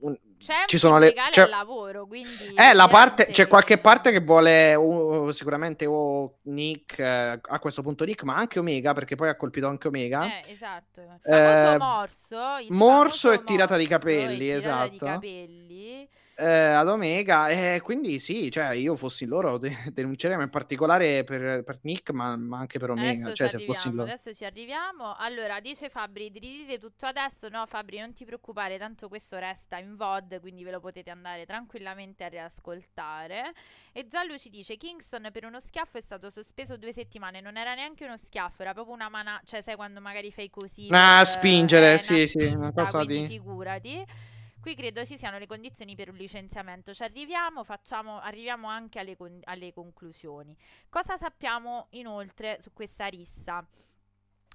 un, 0.00 0.16
c'è 0.38 0.64
ci 0.66 0.78
sono 0.78 0.98
le 0.98 1.12
c'è... 1.30 1.42
al 1.42 1.48
lavoro, 1.48 2.06
quindi 2.06 2.54
eh, 2.56 2.72
la 2.74 2.86
parte, 2.88 3.26
c'è 3.26 3.46
qualche 3.46 3.78
parte 3.78 4.10
che 4.10 4.20
vuole 4.20 4.74
uh, 4.74 5.30
sicuramente 5.30 5.86
o 5.86 6.38
Nick 6.42 6.96
uh, 6.98 7.40
a 7.42 7.58
questo 7.58 7.82
punto 7.82 8.04
Nick, 8.04 8.22
ma 8.22 8.36
anche 8.36 8.58
Omega 8.58 8.92
perché 8.92 9.14
poi 9.14 9.28
ha 9.28 9.36
colpito 9.36 9.66
anche 9.66 9.88
Omega. 9.88 10.26
Eh, 10.26 10.52
esatto. 10.52 11.00
Il 11.00 11.20
famoso 11.24 11.74
eh, 11.74 11.78
morso, 11.78 12.56
il 12.60 12.72
morso 12.72 13.32
e 13.32 13.44
tirata 13.44 13.76
di 13.76 13.86
capelli, 13.86 14.50
esatto. 14.50 14.90
Di 14.90 14.98
capelli 14.98 16.08
eh, 16.36 16.46
ad 16.46 16.88
Omega. 16.88 17.48
E 17.48 17.80
quindi 17.82 18.18
sì, 18.18 18.50
cioè 18.50 18.74
io 18.74 18.96
fossi 18.96 19.24
loro 19.24 19.58
de- 19.58 19.76
denunceremo 19.92 20.42
in 20.42 20.50
particolare 20.50 21.24
per, 21.24 21.62
per 21.62 21.78
Nick, 21.82 22.10
ma, 22.10 22.36
ma, 22.36 22.58
anche 22.58 22.78
per 22.78 22.90
Omega. 22.90 23.10
Adesso 23.10 23.34
cioè, 23.34 23.48
ci, 23.48 23.54
arriviamo, 23.56 24.02
adesso 24.02 24.34
ci 24.34 24.44
arriviamo. 24.44 25.14
Allora, 25.16 25.60
dice 25.60 25.88
Fabri, 25.88 26.28
ridite 26.28 26.78
tutto 26.78 27.06
adesso. 27.06 27.48
No, 27.48 27.64
Fabri, 27.66 27.98
non 27.98 28.12
ti 28.12 28.24
preoccupare, 28.24 28.78
tanto 28.78 29.08
questo 29.08 29.38
resta 29.38 29.78
in 29.78 29.96
VOD, 29.96 30.40
quindi 30.40 30.64
ve 30.64 30.70
lo 30.70 30.80
potete 30.80 31.10
andare 31.10 31.46
tranquillamente 31.46 32.24
a 32.24 32.28
riascoltare. 32.28 33.52
E 33.92 34.06
già 34.06 34.24
lui 34.24 34.38
ci 34.38 34.50
dice: 34.50 34.76
Kingston 34.76 35.28
per 35.32 35.44
uno 35.44 35.60
schiaffo 35.60 35.98
è 35.98 36.02
stato 36.02 36.30
sospeso 36.30 36.76
due 36.76 36.92
settimane. 36.92 37.40
Non 37.40 37.56
era 37.56 37.74
neanche 37.74 38.04
uno 38.04 38.16
schiaffo, 38.16 38.62
era 38.62 38.72
proprio 38.72 38.94
una 38.94 39.08
mano. 39.08 39.40
Cioè, 39.44 39.62
sai 39.62 39.76
quando 39.76 40.00
magari 40.00 40.30
fai 40.30 40.50
così. 40.50 40.88
Ah, 40.90 41.18
per, 41.18 41.26
spingere, 41.26 41.92
eh, 41.94 41.98
sì, 41.98 42.26
sì. 42.26 42.44
Una 42.44 42.72
cosa 42.72 43.04
di. 43.04 43.26
Figurati. 43.26 44.32
Qui 44.64 44.76
credo 44.76 45.04
ci 45.04 45.18
siano 45.18 45.36
le 45.36 45.46
condizioni 45.46 45.94
per 45.94 46.08
un 46.08 46.14
licenziamento. 46.14 46.94
Ci 46.94 47.02
arriviamo, 47.02 47.64
facciamo, 47.64 48.18
arriviamo 48.18 48.66
anche 48.66 48.98
alle, 48.98 49.14
con- 49.14 49.38
alle 49.44 49.74
conclusioni. 49.74 50.56
Cosa 50.88 51.18
sappiamo 51.18 51.88
inoltre 51.90 52.56
su 52.62 52.72
questa 52.72 53.04
rissa? 53.08 53.62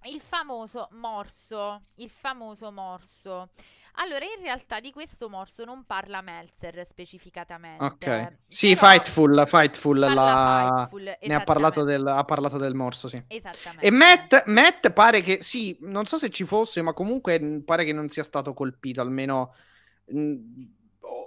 Il 0.06 0.20
famoso 0.20 0.88
morso, 0.94 1.84
il 1.98 2.10
famoso 2.10 2.72
morso. 2.72 3.50
Allora, 3.98 4.26
in 4.26 4.42
realtà 4.42 4.80
di 4.80 4.92
questo 4.92 5.30
morso 5.30 5.64
non 5.64 5.86
parla 5.86 6.22
Meltzer 6.22 6.84
specificatamente. 6.88 7.84
Ok. 7.84 8.38
Sì, 8.48 8.76
Fightful, 8.76 9.44
Fightful, 9.46 10.00
la... 10.00 10.88
Fightful 10.88 11.18
ne 11.22 11.36
ha 11.36 11.44
parlato, 11.44 11.84
del, 11.84 12.08
ha 12.08 12.24
parlato 12.24 12.58
del 12.58 12.74
morso, 12.74 13.08
sì. 13.08 13.24
Esattamente. 13.28 13.86
E 13.86 13.92
Matt, 13.92 14.46
Matt 14.48 14.90
pare 14.90 15.22
che, 15.22 15.44
sì, 15.44 15.78
non 15.82 16.08
so 16.08 16.18
se 16.18 16.30
ci 16.30 16.46
fosse, 16.46 16.82
ma 16.82 16.94
comunque 16.94 17.62
pare 17.64 17.84
che 17.84 17.94
non 17.94 18.10
sia 18.10 18.24
stato 18.24 18.56
colpito, 18.56 19.02
almeno 19.02 19.54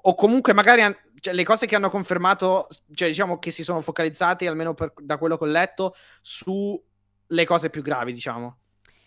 o 0.05 0.15
comunque 0.15 0.53
magari 0.53 0.83
cioè, 1.23 1.35
le 1.35 1.45
cose 1.45 1.67
che 1.67 1.77
hanno 1.77 1.89
confermato, 1.89 2.67
cioè 2.95 3.07
diciamo 3.07 3.39
che 3.39 3.53
si 3.53 3.63
sono 3.63 3.81
focalizzati, 3.81 4.47
almeno 4.47 4.75
per, 4.75 4.93
da 4.97 5.19
quello 5.19 5.39
che 5.39 5.45
ho 5.45 5.47
letto, 5.47 5.95
sulle 6.21 7.45
cose 7.45 7.71
più 7.71 7.81
gravi, 7.81 8.13
diciamo. 8.13 8.59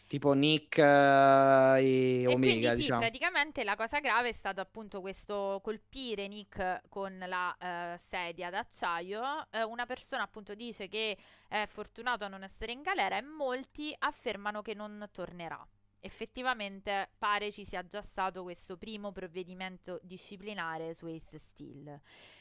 Tipo 0.08 0.34
Nick 0.34 0.78
uh, 0.78 1.76
e, 1.78 2.22
e 2.22 2.28
Omega, 2.28 2.38
quindi, 2.38 2.68
sì, 2.68 2.76
diciamo. 2.76 3.00
praticamente 3.02 3.64
la 3.64 3.76
cosa 3.76 4.00
grave 4.00 4.30
è 4.30 4.34
stato 4.34 4.62
appunto 4.62 5.02
questo 5.02 5.60
colpire 5.64 6.28
Nick 6.28 6.84
con 6.88 7.18
la 7.28 7.54
uh, 7.60 7.98
sedia 7.98 8.50
d'acciaio. 8.50 9.22
Uh, 9.52 9.70
una 9.70 9.86
persona 9.86 10.24
appunto 10.24 10.54
dice 10.54 10.88
che 10.88 11.18
è 11.50 11.66
fortunato 11.68 12.24
a 12.24 12.28
non 12.28 12.44
essere 12.44 12.72
in 12.72 12.82
galera 12.82 13.18
e 13.18 13.24
molti 13.24 13.94
affermano 13.98 14.62
che 14.62 14.74
non 14.74 15.06
tornerà 15.12 15.68
effettivamente 16.06 17.10
pare 17.18 17.52
ci 17.52 17.66
sia 17.66 17.86
già 17.86 18.02
stato 18.02 18.44
questo 18.44 18.78
primo 18.78 19.12
provvedimento 19.12 20.00
disciplinare 20.04 20.94
su 20.94 21.08
Ace 21.08 21.40
Steel. 21.40 22.00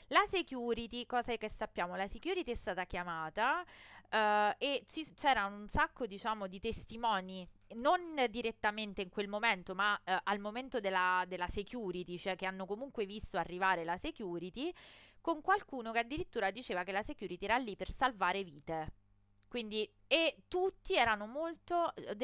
La 0.08 0.24
security, 0.30 1.06
cosa 1.06 1.34
che 1.36 1.48
sappiamo? 1.48 1.96
La 1.96 2.06
security 2.06 2.52
è 2.52 2.54
stata 2.54 2.84
chiamata 2.84 3.62
uh, 3.62 4.54
e 4.58 4.82
ci, 4.86 5.06
c'era 5.14 5.46
un 5.46 5.66
sacco, 5.66 6.06
diciamo, 6.06 6.46
di 6.46 6.60
testimoni, 6.60 7.48
non 7.76 8.00
direttamente 8.28 9.00
in 9.00 9.08
quel 9.08 9.28
momento, 9.28 9.74
ma 9.74 9.94
uh, 9.94 10.12
al 10.24 10.40
momento 10.40 10.78
della, 10.78 11.24
della 11.26 11.48
security, 11.48 12.18
cioè 12.18 12.36
che 12.36 12.44
hanno 12.44 12.66
comunque 12.66 13.06
visto 13.06 13.38
arrivare 13.38 13.82
la 13.82 13.96
security, 13.96 14.70
con 15.22 15.40
qualcuno 15.40 15.90
che 15.90 16.00
addirittura 16.00 16.50
diceva 16.50 16.84
che 16.84 16.92
la 16.92 17.02
security 17.02 17.46
era 17.46 17.56
lì 17.56 17.76
per 17.76 17.90
salvare 17.90 18.44
vite. 18.44 19.03
Quindi, 19.54 19.88
e 20.08 20.38
tutti 20.48 20.96
erano 20.96 21.26
molto, 21.28 21.92
uh, 21.94 22.14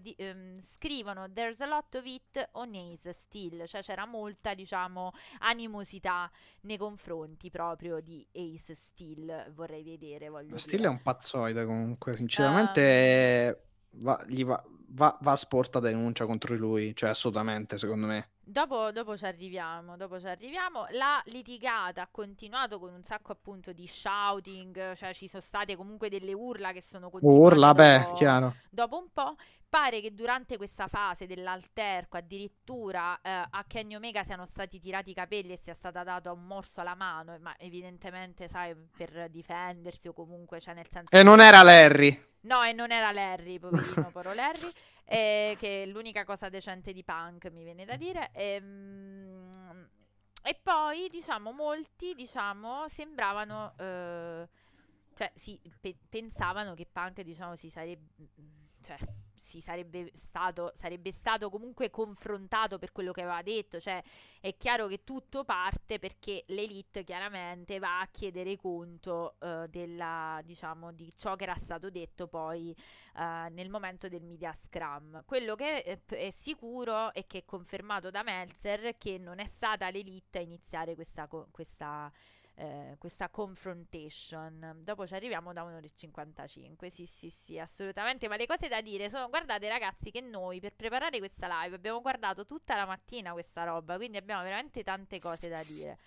di, 0.00 0.16
um, 0.18 0.60
scrivono 0.60 1.30
there's 1.32 1.60
a 1.60 1.66
lot 1.66 1.94
of 1.94 2.04
it 2.04 2.48
on 2.54 2.74
Ace 2.74 3.12
still, 3.12 3.64
cioè 3.66 3.82
c'era 3.82 4.04
molta, 4.04 4.52
diciamo, 4.52 5.12
animosità 5.42 6.28
nei 6.62 6.76
confronti 6.76 7.50
proprio 7.50 8.00
di 8.00 8.26
Ace 8.32 8.74
Steel, 8.74 9.52
vorrei 9.54 9.84
vedere, 9.84 10.28
voglio 10.28 10.58
Steel 10.58 10.82
è 10.82 10.88
un 10.88 11.00
pazzoide 11.00 11.64
comunque, 11.64 12.14
sinceramente 12.14 13.62
um, 13.90 14.02
va, 14.02 14.24
gli 14.26 14.44
va, 14.44 14.60
va, 14.88 15.16
va 15.20 15.36
sporta 15.36 15.78
denuncia 15.78 16.26
contro 16.26 16.56
lui, 16.56 16.96
cioè 16.96 17.10
assolutamente, 17.10 17.78
secondo 17.78 18.08
me. 18.08 18.30
Dopo, 18.44 18.90
dopo, 18.90 19.16
ci 19.16 19.24
arriviamo, 19.24 19.96
dopo 19.96 20.18
ci 20.18 20.26
arriviamo. 20.26 20.86
La 20.90 21.22
litigata 21.26 22.02
ha 22.02 22.08
continuato 22.10 22.80
con 22.80 22.92
un 22.92 23.04
sacco 23.04 23.30
appunto 23.30 23.72
di 23.72 23.86
shouting, 23.86 24.94
cioè 24.94 25.14
ci 25.14 25.28
sono 25.28 25.40
state 25.40 25.76
comunque 25.76 26.08
delle 26.08 26.32
urla 26.32 26.72
che 26.72 26.82
sono 26.82 27.08
continuate 27.08 27.44
urla, 27.44 27.72
beh, 27.72 27.98
dopo, 28.00 28.14
chiaro. 28.14 28.54
dopo 28.68 28.98
un 28.98 29.08
po'. 29.12 29.34
Pare 29.68 30.00
che 30.02 30.12
durante 30.12 30.58
questa 30.58 30.86
fase 30.86 31.26
dell'alterco 31.26 32.18
addirittura 32.18 33.18
eh, 33.22 33.30
a 33.30 33.64
Kenny 33.66 33.94
Omega 33.94 34.22
siano 34.22 34.44
stati 34.44 34.78
tirati 34.78 35.10
i 35.10 35.14
capelli 35.14 35.52
e 35.52 35.56
sia 35.56 35.72
stata 35.72 36.02
data 36.02 36.30
un 36.30 36.44
morso 36.44 36.82
alla 36.82 36.94
mano, 36.94 37.38
ma 37.40 37.56
evidentemente, 37.58 38.48
sai, 38.48 38.74
per 38.94 39.30
difendersi 39.30 40.08
o 40.08 40.12
comunque, 40.12 40.60
cioè 40.60 40.74
nel 40.74 40.88
senso... 40.90 41.14
E 41.14 41.22
non 41.22 41.40
era 41.40 41.62
Larry. 41.62 42.31
No, 42.42 42.62
e 42.64 42.72
non 42.72 42.90
era 42.90 43.12
Larry, 43.12 43.58
poverino, 43.58 44.10
poro 44.10 44.32
Larry, 44.34 44.70
eh, 45.04 45.56
che 45.58 45.82
è 45.84 45.86
l'unica 45.86 46.24
cosa 46.24 46.48
decente 46.48 46.92
di 46.92 47.04
punk, 47.04 47.46
mi 47.46 47.62
viene 47.62 47.84
da 47.84 47.96
dire. 47.96 48.30
E, 48.32 48.54
ehm, 48.54 49.88
e 50.42 50.58
poi, 50.60 51.08
diciamo, 51.08 51.52
molti, 51.52 52.14
diciamo, 52.14 52.88
sembravano... 52.88 53.74
Eh, 53.78 54.48
cioè, 55.14 55.30
si, 55.34 55.60
pe- 55.80 55.96
pensavano 56.08 56.74
che 56.74 56.86
punk, 56.90 57.20
diciamo, 57.20 57.54
si 57.54 57.70
sarebbe... 57.70 58.06
Cioè, 58.82 58.98
si 59.42 59.60
sarebbe 59.60 60.12
stato, 60.14 60.72
sarebbe 60.74 61.10
stato 61.10 61.50
comunque 61.50 61.90
confrontato 61.90 62.78
per 62.78 62.92
quello 62.92 63.10
che 63.10 63.22
aveva 63.22 63.42
detto, 63.42 63.80
cioè 63.80 64.00
è 64.40 64.56
chiaro 64.56 64.86
che 64.86 65.02
tutto 65.02 65.44
parte 65.44 65.98
perché 65.98 66.44
l'elite 66.48 67.02
chiaramente 67.02 67.80
va 67.80 68.00
a 68.00 68.08
chiedere 68.10 68.56
conto 68.56 69.34
uh, 69.40 69.66
della, 69.66 70.40
diciamo, 70.44 70.92
di 70.92 71.12
ciò 71.16 71.34
che 71.34 71.42
era 71.42 71.56
stato 71.56 71.90
detto 71.90 72.28
poi 72.28 72.74
uh, 73.16 73.52
nel 73.52 73.68
momento 73.68 74.08
del 74.08 74.22
media 74.22 74.52
scrum. 74.52 75.24
Quello 75.26 75.56
che 75.56 75.82
è, 75.82 75.98
è 76.06 76.30
sicuro 76.30 77.12
e 77.12 77.26
che 77.26 77.38
è 77.38 77.44
confermato 77.44 78.10
da 78.10 78.22
Meltzer 78.22 78.96
che 78.96 79.18
non 79.18 79.40
è 79.40 79.46
stata 79.46 79.90
l'elite 79.90 80.38
a 80.38 80.42
iniziare 80.42 80.94
questa, 80.94 81.28
questa 81.50 82.12
eh, 82.54 82.96
questa 82.98 83.28
confrontation. 83.28 84.80
Dopo 84.82 85.06
ci 85.06 85.14
arriviamo 85.14 85.52
da 85.52 85.62
un'ora 85.62 85.84
e 85.84 85.90
55. 85.92 86.90
Sì, 86.90 87.06
sì, 87.06 87.30
sì, 87.30 87.58
assolutamente. 87.58 88.28
Ma 88.28 88.36
le 88.36 88.46
cose 88.46 88.68
da 88.68 88.80
dire 88.80 89.08
sono: 89.08 89.28
guardate, 89.28 89.68
ragazzi, 89.68 90.10
che 90.10 90.20
noi 90.20 90.60
per 90.60 90.74
preparare 90.74 91.18
questa 91.18 91.46
live 91.62 91.76
abbiamo 91.76 92.00
guardato 92.00 92.44
tutta 92.46 92.76
la 92.76 92.86
mattina 92.86 93.32
questa 93.32 93.64
roba. 93.64 93.96
Quindi 93.96 94.18
abbiamo 94.18 94.42
veramente 94.42 94.82
tante 94.82 95.18
cose 95.18 95.48
da 95.48 95.62
dire. 95.62 95.98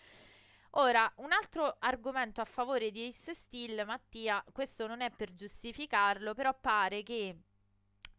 Ora, 0.78 1.10
un 1.18 1.32
altro 1.32 1.78
argomento 1.80 2.42
a 2.42 2.46
favore 2.46 2.92
di 2.92 3.08
Ace 3.08 3.34
Steel, 3.34 3.86
Mattia, 3.86 4.44
questo 4.52 4.88
non 4.88 5.00
è 5.00 5.10
per 5.10 5.34
giustificarlo, 5.34 6.34
però 6.34 6.54
pare 6.60 7.02
che 7.02 7.38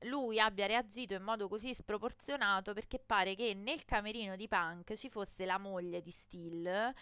lui 0.01 0.39
abbia 0.39 0.67
reagito 0.67 1.15
in 1.15 1.23
modo 1.23 1.49
così 1.49 1.75
sproporzionato 1.75 2.73
perché 2.75 2.99
pare 2.99 3.35
che 3.35 3.55
nel 3.55 3.85
camerino 3.85 4.37
di 4.37 4.47
Punk 4.49 4.95
ci 4.95 5.09
fosse 5.09 5.45
la 5.47 5.59
moglie 5.59 6.01
di 6.01 6.11
Steel 6.11 6.95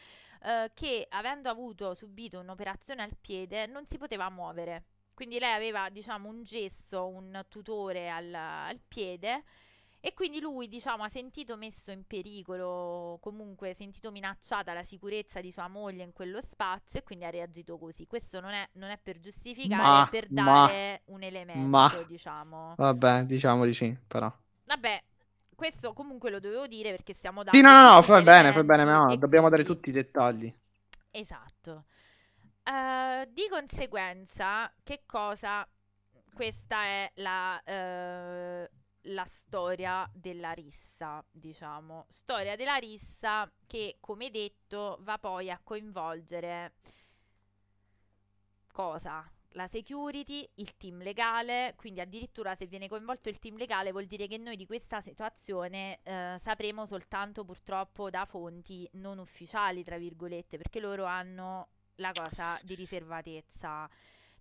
eh, 0.45 0.71
che 0.75 1.07
avendo 1.09 1.49
avuto 1.49 1.95
subito 1.95 2.39
un'operazione 2.39 3.03
al 3.03 3.16
piede 3.21 3.66
non 3.66 3.87
si 3.87 3.97
poteva 3.99 4.29
muovere. 4.29 4.85
Quindi 5.15 5.39
lei 5.39 5.55
aveva, 5.55 5.89
diciamo, 5.91 6.29
un 6.29 6.43
gesso, 6.43 7.07
un 7.07 7.45
tutore 7.49 8.11
al, 8.11 8.35
al 8.35 8.81
piede 8.87 9.45
e 10.01 10.12
quindi 10.12 10.39
lui, 10.39 10.69
diciamo, 10.69 11.03
ha 11.03 11.09
sentito 11.09 11.57
messo 11.57 11.91
in 11.91 12.05
pericolo, 12.07 13.16
comunque 13.23 13.73
sentito 13.73 14.11
minacciata 14.11 14.75
la 14.75 14.83
sicurezza 14.83 15.41
di 15.41 15.51
sua 15.51 15.66
moglie 15.66 16.03
in 16.03 16.12
quello 16.12 16.43
spazio 16.43 16.99
e 16.99 17.03
quindi 17.05 17.25
ha 17.25 17.31
reagito 17.31 17.79
così. 17.79 18.07
Questo 18.07 18.39
non 18.39 18.51
è, 18.51 18.69
non 18.73 18.91
è 18.91 18.99
per 19.03 19.19
giustificare, 19.19 19.83
ma, 19.83 20.07
è 20.07 20.11
per 20.11 20.27
dare 20.29 21.03
ma, 21.07 21.15
un 21.15 21.23
elemento, 21.23 21.69
ma, 21.69 22.05
diciamo. 22.07 22.75
Vabbè, 22.77 23.25
diciamo 23.25 23.65
di 23.65 23.73
sì, 23.73 23.97
però. 24.07 24.31
Vabbè, 24.65 25.03
questo 25.55 25.93
comunque 25.93 26.31
lo 26.31 26.40
dovevo 26.40 26.66
dire 26.66 26.90
perché 26.90 27.14
stiamo 27.14 27.43
dando. 27.43 27.56
Sì, 27.56 27.62
no, 27.62 27.72
no, 27.72 27.94
no, 27.94 28.02
fai 28.02 28.22
bene, 28.22 28.52
fai 28.52 28.64
bene, 28.64 28.85
ma 28.85 29.05
no, 29.05 29.16
dobbiamo 29.16 29.48
quindi... 29.48 29.62
dare 29.62 29.64
tutti 29.64 29.89
i 29.90 29.93
dettagli. 29.93 30.52
Esatto. 31.10 31.85
Uh, 32.64 33.24
di 33.31 33.47
conseguenza, 33.51 34.72
che 34.82 35.02
cosa? 35.06 35.68
Questa 36.32 36.85
è 36.85 37.12
la, 37.16 37.62
uh, 37.64 38.68
la 39.02 39.24
storia 39.24 40.09
della 40.12 40.52
rissa, 40.52 41.24
diciamo. 41.31 42.06
Storia 42.09 42.56
della 42.56 42.76
rissa 42.76 43.51
che, 43.66 43.98
come 44.01 44.31
detto, 44.31 44.98
va 45.02 45.18
poi 45.18 45.51
a 45.51 45.60
coinvolgere 45.62 46.72
cosa? 48.72 49.31
La 49.55 49.66
security, 49.66 50.48
il 50.56 50.76
team 50.76 51.02
legale, 51.02 51.74
quindi 51.76 52.01
addirittura 52.01 52.55
se 52.55 52.66
viene 52.66 52.89
coinvolto 52.89 53.28
il 53.28 53.39
team 53.39 53.56
legale 53.56 53.93
vuol 53.93 54.06
dire 54.06 54.26
che 54.26 54.39
noi 54.39 54.56
di 54.56 54.66
questa 54.66 55.01
situazione 55.01 56.01
eh, 56.02 56.36
sapremo 56.39 56.86
soltanto 56.86 57.44
purtroppo 57.44 58.10
da 58.10 58.24
fonti 58.24 58.89
non 58.94 59.18
ufficiali, 59.18 59.82
tra 59.82 59.97
virgolette, 59.97 60.56
perché 60.56 60.81
loro 60.81 61.05
hanno 61.05 61.68
la 61.97 62.12
cosa 62.12 62.59
di 62.62 62.74
riservatezza. 62.74 63.89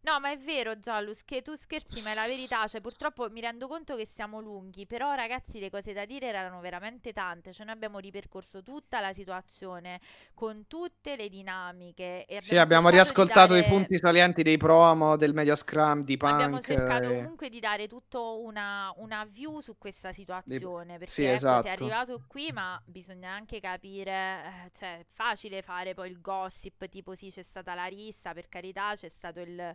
No, 0.04 0.20
ma 0.20 0.32
è 0.32 0.38
vero, 0.38 0.78
Giallus, 0.78 1.24
che 1.24 1.42
tu 1.42 1.56
scherzi, 1.56 2.02
ma 2.04 2.12
è 2.12 2.14
la 2.14 2.28
verità. 2.28 2.68
Cioè, 2.68 2.82
purtroppo 2.82 3.30
mi 3.30 3.40
rendo 3.40 3.68
conto 3.68 3.96
che 3.96 4.06
siamo 4.06 4.42
lunghi, 4.42 4.86
però, 4.86 5.14
ragazzi, 5.14 5.60
le 5.60 5.70
cose 5.70 5.94
da 5.94 6.04
dire 6.04 6.28
erano 6.28 6.60
veramente 6.60 7.14
tante. 7.14 7.54
Cioè, 7.54 7.66
noi 7.66 7.76
abbiamo 7.76 8.00
ripercorso 8.00 8.62
tutta 8.62 9.00
la 9.00 9.14
situazione 9.14 10.02
con 10.34 10.68
tutte 10.68 11.16
le 11.16 11.30
dinamiche. 11.30 12.26
E 12.26 12.42
sì, 12.42 12.58
abbiamo 12.58 12.90
riascoltato 12.90 13.54
dare... 13.54 13.66
i 13.66 13.70
punti 13.70 13.98
salienti 13.98 14.44
dei 14.44 14.58
promo, 14.58 15.16
del 15.16 15.34
media 15.34 15.56
scrum, 15.56 16.04
di 16.04 16.18
Punk. 16.18 16.34
Abbiamo 16.34 16.60
cercato 16.60 17.10
e... 17.10 17.16
comunque 17.16 17.48
di 17.48 17.62
dare 17.62 17.88
tutto 17.88 18.42
una, 18.42 18.94
una, 18.98 19.24
view 19.24 19.62
su 19.62 19.78
questa 19.78 20.12
situazione. 20.12 20.98
Perché 20.98 21.14
sì, 21.14 21.24
ecco, 21.24 21.36
esatto. 21.36 21.62
sei 21.62 21.72
arrivato 21.72 22.22
qui, 22.28 22.52
ma 22.52 22.82
bisogna 22.84 23.32
anche 23.32 23.62
capire. 23.62 24.12
Eh, 24.12 24.70
cioè, 24.74 25.00
è 25.00 25.06
facile 25.06 25.62
fare 25.62 25.94
poi 25.94 26.10
il 26.10 26.20
gossip, 26.20 26.90
tipo 26.90 27.16
sì, 27.16 27.30
c'è 27.30 27.44
stata 27.44 27.74
la 27.74 27.86
rissa, 27.86 28.34
per 28.34 28.50
carità, 28.50 28.92
c'è 28.96 29.08
stato 29.08 29.40
il 29.40 29.74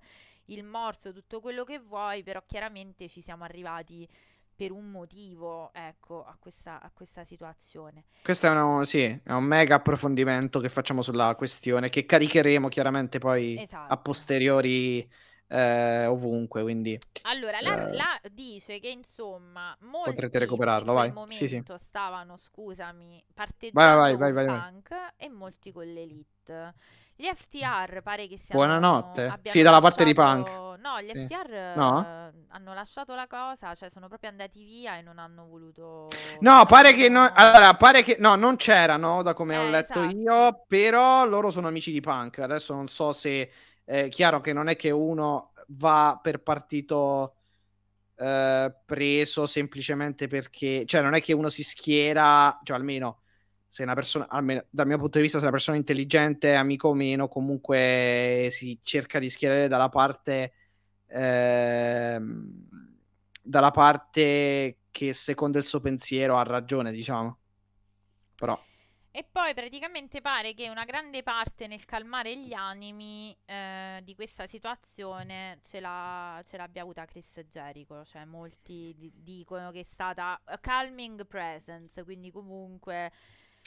il 0.48 0.64
morso, 0.64 1.12
tutto 1.12 1.40
quello 1.40 1.64
che 1.64 1.78
vuoi, 1.78 2.22
però 2.22 2.42
chiaramente 2.46 3.08
ci 3.08 3.20
siamo 3.20 3.44
arrivati 3.44 4.08
per 4.54 4.72
un 4.72 4.90
motivo, 4.90 5.70
ecco, 5.72 6.24
a 6.24 6.36
questa, 6.38 6.80
a 6.82 6.90
questa 6.92 7.22
situazione. 7.22 8.06
Questo 8.22 8.48
è, 8.48 8.50
uno, 8.50 8.82
sì, 8.82 9.02
è 9.02 9.32
un 9.32 9.44
mega 9.44 9.76
approfondimento 9.76 10.58
che 10.58 10.68
facciamo 10.68 11.00
sulla 11.00 11.36
questione, 11.36 11.88
che 11.88 12.04
caricheremo 12.04 12.66
chiaramente 12.66 13.20
poi 13.20 13.56
esatto. 13.60 13.92
a 13.92 13.96
posteriori 13.98 15.08
eh, 15.46 16.06
ovunque, 16.06 16.62
quindi... 16.62 16.98
Allora, 17.22 17.60
la, 17.60 17.88
eh, 17.88 17.94
la, 17.94 18.20
dice 18.32 18.80
che 18.80 18.88
insomma, 18.88 19.76
molti 19.82 20.10
potrete 20.10 20.40
recuperarlo, 20.40 20.92
vai. 20.92 21.12
momento 21.12 21.34
sì, 21.34 21.46
sì. 21.46 21.62
stavano, 21.76 22.36
scusami, 22.36 23.22
parteggiando 23.32 23.98
vai, 24.00 24.16
vai, 24.16 24.32
vai, 24.32 24.46
con 24.46 24.60
punk 24.60 25.12
e 25.16 25.28
molti 25.28 25.70
con 25.70 25.84
l'elite. 25.84 26.74
Gli 27.20 27.28
FTR 27.34 28.00
pare 28.00 28.28
che 28.28 28.38
siano 28.38 28.64
Buonanotte. 28.64 29.40
Sì, 29.42 29.60
dalla 29.60 29.80
parte 29.80 30.04
di 30.04 30.14
punk. 30.14 30.48
No, 30.78 31.00
gli 31.02 31.10
sì. 31.12 31.24
FTR 31.24 31.72
no? 31.74 32.00
Eh, 32.00 32.46
hanno 32.50 32.74
lasciato 32.74 33.16
la 33.16 33.26
cosa, 33.26 33.74
cioè 33.74 33.90
sono 33.90 34.06
proprio 34.06 34.30
andati 34.30 34.62
via 34.62 34.98
e 34.98 35.02
non 35.02 35.18
hanno 35.18 35.48
voluto 35.48 36.06
No, 36.38 36.64
pare 36.66 36.92
che 36.92 37.08
no, 37.08 37.28
allora, 37.34 37.74
pare 37.74 38.04
che 38.04 38.18
no, 38.20 38.36
non 38.36 38.54
c'erano 38.54 39.22
da 39.24 39.34
come 39.34 39.56
eh, 39.56 39.58
ho 39.58 39.68
letto 39.68 40.04
esatto. 40.04 40.16
io, 40.16 40.64
però 40.68 41.26
loro 41.26 41.50
sono 41.50 41.66
amici 41.66 41.90
di 41.90 41.98
punk. 41.98 42.38
Adesso 42.38 42.72
non 42.72 42.86
so 42.86 43.10
se 43.10 43.50
è 43.84 44.04
eh, 44.04 44.08
chiaro 44.10 44.40
che 44.40 44.52
non 44.52 44.68
è 44.68 44.76
che 44.76 44.90
uno 44.92 45.54
va 45.70 46.20
per 46.22 46.40
partito 46.40 47.34
eh, 48.14 48.72
preso 48.86 49.44
semplicemente 49.44 50.28
perché, 50.28 50.84
cioè 50.86 51.02
non 51.02 51.14
è 51.14 51.20
che 51.20 51.32
uno 51.32 51.48
si 51.48 51.64
schiera, 51.64 52.60
cioè 52.62 52.76
almeno 52.76 53.22
se 53.68 53.82
una 53.82 53.94
persona, 53.94 54.26
almeno 54.28 54.64
dal 54.70 54.86
mio 54.86 54.98
punto 54.98 55.18
di 55.18 55.24
vista, 55.24 55.38
se 55.38 55.44
una 55.44 55.52
persona 55.52 55.76
intelligente, 55.76 56.54
amico 56.54 56.88
o 56.88 56.94
meno, 56.94 57.28
comunque 57.28 58.48
si 58.50 58.80
cerca 58.82 59.18
di 59.18 59.28
schierare 59.28 59.68
dalla 59.68 59.90
parte, 59.90 60.52
eh, 61.06 62.18
dalla 63.42 63.70
parte 63.70 64.78
che 64.90 65.12
secondo 65.12 65.58
il 65.58 65.64
suo 65.64 65.80
pensiero 65.80 66.38
ha 66.38 66.42
ragione, 66.44 66.92
diciamo. 66.92 67.38
Però. 68.34 68.58
E 69.10 69.24
poi 69.30 69.52
praticamente 69.52 70.20
pare 70.20 70.54
che 70.54 70.68
una 70.68 70.84
grande 70.84 71.22
parte 71.22 71.66
nel 71.66 71.84
calmare 71.84 72.36
gli 72.38 72.52
animi 72.52 73.36
eh, 73.46 74.00
di 74.04 74.14
questa 74.14 74.46
situazione 74.46 75.58
ce, 75.62 75.80
ce, 76.44 76.56
l'abbia 76.56 76.82
avuta 76.82 77.04
Chris 77.04 77.40
Jericho, 77.48 78.04
cioè 78.04 78.24
molti 78.24 78.94
d- 78.96 79.10
dicono 79.14 79.72
che 79.72 79.80
è 79.80 79.82
stata 79.82 80.40
calming 80.60 81.26
presence, 81.26 82.04
quindi 82.04 82.30
comunque 82.30 83.10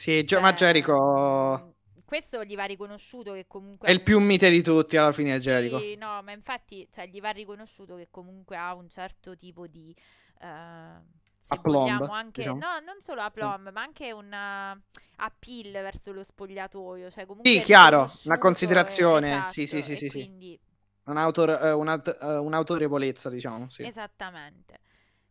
sì, 0.02 0.24
Gio- 0.24 0.40
ma 0.40 0.52
Jericho 0.52 1.74
questo 2.04 2.44
gli 2.44 2.56
va 2.56 2.64
riconosciuto 2.64 3.32
che 3.32 3.46
comunque 3.46 3.88
è 3.88 3.90
il 3.92 4.02
più 4.02 4.18
mite 4.18 4.50
di 4.50 4.62
tutti 4.62 4.96
alla 4.96 5.12
fine 5.12 5.38
sì, 5.38 5.46
Jericho. 5.46 5.78
no, 6.04 6.20
ma 6.22 6.32
infatti 6.32 6.86
cioè, 6.90 7.06
gli 7.06 7.20
va 7.20 7.30
riconosciuto 7.30 7.96
che 7.96 8.08
comunque 8.10 8.56
ha 8.56 8.74
un 8.74 8.88
certo 8.88 9.34
tipo 9.34 9.66
di 9.66 9.94
uh, 10.40 11.02
se 11.38 11.58
vogliamo 11.62 12.12
anche 12.12 12.42
diciamo. 12.42 12.58
no, 12.58 12.80
non 12.84 13.00
solo 13.00 13.20
a 13.22 13.30
plomb, 13.30 13.68
sì. 13.68 13.72
ma 13.72 13.80
anche 13.80 14.12
un 14.12 14.26
uh, 14.26 14.98
appeal 15.16 15.72
verso 15.72 16.12
lo 16.12 16.22
spogliatoio, 16.22 17.08
cioè 17.08 17.24
comunque 17.24 17.50
Sì, 17.50 17.60
chiaro, 17.62 18.10
una 18.24 18.38
considerazione. 18.38 19.32
Esatto, 19.34 19.50
sì, 19.52 19.66
sì, 19.66 19.82
sì, 19.82 19.96
sì, 19.96 20.08
quindi... 20.10 20.60
Un'autor- 21.04 21.74
uh, 21.74 21.78
un'aut- 21.78 22.18
un'autorevolezza, 22.20 23.30
diciamo, 23.30 23.68
sì. 23.68 23.84
Esattamente. 23.84 24.80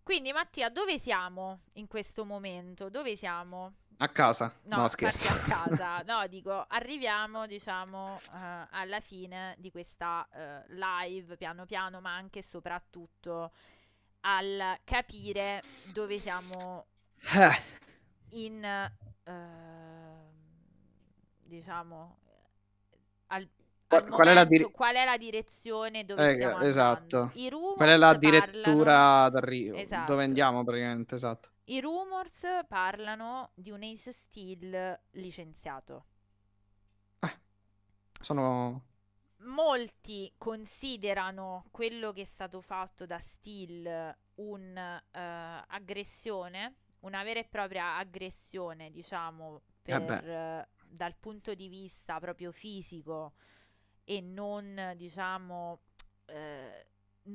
Quindi 0.04 0.32
Mattia, 0.34 0.70
dove 0.70 0.98
siamo 0.98 1.62
in 1.74 1.88
questo 1.88 2.26
momento? 2.26 2.90
Dove 2.90 3.16
siamo? 3.16 3.76
A 4.04 4.08
casa? 4.08 4.52
No, 4.64 4.78
no 4.78 4.88
scherzo. 4.88 5.32
a 5.32 5.38
casa. 5.38 6.02
No, 6.12 6.26
dico, 6.26 6.66
arriviamo, 6.70 7.46
diciamo, 7.46 8.16
uh, 8.16 8.68
alla 8.72 9.00
fine 9.00 9.56
di 9.60 9.70
questa 9.70 10.28
uh, 10.32 10.74
live, 10.74 11.38
piano 11.38 11.68
piano, 11.68 12.02
ma 12.02 12.16
anche 12.16 12.40
e 12.40 12.44
soprattutto 12.44 13.52
al 14.22 14.80
capire 14.84 15.62
dove 15.94 16.18
siamo 16.18 16.88
eh. 17.36 17.62
in, 18.30 18.92
uh, 19.24 19.32
diciamo, 21.46 22.18
al, 23.28 23.48
qual, 23.92 24.08
qual, 24.08 24.28
è 24.28 24.48
dir- 24.48 24.72
qual, 24.72 24.96
è 24.96 25.04
la 25.04 25.18
direzione 25.18 26.06
dove 26.06 26.30
eh, 26.30 26.36
stiamo 26.36 26.60
esatto. 26.60 27.32
I 27.34 27.50
qual 27.50 27.90
è 27.90 27.98
la 27.98 28.16
direttura 28.16 29.28
d'arrivo? 29.30 29.76
Esatto. 29.76 30.12
Dove 30.12 30.24
andiamo 30.24 30.64
praticamente, 30.64 31.16
esatto. 31.16 31.50
I 31.66 31.82
rumors 31.82 32.48
parlano 32.68 33.52
di 33.54 33.70
un 33.70 33.84
Ace 33.84 34.14
Steel 34.14 35.00
licenziato. 35.12 36.06
Eh, 37.20 37.40
sono 38.20 38.86
molti 39.40 40.34
considerano 40.38 41.66
quello 41.72 42.14
che 42.14 42.22
è 42.22 42.26
stato 42.26 42.62
fatto 42.62 43.06
da 43.06 43.20
Steel 43.20 44.16
un'aggressione, 44.36 46.66
uh, 46.66 46.74
una 47.08 47.24
vera 47.24 47.40
e 47.40 47.46
propria 47.46 47.98
aggressione, 47.98 48.92
diciamo, 48.92 49.62
per, 49.82 50.02
uh, 50.02 50.64
dal 50.88 51.16
punto 51.16 51.56
di 51.56 51.68
vista 51.68 52.20
proprio 52.20 52.52
fisico 52.52 53.34
e 54.12 54.20
non, 54.20 54.94
diciamo, 54.98 55.80
uh, 56.28 56.34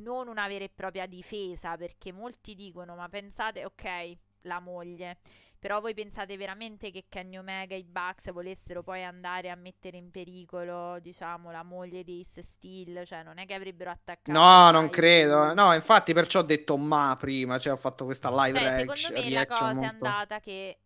non 0.03 0.29
una 0.29 0.47
vera 0.47 0.65
e 0.65 0.71
propria 0.75 1.07
difesa, 1.07 1.75
perché 1.79 2.13
molti 2.13 2.55
dicono, 2.55 2.95
ma 2.97 3.09
pensate, 3.09 3.65
ok, 3.65 4.17
la 4.43 4.61
moglie. 4.61 5.17
Però 5.59 5.81
voi 5.81 5.95
pensate 5.95 6.37
veramente 6.37 6.91
che 6.91 7.07
Kenny 7.09 7.39
Omega 7.39 7.75
e 7.75 7.79
i 7.79 7.85
Bucks 7.85 8.31
volessero 8.31 8.83
poi 8.83 9.03
andare 9.03 9.49
a 9.49 9.55
mettere 9.55 9.97
in 9.97 10.11
pericolo, 10.11 10.99
diciamo, 11.01 11.51
la 11.51 11.63
moglie 11.63 12.05
di 12.05 12.21
Ace 12.21 12.43
Steel? 12.43 13.07
Cioè, 13.07 13.23
non 13.23 13.39
è 13.39 13.47
che 13.47 13.55
avrebbero 13.55 13.91
attaccato. 13.91 14.39
No, 14.39 14.71
non 14.71 14.91
credo. 14.91 15.55
No, 15.55 15.73
infatti, 15.73 16.13
perciò 16.13 16.41
ho 16.41 16.43
detto 16.43 16.77
ma 16.77 17.17
prima, 17.19 17.59
cioè 17.59 17.73
ho 17.73 17.79
fatto 17.79 18.05
questa 18.05 18.29
live 18.29 18.59
cioè, 18.59 18.69
reaction. 18.69 18.97
Secondo 18.97 19.23
me 19.23 19.31
la 19.31 19.47
cosa 19.47 19.65
molto... 19.65 19.81
è 19.81 19.87
andata 19.87 20.41
che 20.41 20.79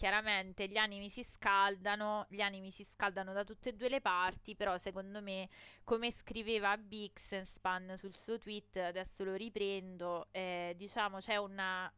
chiaramente 0.00 0.66
gli 0.66 0.78
animi 0.78 1.10
si 1.10 1.22
scaldano, 1.22 2.24
gli 2.30 2.40
animi 2.40 2.70
si 2.70 2.84
scaldano 2.84 3.34
da 3.34 3.44
tutte 3.44 3.68
e 3.68 3.72
due 3.74 3.90
le 3.90 4.00
parti, 4.00 4.56
però 4.56 4.78
secondo 4.78 5.20
me, 5.20 5.46
come 5.84 6.10
scriveva 6.10 6.74
Bixenspan 6.78 7.98
sul 7.98 8.16
suo 8.16 8.38
tweet, 8.38 8.78
adesso 8.78 9.24
lo 9.24 9.34
riprendo, 9.34 10.28
eh, 10.30 10.72
diciamo 10.74 11.18
c'è 11.18 11.36
una, 11.36 11.92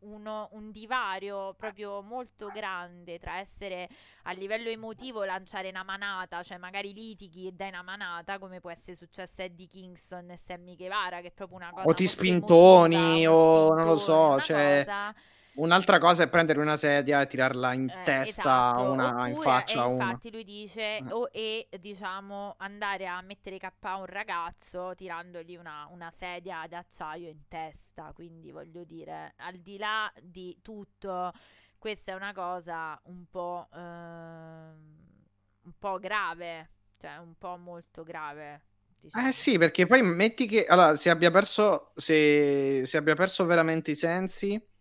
uno, 0.00 0.50
un 0.52 0.70
divario 0.70 1.54
proprio 1.54 2.02
molto 2.02 2.48
grande 2.48 3.18
tra 3.18 3.38
essere 3.38 3.88
a 4.24 4.32
livello 4.32 4.68
emotivo 4.68 5.24
lanciare 5.24 5.70
una 5.70 5.82
manata, 5.82 6.42
cioè 6.42 6.58
magari 6.58 6.92
litighi 6.92 7.46
e 7.46 7.52
dai 7.52 7.70
una 7.70 7.80
manata, 7.80 8.38
come 8.38 8.60
può 8.60 8.68
essere 8.70 8.94
successo 8.96 9.40
a 9.40 9.44
Eddie 9.44 9.66
Kingston 9.66 10.28
e 10.30 10.36
Sammy 10.36 10.76
Guevara, 10.76 11.22
che 11.22 11.28
è 11.28 11.32
proprio 11.32 11.56
una 11.56 11.70
cosa. 11.70 11.88
O 11.88 11.94
ti 11.94 12.06
spintoni, 12.06 12.96
emotiva, 12.96 13.32
o 13.32 13.56
spintone, 13.56 13.80
non 13.80 13.90
lo 13.90 13.96
so, 13.96 14.40
cioè. 14.42 14.84
Cosa 14.84 15.14
Un'altra 15.56 15.98
cosa 15.98 16.24
è 16.24 16.28
prendere 16.28 16.60
una 16.60 16.76
sedia 16.76 17.22
e 17.22 17.26
tirarla 17.26 17.72
in 17.72 17.88
eh, 17.88 18.02
testa 18.04 18.72
esatto. 18.72 18.90
una 18.90 19.08
Oppure, 19.08 19.30
in 19.30 19.36
faccia 19.36 19.80
a 19.82 19.86
uno. 19.86 20.04
Infatti 20.04 20.30
lui 20.30 20.44
dice 20.44 20.98
eh. 20.98 21.04
o 21.10 21.28
e 21.32 21.68
diciamo 21.80 22.56
andare 22.58 23.06
a 23.06 23.22
mettere 23.22 23.58
K 23.58 23.70
a 23.80 23.96
un 23.96 24.04
ragazzo 24.04 24.92
tirandogli 24.94 25.56
una, 25.56 25.88
una 25.90 26.10
sedia 26.10 26.66
d'acciaio 26.68 27.28
in 27.28 27.48
testa. 27.48 28.12
Quindi 28.14 28.50
voglio 28.50 28.84
dire, 28.84 29.32
al 29.36 29.56
di 29.56 29.78
là 29.78 30.12
di 30.20 30.58
tutto, 30.60 31.32
questa 31.78 32.12
è 32.12 32.14
una 32.14 32.34
cosa 32.34 33.00
un 33.04 33.24
po', 33.30 33.68
eh, 33.72 33.78
un 33.78 35.72
po' 35.78 35.98
grave, 35.98 36.70
cioè 36.98 37.16
un 37.16 37.34
po' 37.38 37.56
molto 37.56 38.02
grave. 38.02 38.62
Diciamo. 39.00 39.28
Eh 39.28 39.32
sì, 39.32 39.56
perché 39.56 39.86
poi 39.86 40.02
metti 40.02 40.46
che 40.46 40.66
allora, 40.66 40.96
se 40.96 41.08
abbia 41.08 41.30
perso, 41.30 41.92
se, 41.94 42.82
se 42.84 42.96
abbia 42.98 43.14
perso 43.14 43.46
veramente 43.46 43.92
i 43.92 43.96
sensi 43.96 44.74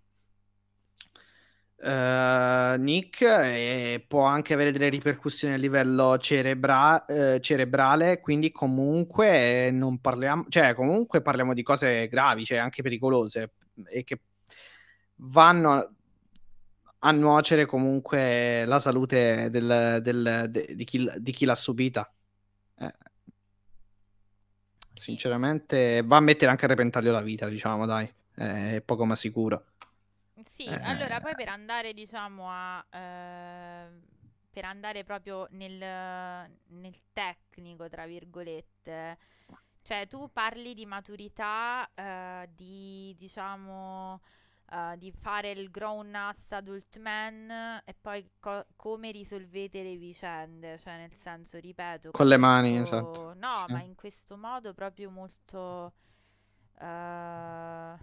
uh, 1.77 2.79
Nick 2.79 3.21
e 3.21 4.03
può 4.07 4.23
anche 4.23 4.53
avere 4.53 4.71
delle 4.71 4.89
ripercussioni 4.89 5.53
a 5.53 5.57
livello 5.57 6.17
cerebra- 6.17 7.03
uh, 7.07 7.39
cerebrale, 7.39 8.19
quindi 8.21 8.51
comunque 8.51 9.69
non 9.71 9.99
parliamo, 9.99 10.45
cioè 10.49 10.73
comunque 10.73 11.21
parliamo 11.21 11.53
di 11.53 11.63
cose 11.63 12.07
gravi, 12.07 12.45
cioè 12.45 12.57
anche 12.57 12.81
pericolose 12.81 13.51
e 13.87 14.03
che 14.03 14.19
vanno 15.17 15.95
a 16.99 17.11
nuocere 17.11 17.65
comunque 17.65 18.65
la 18.65 18.79
salute 18.79 19.49
del, 19.49 19.99
del, 20.01 20.47
de, 20.49 20.73
di, 20.75 20.83
chi, 20.85 21.09
di, 21.17 21.31
chi, 21.31 21.45
l'ha 21.45 21.55
subita. 21.55 22.11
Eh. 22.79 22.93
Sinceramente 24.93 26.01
va 26.03 26.17
a 26.17 26.21
mettere 26.21 26.49
anche 26.49 26.65
a 26.65 26.69
repentaglio 26.69 27.11
la 27.11 27.21
vita, 27.21 27.47
diciamo, 27.47 27.85
dai, 27.85 28.11
è 28.33 28.81
poco 28.83 29.05
ma 29.05 29.15
sicuro. 29.15 29.65
Sì, 30.43 30.65
eh. 30.65 30.81
allora 30.83 31.19
poi 31.19 31.33
per 31.35 31.49
andare 31.49 31.93
diciamo 31.93 32.47
a... 32.49 32.85
Eh, 32.89 34.13
per 34.51 34.65
andare 34.65 35.03
proprio 35.03 35.47
nel, 35.51 35.77
nel 35.77 37.01
tecnico, 37.11 37.89
tra 37.89 38.05
virgolette, 38.05 39.17
cioè 39.81 40.07
tu 40.07 40.29
parli 40.31 40.73
di 40.73 40.85
maturità, 40.85 41.89
eh, 41.93 42.49
di 42.53 43.13
diciamo... 43.17 44.21
Uh, 44.67 44.97
di 44.97 45.11
fare 45.11 45.51
il 45.51 45.69
grown 45.69 46.15
ass 46.15 46.51
adult 46.53 46.97
man 46.97 47.83
e 47.85 47.93
poi 47.93 48.27
co- 48.39 48.65
come 48.75 49.11
risolvete 49.11 49.83
le 49.83 49.95
vicende, 49.95 50.79
cioè 50.79 50.97
nel 50.97 51.13
senso, 51.13 51.59
ripeto, 51.59 52.09
con 52.09 52.27
le 52.27 52.37
mani, 52.37 52.75
esatto. 52.79 53.35
No, 53.35 53.53
sì. 53.67 53.73
ma 53.73 53.83
in 53.83 53.93
questo 53.93 54.35
modo 54.37 54.73
proprio 54.73 55.11
molto 55.11 55.93
uh, 56.79 57.97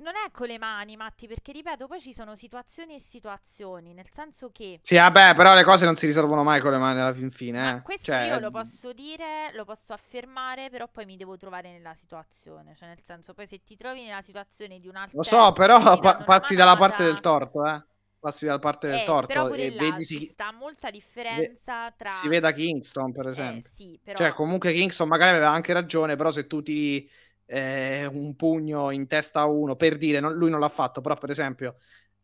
non 0.00 0.14
è 0.14 0.30
con 0.30 0.46
le 0.46 0.58
mani, 0.58 0.96
Matti, 0.96 1.26
perché 1.26 1.52
ripeto, 1.52 1.86
poi 1.86 2.00
ci 2.00 2.12
sono 2.12 2.34
situazioni 2.34 2.94
e 2.94 3.00
situazioni, 3.00 3.94
nel 3.94 4.08
senso 4.10 4.50
che... 4.50 4.80
Sì, 4.82 4.96
vabbè, 4.96 5.34
però 5.34 5.54
le 5.54 5.64
cose 5.64 5.84
non 5.84 5.94
si 5.96 6.06
risolvono 6.06 6.42
mai 6.42 6.60
con 6.60 6.72
le 6.72 6.78
mani 6.78 7.00
alla 7.00 7.12
fin 7.12 7.30
fine. 7.30 7.76
Eh. 7.76 7.82
questo 7.82 8.12
cioè... 8.12 8.26
io 8.26 8.38
lo 8.38 8.50
posso 8.50 8.92
dire, 8.92 9.50
lo 9.54 9.64
posso 9.64 9.92
affermare, 9.92 10.70
però 10.70 10.88
poi 10.88 11.04
mi 11.04 11.16
devo 11.16 11.36
trovare 11.36 11.70
nella 11.70 11.94
situazione. 11.94 12.74
Cioè, 12.74 12.88
nel 12.88 13.00
senso, 13.02 13.34
poi 13.34 13.46
se 13.46 13.62
ti 13.62 13.76
trovi 13.76 14.04
nella 14.04 14.22
situazione 14.22 14.78
di 14.78 14.88
un 14.88 14.96
altro... 14.96 15.18
Lo 15.18 15.22
so, 15.22 15.52
però 15.52 15.98
pa- 15.98 16.22
passi 16.24 16.54
dalla 16.54 16.76
parte 16.76 17.04
del 17.04 17.20
torto, 17.20 17.66
eh. 17.66 17.84
Passi 18.20 18.44
dalla 18.44 18.58
parte 18.58 18.88
del 18.88 18.98
eh, 18.98 19.04
torto 19.04 19.28
però 19.28 19.46
pure 19.46 19.62
e 19.62 19.74
là 19.74 19.80
vedi 19.80 20.04
ci 20.04 20.28
sta 20.30 20.52
molta 20.52 20.90
differenza 20.90 21.90
tra... 21.96 22.10
Si 22.10 22.28
veda 22.28 22.52
Kingston, 22.52 23.12
per 23.12 23.26
eh, 23.26 23.30
esempio. 23.30 23.70
Eh, 23.70 23.72
sì, 23.74 24.00
però... 24.02 24.18
Cioè, 24.18 24.32
comunque 24.32 24.72
Kingston 24.74 25.08
magari 25.08 25.30
aveva 25.30 25.48
anche 25.48 25.72
ragione, 25.72 26.16
però 26.16 26.30
se 26.30 26.46
tu 26.46 26.60
ti 26.60 27.10
eh, 27.52 28.06
un 28.06 28.36
pugno 28.36 28.92
in 28.92 29.08
testa 29.08 29.40
a 29.40 29.46
uno, 29.46 29.74
per 29.74 29.96
dire, 29.96 30.20
non, 30.20 30.34
lui 30.34 30.50
non 30.50 30.60
l'ha 30.60 30.68
fatto, 30.68 31.00
però 31.00 31.16
per 31.16 31.30
esempio 31.30 31.76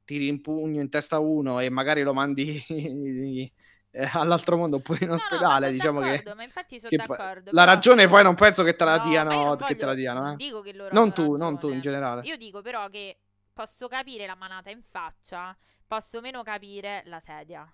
tiri 0.04 0.30
un 0.30 0.40
pugno 0.40 0.80
in 0.80 0.88
testa 0.88 1.16
a 1.16 1.18
uno 1.18 1.58
e 1.58 1.68
magari 1.68 2.02
lo 2.02 2.14
mandi 2.14 2.62
eh, 3.90 4.10
all'altro 4.12 4.56
mondo 4.56 4.76
oppure 4.76 5.04
in 5.04 5.10
ospedale, 5.10 5.66
no, 5.66 5.72
diciamo 5.72 6.00
che, 6.00 6.22
ma 6.32 6.44
infatti 6.44 6.78
sono 6.78 6.96
d'accordo. 6.96 7.50
La 7.52 7.64
ragione 7.64 8.06
poi 8.06 8.22
non 8.22 8.36
penso 8.36 8.62
che 8.62 8.76
te 8.76 8.84
la 8.84 8.98
no, 8.98 9.08
diano, 9.08 9.30
non 9.30 9.56
che 9.56 9.64
voglio, 9.64 9.76
te 9.76 9.86
la 9.86 9.94
diano, 9.94 10.32
eh. 10.32 10.36
dico 10.36 10.60
che 10.60 10.72
loro 10.72 10.94
non 10.94 11.12
tu, 11.12 11.22
ragione. 11.22 11.38
non 11.38 11.58
tu 11.58 11.70
in 11.70 11.80
generale. 11.80 12.22
Io 12.22 12.36
dico 12.36 12.62
però 12.62 12.88
che 12.88 13.18
posso 13.52 13.88
capire 13.88 14.26
la 14.26 14.36
manata 14.36 14.70
in 14.70 14.82
faccia, 14.82 15.56
posso 15.88 16.20
meno 16.20 16.44
capire 16.44 17.02
la 17.06 17.18
sedia. 17.18 17.68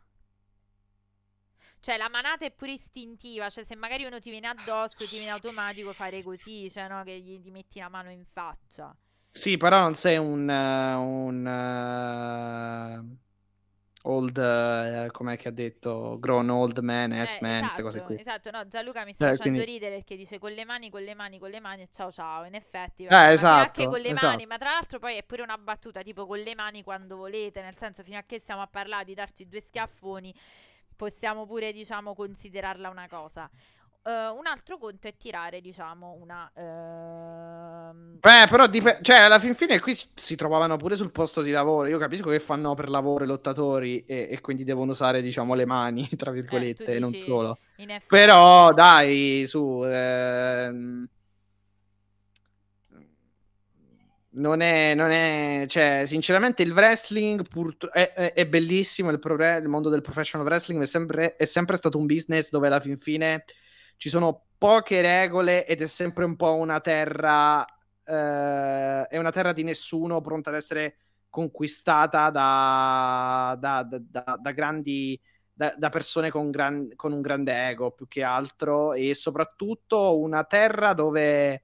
Cioè, 1.82 1.96
la 1.96 2.08
manata 2.08 2.44
è 2.44 2.52
pure 2.52 2.70
istintiva. 2.72 3.50
Cioè, 3.50 3.64
se 3.64 3.74
magari 3.74 4.04
uno 4.04 4.20
ti 4.20 4.30
viene 4.30 4.46
addosso, 4.46 5.04
ti 5.04 5.16
viene 5.16 5.30
automatico 5.30 5.92
fare 5.92 6.22
così, 6.22 6.70
cioè, 6.70 6.86
no? 6.86 7.02
Che 7.02 7.18
gli, 7.18 7.40
gli 7.40 7.50
metti 7.50 7.80
la 7.80 7.88
mano 7.88 8.12
in 8.12 8.24
faccia. 8.24 8.96
Sì, 9.28 9.56
però 9.56 9.80
non 9.80 9.94
sei 9.94 10.16
un. 10.16 10.48
Uh, 10.48 11.00
un 11.02 11.44
uh, 14.04 14.08
old. 14.08 14.36
Uh, 14.36 15.10
com'è 15.10 15.36
che 15.36 15.48
ha 15.48 15.50
detto? 15.50 16.18
Grown 16.20 16.50
old 16.50 16.78
man, 16.78 17.14
eh, 17.14 17.26
S-man, 17.26 17.62
queste 17.62 17.66
esatto, 17.66 17.82
cose 17.82 18.00
qui. 18.02 18.20
Esatto, 18.20 18.50
no, 18.52 18.68
Gianluca 18.68 19.04
mi 19.04 19.12
sta 19.12 19.30
eh, 19.30 19.36
facendo 19.36 19.58
quindi... 19.58 19.72
ridere 19.72 19.96
perché 19.96 20.14
dice 20.14 20.38
con 20.38 20.52
le 20.52 20.64
mani, 20.64 20.88
con 20.88 21.02
le 21.02 21.14
mani, 21.16 21.40
con 21.40 21.50
le 21.50 21.58
mani 21.58 21.82
e 21.82 21.88
ciao 21.90 22.12
ciao. 22.12 22.44
In 22.44 22.54
effetti, 22.54 23.06
eh, 23.06 23.32
esatto, 23.32 23.80
anche 23.80 23.86
con 23.88 24.00
le 24.00 24.10
esatto. 24.10 24.26
mani, 24.26 24.46
ma 24.46 24.56
tra 24.56 24.70
l'altro 24.70 25.00
poi 25.00 25.16
è 25.16 25.24
pure 25.24 25.42
una 25.42 25.58
battuta 25.58 26.02
tipo 26.02 26.26
con 26.26 26.38
le 26.38 26.54
mani 26.54 26.84
quando 26.84 27.16
volete, 27.16 27.60
nel 27.60 27.76
senso 27.76 28.04
fino 28.04 28.18
a 28.18 28.22
che 28.22 28.38
stiamo 28.38 28.62
a 28.62 28.68
parlare 28.68 29.04
di 29.04 29.14
darci 29.14 29.48
due 29.48 29.60
schiaffoni 29.60 30.32
possiamo 30.96 31.46
pure, 31.46 31.72
diciamo, 31.72 32.14
considerarla 32.14 32.88
una 32.88 33.08
cosa. 33.08 33.48
Uh, 34.04 34.36
un 34.36 34.46
altro 34.46 34.78
conto 34.78 35.06
è 35.06 35.14
tirare, 35.16 35.60
diciamo, 35.60 36.18
una. 36.20 36.50
Uh... 36.54 38.18
Beh, 38.18 38.46
però, 38.50 38.66
dip- 38.66 39.00
cioè, 39.00 39.18
alla 39.18 39.38
fin 39.38 39.54
fine 39.54 39.78
qui 39.78 39.96
si 40.14 40.34
trovavano 40.34 40.76
pure 40.76 40.96
sul 40.96 41.12
posto 41.12 41.40
di 41.40 41.52
lavoro. 41.52 41.86
Io 41.86 41.98
capisco 41.98 42.28
che 42.28 42.40
fanno 42.40 42.74
per 42.74 42.88
lavoro 42.88 43.22
i 43.22 43.28
lottatori 43.28 44.04
e, 44.04 44.26
e 44.30 44.40
quindi 44.40 44.64
devono 44.64 44.90
usare, 44.90 45.22
diciamo, 45.22 45.54
le 45.54 45.66
mani, 45.66 46.08
tra 46.16 46.32
virgolette, 46.32 46.84
eh, 46.84 46.96
e 46.96 46.98
non 46.98 47.12
solo. 47.12 47.58
Però, 48.08 48.72
dai, 48.72 49.44
su. 49.46 49.84
Ehm 49.84 51.08
non 54.34 54.60
è, 54.60 54.94
non 54.94 55.10
è, 55.10 55.64
cioè, 55.68 56.04
sinceramente, 56.06 56.62
il 56.62 56.72
wrestling 56.72 57.46
pur, 57.46 57.76
è, 57.90 58.12
è, 58.12 58.32
è, 58.32 58.46
bellissimo. 58.46 59.10
Il, 59.10 59.18
pro, 59.18 59.34
il, 59.34 59.68
mondo 59.68 59.88
del 59.88 60.00
professional 60.00 60.46
wrestling 60.46 60.82
è 60.82 60.86
sempre, 60.86 61.36
è 61.36 61.44
sempre, 61.44 61.76
stato 61.76 61.98
un 61.98 62.06
business 62.06 62.48
dove 62.50 62.68
alla 62.68 62.80
fin 62.80 62.96
fine 62.96 63.44
ci 63.96 64.08
sono 64.08 64.46
poche 64.56 65.02
regole 65.02 65.66
ed 65.66 65.82
è 65.82 65.86
sempre 65.86 66.24
un 66.24 66.36
po' 66.36 66.54
una 66.54 66.80
terra. 66.80 67.64
Eh, 68.04 69.06
è 69.08 69.18
una 69.18 69.30
terra 69.30 69.52
di 69.52 69.64
nessuno 69.64 70.20
pronta 70.20 70.50
ad 70.50 70.56
essere 70.56 70.96
conquistata 71.28 72.30
da, 72.30 73.56
da, 73.58 73.82
da, 73.82 74.38
da 74.40 74.50
grandi. 74.52 75.20
Da, 75.54 75.90
persone 75.90 76.28
con, 76.28 76.50
gran, 76.50 76.88
con 76.96 77.12
un 77.12 77.20
grande 77.20 77.68
ego 77.68 77.92
più 77.92 78.08
che 78.08 78.24
altro, 78.24 78.94
e 78.94 79.14
soprattutto 79.14 80.18
una 80.18 80.42
terra 80.42 80.92
dove 80.92 81.62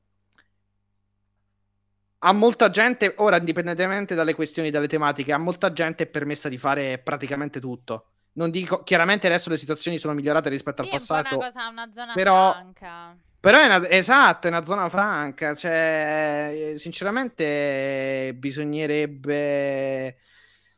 a 2.20 2.32
molta 2.32 2.70
gente, 2.70 3.14
ora 3.18 3.36
indipendentemente 3.38 4.14
dalle 4.14 4.34
questioni, 4.34 4.70
dalle 4.70 4.88
tematiche, 4.88 5.32
a 5.32 5.38
molta 5.38 5.72
gente 5.72 6.04
è 6.04 6.06
permessa 6.06 6.48
di 6.48 6.58
fare 6.58 6.98
praticamente 6.98 7.60
tutto. 7.60 8.06
non 8.32 8.50
dico, 8.50 8.82
chiaramente 8.82 9.26
adesso 9.26 9.50
le 9.50 9.56
situazioni 9.56 9.98
sono 9.98 10.14
migliorate 10.14 10.48
rispetto 10.48 10.82
sì, 10.82 10.88
al 10.88 10.94
passato. 10.94 11.28
È 11.28 11.34
una 11.34 11.44
cosa, 11.44 11.68
una 11.68 11.90
zona 11.92 12.12
però, 12.14 12.52
franca. 12.52 13.16
Però 13.40 13.58
è 13.58 13.64
una, 13.64 13.88
esatto, 13.88 14.46
è 14.46 14.50
una 14.50 14.64
zona 14.64 14.88
franca. 14.88 15.54
Cioè, 15.54 16.74
sinceramente, 16.76 18.34
bisognerebbe 18.36 20.16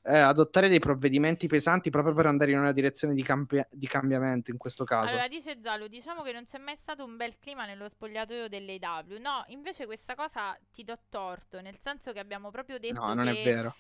eh, 0.05 0.19
adottare 0.19 0.69
dei 0.69 0.79
provvedimenti 0.79 1.47
pesanti 1.47 1.91
proprio 1.91 2.15
per 2.15 2.27
andare 2.27 2.53
in 2.53 2.59
una 2.59 2.73
direzione 2.73 3.15
di, 3.15 3.23
cambi- 3.23 3.65
di, 3.71 3.87
cambiamento 3.87 4.51
in 4.51 4.57
questo 4.57 4.85
caso. 4.85 5.11
Allora, 5.11 5.29
dice 5.29 5.59
Giallo, 5.59 5.89
diciamo 5.89 6.23
che 6.23 6.33
non 6.33 6.45
c'è 6.45 6.59
mai 6.59 6.77
stato 6.77 7.05
un 7.05 7.17
bel 7.17 7.39
clima 7.39 7.67
nello 7.67 7.89
spogliatoio 7.89 8.49
dell'AW. 8.49 9.19
No, 9.21 9.45
invece 9.49 9.87
questa 9.87 10.15
cosa 10.15 10.59
ti 10.73 10.85
do 10.85 10.99
torto, 11.09 11.61
nel 11.61 11.79
senso 11.79 12.13
che 12.13 12.19
abbiamo 12.19 12.51
proprio 12.51 12.79
detto 12.79 13.01
No, 13.01 13.15
non 13.15 13.27
che... 13.27 13.41
è 13.41 13.45
vero. 13.45 13.75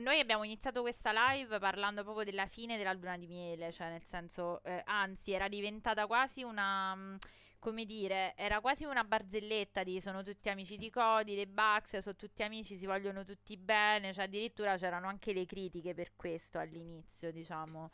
Noi 0.00 0.18
abbiamo 0.18 0.42
iniziato 0.42 0.80
questa 0.80 1.12
live 1.12 1.60
parlando 1.60 2.02
proprio 2.02 2.24
della 2.24 2.46
fine 2.46 2.76
della 2.76 2.92
luna 2.92 3.16
di 3.16 3.28
miele, 3.28 3.70
cioè 3.70 3.88
nel 3.88 4.02
senso, 4.02 4.62
eh, 4.64 4.82
anzi, 4.84 5.30
era 5.32 5.48
diventata 5.48 6.06
quasi 6.06 6.42
una 6.42 6.94
mm, 6.94 7.14
come 7.60 7.84
dire, 7.84 8.32
era 8.36 8.60
quasi 8.60 8.84
una 8.84 9.04
barzelletta 9.04 9.84
di 9.84 10.00
sono 10.00 10.24
tutti 10.24 10.48
amici 10.48 10.76
di 10.76 10.90
Cody, 10.90 11.36
dei 11.36 11.46
Bucks, 11.46 11.98
sono 11.98 12.16
tutti 12.16 12.42
amici, 12.42 12.74
si 12.74 12.86
vogliono 12.86 13.24
tutti 13.24 13.56
bene, 13.56 14.12
cioè 14.12 14.24
addirittura 14.24 14.76
c'erano 14.76 15.06
anche 15.06 15.32
le 15.32 15.44
critiche 15.44 15.94
per 15.94 16.12
questo 16.16 16.58
all'inizio, 16.58 17.30
diciamo. 17.30 17.90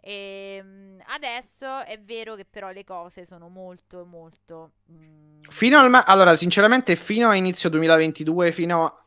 E 0.00 0.56
ehm, 0.60 1.02
adesso 1.08 1.84
è 1.84 2.00
vero 2.00 2.36
che 2.36 2.44
però 2.44 2.70
le 2.70 2.84
cose 2.84 3.26
sono 3.26 3.48
molto 3.48 4.04
molto 4.04 4.74
mm... 4.92 5.40
fino 5.48 5.76
al 5.76 5.90
ma- 5.90 6.04
allora 6.04 6.36
sinceramente 6.36 6.94
fino 6.94 7.28
a 7.28 7.34
inizio 7.34 7.68
2022 7.68 8.52
fino 8.52 9.06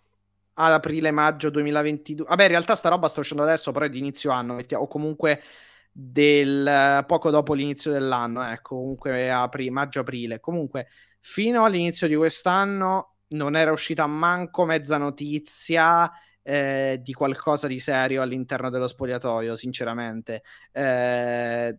ad 0.53 0.71
aprile 0.73 1.11
maggio 1.11 1.49
2022 1.49 2.25
vabbè 2.27 2.43
in 2.43 2.49
realtà 2.49 2.75
sta 2.75 2.89
roba 2.89 3.07
sta 3.07 3.21
uscendo 3.21 3.43
adesso 3.43 3.71
però 3.71 3.85
è 3.85 3.89
di 3.89 3.99
inizio 3.99 4.31
anno 4.31 4.61
o 4.69 4.87
comunque 4.87 5.41
del 5.91 7.03
poco 7.05 7.29
dopo 7.29 7.53
l'inizio 7.53 7.91
dell'anno, 7.91 8.43
ecco, 8.47 8.75
comunque 8.75 9.29
apri, 9.29 9.69
maggio-aprile. 9.69 10.39
Comunque, 10.39 10.87
fino 11.19 11.65
all'inizio 11.65 12.07
di 12.07 12.15
quest'anno 12.15 13.15
non 13.29 13.55
era 13.55 13.71
uscita 13.71 14.05
manco 14.07 14.65
mezza 14.65 14.97
notizia 14.97 16.11
eh, 16.43 16.99
di 17.03 17.13
qualcosa 17.13 17.67
di 17.67 17.79
serio 17.79 18.21
all'interno 18.21 18.69
dello 18.69 18.87
spogliatoio, 18.87 19.55
sinceramente. 19.55 20.43
Eh, 20.71 21.77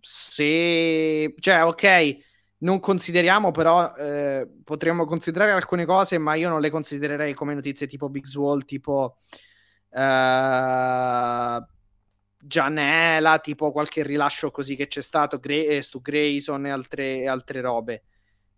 se, 0.00 1.34
cioè, 1.38 1.64
ok, 1.64 2.16
non 2.58 2.80
consideriamo, 2.80 3.50
però 3.50 3.94
eh, 3.94 4.48
potremmo 4.64 5.04
considerare 5.04 5.52
alcune 5.52 5.84
cose, 5.84 6.18
ma 6.18 6.34
io 6.34 6.48
non 6.48 6.60
le 6.60 6.70
considererei 6.70 7.34
come 7.34 7.54
notizie 7.54 7.86
tipo 7.86 8.08
Big 8.08 8.24
Swall, 8.24 8.64
tipo. 8.64 9.18
Uh, 9.92 11.58
Gianella, 12.42 13.38
tipo 13.38 13.70
qualche 13.70 14.02
rilascio 14.02 14.50
così 14.50 14.74
che 14.74 14.86
c'è 14.86 15.02
stato, 15.02 15.38
Gra- 15.38 15.54
eh, 15.54 15.82
Stu 15.82 16.00
Grayson 16.00 16.66
e 16.66 16.70
altre, 16.70 17.26
altre 17.26 17.60
robe. 17.60 18.02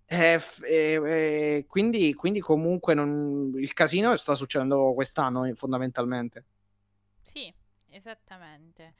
Eh, 0.06 0.40
eh, 0.68 1.64
quindi, 1.66 2.14
quindi, 2.14 2.40
comunque 2.40 2.94
non... 2.94 3.52
il 3.56 3.72
casino 3.72 4.14
sta 4.16 4.34
succedendo 4.34 4.92
quest'anno 4.94 5.44
eh, 5.44 5.54
fondamentalmente. 5.54 6.44
Sì, 7.20 7.52
esattamente. 7.88 8.94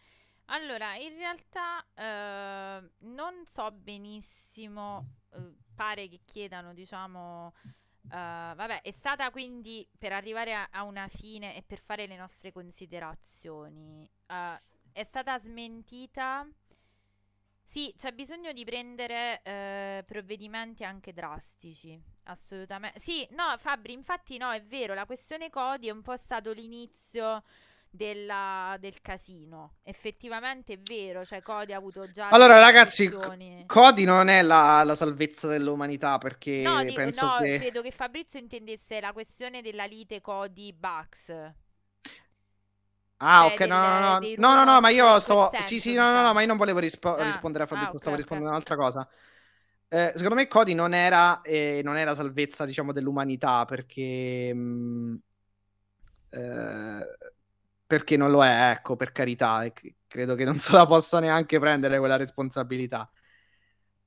Allora, 0.46 0.96
in 0.96 1.14
realtà 1.16 1.84
eh, 1.94 2.90
non 3.00 3.44
so 3.44 3.70
benissimo, 3.70 5.06
eh, 5.34 5.38
pare 5.74 6.08
che 6.08 6.20
chiedano, 6.24 6.74
diciamo, 6.74 7.52
Uh, 8.04 8.54
vabbè, 8.56 8.82
è 8.82 8.90
stata 8.90 9.30
quindi 9.30 9.88
per 9.96 10.12
arrivare 10.12 10.54
a, 10.54 10.68
a, 10.72 10.82
una 10.82 11.06
fine 11.06 11.56
e 11.56 11.62
per 11.62 11.78
fare 11.78 12.06
le 12.06 12.16
nostre 12.16 12.50
considerazioni. 12.50 14.10
Uh, 14.26 14.58
è 14.92 15.04
stata 15.04 15.38
smentita. 15.38 16.46
Sì, 17.64 17.94
c'è 17.96 18.12
bisogno 18.12 18.52
di 18.52 18.64
prendere 18.64 19.40
eh, 19.42 20.04
provvedimenti 20.06 20.84
anche 20.84 21.12
drastici. 21.12 22.00
Assolutamente. 22.24 22.98
Sì, 22.98 23.26
no, 23.30 23.56
Fabri, 23.58 23.92
infatti 23.92 24.36
no, 24.36 24.52
è 24.52 24.62
vero, 24.62 24.94
la 24.94 25.06
questione 25.06 25.48
Codi 25.48 25.88
è 25.88 25.90
un 25.90 26.02
po' 26.02 26.16
stato 26.16 26.52
l'inizio 26.52 27.42
della, 27.88 28.76
del 28.78 29.00
casino. 29.02 29.76
Effettivamente 29.82 30.74
è 30.74 30.78
vero, 30.78 31.24
cioè 31.24 31.42
Codi 31.42 31.72
ha 31.72 31.76
avuto 31.76 32.10
già... 32.10 32.28
Allora 32.28 32.58
ragazzi, 32.58 33.10
Codi 33.66 34.04
non 34.04 34.28
è 34.28 34.42
la, 34.42 34.82
la, 34.82 34.94
salvezza 34.94 35.48
dell'umanità 35.48 36.18
perché 36.18 36.62
no, 36.62 36.82
dico, 36.82 36.96
penso 36.96 37.26
no, 37.26 37.36
che... 37.38 37.58
credo 37.58 37.82
che 37.82 37.90
Fabrizio 37.90 38.38
intendesse 38.38 39.00
la 39.00 39.12
questione 39.12 39.60
della 39.62 39.84
lite 39.84 40.20
Codi-Bucks. 40.20 41.52
Ah, 43.24 43.44
cioè, 43.44 43.52
ok, 43.52 43.60
no, 43.68 43.78
no, 43.78 44.18
no, 44.18 44.18
no, 44.36 44.54
no, 44.56 44.64
no, 44.64 44.80
ma 44.80 44.88
io 44.88 45.18
sto... 45.20 45.50
Sì, 45.60 45.78
sì, 45.78 45.94
no, 45.94 46.12
no, 46.12 46.22
no, 46.22 46.32
ma 46.32 46.40
io 46.40 46.48
non 46.48 46.56
volevo 46.56 46.78
ah, 46.78 46.80
rispondere 46.80 47.64
a 47.64 47.66
Fabrizio, 47.66 47.94
ah, 47.94 47.98
stavo 47.98 48.16
rispondendo 48.16 48.50
a 48.50 48.54
un'altra 48.54 48.74
cosa. 48.74 49.08
Eh, 49.88 50.12
secondo 50.16 50.34
me 50.34 50.48
Cody 50.48 50.74
non 50.74 50.92
era, 50.92 51.40
eh, 51.42 51.82
non 51.84 51.96
era 51.96 52.14
salvezza, 52.14 52.64
diciamo, 52.64 52.92
dell'umanità, 52.92 53.64
perché... 53.64 54.50
Mm, 54.52 55.14
eh, 56.30 57.06
perché 57.86 58.16
non 58.16 58.30
lo 58.30 58.44
è, 58.44 58.70
ecco, 58.70 58.96
per 58.96 59.12
carità, 59.12 59.62
e 59.62 59.72
credo 60.08 60.34
che 60.34 60.44
non 60.44 60.58
se 60.58 60.72
la 60.72 60.86
possa 60.86 61.20
neanche 61.20 61.60
prendere 61.60 61.98
quella 61.98 62.16
responsabilità. 62.16 63.08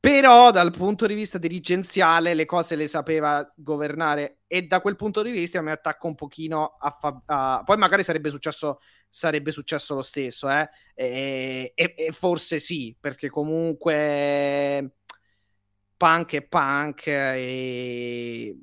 Però 0.05 0.51
dal 0.51 0.69
punto 0.69 1.07
di 1.07 1.15
vista 1.15 1.39
dirigenziale 1.39 2.35
le 2.35 2.45
cose 2.45 2.75
le 2.75 2.85
sapeva 2.85 3.51
governare 3.55 4.41
e 4.45 4.61
da 4.61 4.79
quel 4.79 4.95
punto 4.95 5.23
di 5.23 5.31
vista 5.31 5.59
mi 5.63 5.71
attacco 5.71 6.05
un 6.05 6.13
pochino 6.13 6.75
a, 6.77 6.91
fa- 6.91 7.23
a... 7.25 7.63
poi 7.65 7.75
magari 7.77 8.03
sarebbe 8.03 8.29
successo, 8.29 8.77
sarebbe 9.09 9.49
successo 9.49 9.95
lo 9.95 10.03
stesso 10.03 10.47
eh? 10.47 10.69
e, 10.93 11.71
e, 11.73 11.93
e 11.97 12.11
forse 12.11 12.59
sì 12.59 12.95
perché 12.99 13.31
comunque 13.31 14.97
punk 15.97 16.33
è 16.35 16.41
punk 16.43 17.07
e 17.07 18.59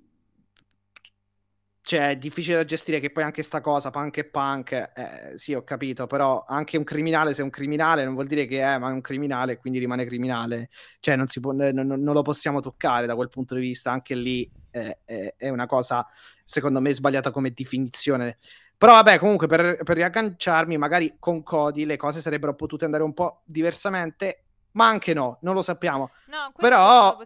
cioè, 1.93 2.09
è 2.09 2.16
difficile 2.16 2.56
da 2.56 2.64
gestire 2.64 3.01
che 3.01 3.10
poi 3.10 3.23
anche 3.23 3.43
sta 3.43 3.60
cosa, 3.60 3.90
punk 3.90 4.16
e 4.16 4.24
punk, 4.24 4.73
eh, 4.73 5.32
sì, 5.36 5.52
ho 5.52 5.62
capito, 5.62 6.06
però 6.06 6.43
anche 6.47 6.78
un 6.78 6.85
criminale, 6.85 7.35
se 7.35 7.43
è 7.43 7.44
un 7.44 7.51
criminale, 7.51 8.02
non 8.06 8.14
vuol 8.14 8.27
dire 8.27 8.47
che 8.47 8.62
è, 8.62 8.78
ma 8.78 8.89
è 8.89 8.93
un 8.93 9.02
criminale, 9.02 9.59
quindi 9.59 9.78
rimane 9.78 10.06
criminale. 10.06 10.70
Cioè, 11.01 11.16
non, 11.16 11.27
può, 11.39 11.52
non, 11.52 11.74
non 11.74 12.14
lo 12.14 12.23
possiamo 12.23 12.60
toccare 12.60 13.05
da 13.05 13.14
quel 13.14 13.28
punto 13.28 13.55
di 13.55 13.60
vista, 13.60 13.90
anche 13.90 14.14
lì 14.14 14.51
eh, 14.70 15.01
è, 15.05 15.35
è, 15.36 15.48
una 15.51 15.66
cosa, 15.66 16.06
secondo 16.44 16.81
me, 16.81 16.94
sbagliata 16.94 17.31
come 17.31 17.51
definizione. 17.51 18.39
Però 18.78 18.94
vabbè, 18.94 19.19
comunque, 19.19 19.47
per, 19.47 19.82
per 19.82 19.97
riagganciarmi, 19.97 20.78
magari 20.78 21.16
con 21.19 21.43
Cody 21.43 21.85
le 21.85 21.98
cose 21.98 22.23
sarebbero 22.23 22.55
potute 22.55 22.86
andare 22.86 23.02
un 23.02 23.12
po' 23.12 23.43
diversamente, 23.44 24.44
ma 24.73 24.86
anche 24.86 25.12
no, 25.12 25.36
non 25.43 25.52
lo 25.52 25.60
sappiamo. 25.60 26.10
No, 26.28 26.51
Però 26.56 27.19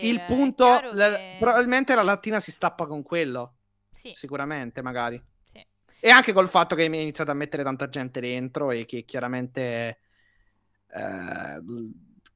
il 0.00 0.20
punto, 0.20 0.80
la, 0.92 1.16
che... 1.16 1.36
probabilmente 1.40 1.92
la 1.96 2.02
lattina 2.02 2.38
si 2.38 2.52
stappa 2.52 2.86
con 2.86 3.02
quello. 3.02 3.54
Sì. 3.96 4.12
Sicuramente, 4.14 4.82
magari. 4.82 5.20
Sì. 5.42 5.64
E 5.98 6.10
anche 6.10 6.32
col 6.32 6.48
fatto 6.48 6.76
che 6.76 6.88
mi 6.88 6.98
è 6.98 7.00
iniziato 7.00 7.30
a 7.30 7.34
mettere 7.34 7.62
tanta 7.64 7.88
gente 7.88 8.20
dentro 8.20 8.70
e 8.70 8.84
che 8.84 9.02
chiaramente 9.02 9.98
eh, 10.88 11.62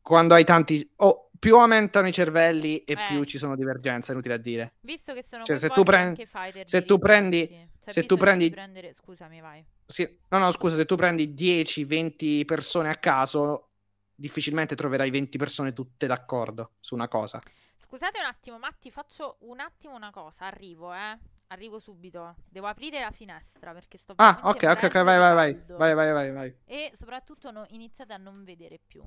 quando 0.01 0.35
hai 0.35 0.45
tanti... 0.45 0.91
Oh, 0.97 1.31
più 1.41 1.57
aumentano 1.57 2.07
i 2.07 2.13
cervelli 2.13 2.85
e 2.85 2.93
eh. 2.93 3.07
più 3.09 3.25
ci 3.25 3.39
sono 3.39 3.57
divergenze, 3.57 4.13
inutile 4.13 4.35
a 4.35 4.37
dire. 4.37 4.75
Visto 4.81 5.15
che 5.15 5.23
sono 5.25 5.43
cioè, 5.43 5.59
se 5.59 5.71
tu 5.71 5.83
prendi, 5.83 6.29
se 6.65 6.83
tu 6.83 6.99
prendi, 6.99 7.49
cioè, 7.81 7.93
se 7.95 8.05
tu 8.05 8.19
prendi, 8.19 8.51
prendere... 8.51 8.93
scusami, 8.93 9.41
vai. 9.41 9.65
Sì, 9.87 10.19
no, 10.29 10.39
no, 10.39 10.51
scusa, 10.51 10.77
se 10.77 10.85
tu 10.85 10.97
prendi 10.97 11.33
10-20 11.33 12.45
persone 12.45 12.91
a 12.91 12.95
caso, 12.97 13.71
difficilmente 14.15 14.77
troverai 14.77 15.09
20 15.11 15.39
persone 15.39 15.73
tutte 15.73 16.07
d'accordo 16.07 16.73
su 16.79 16.95
una 16.95 17.09
cosa. 17.09 17.41
Scusate 17.75 18.19
un 18.19 18.27
attimo, 18.27 18.59
Matti, 18.59 18.91
faccio 18.91 19.39
un 19.41 19.61
attimo 19.61 19.95
una 19.95 20.11
cosa, 20.11 20.45
arrivo, 20.45 20.93
eh. 20.93 21.19
Arrivo 21.53 21.81
subito. 21.81 22.37
Devo 22.49 22.69
aprire 22.69 23.01
la 23.01 23.11
finestra 23.11 23.73
perché 23.73 23.99
sto 23.99 24.15
Ah, 24.17 24.39
ok, 24.45 24.63
ok, 24.71 24.83
ok, 24.85 25.03
vai, 25.03 25.19
vai, 25.19 25.35
vai. 25.35 25.63
Vai, 25.77 25.95
vai, 25.95 26.13
vai, 26.13 26.33
vai. 26.33 26.57
E 26.65 26.93
soprattutto 26.95 27.51
no, 27.51 27.67
iniziate 27.71 28.13
a 28.13 28.19
non 28.19 28.45
vedere 28.45 28.79
più. 28.79 29.03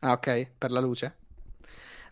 Ah, 0.00 0.12
ok, 0.12 0.50
per 0.58 0.72
la 0.72 0.80
luce. 0.80 1.16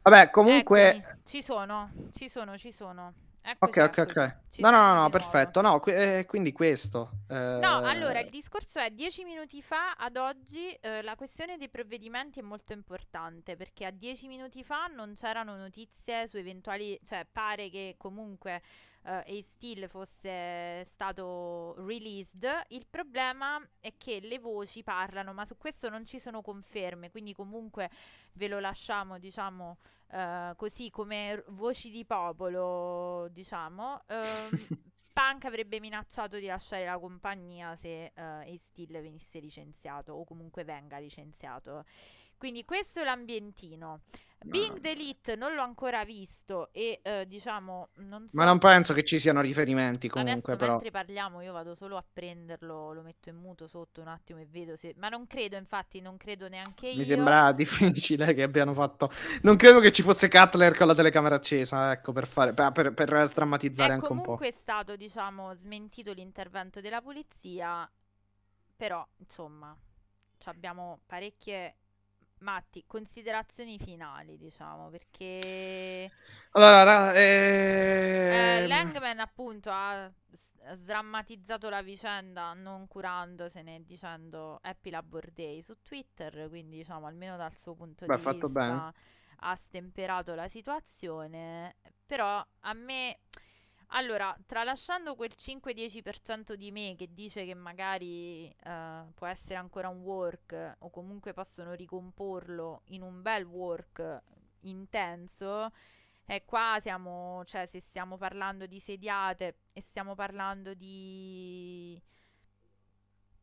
Vabbè, 0.01 0.31
comunque 0.31 0.97
Eccomi. 0.97 1.19
Ci 1.23 1.43
sono, 1.43 1.93
ci 2.13 2.31
sono, 2.31 2.57
ci 2.57 2.73
sono. 2.73 3.13
Eccoci, 3.47 3.79
ok, 3.79 3.99
ok, 3.99 4.09
ok. 4.09 4.59
No, 4.61 4.71
no, 4.71 4.79
no, 4.79 5.03
no, 5.03 5.11
perfetto. 5.11 5.61
No, 5.61 5.79
qu- 5.79 5.93
eh, 5.93 6.25
quindi 6.27 6.51
questo. 6.53 7.11
Eh... 7.29 7.59
No, 7.61 7.77
allora 7.85 8.21
il 8.21 8.31
discorso 8.31 8.79
è 8.79 8.91
dieci 8.91 9.23
minuti 9.23 9.61
fa 9.61 9.93
ad 9.99 10.17
oggi 10.17 10.71
eh, 10.81 11.03
la 11.03 11.15
questione 11.15 11.59
dei 11.59 11.69
provvedimenti 11.69 12.41
è 12.41 12.43
molto 12.43 12.73
importante 12.73 13.55
perché 13.55 13.85
a 13.85 13.91
dieci 13.91 14.29
minuti 14.29 14.65
fa 14.65 14.87
non 14.87 15.13
c'erano 15.13 15.57
notizie 15.57 16.27
su 16.27 16.39
eventuali, 16.39 16.99
cioè 17.05 17.27
pare 17.31 17.69
che 17.69 17.97
comunque 17.99 18.63
uh, 19.05 19.21
e 19.27 19.43
Still 19.43 19.89
fosse 19.89 20.83
stato 20.85 21.75
released. 21.87 22.49
Il 22.69 22.87
problema 22.89 23.61
è 23.79 23.93
che 23.99 24.21
le 24.21 24.39
voci 24.39 24.83
parlano, 24.83 25.35
ma 25.35 25.45
su 25.45 25.59
questo 25.59 25.91
non 25.91 26.07
ci 26.07 26.19
sono 26.19 26.41
conferme, 26.41 27.11
quindi 27.11 27.35
comunque 27.35 27.91
ve 28.33 28.49
lo 28.49 28.59
lasciamo, 28.59 29.19
diciamo, 29.19 29.77
uh, 30.15 30.55
così 30.57 30.91
come 30.91 31.43
voci 31.49 31.91
di 31.91 32.05
popolo, 32.05 33.29
diciamo. 33.31 34.03
Uh, 34.09 34.75
Punk 35.13 35.45
avrebbe 35.45 35.79
minacciato 35.79 36.39
di 36.39 36.47
lasciare 36.47 36.85
la 36.85 36.99
compagnia 36.99 37.77
se 37.77 38.13
uh, 38.17 38.21
Ace 38.21 38.59
Steel 38.59 39.01
venisse 39.01 39.39
licenziato 39.39 40.13
o 40.13 40.25
comunque 40.25 40.65
venga 40.65 40.99
licenziato. 40.99 41.85
Quindi 42.37 42.65
questo 42.65 43.01
è 43.01 43.05
l'ambientino. 43.05 44.03
Bing 44.45 44.79
Delete 44.81 45.37
non 45.37 45.55
l'ho 45.55 45.63
ancora 45.63 46.05
visto 46.05 46.69
e 46.73 47.01
uh, 47.03 47.25
diciamo 47.27 47.89
non 47.97 48.27
so... 48.29 48.37
Ma 48.37 48.45
non 48.45 48.59
penso 48.59 48.93
che 48.93 49.05
ci 49.05 49.19
siano 49.19 49.41
riferimenti 49.41 50.09
comunque 50.09 50.53
Adesso 50.53 50.57
però. 50.57 50.73
mentre 50.73 50.91
parliamo 50.91 51.41
io 51.41 51.53
vado 51.53 51.75
solo 51.75 51.97
a 51.97 52.05
prenderlo, 52.11 52.93
lo 52.93 53.03
metto 53.03 53.29
in 53.29 53.37
muto 53.37 53.67
sotto 53.67 54.01
un 54.01 54.09
attimo 54.09 54.41
e 54.41 54.47
vedo 54.51 54.77
se... 54.77 54.95
Ma 54.99 55.09
non 55.09 55.27
credo 55.27 55.57
infatti, 55.57 56.01
non 56.01 56.17
credo 56.17 56.49
neanche 56.49 56.89
io. 56.89 56.97
Mi 56.99 57.05
sembra 57.05 57.53
difficile 57.53 58.35
che 58.35 58.43
abbiano 58.43 58.75
fatto... 58.75 59.11
Non 59.43 59.57
credo 59.57 59.81
che 59.81 59.93
ci 59.93 60.03
fosse 60.03 60.29
Cutler 60.29 60.77
con 60.77 60.87
la 60.87 60.95
telecamera 60.95 61.37
accesa, 61.37 61.93
ecco, 61.93 62.13
per, 62.13 62.27
fare... 62.27 62.53
per, 62.53 62.93
per, 62.93 63.29
strammatizzare 63.29 63.91
è 63.91 63.95
anche 63.95 64.13
un 64.13 64.19
po'. 64.19 64.23
comunque 64.23 64.53
stato, 64.53 64.97
diciamo, 64.97 65.55
smentito 65.55 66.13
l'intervento 66.13 66.81
della 66.81 67.01
polizia, 67.01 67.91
però 68.77 69.07
insomma 69.19 69.77
abbiamo 70.45 71.01
parecchie 71.07 71.77
Matti, 72.45 72.85
considerazioni 72.87 73.79
finali, 73.79 74.37
diciamo, 74.37 74.91
perché... 74.91 76.11
Allora, 76.53 77.15
eh... 77.15 78.61
eh... 78.63 78.67
Langman 78.67 79.19
appunto 79.19 79.71
ha 79.73 80.13
sdrammatizzato 80.73 81.69
la 81.69 81.83
vicenda 81.83 82.53
non 82.53 82.87
curandosene, 82.87 83.83
dicendo 83.85 84.59
Happy 84.63 84.91
Labor 84.91 85.31
Day 85.31 85.63
su 85.63 85.81
Twitter, 85.83 86.49
quindi 86.49 86.77
diciamo 86.77 87.07
almeno 87.07 87.37
dal 87.37 87.55
suo 87.55 87.75
punto 87.75 88.07
Beh, 88.07 88.17
di 88.17 88.25
vista 88.25 88.49
bene. 88.49 88.93
ha 89.39 89.55
stemperato 89.57 90.35
la 90.35 90.49
situazione, 90.49 91.77
però 92.07 92.45
a 92.61 92.73
me 92.75 93.19
allora, 93.89 94.37
tralasciando 94.47 95.15
quel 95.15 95.33
5-10% 95.37 96.55
di 96.55 96.71
me 96.71 96.95
che 96.97 97.13
dice 97.13 97.45
che 97.45 97.55
magari 97.55 98.55
uh, 98.65 99.13
può 99.15 99.27
essere 99.27 99.57
ancora 99.57 99.89
un 99.89 100.01
work 100.01 100.77
o 100.81 100.91
comunque 100.91 101.33
possono 101.33 101.73
ricomporlo 101.75 102.83
in 102.87 103.03
un 103.03 103.23
bel 103.23 103.45
work 103.45 104.23
intenso, 104.61 105.71
e 106.27 106.37
eh, 106.37 106.45
qua 106.45 106.79
siamo, 106.81 107.43
cioè 107.45 107.67
se 107.67 107.81
stiamo 107.81 108.17
parlando 108.17 108.67
di 108.67 108.81
sediate 108.81 109.59
e 109.73 109.81
stiamo 109.83 110.15
parlando 110.15 110.73
di 110.73 112.01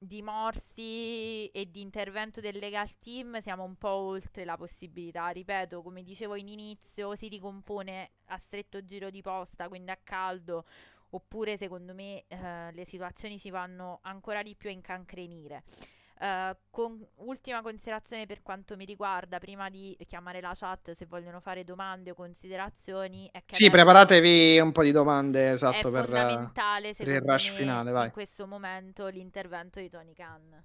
di 0.03 0.23
morsi 0.23 1.45
e 1.49 1.69
di 1.69 1.79
intervento 1.79 2.41
del 2.41 2.57
legal 2.57 2.97
team 2.97 3.37
siamo 3.37 3.63
un 3.63 3.75
po' 3.75 3.93
oltre 3.93 4.45
la 4.45 4.57
possibilità. 4.57 5.27
Ripeto, 5.27 5.83
come 5.83 6.01
dicevo 6.01 6.35
in 6.35 6.47
inizio, 6.47 7.15
si 7.15 7.27
ricompone 7.27 8.09
a 8.25 8.37
stretto 8.37 8.83
giro 8.83 9.11
di 9.11 9.21
posta, 9.21 9.67
quindi 9.67 9.91
a 9.91 9.99
caldo, 10.03 10.65
oppure 11.11 11.55
secondo 11.55 11.93
me 11.93 12.23
eh, 12.27 12.71
le 12.71 12.83
situazioni 12.83 13.37
si 13.37 13.51
vanno 13.51 13.99
ancora 14.01 14.41
di 14.41 14.55
più 14.55 14.69
a 14.69 14.71
incancrenire. 14.71 15.63
Uh, 16.21 16.55
con 16.69 17.03
ultima 17.15 17.63
considerazione 17.63 18.27
per 18.27 18.43
quanto 18.43 18.75
mi 18.75 18.85
riguarda, 18.85 19.39
prima 19.39 19.71
di 19.71 19.97
chiamare 20.05 20.39
la 20.39 20.51
chat 20.53 20.91
se 20.91 21.07
vogliono 21.07 21.39
fare 21.39 21.63
domande 21.63 22.11
o 22.11 22.13
considerazioni, 22.13 23.27
è 23.31 23.41
che 23.43 23.55
sì, 23.55 23.71
preparatevi 23.71 24.59
un 24.59 24.71
po' 24.71 24.83
di 24.83 24.91
domande 24.91 25.49
esatto 25.49 25.87
è 25.87 25.91
per, 25.91 26.05
fondamentale 26.05 26.93
per 26.93 27.07
il 27.07 27.21
rush 27.21 27.49
finale. 27.49 27.89
Vai. 27.89 28.05
In 28.05 28.11
questo 28.11 28.45
momento 28.45 29.07
l'intervento 29.07 29.79
di 29.79 29.89
Tony 29.89 30.13
Khan. 30.13 30.63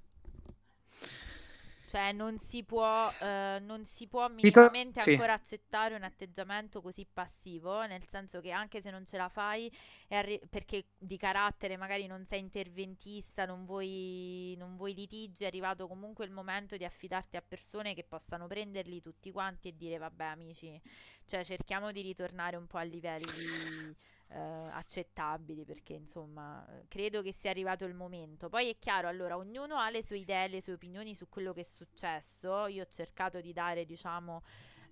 Cioè, 1.87 2.13
non 2.13 2.39
si 2.39 2.65
può, 2.65 3.09
eh, 3.21 3.59
non 3.61 3.85
si 3.85 4.09
può 4.09 4.29
minimamente 4.29 5.01
sì. 5.01 5.11
ancora 5.13 5.35
accettare 5.35 5.95
un 5.95 6.03
atteggiamento 6.03 6.83
così 6.83 7.07
passivo, 7.11 7.87
nel 7.87 8.05
senso 8.07 8.41
che 8.41 8.51
anche 8.51 8.81
se 8.81 8.91
non 8.91 9.07
ce 9.07 9.17
la 9.17 9.29
fai, 9.29 9.71
arri- 10.09 10.41
perché 10.51 10.87
di 10.99 11.17
carattere 11.17 11.77
magari 11.77 12.07
non 12.07 12.25
sei 12.27 12.41
interventista, 12.41 13.47
non 13.47 13.65
vuoi, 13.65 14.55
non 14.59 14.77
vuoi 14.77 14.95
litigi, 14.95 15.45
è 15.45 15.47
arrivato 15.47 15.87
comunque 15.87 16.25
il 16.25 16.33
momento 16.33 16.77
di 16.77 16.85
affidarti 16.85 17.37
a 17.37 17.43
persone 17.47 17.95
che 17.95 18.03
possano 18.03 18.49
prenderli 18.49 19.01
tutti 19.01 19.31
quanti 19.31 19.69
e 19.69 19.77
dire, 19.77 19.99
vabbè 19.99 20.25
amici, 20.25 20.81
cioè 21.25 21.45
cerchiamo 21.45 21.93
di 21.93 22.03
ritornare 22.03 22.57
un 22.57 22.67
po' 22.67 22.79
a 22.79 22.83
livelli 22.83 23.97
eh, 24.28 24.39
accettabili 24.39 25.65
perché 25.65 25.93
insomma 25.94 26.66
credo 26.89 27.23
che 27.23 27.32
sia 27.32 27.51
arrivato 27.51 27.85
il 27.85 27.94
momento. 27.94 28.48
Poi 28.48 28.70
è 28.70 28.78
chiaro, 28.78 29.09
allora 29.09 29.36
ognuno 29.36 29.77
ha 29.77 29.89
le 29.90 30.03
sue 30.03 30.19
idee, 30.19 30.48
le 30.48 30.61
sue 30.61 30.74
opinioni 30.74 31.15
su 31.15 31.28
quello 31.28 31.53
che 31.53 31.61
è 31.61 31.65
successo. 31.65 32.66
Io 32.66 32.82
ho 32.82 32.89
cercato 32.89 33.40
di 33.40 33.53
dare, 33.53 33.85
diciamo, 33.85 34.43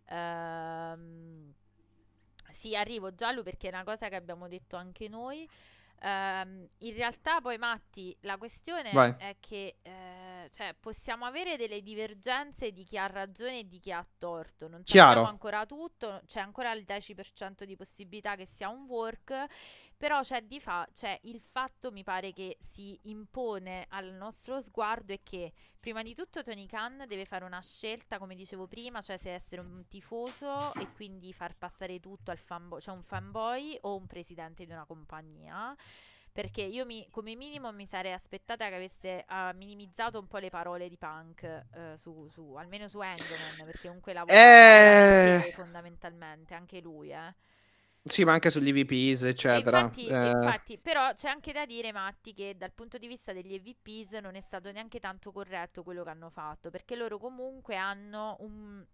ehm, 0.06 1.52
sì, 2.51 2.77
arrivo 2.77 3.15
giallo 3.15 3.43
perché 3.43 3.69
è 3.69 3.73
una 3.73 3.85
cosa 3.85 4.09
che 4.09 4.15
abbiamo 4.16 4.48
detto 4.48 4.77
anche 4.77 5.09
noi. 5.09 5.48
Um, 6.05 6.68
in 6.81 6.94
realtà 6.94 7.40
poi 7.40 7.56
Matti, 7.56 8.14
la 8.20 8.36
questione 8.36 8.93
Vai. 8.93 9.14
è 9.16 9.36
che 9.40 9.76
eh, 9.81 10.51
cioè, 10.51 10.74
possiamo 10.78 11.24
avere 11.24 11.56
delle 11.56 11.81
divergenze 11.81 12.72
di 12.72 12.85
chi 12.85 12.98
ha 12.98 13.06
ragione 13.06 13.60
e 13.60 13.68
di 13.68 13.78
chi 13.78 13.90
ha 13.90 14.06
torto. 14.18 14.68
Non 14.68 14.82
Chiaro. 14.82 15.06
sappiamo 15.06 15.28
ancora 15.28 15.64
tutto, 15.64 16.20
c'è 16.26 16.40
ancora 16.40 16.72
il 16.72 16.85
10% 16.86 17.64
di 17.64 17.74
possibilità 17.74 18.36
che 18.36 18.44
sia 18.44 18.68
un 18.68 18.85
work, 18.86 19.47
però 20.05 20.20
c'è, 20.20 20.43
di 20.43 20.60
fa- 20.60 20.86
c'è 20.93 21.18
il 21.22 21.40
fatto, 21.40 21.90
mi 21.90 22.02
pare, 22.02 22.35
che 22.35 22.59
si 22.60 22.98
impone 23.05 23.86
al 23.89 24.12
nostro 24.12 24.60
sguardo 24.60 25.14
è 25.14 25.20
che 25.22 25.51
prima 25.81 26.02
di 26.02 26.12
tutto 26.12 26.43
Tony 26.43 26.66
Khan 26.66 27.05
deve 27.09 27.24
fare 27.24 27.43
una 27.47 27.62
scelta, 27.62 28.18
come 28.18 28.35
dicevo 28.35 28.66
prima, 28.66 29.01
cioè 29.01 29.16
se 29.16 29.32
essere 29.32 29.62
un 29.62 29.86
tifoso 29.89 30.74
e 30.74 30.89
quindi 30.94 31.32
far 31.32 31.56
passare 31.56 32.01
tutto 32.01 32.31
al 32.31 32.36
fanboy, 32.36 32.82
cioè 32.82 32.94
un 32.94 33.02
fanboy 33.02 33.78
o 33.81 33.97
un 33.97 34.06
presidente 34.06 34.66
di 34.66 34.72
una 34.72 34.85
compagnia 34.85 35.74
perché 36.31 36.60
io 36.60 36.85
mi, 36.85 37.09
come 37.10 37.35
minimo 37.35 37.72
mi 37.72 37.86
sarei 37.86 38.12
aspettata 38.12 38.68
che 38.68 38.74
avesse 38.74 39.24
uh, 39.26 39.56
minimizzato 39.56 40.18
un 40.18 40.26
po' 40.26 40.36
le 40.36 40.51
parole 40.51 40.90
di 40.90 40.98
Punk 40.98 41.64
uh, 41.72 41.97
su, 41.97 42.28
su, 42.28 42.55
almeno 42.56 42.89
su 42.89 43.01
Endoman 43.01 43.64
perché 43.64 43.86
comunque 43.86 44.12
lavora 44.12 44.36
Eh. 44.36 45.52
fondamentalmente 45.55 46.52
anche 46.52 46.81
lui 46.81 47.10
eh. 47.10 47.35
Sì, 48.06 48.24
ma 48.24 48.32
anche 48.32 48.51
sugli 48.51 48.68
EVPs, 48.68 49.22
E 49.47 49.59
eccetera. 49.62 49.90
infatti, 49.98 50.06
Eh, 50.06 50.31
infatti, 50.31 50.78
però 50.78 51.12
c'è 51.12 51.28
anche 51.28 51.52
da 51.52 51.66
dire, 51.66 51.93
Matti, 51.93 52.32
che 52.32 52.56
dal 52.56 52.72
punto 52.72 52.98
di 52.98 53.06
vista 53.06 53.32
degli 53.32 53.55
EVPs 53.55 54.12
non 54.20 54.35
è 54.36 54.40
stato 54.40 54.70
neanche 54.72 55.01
tanto 55.01 55.32
corretto 55.32 55.82
quello 55.82 56.02
che 56.02 56.10
hanno 56.10 56.31
fatto, 56.31 56.70
perché 56.70 56.97
loro 56.97 57.18
comunque 57.18 57.76
hanno 57.76 58.36
un- 58.40 58.85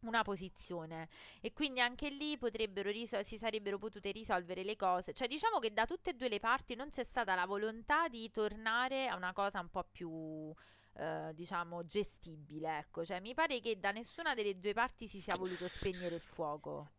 una 0.00 0.22
posizione 0.22 1.08
e 1.40 1.52
quindi 1.52 1.80
anche 1.80 2.08
lì 2.10 2.36
potrebbero 2.38 2.90
risol- 2.90 3.24
si 3.24 3.36
sarebbero 3.38 3.78
potute 3.78 4.10
risolvere 4.12 4.62
le 4.62 4.76
cose. 4.76 5.12
Cioè, 5.12 5.26
diciamo 5.28 5.58
che 5.58 5.72
da 5.72 5.84
tutte 5.86 6.10
e 6.10 6.14
due 6.14 6.28
le 6.28 6.38
parti 6.38 6.74
non 6.76 6.88
c'è 6.90 7.02
stata 7.04 7.34
la 7.34 7.46
volontà 7.46 8.08
di 8.08 8.30
tornare 8.30 9.08
a 9.08 9.16
una 9.16 9.32
cosa 9.32 9.58
un 9.60 9.70
po' 9.70 9.84
più 9.90 10.52
eh, 10.98 11.32
diciamo 11.34 11.84
gestibile, 11.84 12.78
ecco, 12.78 13.04
cioè 13.04 13.20
mi 13.20 13.34
pare 13.34 13.60
che 13.60 13.78
da 13.78 13.90
nessuna 13.90 14.34
delle 14.34 14.58
due 14.58 14.72
parti 14.72 15.08
si 15.08 15.20
sia 15.20 15.36
voluto 15.36 15.68
spegnere 15.68 16.14
il 16.14 16.20
fuoco. 16.22 16.90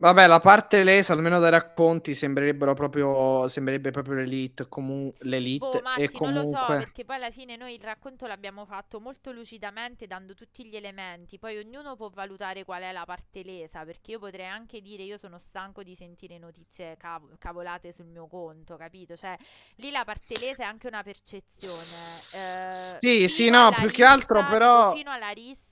Vabbè, 0.00 0.26
la 0.26 0.40
parte 0.40 0.82
lesa, 0.82 1.12
almeno 1.12 1.38
dai 1.40 1.50
racconti, 1.50 2.14
sembrerebbero 2.14 2.72
proprio, 2.72 3.46
sembrerebbe 3.48 3.90
proprio 3.90 4.14
l'elite, 4.14 4.66
comu- 4.66 5.12
l'elite 5.24 5.58
Boh, 5.58 5.80
Matti, 5.82 6.02
e 6.04 6.10
non 6.20 6.32
lo 6.32 6.44
so, 6.46 6.52
comunque... 6.52 6.76
perché 6.78 7.04
poi 7.04 7.16
alla 7.16 7.30
fine 7.30 7.56
noi 7.56 7.74
il 7.74 7.82
racconto 7.82 8.26
l'abbiamo 8.26 8.64
fatto 8.64 8.98
molto 8.98 9.30
lucidamente, 9.30 10.06
dando 10.06 10.32
tutti 10.32 10.64
gli 10.64 10.74
elementi. 10.74 11.38
Poi 11.38 11.58
ognuno 11.58 11.96
può 11.96 12.08
valutare 12.08 12.64
qual 12.64 12.80
è 12.80 12.92
la 12.92 13.04
parte 13.04 13.42
lesa, 13.42 13.84
perché 13.84 14.12
io 14.12 14.18
potrei 14.18 14.46
anche 14.46 14.80
dire 14.80 15.02
io 15.02 15.18
sono 15.18 15.38
stanco 15.38 15.82
di 15.82 15.94
sentire 15.94 16.38
notizie 16.38 16.96
cav- 16.96 17.36
cavolate 17.36 17.92
sul 17.92 18.06
mio 18.06 18.26
conto, 18.26 18.76
capito? 18.76 19.14
Cioè, 19.16 19.36
lì 19.76 19.90
la 19.90 20.04
parte 20.04 20.34
lesa 20.40 20.62
è 20.62 20.66
anche 20.66 20.86
una 20.86 21.02
percezione. 21.02 21.74
Eh, 21.74 22.98
Sì, 22.98 23.28
sì, 23.28 23.50
no, 23.50 23.70
più 23.76 23.90
che 23.90 24.04
altro 24.04 24.42
però- 24.44 24.94
fino 24.94 25.10
alla 25.10 25.28
rissa 25.28 25.68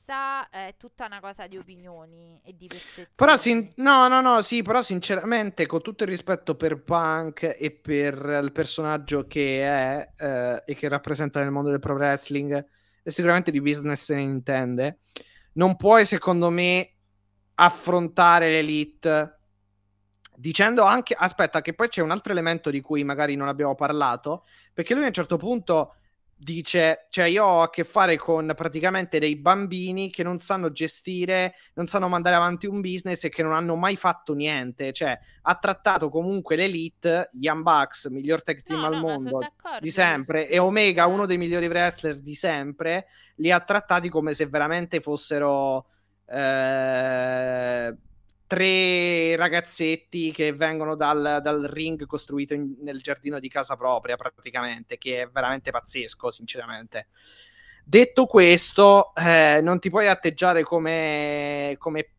è 0.51 0.75
tutta 0.77 1.07
una 1.07 1.21
cosa 1.21 1.47
di 1.47 1.57
opinioni 1.57 2.41
e 2.45 2.55
di 2.57 2.67
percezioni. 2.67 3.09
Però, 3.15 3.37
sin- 3.37 3.73
no, 3.77 4.09
no, 4.09 4.21
no, 4.21 4.41
sì, 4.43 4.63
però 4.63 4.83
sinceramente, 4.83 5.67
con 5.67 5.83
tutto 5.83 6.05
il 6.05 6.11
rispetto 6.11 6.55
per 6.55 6.83
Punk 6.83 7.57
e 7.59 7.71
per 7.71 8.41
il 8.43 8.53
personaggio 8.53 9.27
che 9.27 9.63
è 9.63 10.09
eh, 10.17 10.63
e 10.65 10.75
che 10.75 10.89
rappresenta 10.89 11.41
nel 11.41 11.51
mondo 11.51 11.71
del 11.71 11.79
pro 11.79 11.95
wrestling, 11.95 12.67
e 13.03 13.11
sicuramente 13.11 13.51
di 13.51 13.61
business 13.61 14.05
se 14.05 14.15
ne 14.15 14.23
intende, 14.23 14.99
non 15.55 15.77
puoi, 15.77 16.07
secondo 16.07 16.51
me, 16.51 16.95
affrontare 17.55 18.51
l'elite 18.51 19.39
dicendo 20.39 20.85
anche, 20.85 21.15
aspetta, 21.15 21.61
che 21.61 21.75
poi 21.75 21.89
c'è 21.89 22.01
un 22.01 22.13
altro 22.13 22.31
elemento 22.33 22.71
di 22.71 22.81
cui 22.81 23.03
magari 23.03 23.35
non 23.35 23.49
abbiamo 23.49 23.75
parlato, 23.75 24.45
perché 24.73 24.95
lui 24.95 25.03
a 25.03 25.09
un 25.09 25.13
certo 25.13 25.37
punto 25.37 25.97
dice, 26.41 27.07
cioè 27.11 27.27
io 27.27 27.45
ho 27.45 27.63
a 27.63 27.71
che 27.71 27.83
fare 27.83 28.17
con 28.17 28.53
praticamente 28.55 29.19
dei 29.19 29.37
bambini 29.37 30.09
che 30.09 30.23
non 30.23 30.39
sanno 30.39 30.71
gestire, 30.71 31.55
non 31.75 31.89
sanno 31.89 32.09
mandare 32.09 32.37
avanti 32.37 32.67
un 32.67 32.81
business 32.81 33.25
e 33.25 33.29
che 33.29 33.43
non 33.43 33.55
hanno 33.55 33.75
mai 33.75 33.97
fatto 33.97 34.35
niente, 34.35 34.93
cioè 34.93 35.19
ha 35.43 35.55
trattato 35.57 36.09
comunque 36.09 36.55
l'elite, 36.55 37.29
Young 37.33 37.63
Bucks, 37.63 38.07
miglior 38.07 38.43
tag 38.45 38.63
team 38.63 38.81
No, 38.81 38.87
al 38.87 38.95
no, 38.95 39.01
mondo 39.01 39.39
di 39.81 39.91
sempre, 39.91 40.49
e 40.49 40.59
Omega, 40.59 41.07
uno 41.07 41.27
dei 41.27 41.39
migliori 41.39 41.67
wrestler 41.67 42.21
di 42.21 42.37
sempre, 42.37 43.09
li 43.37 43.51
ha 43.51 43.59
trattati 43.59 44.09
come 44.09 44.33
se 44.33 44.47
veramente 44.47 45.01
fossero 45.01 45.87
eh, 46.27 47.97
tre 48.49 49.37
ragazzetti 49.37 50.33
che 50.33 50.53
vengono 50.53 50.97
dal, 50.97 51.39
dal 51.43 51.63
ring 51.65 52.05
costruito 52.07 52.55
in, 52.55 52.77
nel 52.81 53.01
giardino 53.01 53.39
di 53.39 53.49
casa 53.49 53.77
propria, 53.77 54.17
praticamente, 54.17 54.99
che 54.99 55.23
è 55.23 55.29
veramente 55.29 55.71
pazzesco, 55.71 56.33
sinceramente. 56.33 57.09
Detto 57.85 58.27
questo, 58.27 59.15
eh, 59.15 59.61
non 59.63 59.79
ti 59.79 59.91
puoi 59.91 60.09
atteggiare 60.09 60.63
come, 60.63 61.77
come 61.79 62.11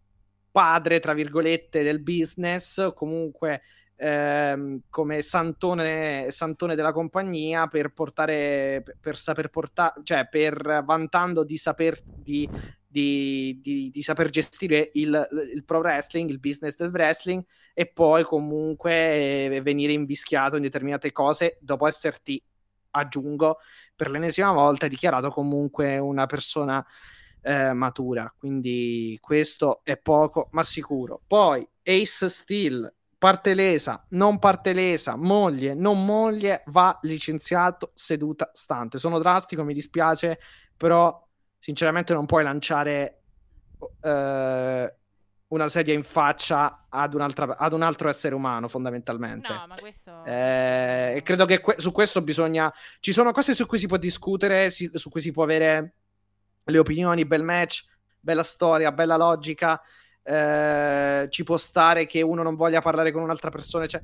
padre, 0.52 1.00
tra 1.00 1.14
virgolette, 1.14 1.84
del 1.84 2.02
business, 2.02 2.94
comunque 2.94 3.62
ehm, 4.00 4.82
come 4.90 5.22
santone, 5.22 6.32
santone, 6.32 6.76
della 6.76 6.94
compagnia 6.94 7.68
per 7.68 7.92
portare, 7.92 8.84
per, 9.00 9.18
saper 9.18 9.50
portare, 9.50 10.02
cioè 10.04 10.28
per 10.28 10.84
vantando 10.86 11.44
di 11.44 11.58
saper, 11.58 12.00
di, 12.04 12.50
di, 12.92 13.60
di, 13.62 13.92
di 13.92 14.02
saper 14.02 14.30
gestire 14.30 14.90
il, 14.94 15.28
il, 15.54 15.64
pro 15.64 15.80
wrestling, 15.80 16.30
il 16.30 16.40
business 16.40 16.76
del 16.76 16.90
wrestling 16.90 17.44
e 17.74 17.86
poi 17.86 18.24
comunque 18.24 19.46
eh, 19.46 19.62
venire 19.62 19.94
invischiato 19.94 20.56
in 20.56 20.64
determinate 20.64 21.12
cose 21.12 21.58
dopo 21.62 21.86
esserti, 21.88 22.44
aggiungo, 22.92 23.60
per 23.96 24.10
l'ennesima 24.10 24.52
volta 24.52 24.88
dichiarato 24.88 25.30
comunque 25.30 26.00
una 26.00 26.26
persona 26.26 26.84
eh, 27.42 27.74
matura. 27.74 28.34
Quindi 28.36 29.18
questo 29.22 29.82
è 29.84 29.96
poco 29.98 30.50
ma 30.52 30.64
sicuro. 30.64 31.22
Poi 31.28 31.68
Ace 31.84 32.28
Steel 32.28 32.92
parte 33.20 33.54
lesa, 33.54 34.04
non 34.12 34.40
parte 34.40 34.74
lesa, 34.74 35.16
moglie, 35.16 35.76
non 35.76 36.04
moglie, 36.04 36.64
va 36.68 36.98
licenziato 37.04 37.92
seduta 37.94 38.50
stante. 38.54 38.98
Sono 38.98 39.20
drastico, 39.20 39.64
mi 39.64 39.74
dispiace, 39.74 40.40
però 40.76 41.29
sinceramente 41.60 42.14
non 42.14 42.26
puoi 42.26 42.44
lanciare 42.44 43.22
uh, 43.80 44.98
una 45.48 45.68
sedia 45.68 45.94
in 45.94 46.04
faccia 46.04 46.88
ad, 46.90 47.14
ad, 47.58 47.74
un 47.74 47.82
altro 47.82 48.10
essere 48.10 48.34
umano, 48.34 48.68
fondamentalmente. 48.68 49.54
No, 49.54 49.68
ma 49.68 49.76
questo... 49.80 50.24
Eh, 50.26 51.14
e 51.18 51.22
credo 51.24 51.46
che 51.46 51.60
que- 51.60 51.76
su 51.78 51.92
questo 51.92 52.22
bisogna... 52.22 52.74
Ci 53.00 53.12
sono 53.12 53.32
cose 53.32 53.54
su 53.54 53.66
cui 53.66 53.78
si 53.78 53.88
può 53.88 53.98
discutere, 53.98 54.70
si- 54.70 54.90
su 54.94 55.10
cui 55.10 55.22
si 55.22 55.32
può 55.32 55.44
avere 55.44 55.94
le 56.64 56.78
opinioni, 56.78 57.26
bel 57.26 57.44
match, 57.44 57.86
bella 58.20 58.44
storia, 58.44 58.92
bella 58.92 59.18
logica 59.18 59.82
eh, 60.30 61.28
ci 61.30 61.44
può 61.44 61.58
stare 61.58 62.06
che 62.06 62.22
uno 62.22 62.44
non 62.44 62.56
voglia 62.56 62.82
parlare 62.82 63.12
con 63.12 63.24
un'altra 63.24 63.50
persona, 63.50 63.88
cioè, 63.88 64.04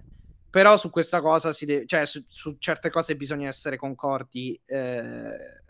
però 0.49 0.75
su 0.75 0.89
questa 0.89 1.21
cosa, 1.21 1.51
si 1.51 1.65
deve, 1.65 1.85
cioè 1.85 2.05
su, 2.05 2.23
su 2.27 2.55
certe 2.57 2.89
cose 2.89 3.15
bisogna 3.15 3.47
essere 3.47 3.77
concordi 3.77 4.59
eh, 4.65 5.63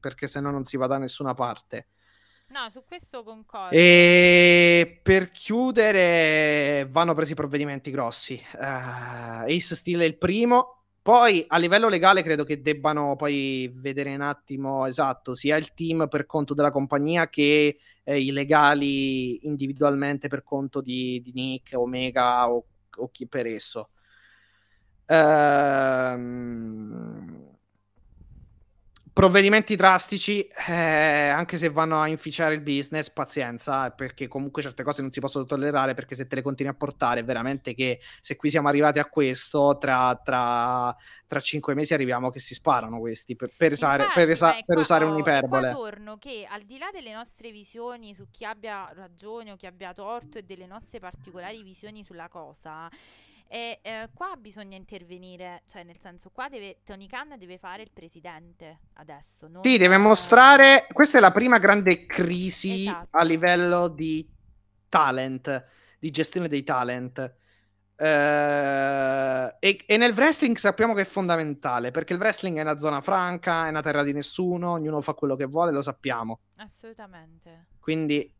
perché 0.00 0.26
se 0.26 0.40
no 0.40 0.50
non 0.50 0.64
si 0.64 0.76
va 0.76 0.86
da 0.86 0.98
nessuna 0.98 1.34
parte. 1.34 1.86
No, 2.50 2.68
su 2.68 2.82
questo 2.84 3.22
concordo. 3.22 3.76
E 3.76 4.98
per 5.02 5.30
chiudere, 5.30 6.84
vanno 6.90 7.14
presi 7.14 7.34
provvedimenti 7.34 7.92
grossi. 7.92 8.42
Uh, 8.54 9.44
Ace 9.44 9.76
Steel 9.76 10.00
è 10.00 10.04
il 10.04 10.18
primo. 10.18 10.86
Poi 11.00 11.44
a 11.46 11.58
livello 11.58 11.88
legale 11.88 12.22
credo 12.22 12.42
che 12.44 12.60
debbano 12.60 13.14
poi 13.16 13.72
vedere 13.74 14.12
un 14.14 14.20
attimo 14.20 14.84
esatto 14.86 15.34
sia 15.34 15.56
il 15.56 15.72
team 15.72 16.08
per 16.08 16.26
conto 16.26 16.52
della 16.52 16.70
compagnia 16.70 17.28
che 17.28 17.78
eh, 18.02 18.20
i 18.20 18.32
legali 18.32 19.46
individualmente 19.46 20.28
per 20.28 20.42
conto 20.42 20.82
di, 20.82 21.22
di 21.22 21.32
Nick, 21.32 21.72
Omega 21.74 22.50
o, 22.50 22.66
o 22.96 23.08
chi 23.10 23.26
per 23.28 23.46
esso. 23.46 23.90
Ehm 25.06 26.50
provvedimenti 29.20 29.76
drastici, 29.76 30.40
eh, 30.66 31.28
anche 31.28 31.58
se 31.58 31.68
vanno 31.68 32.00
a 32.00 32.08
inficiare 32.08 32.54
il 32.54 32.62
business, 32.62 33.10
pazienza, 33.10 33.90
perché 33.90 34.26
comunque 34.28 34.62
certe 34.62 34.82
cose 34.82 35.02
non 35.02 35.12
si 35.12 35.20
possono 35.20 35.44
tollerare, 35.44 35.92
perché 35.92 36.16
se 36.16 36.26
te 36.26 36.36
le 36.36 36.40
continui 36.40 36.72
a 36.72 36.74
portare, 36.74 37.22
veramente 37.22 37.74
che 37.74 38.00
se 38.18 38.36
qui 38.36 38.48
siamo 38.48 38.68
arrivati 38.68 38.98
a 38.98 39.04
questo, 39.04 39.76
tra, 39.76 40.18
tra, 40.24 40.96
tra 41.26 41.40
cinque 41.40 41.74
mesi 41.74 41.92
arriviamo 41.92 42.30
che 42.30 42.40
si 42.40 42.54
sparano 42.54 42.98
questi, 42.98 43.36
per, 43.36 43.50
per, 43.54 43.72
usare, 43.72 44.04
Infatti, 44.04 44.20
per, 44.20 44.30
esa- 44.30 44.52
beh, 44.52 44.62
per 44.64 44.74
qua, 44.76 44.80
usare 44.80 45.04
oh, 45.04 45.10
un'iperbole. 45.12 45.70
Torno 45.70 46.16
che 46.16 46.46
al 46.48 46.62
di 46.62 46.78
là 46.78 46.88
delle 46.90 47.12
nostre 47.12 47.50
visioni 47.50 48.14
su 48.14 48.28
chi 48.30 48.46
abbia 48.46 48.90
ragione 48.94 49.50
o 49.50 49.56
chi 49.56 49.66
abbia 49.66 49.92
torto 49.92 50.38
e 50.38 50.44
delle 50.44 50.64
nostre 50.64 50.98
particolari 50.98 51.62
visioni 51.62 52.04
sulla 52.04 52.28
cosa, 52.28 52.88
e 53.52 53.80
eh, 53.82 54.08
qua 54.14 54.36
bisogna 54.38 54.76
intervenire, 54.76 55.62
cioè 55.66 55.82
nel 55.82 55.98
senso 55.98 56.30
qua 56.30 56.48
deve, 56.48 56.82
Tony 56.84 57.08
Khan 57.08 57.34
deve 57.36 57.58
fare 57.58 57.82
il 57.82 57.90
presidente 57.92 58.78
adesso. 58.94 59.48
Non... 59.48 59.64
Sì, 59.64 59.76
deve 59.76 59.96
mostrare, 59.96 60.86
questa 60.92 61.18
è 61.18 61.20
la 61.20 61.32
prima 61.32 61.58
grande 61.58 62.06
crisi 62.06 62.82
Esatto. 62.82 63.08
a 63.10 63.24
livello 63.24 63.88
di 63.88 64.24
talent, 64.88 65.64
di 65.98 66.10
gestione 66.12 66.46
dei 66.46 66.62
talent. 66.62 67.18
Eh, 67.96 69.56
e, 69.58 69.82
e 69.84 69.96
nel 69.96 70.12
wrestling 70.12 70.56
sappiamo 70.56 70.94
che 70.94 71.00
è 71.00 71.04
fondamentale 71.04 71.90
perché 71.90 72.12
il 72.12 72.20
wrestling 72.20 72.56
è 72.56 72.62
una 72.62 72.78
zona 72.78 73.00
franca, 73.00 73.66
è 73.66 73.70
una 73.70 73.82
terra 73.82 74.04
di 74.04 74.12
nessuno, 74.12 74.70
ognuno 74.70 75.00
fa 75.00 75.14
quello 75.14 75.34
che 75.34 75.46
vuole, 75.46 75.72
lo 75.72 75.82
sappiamo. 75.82 76.42
Assolutamente. 76.58 77.66
Quindi 77.80 78.32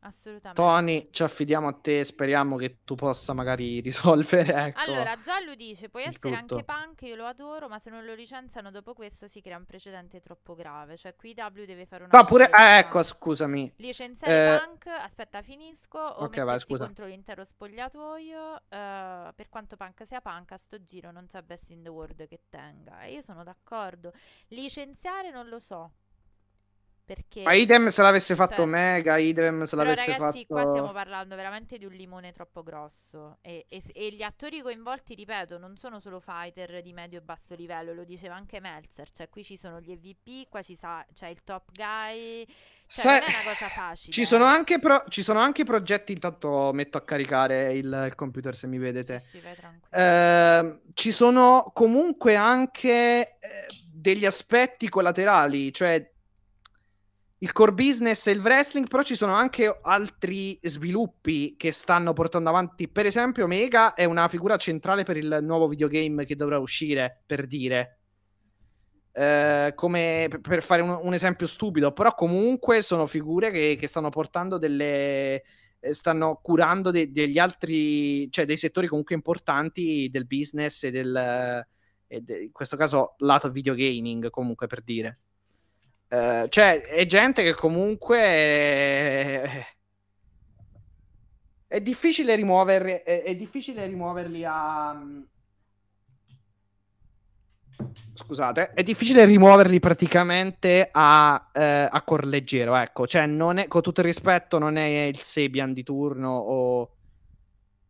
Assolutamente. 0.00 0.62
Tony, 0.62 1.08
ci 1.10 1.22
affidiamo 1.24 1.66
a 1.68 1.72
te, 1.72 2.04
speriamo 2.04 2.56
che 2.56 2.78
tu 2.84 2.94
possa 2.94 3.32
magari 3.32 3.80
risolvere. 3.82 4.66
Ecco, 4.68 4.80
Allora, 4.80 5.18
Giallo 5.18 5.54
dice: 5.56 5.88
Puoi 5.88 6.04
essere 6.04 6.38
tutto. 6.40 6.54
anche 6.56 6.64
punk, 6.64 7.02
io 7.02 7.16
lo 7.16 7.26
adoro, 7.26 7.68
ma 7.68 7.78
se 7.80 7.90
non 7.90 8.04
lo 8.04 8.14
licenziano 8.14 8.70
dopo 8.70 8.94
questo 8.94 9.26
si 9.26 9.40
crea 9.40 9.56
un 9.56 9.64
precedente 9.64 10.20
troppo 10.20 10.54
grave. 10.54 10.96
Cioè, 10.96 11.16
qui 11.16 11.34
W 11.36 11.64
deve 11.64 11.84
fare 11.84 12.04
una 12.04 12.16
No, 12.16 12.24
pure... 12.24 12.48
ah, 12.48 12.78
ecco, 12.78 13.02
scusami. 13.02 13.72
Licenziare 13.76 14.54
Eh, 14.54 14.58
Punk, 14.66 14.86
aspetta, 14.86 15.42
finisco. 15.42 15.98
O 15.98 16.24
ok, 16.24 16.42
vai, 16.42 16.60
scusa. 16.60 16.84
contro 16.84 17.04
l'intero 17.06 17.44
spogliatoio. 17.44 18.56
eh, 18.68 19.32
per 19.34 19.48
quanto 19.48 19.76
Punk 19.76 20.06
sia 20.06 20.20
Punk, 20.20 20.52
a 20.52 20.56
sto 20.56 20.82
giro 20.84 21.10
non 21.10 21.26
c'è 21.26 21.42
Best 21.42 21.70
in 21.70 21.82
the 21.82 21.88
World 21.88 22.26
che 22.28 22.42
tenga. 22.48 23.02
E 23.02 23.12
io 23.12 23.20
sono 23.20 23.42
d'accordo. 23.42 24.12
Licenziare 24.48 25.30
non 25.30 25.48
lo 25.48 25.58
so. 25.58 25.92
Perché. 27.08 27.40
Ma 27.42 27.54
idem 27.54 27.88
se 27.88 28.02
l'avesse 28.02 28.34
fatto 28.34 28.56
Cioè, 28.56 28.66
Mega, 28.66 29.16
idem 29.16 29.62
se 29.62 29.76
Però 29.76 29.88
l'avesse 29.88 30.10
ragazzi, 30.10 30.40
fatto... 30.40 30.46
qua 30.52 30.66
stiamo 30.66 30.92
parlando 30.92 31.36
veramente 31.36 31.78
di 31.78 31.86
un 31.86 31.92
limone 31.92 32.32
troppo 32.32 32.62
grosso 32.62 33.38
e, 33.40 33.64
e 33.66 33.82
e 33.94 34.12
gli 34.12 34.20
attori 34.20 34.60
coinvolti, 34.60 35.14
ripeto, 35.14 35.56
non 35.56 35.78
sono 35.78 36.00
solo 36.00 36.20
fighter 36.20 36.82
di 36.82 36.92
medio 36.92 37.20
e 37.20 37.22
basso 37.22 37.54
livello, 37.54 37.94
lo 37.94 38.04
diceva 38.04 38.34
anche 38.34 38.60
Meltzer, 38.60 39.08
cioè 39.10 39.30
qui 39.30 39.42
ci 39.42 39.56
sono 39.56 39.80
gli 39.80 39.90
EVP, 39.90 40.50
qua 40.50 40.60
ci 40.60 40.76
sa- 40.76 41.06
c'è 41.14 41.28
il 41.28 41.42
top 41.44 41.70
guy, 41.72 42.46
cioè 42.86 43.20
non 43.20 43.28
è 43.28 43.30
una 43.30 43.54
cosa 43.54 43.68
facile. 43.68 44.12
Ci 44.12 44.20
eh. 44.20 44.24
sono, 44.26 44.44
anche 44.44 44.78
pro- 44.78 45.04
ci 45.08 45.22
sono 45.22 45.38
anche 45.38 45.64
progetti, 45.64 46.12
intanto 46.12 46.72
metto 46.74 46.98
a 46.98 47.02
caricare 47.02 47.72
il, 47.72 48.04
il 48.06 48.14
computer 48.14 48.54
se 48.54 48.66
mi 48.66 48.76
vedete. 48.76 49.18
Sì, 49.18 49.40
sì. 49.40 49.42
Ehm, 49.92 50.80
ci 50.92 51.10
sono 51.10 51.70
comunque 51.72 52.36
anche 52.36 53.38
eh, 53.38 53.66
degli 53.90 54.26
aspetti 54.26 54.90
collaterali, 54.90 55.72
cioè 55.72 56.16
il 57.40 57.52
core 57.52 57.72
business 57.72 58.26
e 58.26 58.32
il 58.32 58.40
wrestling, 58.40 58.88
però 58.88 59.02
ci 59.02 59.14
sono 59.14 59.32
anche 59.34 59.78
altri 59.82 60.58
sviluppi 60.62 61.54
che 61.56 61.70
stanno 61.70 62.12
portando 62.12 62.48
avanti. 62.50 62.88
Per 62.88 63.06
esempio, 63.06 63.44
Omega 63.44 63.94
è 63.94 64.04
una 64.04 64.26
figura 64.28 64.56
centrale 64.56 65.04
per 65.04 65.16
il 65.16 65.38
nuovo 65.42 65.68
videogame 65.68 66.24
che 66.24 66.34
dovrà 66.36 66.58
uscire, 66.58 67.22
per 67.26 67.46
dire. 67.46 67.92
Eh, 69.12 69.72
come 69.74 70.26
per- 70.30 70.40
per 70.40 70.62
fare 70.62 70.82
un, 70.82 70.96
un 71.02 71.12
esempio 71.14 71.46
stupido, 71.46 71.92
però 71.92 72.14
comunque 72.14 72.82
sono 72.82 73.06
figure 73.06 73.50
che, 73.50 73.76
che 73.78 73.88
stanno 73.88 74.10
portando 74.10 74.58
delle. 74.58 75.42
eh, 75.80 75.92
stanno 75.94 76.38
curando 76.42 76.90
de- 76.90 77.10
degli 77.10 77.38
altri, 77.38 78.30
cioè 78.30 78.44
dei 78.44 78.56
settori 78.56 78.86
comunque 78.86 79.14
importanti 79.14 80.08
del 80.10 80.26
business 80.26 80.84
e 80.84 80.90
del. 80.90 81.64
e 82.06 82.20
de- 82.20 82.42
in 82.44 82.52
questo 82.52 82.76
caso 82.76 83.14
lato 83.18 83.50
videogaming, 83.50 84.30
comunque 84.30 84.66
per 84.66 84.82
dire. 84.82 85.18
Eh, 86.10 86.46
cioè, 86.48 86.80
è 86.82 87.04
gente 87.04 87.42
che 87.42 87.52
comunque 87.52 88.18
è, 88.18 89.66
è 91.66 91.80
difficile 91.82 92.34
rimuoverli. 92.34 92.92
È, 93.04 93.22
è 93.22 93.36
difficile 93.36 93.86
rimuoverli 93.86 94.44
a. 94.44 94.98
Scusate, 98.14 98.72
è 98.72 98.82
difficile 98.82 99.24
rimuoverli 99.24 99.78
praticamente 99.78 100.88
a, 100.90 101.50
eh, 101.52 101.88
a 101.90 102.02
cuor 102.02 102.24
leggero. 102.24 102.74
Ecco, 102.74 103.06
cioè, 103.06 103.26
non 103.26 103.58
è, 103.58 103.68
con 103.68 103.82
tutto 103.82 104.00
il 104.00 104.06
rispetto, 104.06 104.58
non 104.58 104.76
è 104.76 104.86
il 105.04 105.18
Sebian 105.18 105.72
di 105.72 105.82
turno 105.82 106.36
o. 106.36 106.96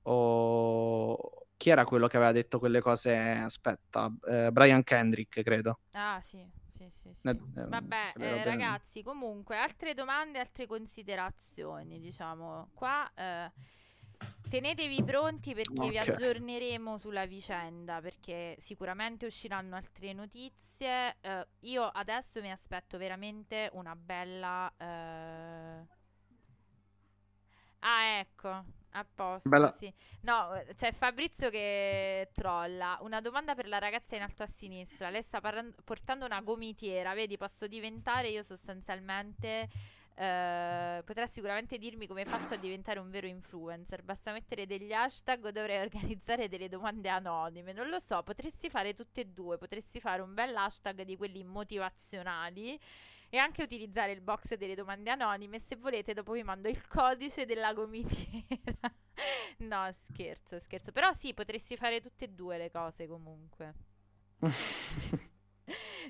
o... 0.03 1.33
Chi 1.57 1.71
era 1.71 1.85
quello 1.85 2.07
che 2.07 2.17
aveva 2.17 2.31
detto 2.31 2.61
quelle 2.61 2.81
cose? 2.81 3.17
Aspetta, 3.17 4.13
eh, 4.29 4.51
Brian 4.53 4.85
Kendrick, 4.85 5.43
credo. 5.43 5.81
Ah, 5.93 6.21
sì, 6.21 6.47
sì, 6.79 6.91
sì, 6.93 7.13
sì. 7.15 7.29
Eh, 7.29 7.31
eh, 7.31 7.67
Vabbè, 7.67 8.13
eh, 8.17 8.45
ragazzi, 8.45 9.03
comunque, 9.03 9.57
altre 9.57 9.95
domande, 9.95 10.39
altre 10.39 10.67
considerazioni, 10.67 11.99
diciamo. 11.99 12.71
Qua 12.73 13.11
eh, 13.15 13.51
tenetevi 14.49 15.03
pronti 15.03 15.55
perché 15.55 15.89
vi 15.89 15.99
Ok. 15.99 16.09
aggiorneremo 16.09 16.97
sulla 16.97 17.27
vicenda, 17.27 18.01
perché 18.01 18.57
sicuramente 18.61 19.27
usciranno 19.27 19.75
altre 19.77 20.13
notizie. 20.13 21.17
Eh, 21.21 21.47
io 21.61 21.85
adesso 21.85 22.41
mi 22.41 22.51
aspetto 22.51 22.97
veramente 22.99 23.69
una 23.73 23.97
bella... 23.97 24.73
Ah, 27.81 28.19
ecco. 28.19 28.65
A 28.93 29.05
posto, 29.15 29.49
Bella- 29.49 29.71
sì. 29.71 29.93
No, 30.23 30.51
c'è 30.75 30.93
Fabrizio 30.93 31.51
che 31.51 32.31
trolla. 32.33 32.99
Una 33.03 33.21
domanda 33.21 33.55
per 33.55 33.69
la 33.69 33.79
ragazza 33.79 34.17
in 34.17 34.23
alto 34.23 34.43
a 34.43 34.47
sinistra. 34.47 35.11
Lei 35.11 35.23
sta 35.23 35.41
parlan- 35.41 35.75
portando 35.85 36.25
una 36.25 36.41
gomitiera, 36.41 37.13
vedi, 37.15 37.37
posso 37.37 37.67
diventare 37.67 38.29
io 38.31 38.43
sostanzialmente... 38.43 39.69
eh, 40.15 41.03
potrà 41.05 41.27
sicuramente 41.27 41.79
dirmi 41.79 42.07
come 42.09 42.25
faccio 42.25 42.55
a 42.55 42.57
diventare 42.57 42.99
un 42.99 43.09
vero 43.11 43.27
influencer. 43.29 44.03
Basta 44.03 44.33
mettere 44.33 44.67
degli 44.67 44.93
hashtag 44.93 45.45
o 45.45 45.51
dovrei 45.53 45.79
organizzare 45.85 46.49
delle 46.49 46.69
domande 46.69 47.09
anonime. 47.09 47.73
Non 47.73 47.89
lo 47.89 48.01
so, 48.01 48.23
potresti 48.25 48.69
fare 48.71 48.95
tutte 48.95 49.21
e 49.21 49.27
due. 49.27 49.59
Potresti 49.59 50.01
fare 50.01 50.23
un 50.23 50.35
bel 50.35 50.57
hashtag 50.57 51.03
di 51.03 51.17
quelli 51.17 51.45
motivazionali 51.45 52.77
e 53.31 53.39
anche 53.39 53.63
utilizzare 53.63 54.13
il 54.13 54.21
box 54.21 54.55
delle 54.55 54.75
domande 54.75 55.11
anonime. 55.11 55.59
Se 55.59 55.77
volete, 55.77 56.15
dopo 56.15 56.33
vi 56.33 56.43
mando 56.43 56.69
il 56.69 56.87
codice 56.87 57.45
della 57.45 57.73
gomitiera. 57.73 58.93
no, 59.59 59.91
scherzo, 59.93 60.59
scherzo. 60.59 60.93
Però 60.93 61.13
sì, 61.13 61.35
potresti 61.35 61.77
fare 61.77 62.01
tutte 62.01 62.27
e 62.27 62.29
due 62.29 62.59
le 62.59 62.71
cose 62.71 63.07
comunque. 63.07 63.75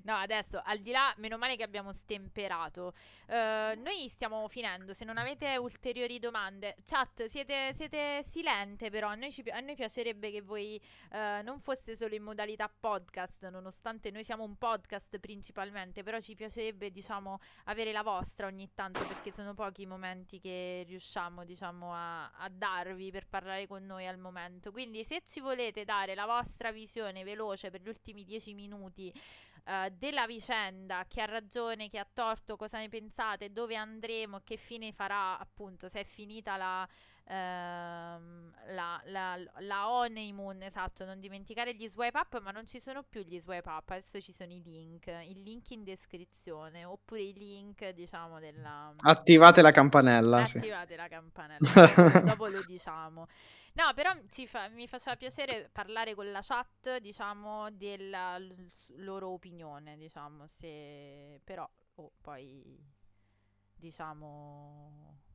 No, 0.05 0.15
adesso 0.17 0.61
al 0.65 0.79
di 0.79 0.91
là, 0.91 1.13
meno 1.19 1.39
male 1.39 1.57
che 1.57 1.63
abbiamo 1.63 1.93
stemperato. 1.93 2.95
Eh, 3.27 3.75
noi 3.77 4.09
stiamo 4.09 4.47
finendo. 4.49 4.95
Se 4.95 5.05
non 5.05 5.19
avete 5.19 5.57
ulteriori 5.57 6.19
domande, 6.19 6.77
chat, 6.85 7.25
siete, 7.25 7.73
siete 7.75 8.23
silente, 8.23 8.91
però 8.91 9.09
a 9.09 9.15
noi, 9.15 9.33
ci 9.33 9.43
a 9.51 9.61
noi 9.61 9.75
piacerebbe 9.75 10.31
che 10.31 10.43
voi 10.43 10.81
eh, 11.13 11.41
non 11.43 11.61
foste 11.61 11.97
solo 11.97 12.15
in 12.15 12.23
modalità 12.23 12.69
podcast, 12.69 13.49
nonostante 13.49 14.11
noi 14.11 14.25
siamo 14.25 14.45
un 14.45 14.57
podcast 14.57 15.19
principalmente, 15.19 16.03
però 16.03 16.21
ci 16.21 16.35
piacerebbe, 16.35 16.91
diciamo, 16.91 17.39
avere 17.65 17.93
la 17.93 18.03
vostra 18.03 18.47
ogni 18.47 18.71
tanto, 18.75 19.05
perché 19.07 19.33
sono 19.33 19.55
pochi 19.55 19.83
i 19.83 19.87
momenti 19.87 20.41
che 20.41 20.85
riusciamo, 20.87 21.45
diciamo, 21.45 21.93
a, 21.95 22.31
a 22.31 22.49
darvi 22.49 23.11
per 23.11 23.27
parlare 23.27 23.67
con 23.67 23.85
noi 23.85 24.07
al 24.07 24.19
momento. 24.19 24.71
Quindi 24.71 25.05
se 25.05 25.23
ci 25.25 25.41
volete 25.41 25.85
dare 25.85 26.15
la 26.15 26.27
vostra 26.27 26.71
visione 26.73 27.25
veloce 27.25 27.71
per 27.71 27.81
gli 27.81 27.89
ultimi 27.89 28.25
dieci 28.25 28.55
minuti 28.55 29.13
eh, 29.69 29.91
della 29.99 30.27
vicenda, 30.27 31.05
chi 31.07 31.21
ha 31.21 31.27
ragione, 31.27 31.89
chi 31.89 31.99
ha 31.99 32.09
torto, 32.11 32.57
cosa 32.57 32.79
ne 32.79 32.89
pensate, 32.89 33.53
dove 33.53 33.77
andremo, 33.77 34.41
che 34.43 34.57
fine 34.57 34.93
farà, 34.93 35.39
appunto, 35.39 35.89
se 35.91 36.01
è 36.01 36.05
finita 36.05 36.57
la, 36.57 36.89
ehm, 37.29 38.53
la, 38.75 39.01
la, 39.07 39.39
la 39.59 39.91
honeymoon, 39.91 40.63
esatto, 40.63 41.05
non 41.05 41.21
dimenticare 41.21 41.75
gli 41.75 41.89
swipe 41.89 42.19
up, 42.19 42.41
ma 42.41 42.51
non 42.51 42.67
ci 42.67 42.81
sono 42.81 43.03
più 43.03 43.23
gli 43.23 43.39
swipe 43.39 43.69
up, 43.69 43.91
adesso 43.91 44.21
ci 44.21 44.33
sono 44.33 44.53
i 44.53 44.63
link, 44.63 45.07
il 45.07 45.43
link 45.43 45.71
in 45.71 45.85
descrizione, 45.85 46.85
oppure 46.85 47.23
i 47.23 47.33
link, 47.35 47.89
diciamo, 47.91 48.41
della... 48.41 48.95
Attivate 49.01 49.63
la 49.63 49.71
campanella. 49.71 50.45
sì. 50.47 50.57
Attivate 50.57 50.97
la 50.97 51.09
campanella, 51.09 52.21
dopo 52.25 52.47
lo 52.47 52.63
diciamo. 52.65 53.27
No, 53.75 53.93
però 53.95 54.13
ci 54.31 54.47
fa- 54.47 54.69
mi 54.69 54.89
faceva 54.89 55.17
piacere 55.17 55.69
parlare 55.71 56.15
con 56.15 56.31
la 56.31 56.41
chat, 56.43 56.99
diciamo, 56.99 57.71
della 57.71 58.39
l- 58.39 58.71
loro 58.97 59.29
opinione, 59.29 59.97
diciamo, 59.97 60.47
se 60.47 61.41
però 61.45 61.69
oh, 61.97 62.13
poi 62.21 62.97
diciamo 63.75 65.27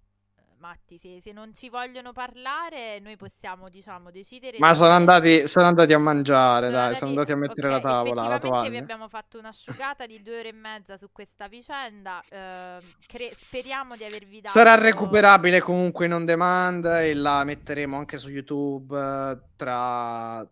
Matti, 0.63 0.97
se, 0.97 1.19
se 1.21 1.33
non 1.33 1.53
ci 1.53 1.67
vogliono 1.67 2.13
parlare, 2.13 2.99
noi 2.99 3.17
possiamo, 3.17 3.67
diciamo, 3.67 4.11
decidere 4.11 4.57
Ma 4.59 4.73
sono 4.73 4.93
andati, 4.93 5.45
sono 5.45 5.67
andati 5.67 5.91
a 5.91 5.97
mangiare, 5.99 6.69
sono 6.69 6.71
dai, 6.71 6.95
sono 6.95 7.09
andati 7.11 7.33
a 7.33 7.35
mettere 7.35 7.69
la 7.69 7.79
ok, 7.79 7.81
tavola, 7.81 8.27
la 8.27 8.39
effettivamente 8.39 8.69
vi 8.69 8.77
tovaglia. 8.77 8.77
abbiamo 8.77 9.09
fatto 9.09 9.37
un'asciugata 9.39 10.05
di 10.05 10.21
due 10.21 10.39
ore 10.39 10.49
e 10.49 10.53
mezza 10.53 10.95
su 10.95 11.11
questa 11.11 11.47
vicenda. 11.49 12.23
ehm, 12.29 12.79
cre- 13.05 13.33
speriamo 13.35 13.97
di 13.97 14.05
avervi 14.05 14.41
dato. 14.41 14.51
Sarà 14.51 14.75
recuperabile 14.75 15.59
comunque 15.61 16.05
in 16.05 16.13
on 16.13 16.25
demand 16.25 16.85
e 16.85 17.13
la 17.13 17.43
metteremo 17.43 17.97
anche 17.97 18.17
su 18.17 18.29
YouTube 18.29 18.97
eh, 18.97 19.37
tra, 19.55 20.47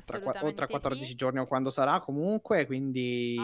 tra, 0.00 0.18
qua- 0.20 0.30
o 0.30 0.32
tra 0.32 0.40
Assolutamente 0.40 0.66
14 0.66 1.04
sì. 1.04 1.14
giorni 1.14 1.38
o 1.40 1.46
quando 1.46 1.70
sarà 1.70 2.00
comunque, 2.00 2.66
quindi 2.66 3.36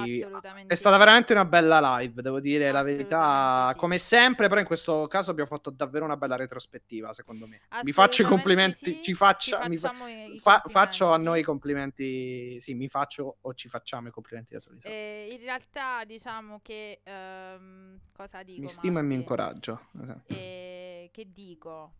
è 0.66 0.74
stata 0.74 0.96
veramente 0.96 1.32
una 1.32 1.44
bella 1.44 1.98
live, 1.98 2.22
devo 2.22 2.40
dire 2.40 2.70
la 2.70 2.82
verità, 2.82 3.70
sì. 3.72 3.78
come 3.78 3.98
sempre, 3.98 4.48
però 4.48 4.60
in 4.60 4.66
questo 4.66 5.06
caso 5.06 5.30
abbiamo 5.30 5.48
fatto 5.48 5.70
davvero 5.70 6.04
una 6.04 6.16
bella 6.16 6.36
retrospettiva, 6.36 7.12
secondo 7.12 7.46
me. 7.46 7.60
Mi 7.82 7.92
faccio 7.92 8.22
i 8.22 8.24
complimenti, 8.24 8.94
sì, 8.94 9.02
ci 9.02 9.14
faccio, 9.14 9.58
ci 9.68 9.76
fa- 9.76 9.92
i- 10.08 10.38
fa- 10.38 10.62
faccio 10.66 11.12
a 11.12 11.16
noi 11.16 11.40
i 11.40 11.42
complimenti, 11.42 12.60
sì, 12.60 12.74
mi 12.74 12.88
faccio 12.88 13.38
o 13.40 13.54
ci 13.54 13.68
facciamo 13.68 14.08
i 14.08 14.10
complimenti 14.10 14.54
da 14.54 14.60
soli. 14.60 14.78
Eh, 14.82 15.28
in 15.30 15.40
realtà 15.40 16.04
diciamo 16.04 16.60
che 16.62 17.00
ehm, 17.02 17.98
cosa 18.12 18.42
dico? 18.42 18.60
mi 18.62 18.68
stimo 18.68 18.98
e 18.98 19.02
mi 19.02 19.14
incoraggio. 19.14 19.88
esatto. 20.02 20.34
Eh, 20.34 21.10
che 21.12 21.32
dico? 21.32 21.92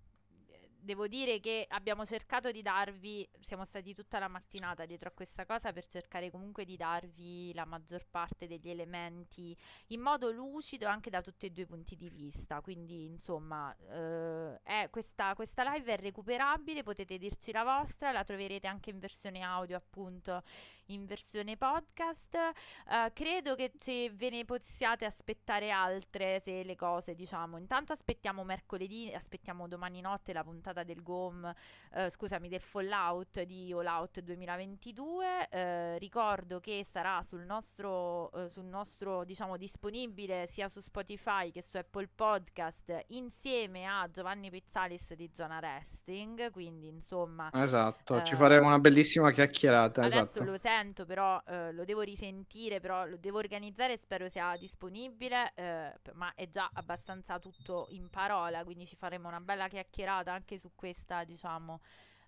Devo 0.80 1.08
dire 1.08 1.40
che 1.40 1.66
abbiamo 1.68 2.06
cercato 2.06 2.52
di 2.52 2.62
darvi, 2.62 3.28
siamo 3.40 3.64
stati 3.64 3.94
tutta 3.94 4.20
la 4.20 4.28
mattinata 4.28 4.86
dietro 4.86 5.08
a 5.08 5.12
questa 5.12 5.44
cosa 5.44 5.72
per 5.72 5.84
cercare 5.86 6.30
comunque 6.30 6.64
di 6.64 6.76
darvi 6.76 7.52
la 7.52 7.64
maggior 7.64 8.06
parte 8.08 8.46
degli 8.46 8.70
elementi 8.70 9.56
in 9.88 10.00
modo 10.00 10.30
lucido 10.30 10.86
anche 10.86 11.10
da 11.10 11.20
tutti 11.20 11.46
e 11.46 11.50
due 11.50 11.64
i 11.64 11.66
punti 11.66 11.96
di 11.96 12.08
vista. 12.08 12.60
Quindi, 12.60 13.06
insomma, 13.06 13.74
eh, 13.90 14.60
è 14.62 14.88
questa, 14.90 15.34
questa 15.34 15.68
live 15.72 15.94
è 15.94 15.98
recuperabile, 15.98 16.84
potete 16.84 17.18
dirci 17.18 17.50
la 17.50 17.64
vostra, 17.64 18.12
la 18.12 18.22
troverete 18.22 18.68
anche 18.68 18.90
in 18.90 19.00
versione 19.00 19.42
audio, 19.42 19.76
appunto, 19.76 20.42
in 20.86 21.06
versione 21.06 21.56
podcast. 21.56 22.34
Eh, 22.34 23.10
credo 23.12 23.56
che 23.56 23.72
ci- 23.78 24.08
ve 24.10 24.30
ne 24.30 24.44
possiate 24.44 25.04
aspettare 25.04 25.70
altre 25.70 26.40
se 26.40 26.62
le 26.62 26.76
cose, 26.76 27.14
diciamo. 27.14 27.58
Intanto 27.58 27.92
aspettiamo 27.92 28.44
mercoledì, 28.44 29.12
aspettiamo 29.12 29.66
domani 29.68 30.00
notte 30.00 30.32
la 30.32 30.44
puntata 30.44 30.66
del 30.72 31.02
GOM, 31.02 31.52
eh, 31.94 32.10
scusami, 32.10 32.48
del 32.48 32.60
Fallout 32.60 33.42
di 33.42 33.72
All 33.72 33.86
Out 33.86 34.20
2022. 34.20 35.48
Eh, 35.48 35.98
ricordo 35.98 36.60
che 36.60 36.84
sarà 36.88 37.22
sul 37.22 37.44
nostro, 37.44 38.30
eh, 38.32 38.48
sul 38.48 38.64
nostro, 38.64 39.24
diciamo, 39.24 39.56
disponibile 39.56 40.46
sia 40.46 40.68
su 40.68 40.80
Spotify 40.80 41.50
che 41.50 41.62
su 41.62 41.76
Apple 41.76 42.08
Podcast 42.14 43.04
insieme 43.08 43.86
a 43.86 44.08
Giovanni 44.10 44.50
Pizzalis 44.50 45.14
di 45.14 45.30
Zona 45.32 45.58
Wrestling. 45.58 46.50
Quindi, 46.50 46.88
insomma, 46.88 47.50
Esatto, 47.52 48.22
ci 48.22 48.34
eh, 48.34 48.36
faremo 48.36 48.66
una 48.66 48.78
bellissima 48.78 49.30
chiacchierata, 49.30 50.02
Adesso 50.02 50.18
esatto. 50.18 50.44
lo 50.44 50.58
sento, 50.58 51.04
però 51.04 51.40
eh, 51.46 51.72
lo 51.72 51.84
devo 51.84 52.02
risentire, 52.02 52.80
però 52.80 53.04
lo 53.06 53.16
devo 53.16 53.38
organizzare 53.38 53.94
e 53.94 53.98
spero 53.98 54.28
sia 54.28 54.56
disponibile, 54.58 55.52
eh, 55.54 55.92
ma 56.14 56.32
è 56.34 56.48
già 56.48 56.70
abbastanza 56.72 57.38
tutto 57.38 57.86
in 57.90 58.08
parola, 58.08 58.64
quindi 58.64 58.86
ci 58.86 58.96
faremo 58.96 59.28
una 59.28 59.40
bella 59.40 59.68
chiacchierata 59.68 60.32
anche 60.32 60.57
su 60.58 60.72
questa, 60.74 61.24
diciamo, 61.24 61.80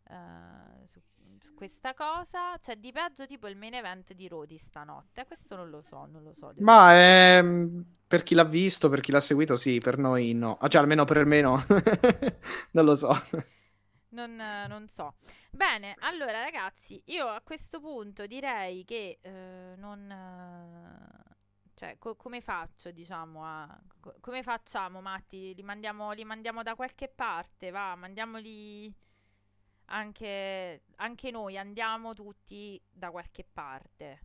eh, 0.09 0.87
su, 0.87 1.01
su 1.39 1.55
questa 1.55 1.95
cosa. 1.95 2.57
C'è 2.59 2.77
di 2.77 2.93
peggio 2.93 3.27
tipo 3.27 3.49
il 3.49 3.57
main 3.57 3.75
event 3.75 4.13
di 4.13 4.29
Rodi 4.29 4.59
stanotte, 4.59 5.27
questo 5.27 5.57
non 5.57 5.71
lo 5.71 5.83
so, 5.83 6.07
non 6.07 6.23
lo 6.23 6.33
so. 6.35 6.53
Ma 6.59 6.95
ehm, 6.95 7.85
per 8.07 8.23
chi 8.23 8.35
l'ha 8.35 8.45
visto, 8.45 8.89
per 8.89 9.01
chi 9.01 9.13
l'ha 9.13 9.21
seguito, 9.21 9.57
sì, 9.57 9.79
per 9.79 9.99
noi 9.99 10.33
no. 10.35 10.57
Ah, 10.61 10.69
cioè, 10.69 10.81
almeno 10.83 11.05
per 11.05 11.25
me 11.25 11.41
no. 11.41 11.65
non 12.73 12.85
lo 12.85 12.95
so. 12.95 13.11
Non, 14.13 14.35
non 14.69 14.89
so. 14.89 15.15
Bene, 15.51 15.95
allora 16.01 16.43
ragazzi, 16.43 17.01
io 17.07 17.29
a 17.29 17.41
questo 17.43 17.81
punto 17.81 18.27
direi 18.27 18.85
che 18.85 19.19
eh, 19.21 19.75
non... 19.77 20.11
eh, 20.11 21.30
cioè, 21.81 21.97
co- 21.99 22.15
come 22.15 22.43
faccio, 22.43 22.91
diciamo, 22.91 23.43
a... 23.43 23.81
co- 24.01 24.15
come 24.21 24.43
facciamo, 24.43 25.01
Matti? 25.01 25.55
Li 25.55 25.63
mandiamo, 25.63 26.13
li 26.13 26.25
mandiamo 26.25 26.63
da 26.63 26.75
qualche 26.75 27.09
parte, 27.09 27.71
va, 27.71 27.95
mandiamoli 27.97 28.95
anche, 29.87 30.83
anche 30.97 31.31
noi, 31.31 31.57
andiamo 31.57 32.13
tutti 32.15 32.79
da 32.91 33.11
qualche 33.11 33.45
parte. 33.51 34.21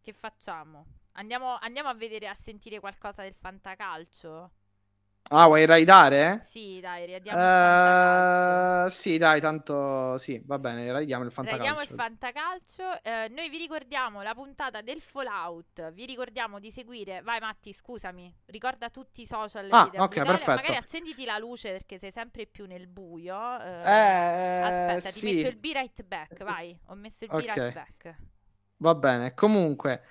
Che 0.00 0.12
facciamo? 0.12 0.86
Andiamo, 1.12 1.56
andiamo 1.60 1.88
a 1.88 1.94
vedere, 1.94 2.28
a 2.28 2.34
sentire 2.34 2.78
qualcosa 2.80 3.22
del 3.22 3.34
fantacalcio? 3.34 4.52
Ah, 5.30 5.46
vuoi 5.46 5.64
raidare? 5.66 6.46
Sì, 6.46 6.78
dai, 6.80 7.06
riadiamo 7.06 7.44
il 7.44 7.52
fantacalcio. 7.52 8.70
Eh, 8.86 8.90
sì, 8.90 9.16
dai, 9.18 9.40
tanto 9.40 10.18
sì, 10.18 10.42
va 10.44 10.58
bene, 10.58 10.90
raidiamo 10.92 11.24
il 11.24 11.30
Raidiamo 11.40 11.80
il 11.80 11.88
fantacalcio. 11.88 11.96
fantacalcio. 11.96 13.02
Eh, 13.02 13.28
noi 13.30 13.48
vi 13.48 13.58
ricordiamo 13.58 14.22
la 14.22 14.32
puntata 14.32 14.80
del 14.80 15.00
Fallout. 15.00 15.90
Vi 15.92 16.06
ricordiamo 16.06 16.60
di 16.60 16.70
seguire. 16.70 17.20
Vai, 17.22 17.40
Matti, 17.40 17.72
scusami. 17.72 18.32
Ricorda 18.46 18.90
tutti 18.90 19.22
i 19.22 19.26
social. 19.26 19.76
Ah, 19.78 19.80
di 19.80 19.90
The 19.90 19.98
ok, 20.04 20.14
Italia. 20.18 20.24
perfetto. 20.24 20.52
Magari 20.52 20.76
accenditi 20.76 21.24
la 21.24 21.38
luce 21.38 21.72
perché 21.72 21.98
sei 21.98 22.12
sempre 22.12 22.46
più 22.46 22.66
nel 22.66 22.86
buio. 22.86 23.34
Eh, 23.60 23.84
Eh, 23.84 24.52
aspetta, 24.58 25.10
ti 25.10 25.20
sì. 25.20 25.22
metto 25.22 25.48
il 25.48 25.56
be 25.56 25.72
right 25.72 26.02
back. 26.04 26.44
Vai, 26.44 26.78
ho 26.86 26.94
messo 26.94 27.24
il 27.24 27.32
be 27.32 27.46
right 27.46 27.66
Ok. 27.66 27.72
back. 27.72 28.16
Va 28.78 28.94
bene, 28.96 29.32
comunque, 29.34 30.02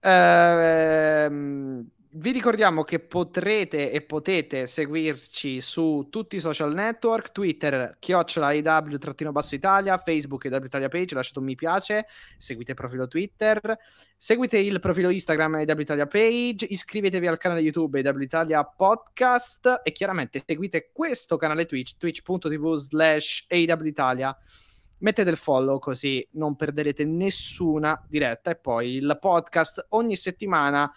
ehm, 0.00 1.90
vi 2.18 2.30
ricordiamo 2.30 2.82
che 2.82 2.98
potrete 2.98 3.90
e 3.90 4.00
potete 4.00 4.66
seguirci 4.66 5.60
su 5.60 6.08
tutti 6.10 6.36
i 6.36 6.40
social 6.40 6.72
network, 6.72 7.30
Twitter, 7.30 7.96
chiocciola 7.98 8.52
IW-Italia, 8.52 9.98
Facebook 9.98 10.44
IW 10.44 10.64
Italia 10.64 10.88
Page, 10.88 11.14
lasciate 11.14 11.38
un 11.40 11.44
mi 11.44 11.54
piace, 11.54 12.06
seguite 12.38 12.70
il 12.70 12.76
profilo 12.76 13.06
Twitter, 13.06 13.78
seguite 14.16 14.58
il 14.58 14.80
profilo 14.80 15.10
Instagram 15.10 15.60
IW 15.60 15.80
Italia 15.80 16.06
Page, 16.06 16.64
iscrivetevi 16.64 17.26
al 17.26 17.36
canale 17.36 17.60
YouTube 17.60 18.00
IW 18.00 18.22
Italia 18.22 18.64
Podcast 18.64 19.82
e 19.84 19.92
chiaramente 19.92 20.42
seguite 20.46 20.90
questo 20.92 21.36
canale 21.36 21.66
Twitch, 21.66 21.96
twitch.tv 21.98 22.74
slash 22.76 23.46
Italia. 23.48 24.34
Mettete 24.98 25.28
il 25.28 25.36
follow 25.36 25.78
così 25.78 26.26
non 26.32 26.56
perderete 26.56 27.04
nessuna 27.04 28.02
diretta. 28.08 28.50
E 28.50 28.56
poi 28.56 28.94
il 28.94 29.18
podcast 29.20 29.88
ogni 29.90 30.16
settimana 30.16 30.90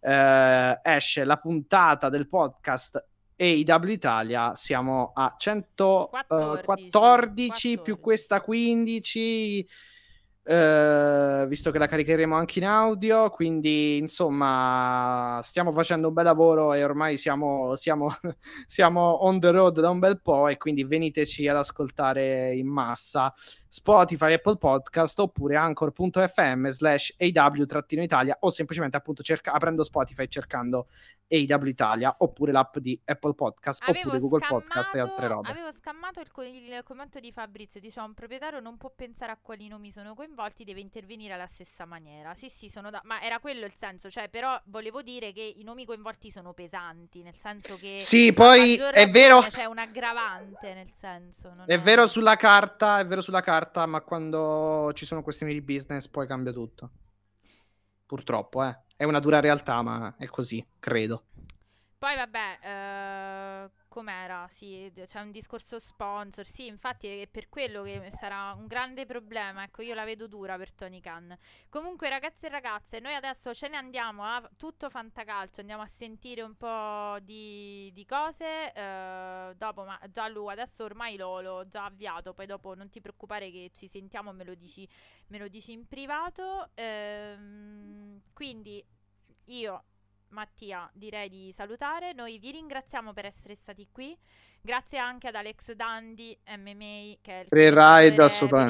eh, 0.00 0.80
esce 0.82 1.24
la 1.24 1.36
puntata 1.36 2.08
del 2.08 2.28
podcast 2.28 3.04
AW 3.36 3.88
Italia, 3.88 4.54
siamo 4.54 5.12
a 5.14 5.34
114 5.36 6.64
14, 6.64 7.78
più 7.78 8.00
questa 8.00 8.40
15 8.40 9.66
Uh, 10.48 11.44
visto 11.48 11.72
che 11.72 11.78
la 11.78 11.88
caricheremo 11.88 12.36
anche 12.36 12.60
in 12.60 12.66
audio, 12.66 13.30
quindi 13.30 13.96
insomma 13.96 15.40
stiamo 15.42 15.72
facendo 15.72 16.06
un 16.06 16.14
bel 16.14 16.22
lavoro 16.22 16.72
e 16.72 16.84
ormai 16.84 17.16
siamo, 17.16 17.74
siamo, 17.74 18.14
siamo 18.64 19.24
on 19.24 19.40
the 19.40 19.50
road 19.50 19.80
da 19.80 19.90
un 19.90 19.98
bel 19.98 20.20
po' 20.20 20.46
e 20.46 20.56
quindi 20.56 20.84
veniteci 20.84 21.48
ad 21.48 21.56
ascoltare 21.56 22.54
in 22.54 22.68
massa 22.68 23.34
Spotify, 23.76 24.32
Apple 24.32 24.56
Podcast 24.56 25.18
oppure 25.18 25.54
anchor.fm 25.54 26.68
slash 26.68 27.14
AW-Italia 27.18 28.38
o 28.40 28.48
semplicemente 28.48 28.96
appunto 28.96 29.22
cerca- 29.22 29.52
aprendo 29.52 29.82
Spotify 29.82 30.26
cercando 30.28 30.86
AW 31.28 31.66
Italia 31.66 32.14
oppure 32.18 32.52
l'app 32.52 32.78
di 32.78 32.98
Apple 33.04 33.34
Podcast 33.34 33.82
avevo 33.82 33.98
oppure 33.98 34.18
Google 34.20 34.38
scammato, 34.38 34.64
Podcast 34.64 34.94
e 34.94 34.98
altre 35.00 35.28
robe. 35.28 35.50
Avevo 35.50 35.72
scammato 35.72 36.20
il, 36.20 36.30
il, 36.54 36.82
commento 36.84 37.18
di 37.18 37.32
Fabrizio, 37.32 37.80
diceva 37.80 38.06
un 38.06 38.14
proprietario 38.14 38.60
non 38.60 38.76
può 38.76 38.92
pensare 38.94 39.32
a 39.32 39.38
quali 39.40 39.68
nomi 39.68 39.90
sono 39.90 40.14
coinvolti, 40.14 40.64
deve 40.64 40.80
intervenire 40.80 41.34
alla 41.34 41.46
stessa 41.46 41.84
maniera. 41.84 42.34
Sì, 42.34 42.48
sì, 42.48 42.68
sono 42.68 42.90
da... 42.90 43.00
ma 43.04 43.20
era 43.20 43.40
quello 43.40 43.66
il 43.66 43.74
senso, 43.74 44.08
cioè 44.08 44.28
però 44.28 44.58
volevo 44.66 45.02
dire 45.02 45.32
che 45.32 45.42
i 45.42 45.64
nomi 45.64 45.84
coinvolti 45.84 46.30
sono 46.30 46.52
pesanti, 46.52 47.22
nel 47.22 47.36
senso 47.36 47.76
che 47.76 47.98
Sì, 48.00 48.32
poi 48.32 48.76
è 48.76 49.10
vero 49.10 49.42
c'è 49.42 49.64
un 49.64 49.78
aggravante 49.78 50.74
nel 50.74 50.92
senso, 50.92 51.54
È 51.66 51.72
è... 51.72 51.78
vero 51.78 52.06
sulla 52.06 52.36
carta, 52.36 53.00
è 53.00 53.06
vero 53.06 53.20
sulla 53.20 53.40
carta, 53.40 53.64
ma 53.86 54.00
quando 54.00 54.92
ci 54.94 55.04
sono 55.04 55.22
questioni 55.22 55.52
di 55.52 55.62
business 55.62 56.08
poi 56.08 56.26
cambia 56.26 56.52
tutto. 56.52 56.90
Purtroppo, 58.06 58.64
eh. 58.64 58.78
È 58.96 59.04
una 59.04 59.20
dura 59.20 59.40
realtà, 59.40 59.82
ma 59.82 60.14
è 60.16 60.26
così, 60.26 60.64
credo. 60.78 61.24
Poi 61.98 62.14
vabbè, 62.14 62.58
eh, 62.62 63.70
com'era? 63.96 64.46
Sì, 64.50 64.92
c'è 65.06 65.20
un 65.20 65.30
discorso 65.30 65.78
sponsor. 65.78 66.44
Sì, 66.44 66.66
infatti 66.66 67.22
è 67.22 67.26
per 67.26 67.48
quello 67.48 67.82
che 67.82 68.10
sarà 68.10 68.52
un 68.52 68.66
grande 68.66 69.06
problema. 69.06 69.62
Ecco, 69.62 69.80
io 69.80 69.94
la 69.94 70.04
vedo 70.04 70.26
dura 70.26 70.58
per 70.58 70.74
Tony 70.74 71.00
Khan. 71.00 71.34
Comunque, 71.70 72.10
ragazzi 72.10 72.44
e 72.44 72.48
ragazze, 72.50 73.00
noi 73.00 73.14
adesso 73.14 73.54
ce 73.54 73.68
ne 73.68 73.78
andiamo 73.78 74.22
a 74.22 74.46
tutto 74.58 74.90
fantacalcio. 74.90 75.60
Andiamo 75.60 75.80
a 75.80 75.86
sentire 75.86 76.42
un 76.42 76.54
po' 76.56 77.16
di, 77.22 77.90
di 77.94 78.04
cose. 78.04 78.70
Eh, 78.74 79.54
dopo, 79.56 79.84
ma 79.84 79.98
già 80.10 80.28
lui 80.28 80.52
adesso 80.52 80.84
ormai 80.84 81.16
l'ho, 81.16 81.40
l'ho, 81.40 81.66
già 81.66 81.86
avviato. 81.86 82.34
Poi 82.34 82.44
dopo 82.44 82.74
non 82.74 82.90
ti 82.90 83.00
preoccupare 83.00 83.50
che 83.50 83.70
ci 83.72 83.88
sentiamo, 83.88 84.30
me 84.34 84.44
lo 84.44 84.54
dici, 84.54 84.86
me 85.28 85.38
lo 85.38 85.48
dici 85.48 85.72
in 85.72 85.88
privato. 85.88 86.68
Eh, 86.74 88.20
quindi 88.34 88.84
io 89.46 89.84
Mattia, 90.28 90.90
direi 90.92 91.28
di 91.28 91.52
salutare. 91.52 92.12
Noi 92.12 92.38
vi 92.38 92.50
ringraziamo 92.50 93.12
per 93.12 93.26
essere 93.26 93.54
stati 93.54 93.88
qui. 93.90 94.16
Grazie 94.60 94.98
anche 94.98 95.28
ad 95.28 95.34
Alex 95.34 95.72
Dandi, 95.72 96.36
MMA, 96.46 97.18
che 97.22 97.32
è 97.32 97.40
il, 97.40 97.48
per 97.48 97.72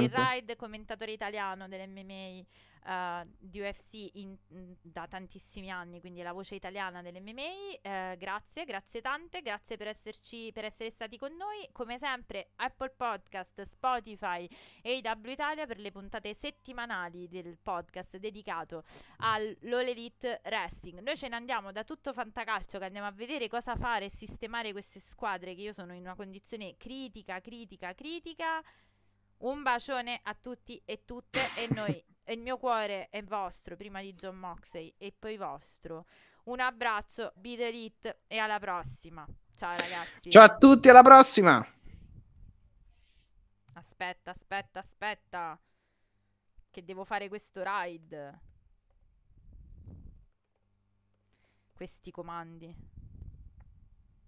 il 0.03 0.11
ride 0.11 0.57
commentatore 0.57 1.13
italiano 1.13 1.69
dell'MMA 1.69 2.45
uh, 2.87 3.29
di 3.39 3.61
UFC 3.61 4.11
in, 4.15 4.37
da 4.81 5.07
tantissimi 5.07 5.71
anni, 5.71 6.01
quindi 6.01 6.23
la 6.23 6.33
voce 6.33 6.55
italiana 6.55 7.03
dell'MMA. 7.03 7.43
Uh, 7.83 8.17
grazie, 8.17 8.65
grazie 8.65 9.01
tante, 9.01 9.43
grazie 9.43 9.77
per, 9.77 9.89
esserci, 9.89 10.51
per 10.53 10.65
essere 10.65 10.91
stati 10.91 11.19
con 11.19 11.35
noi. 11.35 11.69
Come 11.73 11.99
sempre, 11.99 12.51
Apple 12.57 12.91
Podcast, 12.97 13.63
Spotify 13.63 14.49
e 14.83 14.97
IW 14.97 15.31
Italia 15.31 15.67
per 15.67 15.79
le 15.79 15.91
puntate 15.91 16.33
settimanali 16.35 17.29
del 17.29 17.59
podcast 17.61 18.17
dedicato 18.17 18.85
all'Olevit 19.19 20.41
Wrestling. 20.45 21.01
Noi 21.01 21.17
ce 21.17 21.29
ne 21.29 21.37
andiamo 21.37 21.73
da 21.73 21.85
tutto 21.85 22.13
Fantacalcio 22.13 22.79
che 22.79 22.85
andiamo 22.85 23.07
a 23.07 23.13
vedere 23.13 23.49
cosa 23.49 23.77
fare 23.77 24.07
e 24.07 24.11
sistemare 24.11 24.73
queste 24.73 25.01
squadre 25.01 25.55
che 25.55 25.63
io 25.63 25.73
sono 25.73 25.95
in 25.95 26.01
una 26.03 26.15
condizione 26.15 26.77
critica, 26.77 27.41
critica, 27.41 27.95
critica. 27.95 28.63
Un 29.39 29.63
bacione 29.63 30.21
a 30.23 30.35
tutti 30.35 30.81
e 30.85 31.05
tutte 31.05 31.41
e 31.57 31.69
noi 31.75 32.05
e 32.29 32.33
il 32.33 32.41
mio 32.41 32.59
cuore 32.59 33.09
è 33.11 33.23
vostro 33.23 33.77
prima 33.77 34.01
di 34.01 34.13
John 34.15 34.37
Moxley 34.37 34.93
e 34.99 35.15
poi 35.17 35.37
vostro. 35.37 36.07
Un 36.45 36.59
abbraccio, 36.59 37.33
Beat 37.37 37.61
Elite 37.61 38.23
e 38.27 38.39
alla 38.39 38.59
prossima. 38.59 39.27
Ciao 39.55 39.77
ragazzi. 39.77 40.31
Ciao 40.31 40.45
a 40.45 40.57
tutti, 40.57 40.89
alla 40.89 41.03
prossima. 41.03 41.65
Aspetta, 43.75 44.31
aspetta, 44.31 44.81
aspetta. 44.81 45.61
Che 46.71 46.85
devo 46.85 47.05
fare 47.05 47.29
questo 47.29 47.63
ride. 47.65 48.41
Questi 51.73 52.11
comandi. 52.11 52.75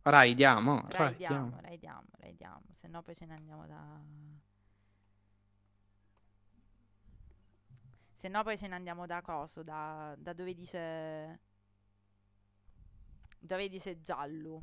Raidiamo, 0.03 0.87
raidiamo, 0.89 1.61
raidiamo, 1.61 2.09
raidiamo. 2.13 2.63
Se 2.73 2.87
no 2.89 3.03
poi 3.03 3.15
ce 3.15 3.27
ne 3.27 3.35
andiamo 3.35 3.67
da... 3.67 4.01
Se 8.19 8.27
no 8.27 8.43
poi 8.43 8.59
ce 8.59 8.67
ne 8.67 8.75
andiamo 8.75 9.07
da 9.07 9.23
coso, 9.23 9.63
da, 9.63 10.13
da 10.19 10.33
dove 10.33 10.53
dice... 10.53 11.39
Dove 13.39 13.69
dice 13.69 14.01
giallo. 14.01 14.61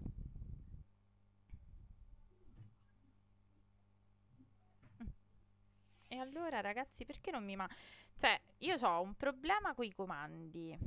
E 6.09 6.17
allora 6.17 6.59
ragazzi 6.59 7.05
perché 7.05 7.31
non 7.31 7.45
mi 7.45 7.55
ma... 7.55 7.65
Cioè 8.17 8.37
io 8.57 8.75
ho 8.75 9.01
un 9.01 9.15
problema 9.15 9.73
con 9.73 9.85
i 9.85 9.93
comandi. 9.93 10.77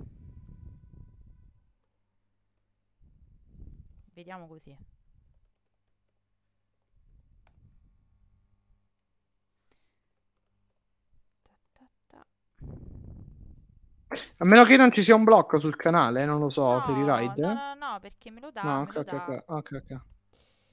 Vediamo 4.13 4.47
così. 4.47 4.77
A 14.39 14.45
meno 14.45 14.65
che 14.65 14.77
non 14.77 14.91
ci 14.91 15.03
sia 15.03 15.15
un 15.15 15.25
blocco 15.25 15.59
sul 15.59 15.77
canale, 15.77 16.25
non 16.25 16.41
lo 16.41 16.49
so, 16.49 16.73
no, 16.73 16.85
per 16.85 16.97
i 16.97 17.05
ride. 17.05 17.43
No, 17.43 17.53
no, 17.53 17.75
no, 17.75 17.99
perché 18.01 18.31
me 18.31 18.41
lo 18.41 18.51
dà. 18.51 18.63
No, 18.63 18.81
ok, 18.81 18.97
ok, 18.97 19.13
ok, 19.13 19.45
ok, 19.47 19.83
ok. 19.85 20.01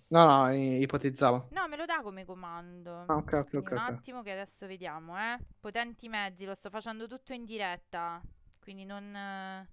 No, 0.08 0.26
no, 0.26 0.54
ipotizzavo. 0.54 1.48
No, 1.52 1.68
me 1.68 1.76
lo 1.76 1.86
dà 1.86 2.02
come 2.02 2.26
comando. 2.26 3.06
Ah. 3.08 3.16
Un 3.16 3.78
attimo 3.78 4.22
che 4.22 4.32
adesso 4.32 4.68
vediamo, 4.68 5.18
eh. 5.18 5.38
Potenti 5.60 6.08
mezzi, 6.08 6.46
lo 6.46 6.54
sto 6.54 6.70
facendo 6.70 7.08
tutto 7.08 7.34
in 7.34 7.44
diretta. 7.44 8.22
Quindi 8.60 8.86
non... 8.86 9.68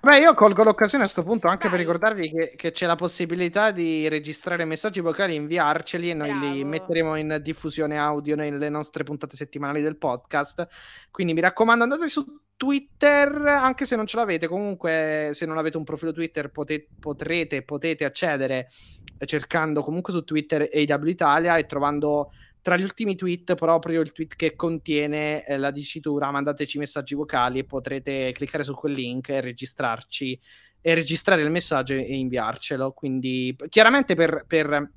Beh, 0.00 0.18
io 0.18 0.34
colgo 0.34 0.62
l'occasione 0.62 1.04
a 1.04 1.06
questo 1.06 1.22
punto 1.22 1.48
anche 1.48 1.68
Vai. 1.68 1.70
per 1.70 1.78
ricordarvi 1.78 2.30
che, 2.30 2.52
che, 2.56 2.70
c'è 2.72 2.86
la 2.86 2.94
possibilità 2.94 3.70
di 3.70 4.06
registrare 4.08 4.66
messaggi 4.66 5.00
vocali, 5.00 5.34
inviarceli 5.34 6.10
e 6.10 6.14
noi 6.14 6.28
Bravo. 6.28 6.44
li 6.46 6.64
metteremo 6.64 7.16
in 7.16 7.38
diffusione 7.42 7.96
audio 7.96 8.36
nelle 8.36 8.68
nostre 8.68 9.02
puntate 9.04 9.36
settimanali 9.36 9.80
del 9.80 9.96
podcast. 9.96 10.68
Quindi 11.10 11.32
mi 11.32 11.40
raccomando, 11.40 11.84
andate 11.84 12.08
su 12.08 12.22
Twitter, 12.56 13.34
anche 13.46 13.86
se 13.86 13.96
non 13.96 14.06
ce 14.06 14.16
l'avete, 14.16 14.46
comunque 14.46 15.30
se 15.32 15.46
non 15.46 15.56
avete 15.56 15.76
un 15.76 15.84
profilo 15.84 16.12
Twitter 16.12 16.50
pote- 16.50 16.86
potrete, 17.00 17.62
potete 17.62 18.04
accedere 18.04 18.68
cercando 19.24 19.82
comunque 19.82 20.12
su 20.12 20.22
Twitter 20.24 20.68
AW 20.70 21.06
Italia 21.06 21.56
e 21.56 21.64
trovando 21.64 22.30
tra 22.64 22.78
gli 22.78 22.82
ultimi 22.82 23.14
tweet 23.14 23.56
proprio 23.56 24.00
il 24.00 24.12
tweet 24.12 24.36
che 24.36 24.56
contiene 24.56 25.44
eh, 25.44 25.58
la 25.58 25.70
dicitura 25.70 26.30
mandateci 26.30 26.78
messaggi 26.78 27.14
vocali 27.14 27.58
e 27.58 27.64
potrete 27.64 28.32
cliccare 28.32 28.64
su 28.64 28.72
quel 28.72 28.94
link 28.94 29.28
e 29.28 29.42
registrarci 29.42 30.40
e 30.80 30.94
registrare 30.94 31.42
il 31.42 31.50
messaggio 31.50 31.92
e 31.92 32.16
inviarcelo. 32.16 32.92
Quindi 32.92 33.54
chiaramente 33.68 34.14
per, 34.14 34.46
per, 34.46 34.90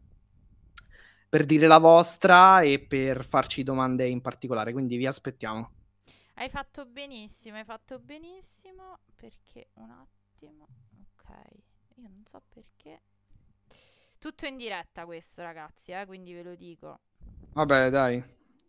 per 1.28 1.44
dire 1.44 1.68
la 1.68 1.80
vostra 1.80 2.62
e 2.62 2.80
per 2.80 3.26
farci 3.26 3.64
domande 3.64 4.08
in 4.08 4.22
particolare 4.22 4.72
quindi 4.72 4.96
vi 4.96 5.06
aspettiamo. 5.06 5.72
Hai 6.36 6.48
fatto 6.48 6.86
benissimo 6.86 7.58
hai 7.58 7.66
fatto 7.66 8.00
benissimo 8.00 9.00
perché 9.14 9.72
un 9.74 9.90
attimo 9.90 10.68
ok 11.02 11.36
io 11.96 12.08
non 12.08 12.24
so 12.26 12.42
perché. 12.48 13.02
Tutto 14.18 14.46
in 14.46 14.56
diretta 14.56 15.04
questo 15.04 15.42
ragazzi 15.42 15.92
eh, 15.92 16.06
quindi 16.06 16.32
ve 16.32 16.44
lo 16.44 16.56
dico 16.56 17.02
Vabbè, 17.54 17.90
dai, 17.90 18.24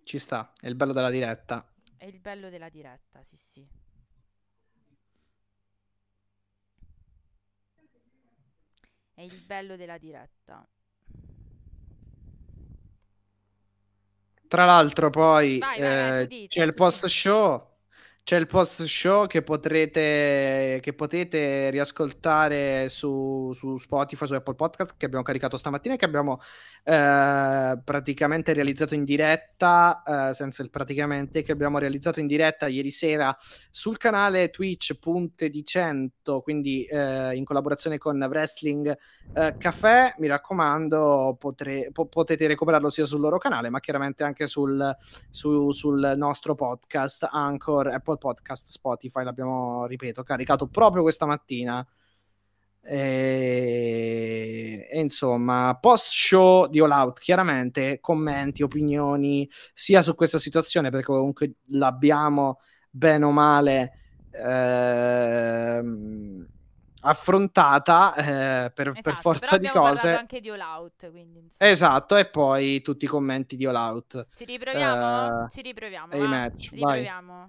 ci 0.05 0.19
sta. 0.19 0.53
È 0.59 0.67
il 0.67 0.75
bello 0.75 0.93
della 0.93 1.11
diretta. 1.11 1.65
È 1.97 2.07
il 2.07 2.19
bello 2.19 2.49
della 2.49 2.71
diretta, 2.71 3.23
sì, 3.23 3.37
sì. 3.37 3.69
È 9.13 9.21
il 9.21 9.41
bello 9.45 9.77
della 9.77 9.99
diretta. 9.99 10.67
Tra 14.49 14.65
l'altro, 14.65 15.11
poi 15.11 15.59
Vai, 15.59 15.79
vai, 15.79 16.23
eh, 16.23 16.27
dici, 16.27 16.47
c'è 16.49 16.65
il 16.65 16.73
post 16.75 17.05
show 17.07 17.68
c'è 18.29 18.37
il 18.37 18.47
post 18.47 18.83
show 18.83 19.27
che 19.27 19.41
potrete, 19.41 20.81
che 20.83 20.93
potete 20.93 21.71
riascoltare 21.71 22.91
su, 22.91 23.53
su 23.55 23.79
Spotify, 23.79 24.27
su 24.27 24.35
Apple 24.35 24.55
Podcast 24.55 24.97
che 24.99 25.07
abbiamo 25.07 25.25
caricato 25.25 25.57
stamattina 25.57 25.95
e 25.95 25.97
che 25.97 26.05
abbiamo 26.05 26.39
eh, 26.85 27.79
praticamente 27.83 28.53
realizzato 28.53 28.95
in 28.95 29.05
diretta, 29.05 30.03
eh, 30.29 30.35
senza 30.35 30.63
il 30.63 30.69
praticamente, 30.69 31.43
che 31.43 31.53
abbiamo 31.53 31.79
realizzato 31.79 32.21
in 32.21 32.27
diretta 32.27 32.67
ieri 32.67 32.91
sera 32.91 33.35
sul 33.71 33.97
canale 33.97 34.51
Twitch 34.51 34.99
Punte 34.99 35.49
di 35.49 35.65
100, 35.65 36.43
quindi 36.43 36.85
eh, 36.85 37.35
in 37.35 37.47
collaborazione 37.47 37.97
con 37.97 38.23
Wrestling 38.23 38.95
eh, 39.35 39.55
Café, 39.57 40.15
mi 40.19 40.27
raccomando, 40.27 41.35
potre- 41.39 41.89
po- 41.93 42.09
potete 42.09 42.47
recuperarlo 42.47 42.91
sia 42.91 43.07
sul 43.07 43.21
loro 43.21 43.39
canale, 43.39 43.71
ma 43.71 43.81
chiaramente 43.81 44.23
anche 44.23 44.47
sul, 44.47 44.95
su- 45.31 45.71
sul 45.71 46.13
nostro 46.15 46.55
podcast, 46.55 47.27
Anchor, 47.31 47.87
Apple 47.87 48.17
Podcast, 48.19 48.67
Spotify, 48.67 49.25
l'abbiamo, 49.25 49.87
ripeto, 49.87 50.23
caricato 50.23 50.67
proprio 50.67 51.03
questa 51.03 51.27
mattina. 51.27 51.87
E, 52.91 54.89
e 54.91 55.01
insomma, 55.01 55.77
post 55.81 56.11
show 56.11 56.67
di 56.69 56.81
All 56.81 56.91
Out, 56.91 57.19
chiaramente 57.19 58.01
commenti, 58.01 58.63
opinioni 58.63 59.49
sia 59.75 60.01
su 60.03 60.15
questa 60.15 60.39
situazione, 60.39 60.91
perché 60.91 61.07
comunque 61.07 61.57
l'abbiamo 61.69 62.61
bene 62.91 63.25
o 63.27 63.31
male 63.31 63.93
ehm, 64.31 65.77
affrontata 67.01 68.15
eh, 68.15 68.71
per, 68.73 68.93
per 68.93 69.13
Esatto, 69.13 69.21
forza 69.21 69.59
però 69.59 69.71
di 69.71 69.79
cose. 69.79 70.17
anche 70.17 70.41
di 70.41 70.49
All 70.49 70.61
Out, 70.61 71.11
quindi. 71.11 71.47
Esatto, 71.59 72.17
e 72.17 72.27
poi 72.27 72.81
tutti 72.81 73.05
i 73.05 73.09
commenti 73.09 73.57
di 73.57 73.67
All 73.67 73.75
Out. 73.77 74.29
Ci 74.35 74.45
riproviamo? 74.45 75.45
Eh, 75.45 75.49
Ci 75.51 75.63
riproviamo, 75.63 76.17
va? 76.17 76.27
match. 76.27 76.71
Riproviamo. 76.71 77.49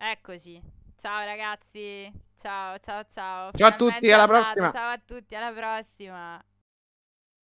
Eccoci. 0.00 0.62
Ciao 0.96 1.24
ragazzi. 1.24 2.10
Ciao, 2.36 2.78
ciao, 2.78 3.04
ciao. 3.04 3.50
Ciao 3.52 3.68
a 3.68 3.76
tutti, 3.76 4.12
alla 4.12 4.22
andata. 4.22 4.40
prossima. 4.40 4.70
Ciao 4.70 4.90
a 4.92 4.98
tutti, 5.04 5.34
alla 5.34 5.52
prossima. 5.52 6.44